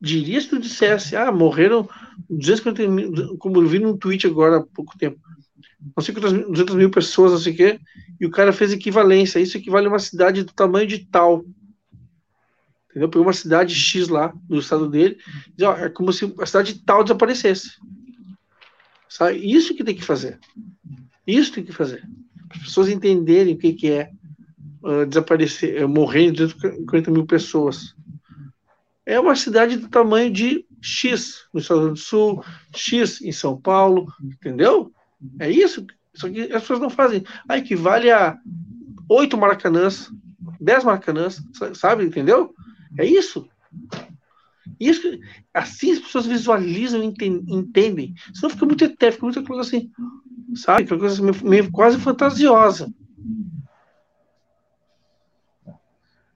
Diria 0.00 0.40
se 0.40 0.48
tu 0.48 0.58
dissesse, 0.58 1.16
ah, 1.16 1.32
morreram 1.32 1.88
250 2.28 2.88
mil, 2.88 3.38
como 3.38 3.58
eu 3.58 3.66
vi 3.66 3.78
num 3.78 3.96
tweet 3.96 4.26
agora 4.26 4.58
há 4.58 4.62
pouco 4.62 4.96
tempo, 4.98 5.18
não 5.96 6.02
sei 6.02 6.14
quantas 6.14 6.32
200 6.32 6.74
mil 6.74 6.90
pessoas, 6.90 7.32
não 7.32 7.38
sei 7.38 7.52
o 7.52 7.56
quê, 7.56 7.80
e 8.20 8.26
o 8.26 8.30
cara 8.30 8.52
fez 8.52 8.72
equivalência. 8.72 9.38
Isso 9.38 9.56
equivale 9.56 9.86
a 9.86 9.90
uma 9.90 9.98
cidade 9.98 10.42
do 10.42 10.52
tamanho 10.52 10.86
de 10.86 11.06
tal. 11.06 11.44
Entendeu? 12.90 13.08
Pegou 13.08 13.26
uma 13.26 13.32
cidade 13.32 13.74
X 13.74 14.08
lá, 14.08 14.32
no 14.48 14.58
estado 14.58 14.88
dele, 14.88 15.18
e, 15.56 15.64
ó, 15.64 15.76
é 15.76 15.88
como 15.88 16.12
se 16.12 16.32
a 16.38 16.46
cidade 16.46 16.82
tal 16.84 17.04
desaparecesse. 17.04 17.70
Sabe? 19.08 19.38
Isso 19.38 19.74
que 19.74 19.84
tem 19.84 19.94
que 19.94 20.04
fazer. 20.04 20.38
Isso 21.26 21.52
tem 21.52 21.64
que 21.64 21.72
fazer. 21.72 22.02
As 22.50 22.58
pessoas 22.58 22.88
entenderem 22.88 23.54
o 23.54 23.58
que, 23.58 23.72
que 23.72 23.90
é 23.90 24.10
uh, 24.82 25.06
desaparecer, 25.06 25.84
uh, 25.84 25.88
morrer 25.88 26.32
240 26.32 27.10
mil 27.10 27.26
pessoas. 27.26 27.94
É 29.06 29.18
uma 29.18 29.36
cidade 29.36 29.76
do 29.76 29.88
tamanho 29.88 30.32
de 30.32 30.64
X 30.80 31.46
no 31.52 31.60
Estado 31.60 31.90
do 31.90 31.96
Sul, 31.96 32.44
X 32.74 33.20
em 33.22 33.32
São 33.32 33.60
Paulo, 33.60 34.06
entendeu? 34.22 34.92
É 35.38 35.50
isso. 35.50 35.86
Só 36.14 36.28
que 36.28 36.42
as 36.42 36.62
pessoas 36.62 36.80
não 36.80 36.90
fazem. 36.90 37.24
Ah, 37.48 37.58
equivale 37.58 38.10
a 38.10 38.38
oito 39.08 39.36
maracanãs, 39.36 40.10
dez 40.60 40.84
maracanãs, 40.84 41.42
sabe? 41.74 42.04
Entendeu? 42.04 42.54
É 42.98 43.04
isso. 43.04 43.48
Isso, 44.78 45.02
assim 45.52 45.92
as 45.92 45.98
pessoas 45.98 46.26
visualizam 46.26 47.02
e 47.02 47.06
entendem. 47.06 48.14
Senão 48.34 48.50
fica 48.50 48.66
muito 48.66 48.84
eterno, 48.84 49.12
fica 49.12 49.26
muita 49.26 49.42
coisa 49.42 49.62
assim, 49.62 49.90
sabe? 50.54 50.84
Aquela 50.84 51.00
coisa 51.00 51.22
meio, 51.22 51.44
meio 51.44 51.70
quase 51.70 51.98
fantasiosa. 51.98 52.92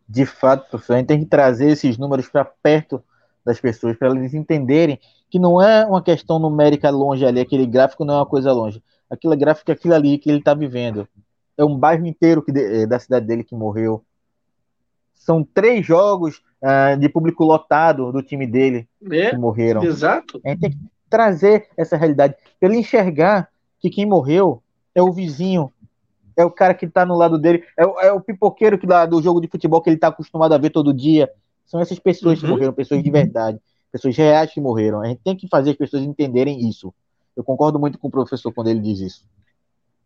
De 0.09 0.27
fato, 0.27 0.69
professor, 0.69 0.95
a 0.95 0.99
gente 0.99 1.07
tem 1.07 1.21
que 1.21 1.27
trazer 1.27 1.71
esses 1.71 1.99
números 1.99 2.29
para 2.29 2.45
perto 2.45 3.03
das 3.45 3.61
pessoas, 3.61 3.97
para 3.97 4.11
eles 4.11 4.33
entenderem 4.33 4.99
que 5.31 5.39
não 5.39 5.61
é 5.61 5.85
uma 5.85 6.03
questão 6.03 6.39
numérica 6.39 6.89
longe 6.91 7.27
ali, 7.27 7.41
aquele 7.41 7.67
gráfico 7.67 8.05
não 8.05 8.15
é 8.15 8.19
uma 8.19 8.27
coisa 8.27 8.53
longe. 8.53 8.83
Aquele 9.11 9.37
gráfico 9.37 9.71
é 9.71 9.75
aquilo 9.75 9.95
ali 9.95 10.19
que 10.19 10.31
ele 10.31 10.39
está 10.39 10.55
vivendo. 10.55 11.09
É 11.57 11.65
um 11.65 11.77
bairro 11.77 12.07
inteiro 12.07 12.43
que, 12.43 12.53
eh, 12.53 12.87
da 12.87 12.99
cidade 12.99 13.27
dele 13.27 13.45
que 13.45 13.55
morreu. 13.55 14.05
São 15.15 15.43
três 15.43 15.85
jogos 15.85 16.43
uh, 16.63 16.99
de 16.99 17.09
público 17.09 17.45
lotado 17.45 18.13
do 18.13 18.23
time 18.23 18.47
dele 18.47 18.89
é, 19.11 19.31
que 19.31 19.37
morreram. 19.37 19.83
Exato. 19.83 20.41
A 20.45 20.51
gente 20.51 20.61
tem 20.61 20.71
que 20.71 20.79
trazer 21.09 21.69
essa 21.77 21.97
realidade. 21.97 22.35
Ele 22.61 22.77
enxergar 22.77 23.49
que 23.79 23.91
quem 23.91 24.07
morreu 24.07 24.63
é 24.95 25.03
o 25.03 25.13
vizinho, 25.13 25.73
é 26.37 26.45
o 26.45 26.51
cara 26.51 26.75
que 26.75 26.87
está 26.87 27.07
no 27.07 27.17
lado 27.17 27.39
dele, 27.39 27.65
é 27.77 27.87
o, 27.87 28.01
é 28.01 28.13
o 28.13 28.21
pipoqueiro 28.21 28.79
que 28.79 28.87
dá 28.87 29.07
do 29.07 29.23
jogo 29.23 29.41
de 29.41 29.49
futebol 29.49 29.81
que 29.81 29.89
ele 29.89 29.97
está 29.97 30.09
acostumado 30.09 30.53
a 30.53 30.59
ver 30.59 30.71
todo 30.71 30.93
dia. 30.93 31.31
São 31.67 31.81
essas 31.81 31.99
pessoas 31.99 32.39
uhum. 32.39 32.45
que 32.45 32.51
morreram, 32.53 32.73
pessoas 32.73 33.03
de 33.03 33.11
verdade, 33.11 33.59
pessoas 33.91 34.17
reais 34.17 34.53
que 34.53 34.61
morreram. 34.61 35.01
A 35.01 35.07
gente 35.07 35.21
tem 35.25 35.37
que 35.37 35.49
fazer 35.49 35.71
as 35.71 35.77
pessoas 35.77 36.03
entenderem 36.03 36.69
isso. 36.69 36.93
Eu 37.37 37.43
concordo 37.43 37.79
muito 37.79 37.99
com 37.99 38.09
o 38.09 38.11
professor 38.11 38.53
quando 38.53 38.69
ele 38.69 38.81
diz 38.81 39.01
isso 39.01 39.25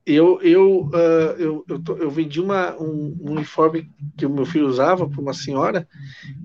eu 0.08 0.40
eu, 0.40 0.86
uh, 0.86 1.36
eu, 1.38 1.64
eu, 1.68 1.82
tô, 1.82 1.96
eu, 1.96 2.10
vendi 2.10 2.40
uma, 2.40 2.74
um, 2.76 3.16
um, 3.20 3.32
uniforme 3.32 3.90
que 4.16 4.24
o 4.24 4.30
meu 4.30 4.46
filho 4.46 4.66
usava 4.66 5.08
para 5.08 5.20
uma 5.20 5.34
senhora. 5.34 5.86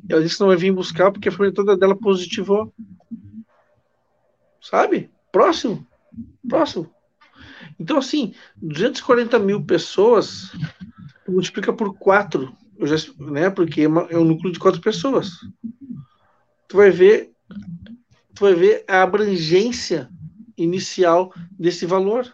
ela 0.09 0.21
disse 0.21 0.35
que 0.35 0.41
não 0.41 0.49
vai 0.49 0.57
vir 0.57 0.71
buscar 0.71 1.11
porque 1.11 1.29
a 1.29 1.31
família 1.31 1.53
toda 1.53 1.77
dela 1.77 1.95
positivou. 1.95 2.73
Sabe? 4.61 5.09
Próximo. 5.31 5.87
Próximo. 6.47 6.93
Então, 7.79 7.97
assim, 7.97 8.33
240 8.61 9.39
mil 9.39 9.63
pessoas 9.63 10.51
multiplica 11.27 11.71
por 11.71 11.97
quatro. 11.97 12.55
Eu 12.77 12.85
já, 12.85 12.95
né, 13.17 13.49
porque 13.49 13.81
é, 13.81 13.87
uma, 13.87 14.01
é 14.09 14.17
um 14.17 14.25
núcleo 14.25 14.51
de 14.51 14.59
quatro 14.59 14.81
pessoas. 14.81 15.31
Tu 16.67 16.75
vai 16.75 16.89
ver, 16.89 17.31
tu 18.35 18.41
vai 18.41 18.53
ver 18.53 18.83
a 18.87 19.03
abrangência 19.03 20.09
inicial 20.57 21.33
desse 21.57 21.85
valor 21.85 22.31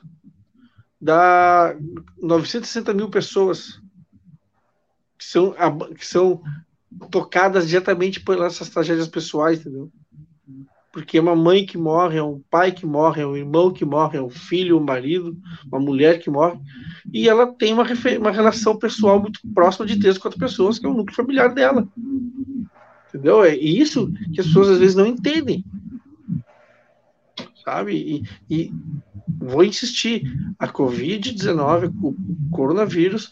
dá 1.01 1.75
960 2.21 2.93
mil 2.93 3.09
pessoas 3.09 3.81
que 5.17 5.25
são, 5.25 5.55
que 5.97 6.05
são 6.05 6.41
tocadas 7.11 7.67
diretamente 7.67 8.19
por 8.19 8.41
essas 8.41 8.69
tragédias 8.69 9.07
pessoais, 9.07 9.59
entendeu? 9.59 9.91
Porque 10.91 11.17
é 11.17 11.21
uma 11.21 11.35
mãe 11.35 11.65
que 11.65 11.77
morre, 11.77 12.17
é 12.17 12.23
um 12.23 12.41
pai 12.49 12.71
que 12.71 12.85
morre, 12.85 13.21
é 13.21 13.27
um 13.27 13.37
irmão 13.37 13.71
que 13.71 13.85
morre, 13.85 14.17
é 14.17 14.21
um 14.21 14.29
filho, 14.29 14.77
um 14.77 14.83
marido, 14.83 15.37
uma 15.67 15.79
mulher 15.79 16.19
que 16.19 16.29
morre, 16.29 16.59
e 17.13 17.29
ela 17.29 17.45
tem 17.47 17.73
uma, 17.73 17.83
uma 18.19 18.31
relação 18.31 18.75
pessoal 18.75 19.21
muito 19.21 19.39
próxima 19.53 19.85
de 19.85 19.99
três, 19.99 20.17
quatro 20.17 20.39
pessoas, 20.39 20.79
que 20.79 20.85
é 20.85 20.89
o 20.89 20.93
núcleo 20.93 21.15
familiar 21.15 21.53
dela. 21.53 21.87
Entendeu? 23.07 23.43
É 23.43 23.55
isso 23.55 24.11
que 24.33 24.41
as 24.41 24.47
pessoas 24.47 24.69
às 24.69 24.79
vezes 24.79 24.95
não 24.95 25.05
entendem. 25.05 25.63
Sabe? 27.63 28.23
E, 28.49 28.63
e 28.67 28.73
vou 29.39 29.63
insistir, 29.63 30.23
a 30.59 30.67
Covid-19, 30.67 31.93
o 32.01 32.15
coronavírus, 32.51 33.31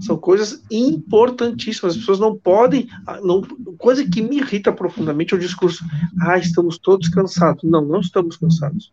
são 0.00 0.16
coisas 0.16 0.62
importantíssimas. 0.70 1.94
As 1.94 2.00
pessoas 2.00 2.18
não 2.18 2.36
podem. 2.36 2.88
Não, 3.22 3.42
coisa 3.78 4.06
que 4.08 4.20
me 4.20 4.38
irrita 4.38 4.72
profundamente 4.72 5.32
é 5.32 5.36
o 5.36 5.40
discurso: 5.40 5.84
ah, 6.20 6.36
estamos 6.36 6.78
todos 6.78 7.08
cansados. 7.08 7.62
Não, 7.64 7.84
não 7.84 8.00
estamos 8.00 8.36
cansados. 8.36 8.90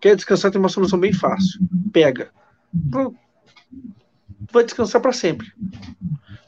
Quer 0.00 0.16
descansar, 0.16 0.50
tem 0.50 0.60
uma 0.60 0.68
solução 0.68 0.98
bem 0.98 1.12
fácil. 1.12 1.60
Pega. 1.92 2.30
Vai 4.52 4.64
descansar 4.64 5.00
para 5.00 5.12
sempre. 5.12 5.52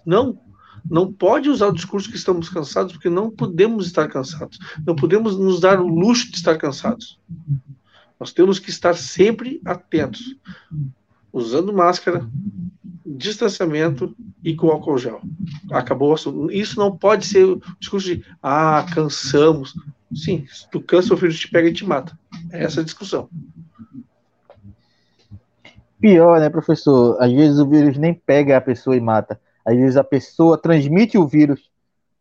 Não. 0.05 0.39
Não 0.91 1.13
pode 1.13 1.49
usar 1.49 1.69
o 1.69 1.73
discurso 1.73 2.11
que 2.11 2.17
estamos 2.17 2.49
cansados, 2.49 2.93
porque 2.93 3.09
não 3.09 3.31
podemos 3.31 3.87
estar 3.87 4.09
cansados. 4.09 4.59
Não 4.85 4.97
podemos 4.97 5.39
nos 5.39 5.61
dar 5.61 5.81
o 5.81 5.87
luxo 5.87 6.29
de 6.29 6.37
estar 6.37 6.59
cansados. 6.59 7.21
Nós 8.23 8.33
temos 8.33 8.61
que 8.61 8.71
estar 8.71 8.95
sempre 8.95 9.61
atentos, 9.65 10.37
usando 11.33 11.73
máscara, 11.73 12.25
distanciamento 13.05 14.15
e 14.45 14.55
com 14.55 14.69
álcool 14.69 14.97
gel. 14.97 15.21
Acabou 15.73 16.11
o 16.11 16.15
assunto. 16.15 16.49
Isso 16.53 16.79
não 16.79 16.97
pode 16.97 17.27
ser 17.27 17.45
o 17.45 17.61
discurso 17.81 18.07
de 18.07 18.25
ah, 18.41 18.87
cansamos. 18.95 19.75
Sim, 20.15 20.47
se 20.47 20.71
tu 20.71 20.81
cansa, 20.81 21.13
o 21.13 21.17
vírus 21.17 21.41
te 21.41 21.51
pega 21.51 21.67
e 21.67 21.73
te 21.73 21.85
mata. 21.85 22.17
É 22.53 22.63
essa 22.63 22.81
a 22.81 22.85
discussão. 22.85 23.29
Pior, 25.99 26.39
né, 26.39 26.49
professor? 26.49 27.21
Às 27.21 27.33
vezes 27.33 27.59
o 27.59 27.69
vírus 27.69 27.99
nem 27.99 28.15
pega 28.15 28.57
a 28.57 28.61
pessoa 28.61 28.97
e 28.97 29.01
mata. 29.01 29.41
Às 29.67 29.75
vezes 29.75 29.97
a 29.97 30.05
pessoa 30.05 30.57
transmite 30.57 31.19
o 31.19 31.27
vírus 31.27 31.69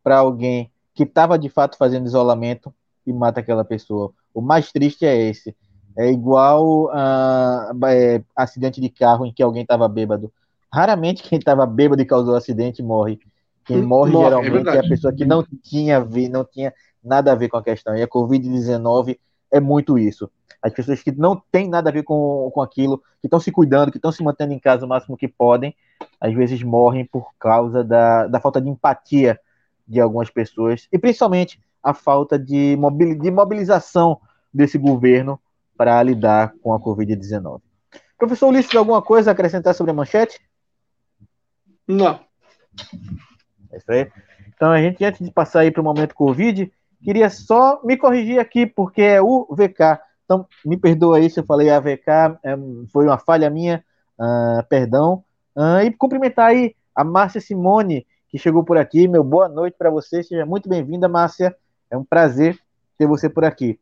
para 0.04 0.18
alguém 0.18 0.72
que 0.96 1.04
estava 1.04 1.38
de 1.38 1.48
fato 1.48 1.78
fazendo 1.78 2.08
isolamento 2.08 2.74
e 3.06 3.14
mata 3.14 3.40
aquela 3.40 3.64
pessoa. 3.64 4.12
O 4.34 4.42
mais 4.42 4.72
triste 4.72 5.06
é 5.06 5.16
esse. 5.30 5.56
É 5.98 6.10
igual 6.10 6.90
a, 6.92 7.72
é, 7.88 8.24
acidente 8.36 8.80
de 8.80 8.90
carro 8.90 9.26
em 9.26 9.34
que 9.34 9.44
alguém 9.44 9.64
estava 9.64 9.88
bêbado. 9.88 10.32
Raramente 10.74 11.24
quem 11.24 11.38
estava 11.38 11.66
bêbado 11.66 12.02
e 12.02 12.06
causou 12.06 12.36
acidente 12.36 12.82
morre. 12.82 13.20
Quem 13.66 13.78
hum, 13.78 13.88
morre, 13.88 14.12
morre 14.12 14.26
é 14.26 14.30
geralmente 14.30 14.70
é, 14.70 14.76
é, 14.76 14.80
a 14.80 14.90
pessoa 14.90 15.14
que 15.14 15.26
não 15.26 15.46
tinha, 15.64 16.00
não 16.32 16.46
tinha 16.46 16.74
nada 17.04 17.32
a 17.32 17.36
ver 17.36 17.50
com 17.50 17.58
a 17.58 17.64
questão. 17.64 17.96
E 17.96 18.02
a 18.02 18.08
Covid-19 18.08 19.18
é 19.52 19.60
muito 19.60 19.98
isso. 19.98 20.30
As 20.62 20.74
pessoas 20.74 21.02
que 21.02 21.12
não 21.12 21.42
têm 21.52 21.68
nada 21.68 21.90
a 21.90 21.94
ver 21.94 22.04
com, 22.04 22.50
com 22.54 22.62
aquilo, 22.62 23.00
que 23.20 23.28
estão 23.28 23.40
se 23.40 23.52
cuidando, 23.52 23.92
que 23.92 23.98
estão 23.98 24.12
se 24.12 24.24
mantendo 24.24 24.54
em 24.54 24.60
casa 24.60 24.86
o 24.86 24.90
máximo 24.90 25.18
que 25.18 25.28
podem, 25.28 25.76
às 26.20 26.34
vezes 26.34 26.62
morrem 26.62 27.04
por 27.06 27.32
causa 27.40 27.84
da, 27.84 28.28
da 28.28 28.40
falta 28.40 28.62
de 28.62 28.70
empatia 28.70 29.40
de 29.88 30.00
algumas 30.00 30.30
pessoas 30.30 30.88
e 30.92 30.98
principalmente 30.98 31.60
a 31.84 31.94
falta 31.94 32.38
de, 32.38 32.78
mobil, 32.78 33.18
de 33.18 33.32
mobilização 33.32 34.20
desse 34.54 34.78
governo 34.78 35.40
para 35.82 36.04
lidar 36.04 36.54
com 36.62 36.76
a 36.76 36.80
Covid-19. 36.80 37.60
Professor 38.16 38.50
Ulisses, 38.50 38.76
alguma 38.76 39.02
coisa 39.02 39.32
a 39.32 39.34
acrescentar 39.34 39.74
sobre 39.74 39.90
a 39.90 39.96
manchete? 39.96 40.40
Não. 41.88 42.20
É 43.72 43.78
isso 43.78 43.92
aí. 43.92 44.08
Então, 44.54 44.72
a 44.72 44.80
gente, 44.80 45.04
antes 45.04 45.26
de 45.26 45.32
passar 45.32 45.62
aí 45.62 45.72
para 45.72 45.82
o 45.82 45.84
momento 45.84 46.14
Covid, 46.14 46.72
queria 47.04 47.32
só 47.32 47.82
me 47.84 47.98
corrigir 47.98 48.40
aqui, 48.40 48.68
porque 48.68 49.02
é 49.02 49.20
o 49.20 49.48
VK. 49.50 50.00
Então, 50.24 50.46
me 50.64 50.78
perdoa 50.78 51.18
aí 51.18 51.32
se 51.32 51.40
eu 51.40 51.46
falei 51.46 51.72
AVK, 51.72 52.38
é, 52.44 52.56
foi 52.94 53.08
uma 53.08 53.18
falha 53.18 53.50
minha, 53.50 53.84
uh, 54.20 54.64
perdão. 54.70 55.24
Uh, 55.56 55.82
e 55.84 55.92
cumprimentar 55.92 56.50
aí 56.50 56.76
a 56.94 57.04
Márcia 57.04 57.42
Simone, 57.42 58.06
que 58.30 58.38
chegou 58.38 58.64
por 58.64 58.78
aqui. 58.78 59.08
Meu 59.08 59.24
boa 59.24 59.50
noite 59.50 59.78
para 59.80 59.90
você, 59.90 60.22
seja 60.22 60.46
muito 60.46 60.70
bem-vinda, 60.70 61.10
Márcia. 61.10 61.56
É 61.90 61.98
um 61.98 62.04
prazer 62.04 62.56
ter 63.00 63.08
você 63.08 63.28
por 63.28 63.44
aqui. 63.44 63.80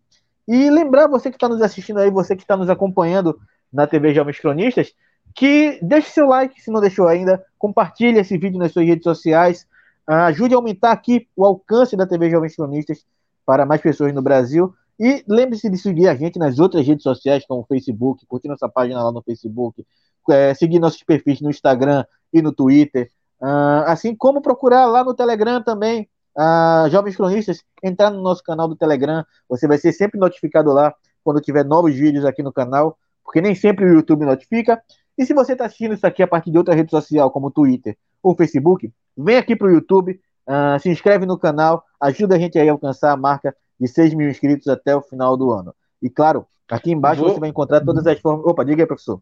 E 0.50 0.68
lembrar 0.72 1.06
você 1.06 1.30
que 1.30 1.36
está 1.36 1.48
nos 1.48 1.62
assistindo 1.62 2.00
aí, 2.00 2.10
você 2.10 2.36
que 2.36 2.42
está 2.42 2.58
nos 2.58 2.72
acompanhando 2.72 3.40
na 3.72 3.86
TV 3.86 4.16
Jovens 4.16 4.40
Cronistas, 4.40 4.92
que 5.36 5.78
deixe 5.80 6.10
seu 6.10 6.26
like 6.26 6.60
se 6.60 6.72
não 6.72 6.82
deixou 6.82 7.08
ainda, 7.08 7.46
compartilhe 7.60 8.18
esse 8.18 8.36
vídeo 8.36 8.58
nas 8.58 8.72
suas 8.72 8.88
redes 8.88 9.04
sociais, 9.04 9.68
ajude 10.08 10.56
a 10.56 10.58
aumentar 10.58 10.92
aqui 10.92 11.28
o 11.36 11.46
alcance 11.46 11.96
da 11.96 12.08
TV 12.08 12.32
Jovens 12.32 12.56
Cronistas 12.56 13.06
para 13.46 13.64
mais 13.64 13.80
pessoas 13.80 14.12
no 14.12 14.24
Brasil. 14.24 14.74
E 15.00 15.24
lembre-se 15.28 15.70
de 15.70 15.78
seguir 15.78 16.08
a 16.08 16.16
gente 16.16 16.40
nas 16.40 16.58
outras 16.58 16.86
redes 16.86 17.04
sociais, 17.04 17.46
como 17.46 17.62
o 17.62 17.66
Facebook, 17.66 18.26
curtir 18.26 18.48
nossa 18.48 18.68
página 18.68 19.04
lá 19.04 19.12
no 19.12 19.22
Facebook, 19.22 19.86
é, 20.32 20.56
seguir 20.56 20.80
nossos 20.80 21.04
perfis 21.04 21.42
no 21.42 21.52
Instagram 21.52 22.04
e 22.34 22.42
no 22.42 22.52
Twitter, 22.52 23.12
uh, 23.40 23.86
assim 23.86 24.16
como 24.16 24.42
procurar 24.42 24.88
lá 24.88 25.04
no 25.04 25.14
Telegram 25.14 25.62
também, 25.62 26.10
uh, 26.40 26.90
Jovens 26.90 27.18
Cronistas, 27.18 27.64
entrar 27.84 28.10
no 28.10 28.22
nosso 28.22 28.42
canal 28.42 28.68
do 28.68 28.76
Telegram, 28.76 29.26
você 29.48 29.68
vai 29.68 29.78
ser 29.78 29.92
sempre 29.92 30.18
notificado 30.18 30.72
lá 30.72 30.94
quando 31.24 31.42
tiver 31.42 31.66
novos 31.66 31.94
vídeos 31.94 32.24
aqui 32.24 32.42
no 32.42 32.54
canal, 32.54 32.98
porque 33.24 33.42
nem 33.42 33.54
sempre 33.54 33.86
o 33.86 33.94
YouTube 33.94 34.26
notifica. 34.26 34.82
E 35.18 35.26
se 35.26 35.34
você 35.34 35.52
está 35.52 35.66
assistindo 35.66 35.94
isso 35.94 36.08
aqui 36.08 36.24
a 36.24 36.28
partir 36.28 36.50
de 36.50 36.58
outra 36.58 36.74
rede 36.74 36.90
social, 36.90 37.30
como 37.30 37.52
Twitter 37.52 37.98
ou 38.24 38.36
Facebook, 38.36 38.92
vem 39.18 39.38
aqui 39.38 39.56
para 39.56 39.68
o 39.68 39.72
YouTube, 39.72 40.20
uh, 40.48 40.80
se 40.80 40.90
inscreve 40.90 41.26
no 41.26 41.38
canal, 41.38 41.84
ajuda 42.00 42.36
a 42.36 42.40
gente 42.40 42.58
aí 42.58 42.70
a 42.70 42.72
alcançar 42.72 43.12
a 43.12 43.18
marca 43.18 43.54
de 43.80 43.88
6 43.88 44.14
mil 44.14 44.30
inscritos 44.30 44.68
até 44.68 44.96
o 44.96 45.02
final 45.02 45.36
do 45.36 45.52
ano. 45.52 45.76
E 46.02 46.10
claro, 46.10 46.46
aqui 46.70 46.92
embaixo 46.92 47.22
Vou... 47.22 47.34
você 47.34 47.40
vai 47.40 47.50
encontrar 47.50 47.82
todas 47.82 48.08
as 48.08 48.20
formas. 48.20 48.46
Opa, 48.46 48.64
diga 48.64 48.84
aí, 48.84 48.88
professor. 48.88 49.22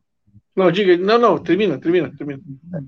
Não, 0.56 0.72
diga, 0.72 0.98
não, 0.98 1.20
não, 1.20 1.38
termina, 1.38 1.78
termina, 1.78 2.12
termina. 2.18 2.42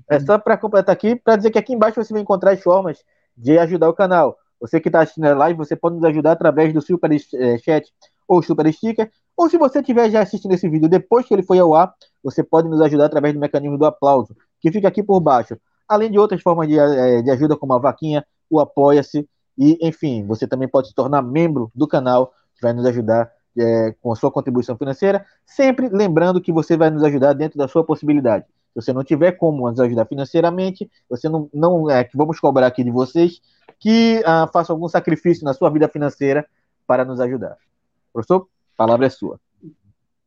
É 0.08 0.18
só 0.18 0.38
para 0.38 0.56
completar 0.56 0.92
aqui, 0.92 1.14
para 1.14 1.36
dizer 1.36 1.52
que 1.52 1.58
aqui 1.58 1.72
embaixo 1.72 2.02
você 2.02 2.12
vai 2.12 2.20
encontrar 2.20 2.50
as 2.52 2.60
formas 2.60 2.98
de 3.36 3.58
ajudar 3.58 3.88
o 3.88 3.94
canal. 3.94 4.36
Você 4.60 4.80
que 4.80 4.88
está 4.88 5.00
assistindo 5.00 5.24
a 5.24 5.34
live, 5.34 5.56
você 5.56 5.74
pode 5.74 5.96
nos 5.96 6.04
ajudar 6.04 6.32
através 6.32 6.72
do 6.72 6.82
Super 6.82 7.10
eh, 7.12 7.58
Chat 7.58 7.90
ou 8.28 8.42
Super 8.42 8.72
Sticker. 8.72 9.10
Ou 9.36 9.48
se 9.48 9.56
você 9.56 9.80
estiver 9.80 10.10
já 10.10 10.20
assistindo 10.20 10.52
esse 10.52 10.68
vídeo 10.68 10.88
depois 10.88 11.26
que 11.26 11.32
ele 11.32 11.42
foi 11.42 11.58
ao 11.58 11.74
ar, 11.74 11.94
você 12.22 12.42
pode 12.42 12.68
nos 12.68 12.80
ajudar 12.82 13.06
através 13.06 13.32
do 13.32 13.40
mecanismo 13.40 13.78
do 13.78 13.86
aplauso, 13.86 14.36
que 14.60 14.70
fica 14.70 14.88
aqui 14.88 15.02
por 15.02 15.20
baixo. 15.20 15.56
Além 15.88 16.10
de 16.10 16.18
outras 16.18 16.42
formas 16.42 16.68
de, 16.68 16.78
eh, 16.78 17.22
de 17.22 17.30
ajuda, 17.30 17.56
como 17.56 17.72
a 17.72 17.78
vaquinha, 17.78 18.24
o 18.50 18.60
Apoia-se, 18.60 19.26
e 19.56 19.78
enfim, 19.80 20.26
você 20.26 20.46
também 20.46 20.68
pode 20.68 20.88
se 20.88 20.94
tornar 20.94 21.22
membro 21.22 21.70
do 21.74 21.88
canal, 21.88 22.32
que 22.54 22.62
vai 22.62 22.72
nos 22.72 22.86
ajudar 22.86 23.30
é, 23.58 23.94
com 24.00 24.12
a 24.12 24.16
sua 24.16 24.30
contribuição 24.30 24.76
financeira, 24.76 25.24
sempre 25.44 25.88
lembrando 25.88 26.40
que 26.40 26.52
você 26.52 26.76
vai 26.76 26.90
nos 26.90 27.02
ajudar 27.04 27.32
dentro 27.32 27.58
da 27.58 27.68
sua 27.68 27.84
possibilidade. 27.84 28.44
Se 28.72 28.82
você 28.82 28.92
não 28.92 29.02
tiver 29.02 29.32
como 29.32 29.68
nos 29.68 29.80
ajudar 29.80 30.06
financeiramente, 30.06 30.90
você 31.08 31.28
não, 31.28 31.48
não 31.52 31.90
é 31.90 32.04
que 32.04 32.16
vamos 32.16 32.38
cobrar 32.38 32.66
aqui 32.66 32.84
de 32.84 32.90
vocês 32.90 33.40
que 33.78 34.22
ah, 34.24 34.48
faça 34.52 34.72
algum 34.72 34.88
sacrifício 34.88 35.44
na 35.44 35.54
sua 35.54 35.70
vida 35.70 35.88
financeira 35.88 36.46
para 36.86 37.04
nos 37.04 37.20
ajudar. 37.20 37.56
Professor, 38.12 38.46
a 38.74 38.76
palavra 38.76 39.06
é 39.06 39.10
sua. 39.10 39.40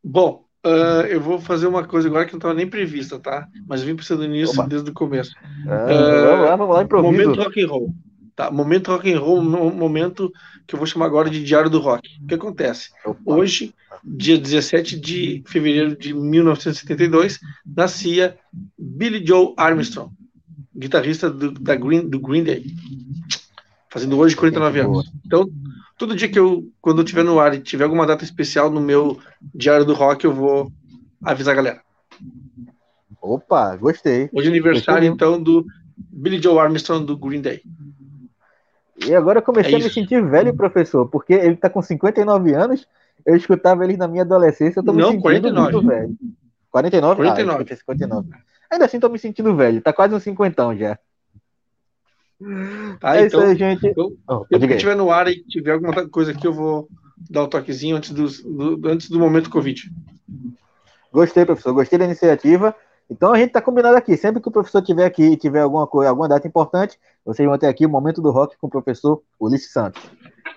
Bom, 0.04 0.46
uh, 0.66 1.06
eu 1.08 1.22
vou 1.22 1.40
fazer 1.40 1.68
uma 1.68 1.86
coisa 1.86 2.08
agora 2.08 2.26
que 2.26 2.34
não 2.34 2.38
estava 2.38 2.54
nem 2.54 2.70
prevista, 2.70 3.20
tá? 3.20 3.48
Mas 3.68 3.84
vim 3.84 3.96
pensando 3.96 4.28
nisso 4.28 4.60
Oba. 4.60 4.68
desde 4.68 4.90
o 4.90 4.94
começo. 4.94 5.34
Ah, 5.68 5.86
uh, 5.86 6.26
vamos 6.28 6.46
lá, 6.46 6.56
vamos 6.56 6.76
lá, 6.76 6.84
improviso. 6.84 7.30
Momento 7.30 7.42
rock 7.42 7.64
and 7.64 7.68
roll. 7.68 7.94
Tá, 8.36 8.50
momento 8.50 8.92
rock 8.92 9.12
and 9.12 9.20
roll, 9.20 9.40
um 9.40 9.76
momento 9.76 10.32
que 10.66 10.74
eu 10.74 10.80
vou 10.80 10.88
chamar 10.88 11.06
agora 11.06 11.30
de 11.30 11.44
Diário 11.44 11.70
do 11.70 11.80
Rock. 11.80 12.10
O 12.24 12.28
que 12.28 12.34
acontece? 12.34 12.90
Hoje, 13.24 13.76
dia 14.04 14.38
17 14.38 15.00
de 15.00 15.44
fevereiro 15.46 15.96
de 15.96 16.14
1972, 16.14 17.40
nascia 17.64 18.38
Billy 18.78 19.24
Joe 19.26 19.54
Armstrong, 19.56 20.12
guitarrista 20.76 21.30
do, 21.30 21.52
da 21.52 21.76
Green, 21.76 22.10
do 22.10 22.20
Green 22.20 22.44
Day, 22.44 22.66
fazendo 23.90 24.18
hoje 24.18 24.36
49 24.36 24.80
anos. 24.80 25.12
Então, 25.24 25.48
todo 25.96 26.16
dia 26.16 26.28
que 26.28 26.40
eu, 26.40 26.68
quando 26.82 27.00
eu 27.00 27.04
estiver 27.04 27.24
no 27.24 27.40
ar 27.40 27.54
e 27.54 27.62
tiver 27.62 27.84
alguma 27.84 28.08
data 28.08 28.24
especial 28.24 28.72
no 28.72 28.82
meu 28.82 29.20
Diário 29.54 29.86
do 29.86 29.94
Rock, 29.94 30.26
eu 30.26 30.34
vou 30.34 30.72
avisar 31.24 31.54
a 31.54 31.58
galera. 31.58 31.82
Opa, 33.22 33.76
gostei. 33.78 34.28
Hoje 34.34 34.48
é 34.48 34.50
aniversário, 34.50 35.08
gostei. 35.10 35.28
então, 35.28 35.42
do 35.42 35.66
Billy 35.96 36.42
Joe 36.42 36.58
Armstrong 36.58 37.06
do 37.06 37.16
Green 37.16 37.42
Day. 37.42 37.62
E 39.08 39.16
agora 39.16 39.40
eu 39.40 39.44
comecei 39.44 39.74
é 39.74 39.78
a 39.78 39.84
me 39.84 39.90
sentir 39.90 40.24
velho, 40.24 40.56
professor, 40.56 41.08
porque 41.08 41.34
ele 41.34 41.56
tá 41.56 41.70
com 41.70 41.82
59 41.82 42.54
anos, 42.54 42.88
eu 43.26 43.36
escutava 43.36 43.84
ele 43.84 43.98
na 43.98 44.08
minha 44.08 44.24
adolescência, 44.24 44.80
eu 44.80 44.84
tô 44.84 44.94
me 44.94 45.02
Não, 45.02 45.08
sentindo 45.12 45.22
49. 45.24 45.74
muito 45.74 45.88
velho. 45.88 46.18
49? 46.72 47.16
49. 47.16 47.64
Ah, 47.64 47.76
59. 47.76 48.30
Ainda 48.72 48.86
assim 48.86 49.00
tô 49.00 49.10
me 49.10 49.20
sentindo 49.20 49.56
velho, 49.56 49.82
tá 49.82 49.94
quase 49.94 50.16
uns 50.16 50.24
50 50.24 50.76
já. 50.76 50.98
Tá, 53.00 53.16
é 53.16 53.26
então, 53.26 53.40
isso 53.40 53.50
aí, 53.52 53.56
gente. 53.56 53.94
Eu, 53.96 54.18
oh, 54.28 54.46
eu 54.50 54.60
que 54.60 54.66
estiver 54.66 54.96
no 54.96 55.12
ar 55.12 55.28
e 55.28 55.44
tiver 55.44 55.72
alguma 55.72 56.08
coisa 56.10 56.32
aqui, 56.32 56.46
eu 56.46 56.54
vou 56.54 56.90
dar 57.30 57.44
o 57.44 57.46
um 57.46 57.50
toquezinho 57.50 57.96
antes 57.96 58.10
do, 58.12 58.28
do, 58.28 58.90
antes 58.90 59.10
do 59.10 59.20
momento 59.20 59.50
Covid. 59.50 59.90
Gostei, 61.12 61.46
professor, 61.46 61.74
gostei 61.74 62.00
da 62.00 62.06
iniciativa. 62.06 62.76
Então 63.10 63.34
a 63.34 63.38
gente 63.38 63.48
está 63.48 63.62
combinado 63.62 63.96
aqui. 63.96 64.16
Sempre 64.18 64.42
que 64.42 64.48
o 64.48 64.52
professor 64.52 64.82
tiver 64.82 65.06
aqui 65.06 65.24
e 65.24 65.38
tiver 65.38 65.62
alguma 65.62 65.86
coisa, 65.86 66.10
alguma 66.10 66.28
data 66.28 66.48
importante, 66.48 66.98
vocês 67.26 67.48
vão 67.48 67.58
ter 67.58 67.68
aqui 67.68 67.86
o 67.86 67.90
momento 67.90 68.22
do 68.22 68.32
rock 68.32 68.58
com 68.58 68.68
o 68.68 68.70
professor 68.70 69.22
Ulisses 69.40 69.72
Santos. 69.72 70.02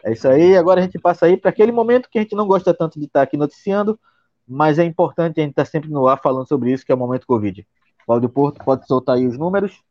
É 0.05 0.12
isso 0.12 0.28
aí. 0.28 0.56
Agora 0.56 0.81
a 0.81 0.85
gente 0.85 0.98
passa 0.98 1.27
aí 1.27 1.36
para 1.36 1.51
aquele 1.51 1.73
momento 1.73 2.09
que 2.09 2.18
a 2.18 2.23
gente 2.23 2.35
não 2.35 2.47
gosta 2.47 2.73
tanto 2.73 2.98
de 2.98 3.06
estar 3.06 3.20
tá 3.20 3.24
aqui 3.24 3.36
noticiando, 3.36 3.98
mas 4.47 4.78
é 4.78 4.85
importante 4.85 5.40
a 5.40 5.43
gente 5.43 5.51
estar 5.51 5.64
tá 5.64 5.70
sempre 5.70 5.90
no 5.90 6.06
ar 6.06 6.20
falando 6.20 6.47
sobre 6.47 6.73
isso, 6.73 6.85
que 6.85 6.93
é 6.93 6.94
o 6.94 6.98
momento 6.98 7.27
Covid. 7.27 7.66
Cláudio 8.06 8.28
Porto, 8.28 8.64
pode 8.64 8.86
soltar 8.86 9.16
aí 9.16 9.27
os 9.27 9.36
números. 9.36 9.82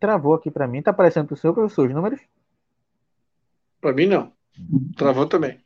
Travou 0.00 0.34
aqui 0.34 0.50
para 0.50 0.66
mim. 0.66 0.82
Tá 0.82 0.90
aparecendo 0.90 1.26
pro 1.26 1.36
seu, 1.36 1.52
professor, 1.52 1.88
os 1.88 1.94
números? 1.94 2.20
Para 3.80 3.92
mim, 3.92 4.06
não. 4.06 4.32
Travou 4.96 5.26
também. 5.26 5.60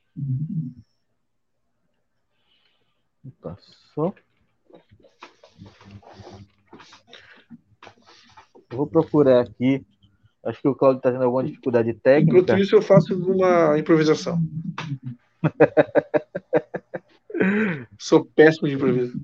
Passou. 3.41 4.15
vou 8.71 8.87
procurar 8.87 9.43
aqui. 9.43 9.85
Acho 10.45 10.61
que 10.61 10.69
o 10.69 10.75
Claudio 10.75 10.99
está 10.99 11.13
tendo 11.13 11.23
alguma 11.23 11.45
dificuldade 11.45 11.95
técnica. 11.95 12.39
Enquanto 12.39 12.59
isso, 12.59 12.75
eu 12.75 12.83
faço 12.83 13.15
uma 13.15 13.79
improvisação. 13.79 14.43
Sou 17.99 18.25
péssimo 18.25 18.69
de 18.69 18.75
improviso. 18.75 19.17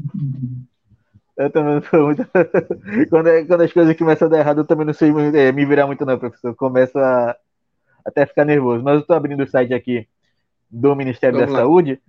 Eu 1.38 1.50
também 1.50 1.76
não 1.76 1.82
sou 1.82 2.06
muito. 2.06 2.26
quando, 3.08 3.46
quando 3.46 3.60
as 3.60 3.72
coisas 3.72 3.96
começam 3.96 4.26
a 4.26 4.30
dar 4.30 4.40
errado, 4.40 4.58
eu 4.58 4.66
também 4.66 4.84
não 4.84 4.92
sei 4.92 5.12
é, 5.36 5.52
me 5.52 5.64
virar 5.64 5.86
muito, 5.86 6.04
não, 6.04 6.18
professor. 6.18 6.52
Começa 6.56 6.98
a 6.98 7.36
até 8.04 8.26
ficar 8.26 8.44
nervoso. 8.44 8.82
Mas 8.82 8.94
eu 8.94 9.02
estou 9.02 9.14
abrindo 9.14 9.44
o 9.44 9.46
site 9.46 9.72
aqui 9.72 10.08
do 10.68 10.96
Ministério 10.96 11.38
Vamos 11.38 11.54
da 11.54 11.60
lá. 11.60 11.64
Saúde 11.64 12.02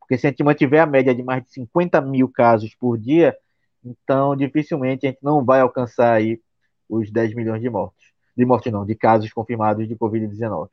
Porque 0.00 0.16
se 0.16 0.26
a 0.26 0.30
gente 0.30 0.42
mantiver 0.42 0.80
a 0.80 0.86
média 0.86 1.14
de 1.14 1.22
mais 1.22 1.42
de 1.42 1.52
50 1.52 2.00
mil 2.00 2.28
casos 2.28 2.74
por 2.74 2.96
dia, 2.96 3.36
então 3.84 4.36
dificilmente 4.36 5.06
a 5.06 5.10
gente 5.10 5.20
não 5.22 5.44
vai 5.44 5.60
alcançar 5.60 6.12
aí 6.12 6.40
os 6.88 7.10
10 7.10 7.34
milhões 7.34 7.60
de 7.60 7.68
mortes. 7.68 8.12
De 8.36 8.44
mortes 8.44 8.72
não, 8.72 8.84
de 8.84 8.94
casos 8.94 9.32
confirmados 9.32 9.86
de 9.88 9.96
Covid-19. 9.96 10.68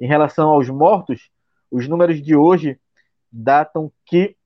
Em 0.00 0.06
relação 0.06 0.48
aos 0.50 0.68
mortos, 0.68 1.30
os 1.70 1.86
números 1.86 2.22
de 2.22 2.34
hoje 2.34 2.78
datam 3.30 3.92
que 4.04 4.36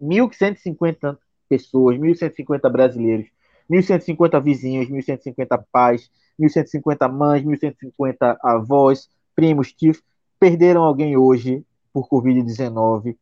1.150 0.00 1.18
pessoas, 1.48 1.96
1.150 1.96 2.70
brasileiros, 2.70 3.26
1.150 3.70 4.42
vizinhos, 4.42 4.88
1.150 4.88 5.64
pais, 5.72 6.10
1.150 6.40 7.08
mães, 7.08 7.44
1.150 7.44 8.36
avós, 8.42 9.08
primos, 9.34 9.72
tios, 9.72 10.02
perderam 10.38 10.82
alguém 10.82 11.16
hoje 11.16 11.64
por 11.92 12.08
Covid-19 12.08 13.12
uh, 13.12 13.16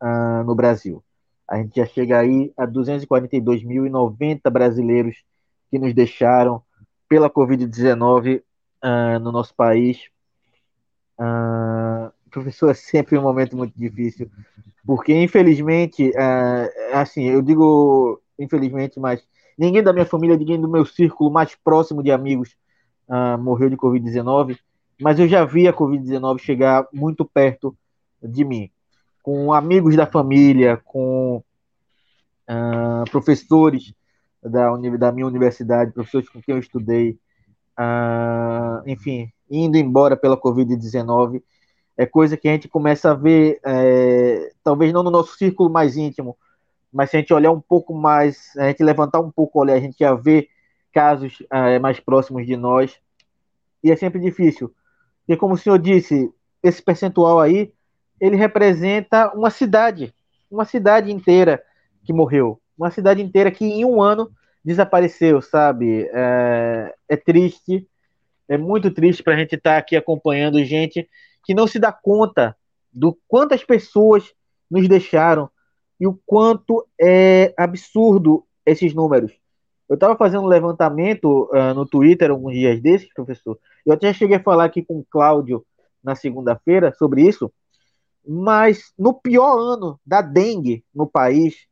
ah, 0.00 0.44
no 0.44 0.54
Brasil. 0.54 1.02
A 1.48 1.58
gente 1.58 1.76
já 1.76 1.86
chega 1.86 2.18
aí 2.18 2.52
a 2.56 2.66
242.090 2.66 4.50
brasileiros 4.50 5.22
que 5.70 5.78
nos 5.78 5.94
deixaram 5.94 6.62
pela 7.08 7.30
Covid-19 7.30 8.38
uh, 8.38 8.42
ah, 8.82 9.18
no 9.18 9.30
nosso 9.30 9.54
país. 9.54 10.08
Uh, 11.18 12.12
professor, 12.30 12.70
é 12.70 12.74
sempre 12.74 13.16
um 13.16 13.22
momento 13.22 13.56
muito 13.56 13.78
difícil, 13.78 14.28
porque 14.84 15.14
infelizmente, 15.14 16.10
uh, 16.10 16.96
assim, 16.96 17.24
eu 17.24 17.40
digo 17.40 18.20
infelizmente, 18.38 18.98
mas 18.98 19.22
Ninguém 19.56 19.82
da 19.82 19.92
minha 19.92 20.06
família, 20.06 20.36
ninguém 20.36 20.60
do 20.60 20.68
meu 20.68 20.84
círculo 20.84 21.30
mais 21.30 21.54
próximo 21.54 22.02
de 22.02 22.10
amigos 22.10 22.56
uh, 23.08 23.38
morreu 23.38 23.70
de 23.70 23.76
Covid-19, 23.76 24.58
mas 25.00 25.18
eu 25.18 25.28
já 25.28 25.44
vi 25.44 25.66
a 25.68 25.72
Covid-19 25.72 26.38
chegar 26.38 26.86
muito 26.92 27.24
perto 27.24 27.76
de 28.22 28.44
mim, 28.44 28.70
com 29.22 29.52
amigos 29.52 29.96
da 29.96 30.06
família, 30.06 30.80
com 30.84 31.42
uh, 32.48 33.10
professores 33.10 33.94
da, 34.42 34.76
da, 34.76 35.12
minha 35.12 35.26
universidade, 35.26 35.92
professores 35.92 36.28
com 36.28 36.40
quem 36.40 36.54
eu 36.54 36.58
estudei, 36.60 37.18
uh, 37.78 38.82
enfim, 38.86 39.30
indo 39.50 39.76
embora 39.76 40.16
pela 40.16 40.40
Covid-19. 40.40 41.42
É 41.96 42.04
coisa 42.06 42.36
que 42.36 42.48
a 42.48 42.52
gente 42.52 42.68
começa 42.68 43.12
a 43.12 43.14
ver, 43.14 43.60
é, 43.64 44.50
talvez 44.64 44.92
não 44.92 45.04
no 45.04 45.12
nosso 45.12 45.36
círculo 45.36 45.70
mais 45.70 45.96
íntimo, 45.96 46.36
mas 46.94 47.10
se 47.10 47.16
a 47.16 47.20
gente 47.20 47.34
olhar 47.34 47.50
um 47.50 47.60
pouco 47.60 47.92
mais, 47.92 48.56
a 48.56 48.68
gente 48.68 48.84
levantar 48.84 49.18
um 49.18 49.30
pouco 49.30 49.58
o 49.58 49.62
olhar, 49.62 49.74
a 49.74 49.80
gente 49.80 49.96
já 49.98 50.14
vê 50.14 50.48
casos 50.92 51.42
é, 51.52 51.80
mais 51.80 51.98
próximos 51.98 52.46
de 52.46 52.56
nós, 52.56 52.96
e 53.82 53.90
é 53.90 53.96
sempre 53.96 54.20
difícil. 54.20 54.72
E 55.26 55.36
como 55.36 55.54
o 55.54 55.58
senhor 55.58 55.78
disse, 55.78 56.32
esse 56.62 56.80
percentual 56.80 57.40
aí, 57.40 57.72
ele 58.20 58.36
representa 58.36 59.32
uma 59.34 59.50
cidade, 59.50 60.14
uma 60.48 60.64
cidade 60.64 61.12
inteira 61.12 61.60
que 62.04 62.12
morreu, 62.12 62.60
uma 62.78 62.92
cidade 62.92 63.20
inteira 63.20 63.50
que 63.50 63.64
em 63.64 63.84
um 63.84 64.00
ano 64.00 64.30
desapareceu, 64.64 65.42
sabe? 65.42 66.08
É, 66.12 66.94
é 67.08 67.16
triste, 67.16 67.88
é 68.48 68.56
muito 68.56 68.88
triste 68.90 69.20
para 69.20 69.34
a 69.34 69.36
gente 69.36 69.56
estar 69.56 69.72
tá 69.72 69.78
aqui 69.78 69.96
acompanhando 69.96 70.64
gente 70.64 71.08
que 71.44 71.54
não 71.54 71.66
se 71.66 71.80
dá 71.80 71.90
conta 71.90 72.56
do 72.92 73.18
quantas 73.26 73.64
pessoas 73.64 74.32
nos 74.70 74.88
deixaram, 74.88 75.50
e 76.04 76.06
o 76.06 76.20
quanto 76.26 76.86
é 77.00 77.54
absurdo 77.56 78.44
esses 78.66 78.92
números. 78.92 79.32
Eu 79.88 79.94
estava 79.94 80.14
fazendo 80.14 80.42
um 80.42 80.48
levantamento 80.48 81.48
uh, 81.50 81.72
no 81.74 81.86
Twitter 81.86 82.30
alguns 82.30 82.52
dias 82.52 82.78
desses, 82.78 83.10
professor. 83.14 83.58
Eu 83.86 83.94
até 83.94 84.12
cheguei 84.12 84.36
a 84.36 84.42
falar 84.42 84.66
aqui 84.66 84.82
com 84.82 84.98
o 84.98 85.06
Cláudio 85.08 85.64
na 86.02 86.14
segunda-feira 86.14 86.92
sobre 86.98 87.22
isso. 87.22 87.50
Mas 88.26 88.92
no 88.98 89.14
pior 89.14 89.58
ano 89.58 89.98
da 90.04 90.20
dengue 90.20 90.84
no 90.94 91.06
país, 91.06 91.66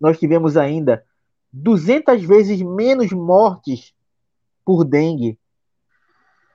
nós 0.00 0.20
tivemos 0.20 0.56
ainda 0.56 1.04
200 1.52 2.22
vezes 2.22 2.62
menos 2.62 3.10
mortes 3.10 3.92
por 4.64 4.84
dengue 4.84 5.36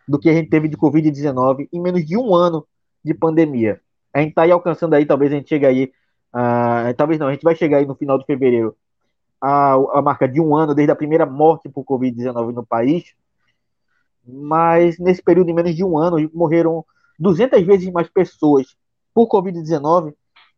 do 0.08 0.18
que 0.18 0.30
a 0.30 0.34
gente 0.34 0.50
teve 0.50 0.70
de 0.70 0.78
Covid-19 0.78 1.68
em 1.74 1.82
menos 1.82 2.06
de 2.06 2.16
um 2.16 2.34
ano 2.34 2.66
de 3.04 3.14
pandemia. 3.14 3.82
A 4.14 4.20
gente 4.22 4.30
está 4.30 4.44
aí 4.44 4.52
alcançando 4.52 4.94
aí, 4.94 5.06
talvez 5.06 5.34
a 5.34 5.36
gente 5.36 5.50
chegue 5.50 5.66
aí 5.66 5.92
Uh, 6.34 6.94
talvez 6.98 7.20
não, 7.20 7.28
a 7.28 7.32
gente 7.32 7.44
vai 7.44 7.56
chegar 7.56 7.78
aí 7.78 7.86
no 7.86 7.96
final 7.96 8.18
de 8.18 8.26
fevereiro 8.26 8.76
a, 9.40 9.74
a 9.74 10.02
marca 10.02 10.28
de 10.28 10.40
um 10.40 10.56
ano 10.56 10.74
desde 10.74 10.92
a 10.92 10.96
primeira 10.96 11.26
morte 11.26 11.70
por 11.70 11.84
Covid-19 11.84 12.54
no 12.54 12.66
país. 12.66 13.14
Mas 14.26 14.98
nesse 14.98 15.22
período 15.22 15.48
de 15.48 15.54
menos 15.54 15.76
de 15.76 15.84
um 15.84 15.98
ano 15.98 16.30
morreram 16.34 16.86
200 17.20 17.62
vezes 17.64 17.92
mais 17.92 18.10
pessoas 18.10 18.76
por 19.14 19.28
Covid-19 19.28 20.14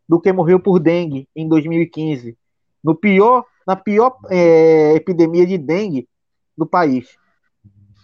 do 0.08 0.22
que 0.22 0.32
morreu 0.32 0.60
por 0.60 0.80
dengue 0.80 1.28
em 1.36 1.50
2015, 1.50 2.38
no 2.84 2.96
pior, 2.96 3.44
na 3.66 3.76
pior 3.76 4.20
é, 4.30 4.94
epidemia 4.94 5.48
de 5.48 5.58
dengue 5.58 6.08
do 6.56 6.66
país. 6.66 7.18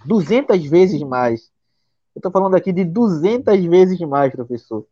200 0.06 0.66
vezes 0.66 1.02
mais. 1.04 1.52
Eu 2.16 2.20
estou 2.20 2.32
falando 2.32 2.56
aqui 2.56 2.74
de 2.74 2.84
200 2.84 3.64
vezes 3.66 4.00
mais, 4.00 4.34
professor. 4.34 4.86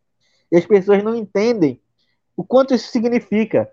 E 0.52 0.56
as 0.56 0.64
pessoas 0.64 1.02
não 1.02 1.16
entendem 1.16 1.80
o 2.40 2.44
quanto 2.44 2.72
isso 2.72 2.90
significa. 2.90 3.70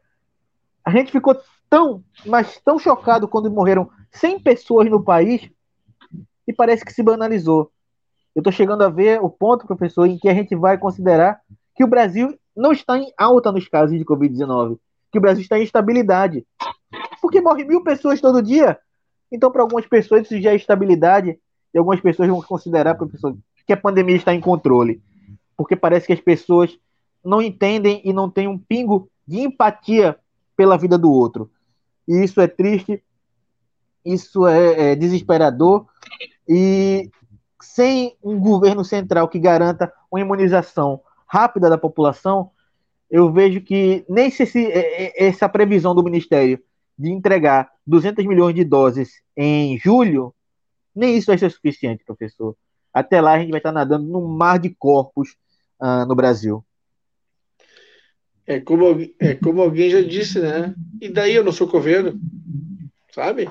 A 0.84 0.91
gente 0.91 1.10
ficou 1.10 1.39
tão, 1.69 2.03
mas 2.26 2.60
tão 2.65 2.77
chocado 2.77 3.26
quando 3.26 3.49
morreram 3.49 3.89
100 4.11 4.41
pessoas 4.41 4.89
no 4.89 5.02
país 5.02 5.49
e 6.45 6.52
parece 6.52 6.84
que 6.84 6.91
se 6.91 7.02
banalizou. 7.02 7.72
Eu 8.35 8.41
estou 8.41 8.52
chegando 8.52 8.84
a 8.84 8.89
ver 8.89 9.23
o 9.23 9.30
ponto, 9.30 9.65
professor, 9.65 10.06
em 10.06 10.18
que 10.18 10.27
a 10.27 10.34
gente 10.34 10.53
vai 10.53 10.77
considerar 10.77 11.39
que 11.77 11.84
o 11.85 11.88
Brasil 11.88 12.38
não 12.53 12.73
está 12.73 12.98
em 12.98 13.10
alta 13.18 13.53
nos 13.53 13.69
casos 13.69 13.98
de 13.98 14.03
Covid-19, 14.03 14.77
que 15.14 15.18
o 15.18 15.22
Brasil 15.22 15.44
está 15.44 15.57
em 15.57 15.64
estabilidade. 15.64 16.45
Porque 17.22 17.39
morre 17.39 17.64
mil 17.64 17.85
pessoas 17.85 18.19
todo 18.19 18.44
dia. 18.44 18.77
Então, 19.31 19.49
para 19.49 19.61
algumas 19.61 19.88
pessoas, 19.88 20.23
isso 20.23 20.41
já 20.41 20.52
é 20.52 20.57
estabilidade, 20.57 21.39
e 21.73 21.77
algumas 21.77 22.02
pessoas 22.02 22.27
vão 22.27 22.41
considerar, 22.41 22.95
professor, 22.95 23.34
que 23.65 23.72
a 23.72 23.77
pandemia 23.77 24.18
está 24.18 24.34
em 24.34 24.41
controle. 24.41 25.02
Porque 25.56 25.77
parece 25.77 26.06
que 26.06 26.14
as 26.14 26.19
pessoas 26.19 26.77
não 27.23 27.41
entendem 27.41 28.02
e 28.03 28.14
não 28.14 28.30
têm 28.30 28.48
um 28.48 28.57
pingo 28.57 29.10
de 29.27 29.39
empatia 29.41 30.18
pela 30.56 30.77
vida 30.77 30.98
do 30.98 31.11
outro. 31.11 31.52
E 32.07 32.23
isso 32.23 32.39
é 32.39 32.48
triste, 32.48 33.03
isso 34.06 34.48
é, 34.48 34.91
é 34.91 34.95
desesperador, 34.95 35.85
e 36.48 37.11
sem 37.61 38.15
um 38.23 38.39
governo 38.39 38.84
central 38.85 39.27
que 39.27 39.39
garanta 39.39 39.91
uma 40.10 40.22
imunização 40.22 41.02
rápida 41.27 41.69
da 41.69 41.77
população, 41.77 42.52
eu 43.10 43.31
vejo 43.31 43.61
que 43.61 44.06
nem 44.07 44.30
se 44.30 44.44
esse, 44.44 44.65
é, 44.65 45.06
é, 45.06 45.27
essa 45.27 45.48
previsão 45.49 45.94
do 45.94 46.03
Ministério 46.03 46.60
de 46.98 47.11
entregar 47.11 47.69
200 47.85 48.26
milhões 48.26 48.56
de 48.56 48.64
doses 48.64 49.22
em 49.35 49.77
julho, 49.77 50.34
nem 50.95 51.15
isso 51.15 51.27
vai 51.27 51.38
ser 51.38 51.52
suficiente, 51.52 52.03
professor. 52.03 52.56
Até 52.94 53.22
lá 53.22 53.34
a 53.34 53.39
gente 53.39 53.52
vai 53.52 53.60
estar 53.60 53.72
nadando 53.72 54.07
num 54.07 54.27
mar 54.27 54.57
de 54.57 54.69
corpos 54.72 55.35
uh, 55.80 56.06
no 56.07 56.15
Brasil. 56.15 56.65
É 58.48 58.61
como, 58.61 58.86
é 59.19 59.36
como 59.36 59.61
alguém 59.61 59.90
já 59.90 60.02
disse, 60.02 60.40
né? 60.40 60.74
E 61.02 61.10
daí 61.10 61.36
eu 61.36 61.44
não 61.44 61.52
sou 61.52 61.68
coveiro, 61.68 62.18
sabe? 63.14 63.49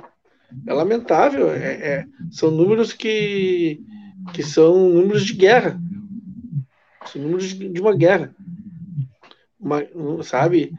É 0.66 0.72
lamentável. 0.72 1.50
É, 1.50 1.72
é, 1.74 2.06
são 2.30 2.50
números 2.50 2.94
que, 2.94 3.78
que 4.32 4.42
são 4.42 4.88
números 4.88 5.26
de 5.26 5.34
guerra. 5.34 5.78
São 7.12 7.20
números 7.20 7.52
de, 7.52 7.78
uma 7.78 7.94
guerra. 7.94 8.34
Uma, 9.60 9.82
sabe? 10.22 10.72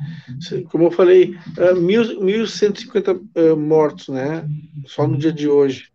Como 0.72 0.86
eu 0.86 0.92
falei, 0.92 1.36
uh, 1.58 1.80
mil, 1.80 2.02
1.150 2.20 3.20
uh, 3.20 3.56
mortos, 3.56 4.08
né? 4.08 4.50
Só 4.88 5.08
no 5.08 5.18
dia 5.18 5.32
de 5.32 5.48
hoje. 5.48 5.92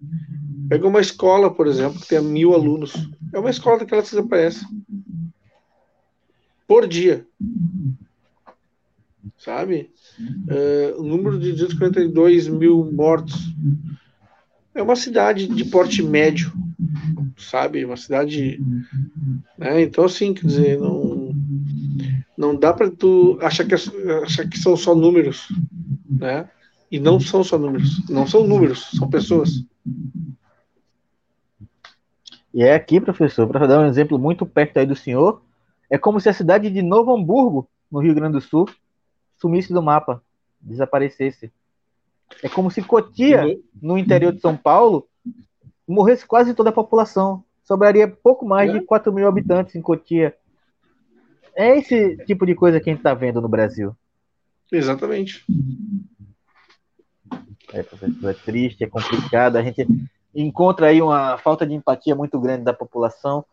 Pega 0.69 0.87
uma 0.87 1.01
escola, 1.01 1.53
por 1.53 1.67
exemplo, 1.67 2.01
que 2.01 2.09
tem 2.09 2.23
mil 2.23 2.55
alunos. 2.55 2.93
É 3.33 3.39
uma 3.39 3.51
escola 3.51 3.81
daquelas 3.81 4.09
que 4.09 4.15
desaparece. 4.15 4.65
Por 6.69 6.87
dia. 6.87 7.27
Sabe? 9.39 9.91
Uh, 10.21 11.01
o 11.01 11.03
número 11.03 11.39
de 11.39 11.53
242 11.53 12.49
mil 12.49 12.91
mortos. 12.93 13.55
É 14.75 14.83
uma 14.83 14.97
cidade 14.97 15.47
de 15.47 15.65
porte 15.67 16.03
médio, 16.03 16.53
sabe? 17.37 17.85
Uma 17.85 17.97
cidade. 17.97 18.61
Né? 19.59 19.83
Então, 19.83 20.05
assim, 20.05 20.33
quer 20.33 20.47
dizer, 20.47 20.79
não, 20.79 21.35
não 22.37 22.57
dá 22.57 22.73
para 22.73 22.91
tu 22.91 23.39
achar 23.43 23.67
que, 23.67 23.75
achar 23.75 24.49
que 24.49 24.59
são 24.59 24.77
só 24.77 24.95
números, 24.95 25.49
né? 26.09 26.49
E 26.91 26.99
não 26.99 27.21
são 27.21 27.45
só 27.45 27.59
números. 27.59 28.07
Não 28.09 28.27
são 28.27 28.47
números, 28.47 28.91
são 28.97 29.09
pessoas. 29.09 29.65
E 32.53 32.63
é 32.63 32.75
aqui, 32.75 33.01
professor, 33.01 33.49
para 33.49 33.67
dar 33.67 33.81
um 33.81 33.87
exemplo 33.87 34.19
muito 34.19 34.45
perto 34.45 34.79
aí 34.79 34.87
do 34.87 34.95
senhor, 34.95 35.43
é 35.91 35.97
como 35.97 36.21
se 36.21 36.29
a 36.29 36.35
cidade 36.35 36.71
de 36.71 36.83
Novo 36.83 37.15
Hamburgo, 37.15 37.69
no 37.91 38.01
Rio 38.01 38.15
Grande 38.15 38.35
do 38.35 38.41
Sul, 38.41 38.69
sumisse 39.43 39.73
do 39.73 39.83
mapa, 39.83 40.23
desaparecesse. 40.61 41.53
É 42.43 42.49
como 42.49 42.71
se 42.71 42.81
Cotia, 42.81 43.45
no 43.81 43.99
interior 43.99 44.33
de 44.33 44.41
São 44.41 44.57
Paulo, 44.57 45.09
morresse 45.87 46.25
quase 46.25 46.55
toda 46.55 46.71
a 46.71 46.73
população. 46.73 47.45
Sobraria 47.65 48.09
pouco 48.09 48.47
mais 48.47 48.73
de 48.73 48.81
4 48.81 49.13
mil 49.13 49.27
habitantes 49.27 49.75
em 49.75 49.83
Cotia. 49.83 50.37
É 51.55 51.77
esse 51.77 52.17
tipo 52.25 52.47
de 52.47 52.55
coisa 52.55 52.81
que 52.81 52.89
a 52.89 52.93
gente 52.93 53.01
está 53.01 53.13
vendo 53.13 53.41
no 53.41 53.49
Brasil. 53.49 53.95
Exatamente. 54.71 55.45
É, 57.73 57.83
professor, 57.83 58.31
é 58.31 58.35
triste, 58.35 58.85
é 58.85 58.87
complicado. 58.87 59.57
A 59.57 59.63
gente 59.63 59.87
encontra 60.35 60.87
aí 60.87 61.03
uma 61.03 61.37
falta 61.37 61.67
de 61.67 61.75
empatia 61.75 62.15
muito 62.15 62.41
grande 62.41 62.65
da 62.65 62.73
população. 62.73 63.45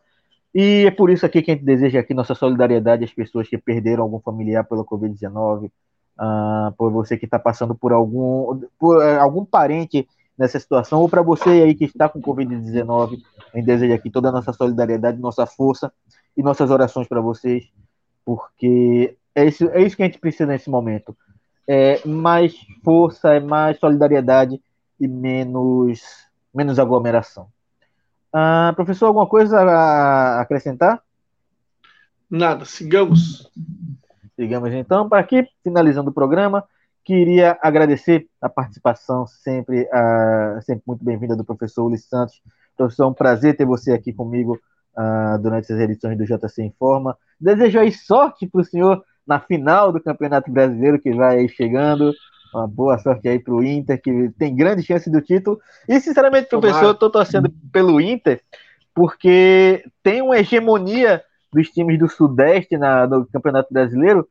E 0.54 0.84
é 0.86 0.90
por 0.90 1.10
isso 1.10 1.24
aqui 1.24 1.42
que 1.42 1.50
a 1.50 1.54
gente 1.54 1.64
deseja 1.64 2.00
aqui 2.00 2.12
nossa 2.12 2.34
solidariedade 2.34 3.04
às 3.04 3.12
pessoas 3.12 3.48
que 3.48 3.56
perderam 3.56 4.02
algum 4.02 4.18
familiar 4.18 4.64
pela 4.64 4.84
Covid-19, 4.84 5.66
uh, 5.66 5.70
ah, 6.18 6.74
por 6.76 6.90
você 6.90 7.16
que 7.16 7.24
está 7.24 7.38
passando 7.38 7.74
por 7.74 7.92
algum, 7.92 8.60
por 8.78 8.98
uh, 8.98 9.20
algum 9.20 9.44
parente 9.44 10.08
nessa 10.36 10.58
situação, 10.58 11.00
ou 11.00 11.08
para 11.08 11.22
você 11.22 11.50
aí 11.50 11.74
que 11.74 11.84
está 11.84 12.08
com 12.08 12.20
Covid-19, 12.20 13.22
a 13.52 13.56
gente 13.56 13.66
deseja 13.66 13.94
aqui 13.94 14.10
toda 14.10 14.30
a 14.30 14.32
nossa 14.32 14.52
solidariedade, 14.52 15.20
nossa 15.20 15.46
força 15.46 15.92
e 16.36 16.42
nossas 16.42 16.70
orações 16.70 17.06
para 17.06 17.20
vocês, 17.20 17.70
porque 18.24 19.16
é 19.34 19.44
isso, 19.44 19.68
é 19.70 19.82
isso 19.82 19.96
que 19.96 20.02
a 20.02 20.06
gente 20.06 20.18
precisa 20.18 20.46
nesse 20.46 20.68
momento. 20.68 21.16
É 21.68 22.04
mais 22.06 22.54
força, 22.82 23.34
é 23.34 23.40
mais 23.40 23.78
solidariedade 23.78 24.60
e 24.98 25.06
menos 25.06 26.00
menos 26.52 26.78
aglomeração. 26.78 27.48
Ah, 28.32 28.72
professor, 28.76 29.06
alguma 29.06 29.26
coisa 29.26 29.60
a 29.60 30.40
acrescentar? 30.40 31.02
Nada, 32.30 32.64
sigamos. 32.64 33.50
Sigamos 34.36 34.72
então. 34.72 35.08
Para 35.08 35.20
aqui, 35.20 35.46
finalizando 35.64 36.10
o 36.10 36.14
programa, 36.14 36.64
queria 37.04 37.58
agradecer 37.60 38.28
a 38.40 38.48
participação 38.48 39.26
sempre, 39.26 39.82
uh, 39.82 40.62
sempre 40.62 40.84
muito 40.86 41.04
bem-vinda 41.04 41.34
do 41.34 41.44
professor 41.44 41.84
Ulisses 41.84 42.08
Santos. 42.08 42.40
Professor, 42.76 43.04
é 43.04 43.06
um 43.08 43.14
prazer 43.14 43.56
ter 43.56 43.64
você 43.64 43.92
aqui 43.92 44.12
comigo 44.12 44.58
uh, 44.96 45.38
durante 45.42 45.72
as 45.72 45.80
edições 45.80 46.16
do 46.16 46.24
JC 46.24 46.62
Informa. 46.62 47.18
Desejo 47.40 47.80
aí 47.80 47.90
sorte 47.90 48.46
para 48.46 48.60
o 48.60 48.64
senhor 48.64 49.04
na 49.26 49.40
final 49.40 49.92
do 49.92 50.00
Campeonato 50.00 50.50
Brasileiro 50.50 51.00
que 51.00 51.12
vai 51.12 51.48
chegando. 51.48 52.12
Uma 52.52 52.66
boa 52.66 52.98
sorte 52.98 53.28
aí 53.28 53.38
para 53.38 53.54
o 53.54 53.62
Inter, 53.62 54.00
que 54.00 54.30
tem 54.38 54.54
grande 54.54 54.82
chance 54.82 55.08
do 55.10 55.20
título. 55.20 55.60
E, 55.88 56.00
sinceramente, 56.00 56.48
professor, 56.48 56.84
eu 56.84 56.90
estou 56.92 57.10
torcendo 57.10 57.50
pelo 57.72 58.00
Inter, 58.00 58.42
porque 58.94 59.84
tem 60.02 60.20
uma 60.20 60.38
hegemonia 60.38 61.22
dos 61.52 61.68
times 61.68 61.98
do 61.98 62.08
Sudeste 62.08 62.76
na, 62.76 63.06
no 63.06 63.26
Campeonato 63.26 63.72
Brasileiro 63.72 64.28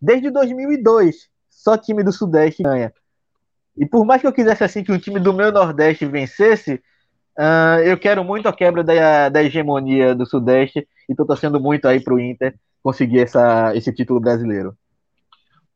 desde 0.00 0.30
2002. 0.30 1.28
Só 1.50 1.76
time 1.76 2.02
do 2.02 2.12
Sudeste 2.12 2.62
ganha. 2.62 2.92
E 3.76 3.86
por 3.86 4.04
mais 4.04 4.20
que 4.20 4.26
eu 4.26 4.32
quisesse 4.32 4.64
assim 4.64 4.82
que 4.82 4.92
um 4.92 4.98
time 4.98 5.20
do 5.20 5.32
meu 5.32 5.52
Nordeste 5.52 6.06
vencesse, 6.06 6.74
uh, 7.38 7.80
eu 7.84 7.96
quero 7.98 8.24
muito 8.24 8.48
a 8.48 8.52
quebra 8.52 8.82
da, 8.82 9.28
da 9.28 9.42
hegemonia 9.42 10.14
do 10.14 10.26
Sudeste 10.26 10.86
e 11.08 11.12
estou 11.12 11.26
torcendo 11.26 11.60
muito 11.60 11.86
aí 11.86 12.00
para 12.00 12.14
o 12.14 12.20
Inter 12.20 12.54
conseguir 12.82 13.20
essa, 13.20 13.74
esse 13.76 13.92
título 13.92 14.20
brasileiro. 14.20 14.76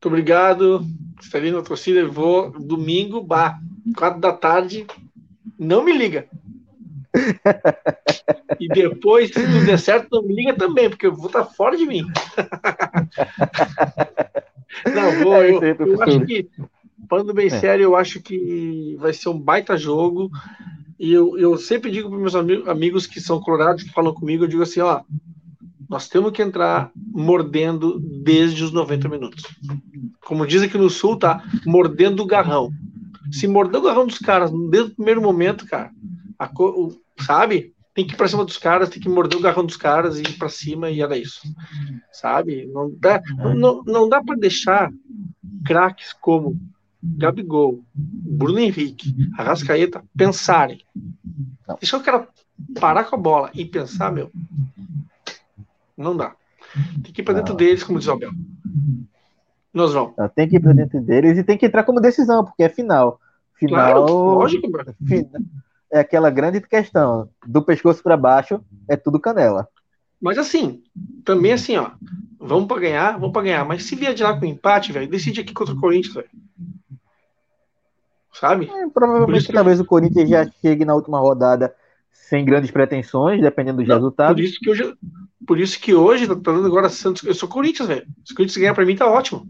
Muito 0.03 0.09
obrigado. 0.09 0.85
Estarei 1.21 1.49
na 1.49 1.61
torcida. 1.61 2.01
Eu 2.01 2.11
vou 2.11 2.51
domingo, 2.51 3.21
bah, 3.21 3.57
quatro 3.95 4.19
da 4.19 4.33
tarde. 4.33 4.85
Não 5.57 5.81
me 5.81 5.93
liga. 5.93 6.27
e 8.59 8.67
depois, 8.67 9.31
se 9.31 9.47
não 9.47 9.63
der 9.63 9.79
certo, 9.79 10.09
não 10.11 10.23
me 10.23 10.35
liga 10.35 10.53
também, 10.55 10.89
porque 10.89 11.05
eu 11.05 11.15
vou 11.15 11.27
estar 11.27 11.45
fora 11.45 11.77
de 11.77 11.85
mim. 11.85 12.03
não, 14.93 15.23
vou. 15.23 15.35
É 15.35 15.51
eu, 15.51 15.87
eu 15.87 16.03
acho 16.03 16.19
que, 16.25 16.49
falando 17.09 17.33
bem 17.33 17.47
é. 17.47 17.51
sério, 17.51 17.83
eu 17.83 17.95
acho 17.95 18.21
que 18.21 18.97
vai 18.99 19.13
ser 19.13 19.29
um 19.29 19.39
baita 19.39 19.77
jogo. 19.77 20.29
E 20.99 21.13
eu, 21.13 21.37
eu 21.37 21.57
sempre 21.57 21.89
digo 21.89 22.09
para 22.09 22.19
meus 22.19 22.35
amigos 22.67 23.07
que 23.07 23.21
são 23.21 23.39
colorados, 23.39 23.83
que 23.83 23.93
falam 23.93 24.13
comigo, 24.13 24.43
eu 24.43 24.49
digo 24.49 24.63
assim: 24.63 24.81
ó, 24.81 24.99
nós 25.93 26.09
temos 26.09 26.31
que 26.31 26.41
entrar 26.41 26.91
mordendo 26.95 27.99
desde 27.99 28.63
os 28.63 28.71
90 28.71 29.07
minutos. 29.07 29.43
Como 30.25 30.47
diz 30.47 30.63
aqui 30.63 30.75
no 30.75 30.89
Sul, 30.89 31.17
tá? 31.17 31.43
Mordendo 31.67 32.23
o 32.23 32.25
garrão. 32.25 32.71
Se 33.31 33.47
morder 33.47 33.79
o 33.79 33.83
garrão 33.83 34.07
dos 34.07 34.17
caras 34.17 34.51
desde 34.71 34.91
o 34.91 34.95
primeiro 34.95 35.21
momento, 35.21 35.67
cara, 35.67 35.91
sabe? 37.19 37.75
Tem 37.93 38.07
que 38.07 38.15
ir 38.15 38.17
pra 38.17 38.27
cima 38.27 38.43
dos 38.43 38.57
caras, 38.57 38.89
tem 38.89 38.99
que 38.99 39.07
morder 39.07 39.37
o 39.37 39.41
garrão 39.41 39.63
dos 39.63 39.77
caras 39.77 40.17
e 40.17 40.23
ir 40.23 40.35
pra 40.39 40.49
cima 40.49 40.89
e 40.89 40.99
era 40.99 41.15
isso. 41.15 41.41
Sabe? 42.11 42.65
Não 42.73 42.91
dá, 42.97 43.21
não, 43.55 43.83
não 43.83 44.09
dá 44.09 44.19
para 44.19 44.35
deixar 44.35 44.91
craques 45.63 46.11
como 46.13 46.59
Gabigol, 47.03 47.83
Bruno 47.93 48.57
Henrique, 48.57 49.13
Arrascaeta 49.37 50.03
pensarem. 50.17 50.79
Deixa 51.79 51.97
o 51.97 52.03
cara 52.03 52.27
parar 52.79 53.03
com 53.03 53.15
a 53.15 53.19
bola 53.19 53.51
e 53.53 53.63
pensar, 53.63 54.11
meu, 54.11 54.31
não 55.97 56.15
dá. 56.15 56.35
Tem 57.03 57.13
que 57.13 57.21
ir 57.21 57.23
para 57.23 57.35
dentro 57.35 57.53
deles, 57.53 57.83
como 57.83 57.99
diz 57.99 58.07
o 58.07 58.13
Abel. 58.13 58.31
Nós 59.73 59.93
vamos. 59.93 60.13
Tem 60.35 60.47
que 60.47 60.57
ir 60.57 60.59
para 60.59 60.73
dentro 60.73 61.01
deles 61.01 61.37
e 61.37 61.43
tem 61.43 61.57
que 61.57 61.65
entrar 61.65 61.83
como 61.83 61.99
decisão, 61.99 62.45
porque 62.45 62.63
é 62.63 62.69
final. 62.69 63.19
Final. 63.55 64.05
Claro, 64.05 64.13
lógico, 64.35 64.67
É 65.91 65.99
aquela 65.99 66.29
grande 66.29 66.61
questão. 66.61 67.29
Do 67.45 67.61
pescoço 67.61 68.01
para 68.01 68.17
baixo 68.17 68.61
é 68.87 68.95
tudo 68.95 69.19
canela. 69.19 69.67
Mas 70.21 70.37
assim, 70.37 70.81
também 71.25 71.51
assim, 71.51 71.75
ó. 71.75 71.91
Vamos 72.39 72.67
para 72.67 72.81
ganhar, 72.81 73.13
vamos 73.13 73.33
para 73.33 73.43
ganhar. 73.43 73.65
Mas 73.65 73.83
se 73.83 73.95
vier 73.95 74.13
de 74.13 74.23
lá 74.23 74.37
com 74.37 74.45
empate, 74.45 74.91
velho, 74.91 75.09
decide 75.09 75.41
aqui 75.41 75.53
contra 75.53 75.73
o 75.73 75.79
Corinthians, 75.79 76.13
velho. 76.13 76.29
Sabe? 78.33 78.69
É, 78.73 78.87
provavelmente 78.89 79.51
talvez 79.51 79.79
o 79.79 79.85
Corinthians 79.85 80.29
já 80.29 80.49
chegue 80.61 80.85
na 80.85 80.95
última 80.95 81.19
rodada 81.19 81.73
sem 82.11 82.45
grandes 82.45 82.71
pretensões, 82.71 83.41
dependendo 83.41 83.77
dos 83.77 83.87
Não, 83.87 83.95
resultados. 83.95 84.35
Por 84.35 84.43
isso 84.43 84.59
que 84.59 84.69
hoje, 84.69 84.95
por 85.45 85.59
isso 85.59 85.79
que 85.79 85.93
hoje 85.93 86.27
tá 86.27 86.33
dando 86.33 86.65
agora 86.67 86.89
Santos. 86.89 87.23
Eu 87.23 87.33
sou 87.33 87.49
Corinthians, 87.49 87.87
velho. 87.87 88.05
Se 88.25 88.33
o 88.33 88.35
Corinthians 88.35 88.57
ganhar 88.57 88.73
para 88.73 88.85
mim, 88.85 88.95
tá 88.95 89.09
ótimo. 89.09 89.47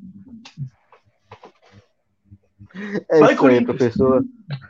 É 3.10 3.20
Vai, 3.20 3.34
isso 3.34 3.46
aí, 3.46 3.64
professor. 3.64 4.24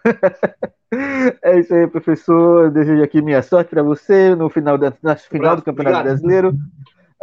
é 1.41 1.59
isso 1.59 1.73
aí, 1.73 1.87
professor. 1.87 2.71
Desejo 2.71 3.03
aqui 3.03 3.21
minha 3.21 3.41
sorte 3.41 3.69
para 3.69 3.83
você 3.83 4.35
no 4.35 4.49
final, 4.49 4.77
da, 4.77 4.93
na 5.01 5.15
final 5.15 5.55
do 5.55 5.61
Campeonato 5.61 5.97
Obrigado. 5.97 6.03
Brasileiro. 6.03 6.49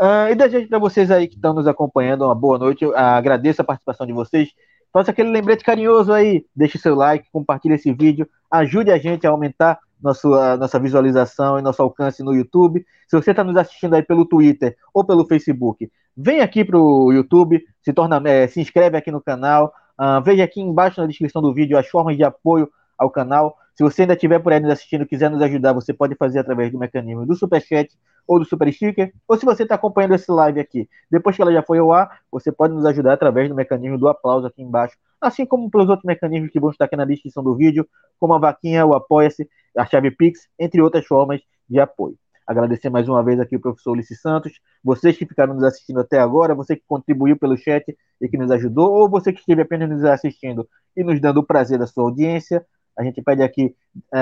Uh, 0.01 0.31
e 0.31 0.35
desejo 0.35 0.69
para 0.69 0.79
vocês 0.79 1.11
aí 1.11 1.29
que 1.29 1.35
estão 1.35 1.53
nos 1.53 1.67
acompanhando 1.67 2.25
uma 2.25 2.35
boa 2.35 2.59
noite. 2.59 2.85
Eu 2.85 2.97
agradeço 2.97 3.61
a 3.61 3.65
participação 3.65 4.07
de 4.07 4.13
vocês. 4.13 4.51
Faça 4.93 5.11
aquele 5.11 5.31
lembrete 5.31 5.63
carinhoso 5.63 6.13
aí. 6.13 6.45
Deixe 6.57 6.79
seu 6.79 6.95
like, 6.95 7.29
compartilhe 7.31 7.75
esse 7.75 7.93
vídeo. 7.93 8.27
Ajude 8.51 8.91
a 8.91 8.99
gente 8.99 9.27
a 9.27 9.31
aumentar 9.31 9.79
nossa, 10.03 10.57
nossa 10.57 10.79
visualização 10.79 11.59
e 11.59 11.63
nosso 11.63 11.83
alcance 11.83 12.23
no 12.23 12.35
YouTube. 12.35 12.85
Se 13.09 13.17
você 13.17 13.31
está 13.31 13.45
nos 13.45 13.57
assistindo 13.57 13.95
aí 13.95 14.03
pelo 14.03 14.25
Twitter 14.25 14.77
ou 14.95 15.05
pelo 15.05 15.27
Facebook, 15.27 15.91
vem 16.17 16.41
aqui 16.41 16.65
para 16.65 16.79
o 16.79 17.13
YouTube, 17.13 17.63
se, 17.83 17.93
torna, 17.93 18.21
é, 18.29 18.47
se 18.47 18.61
inscreve 18.61 18.97
aqui 18.97 19.11
no 19.11 19.21
canal. 19.21 19.73
Uh, 19.99 20.23
veja 20.25 20.45
aqui 20.45 20.61
embaixo 20.61 21.01
na 21.01 21.07
descrição 21.07 21.43
do 21.43 21.53
vídeo 21.53 21.77
as 21.77 21.87
formas 21.87 22.17
de 22.17 22.25
apoio 22.25 22.69
ao 22.97 23.11
canal. 23.11 23.57
Se 23.75 23.83
você 23.83 24.03
ainda 24.03 24.15
estiver 24.15 24.39
por 24.39 24.53
aí 24.53 24.61
nos 24.61 24.71
assistindo 24.71 25.07
quiser 25.07 25.31
nos 25.31 25.41
ajudar, 25.43 25.73
você 25.73 25.93
pode 25.93 26.15
fazer 26.15 26.39
através 26.39 26.71
do 26.71 26.79
mecanismo 26.79 27.27
do 27.27 27.35
Superchat 27.35 27.91
ou 28.27 28.39
do 28.39 28.45
Super 28.45 28.73
Sticker. 28.73 29.13
Ou 29.27 29.37
se 29.37 29.45
você 29.45 29.63
está 29.63 29.75
acompanhando 29.75 30.15
esse 30.15 30.31
live 30.31 30.61
aqui, 30.61 30.89
depois 31.11 31.37
que 31.37 31.43
ela 31.43 31.53
já 31.53 31.63
foi 31.63 31.79
ao 31.79 31.93
ar, 31.93 32.21
você 32.31 32.53
pode 32.53 32.75
nos 32.75 32.85
ajudar 32.87 33.15
através 33.15 33.49
do 33.49 33.55
mecanismo 33.55 33.99
do 33.99 34.09
aplauso 34.09 34.47
aqui 34.47 34.63
embaixo 34.63 34.97
assim 35.21 35.45
como 35.45 35.71
pelos 35.71 35.89
outros 35.89 36.05
mecanismos 36.05 36.51
que 36.51 36.61
vão 36.61 36.71
estar 36.71 36.87
aqui 36.87 36.97
na 36.97 37.05
descrição 37.05 37.43
do 37.43 37.55
vídeo, 37.55 37.87
como 38.19 38.35
a 38.35 38.39
vaquinha, 38.39 38.87
o 38.87 38.95
Apoia-se, 38.95 39.49
a 39.77 39.85
chave 39.85 40.11
Pix, 40.11 40.49
entre 40.59 40.81
outras 40.81 41.07
formas 41.07 41.41
de 41.69 41.79
apoio. 41.79 42.17
Agradecer 42.47 42.91
mais 42.91 43.09
uma 43.09 43.23
vez 43.23 43.39
aqui 43.39 43.55
o 43.55 43.61
professor 43.61 43.93
Ulisses 43.93 44.21
Santos, 44.21 44.53
vocês 44.83 45.17
que 45.17 45.25
ficaram 45.25 45.55
nos 45.55 45.63
assistindo 45.63 46.01
até 46.01 46.19
agora, 46.19 46.53
você 46.53 46.75
que 46.75 46.83
contribuiu 46.85 47.37
pelo 47.37 47.57
chat 47.57 47.97
e 48.21 48.29
que 48.29 48.37
nos 48.37 48.51
ajudou, 48.51 48.93
ou 48.93 49.09
você 49.09 49.33
que 49.33 49.39
esteve 49.39 49.63
apenas 49.63 49.89
nos 49.89 50.05
assistindo 50.05 50.69
e 50.97 51.05
nos 51.05 51.21
dando 51.21 51.39
o 51.39 51.47
prazer 51.47 51.79
da 51.79 51.87
sua 51.87 52.03
audiência. 52.03 52.67
A 52.99 53.05
gente 53.05 53.23
pede 53.23 53.43
aqui, 53.43 53.67
uh, 54.13 54.17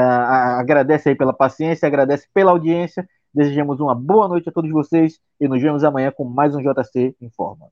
agradece 0.59 1.09
aí 1.09 1.15
pela 1.15 1.33
paciência, 1.33 1.87
agradece 1.87 2.29
pela 2.35 2.51
audiência, 2.51 3.09
desejamos 3.33 3.81
uma 3.81 3.95
boa 3.95 4.29
noite 4.29 4.51
a 4.51 4.53
todos 4.53 4.71
vocês 4.71 5.19
e 5.41 5.49
nos 5.49 5.63
vemos 5.63 5.83
amanhã 5.83 6.13
com 6.15 6.25
mais 6.25 6.55
um 6.55 6.61
JC 6.61 7.17
Informa. 7.23 7.71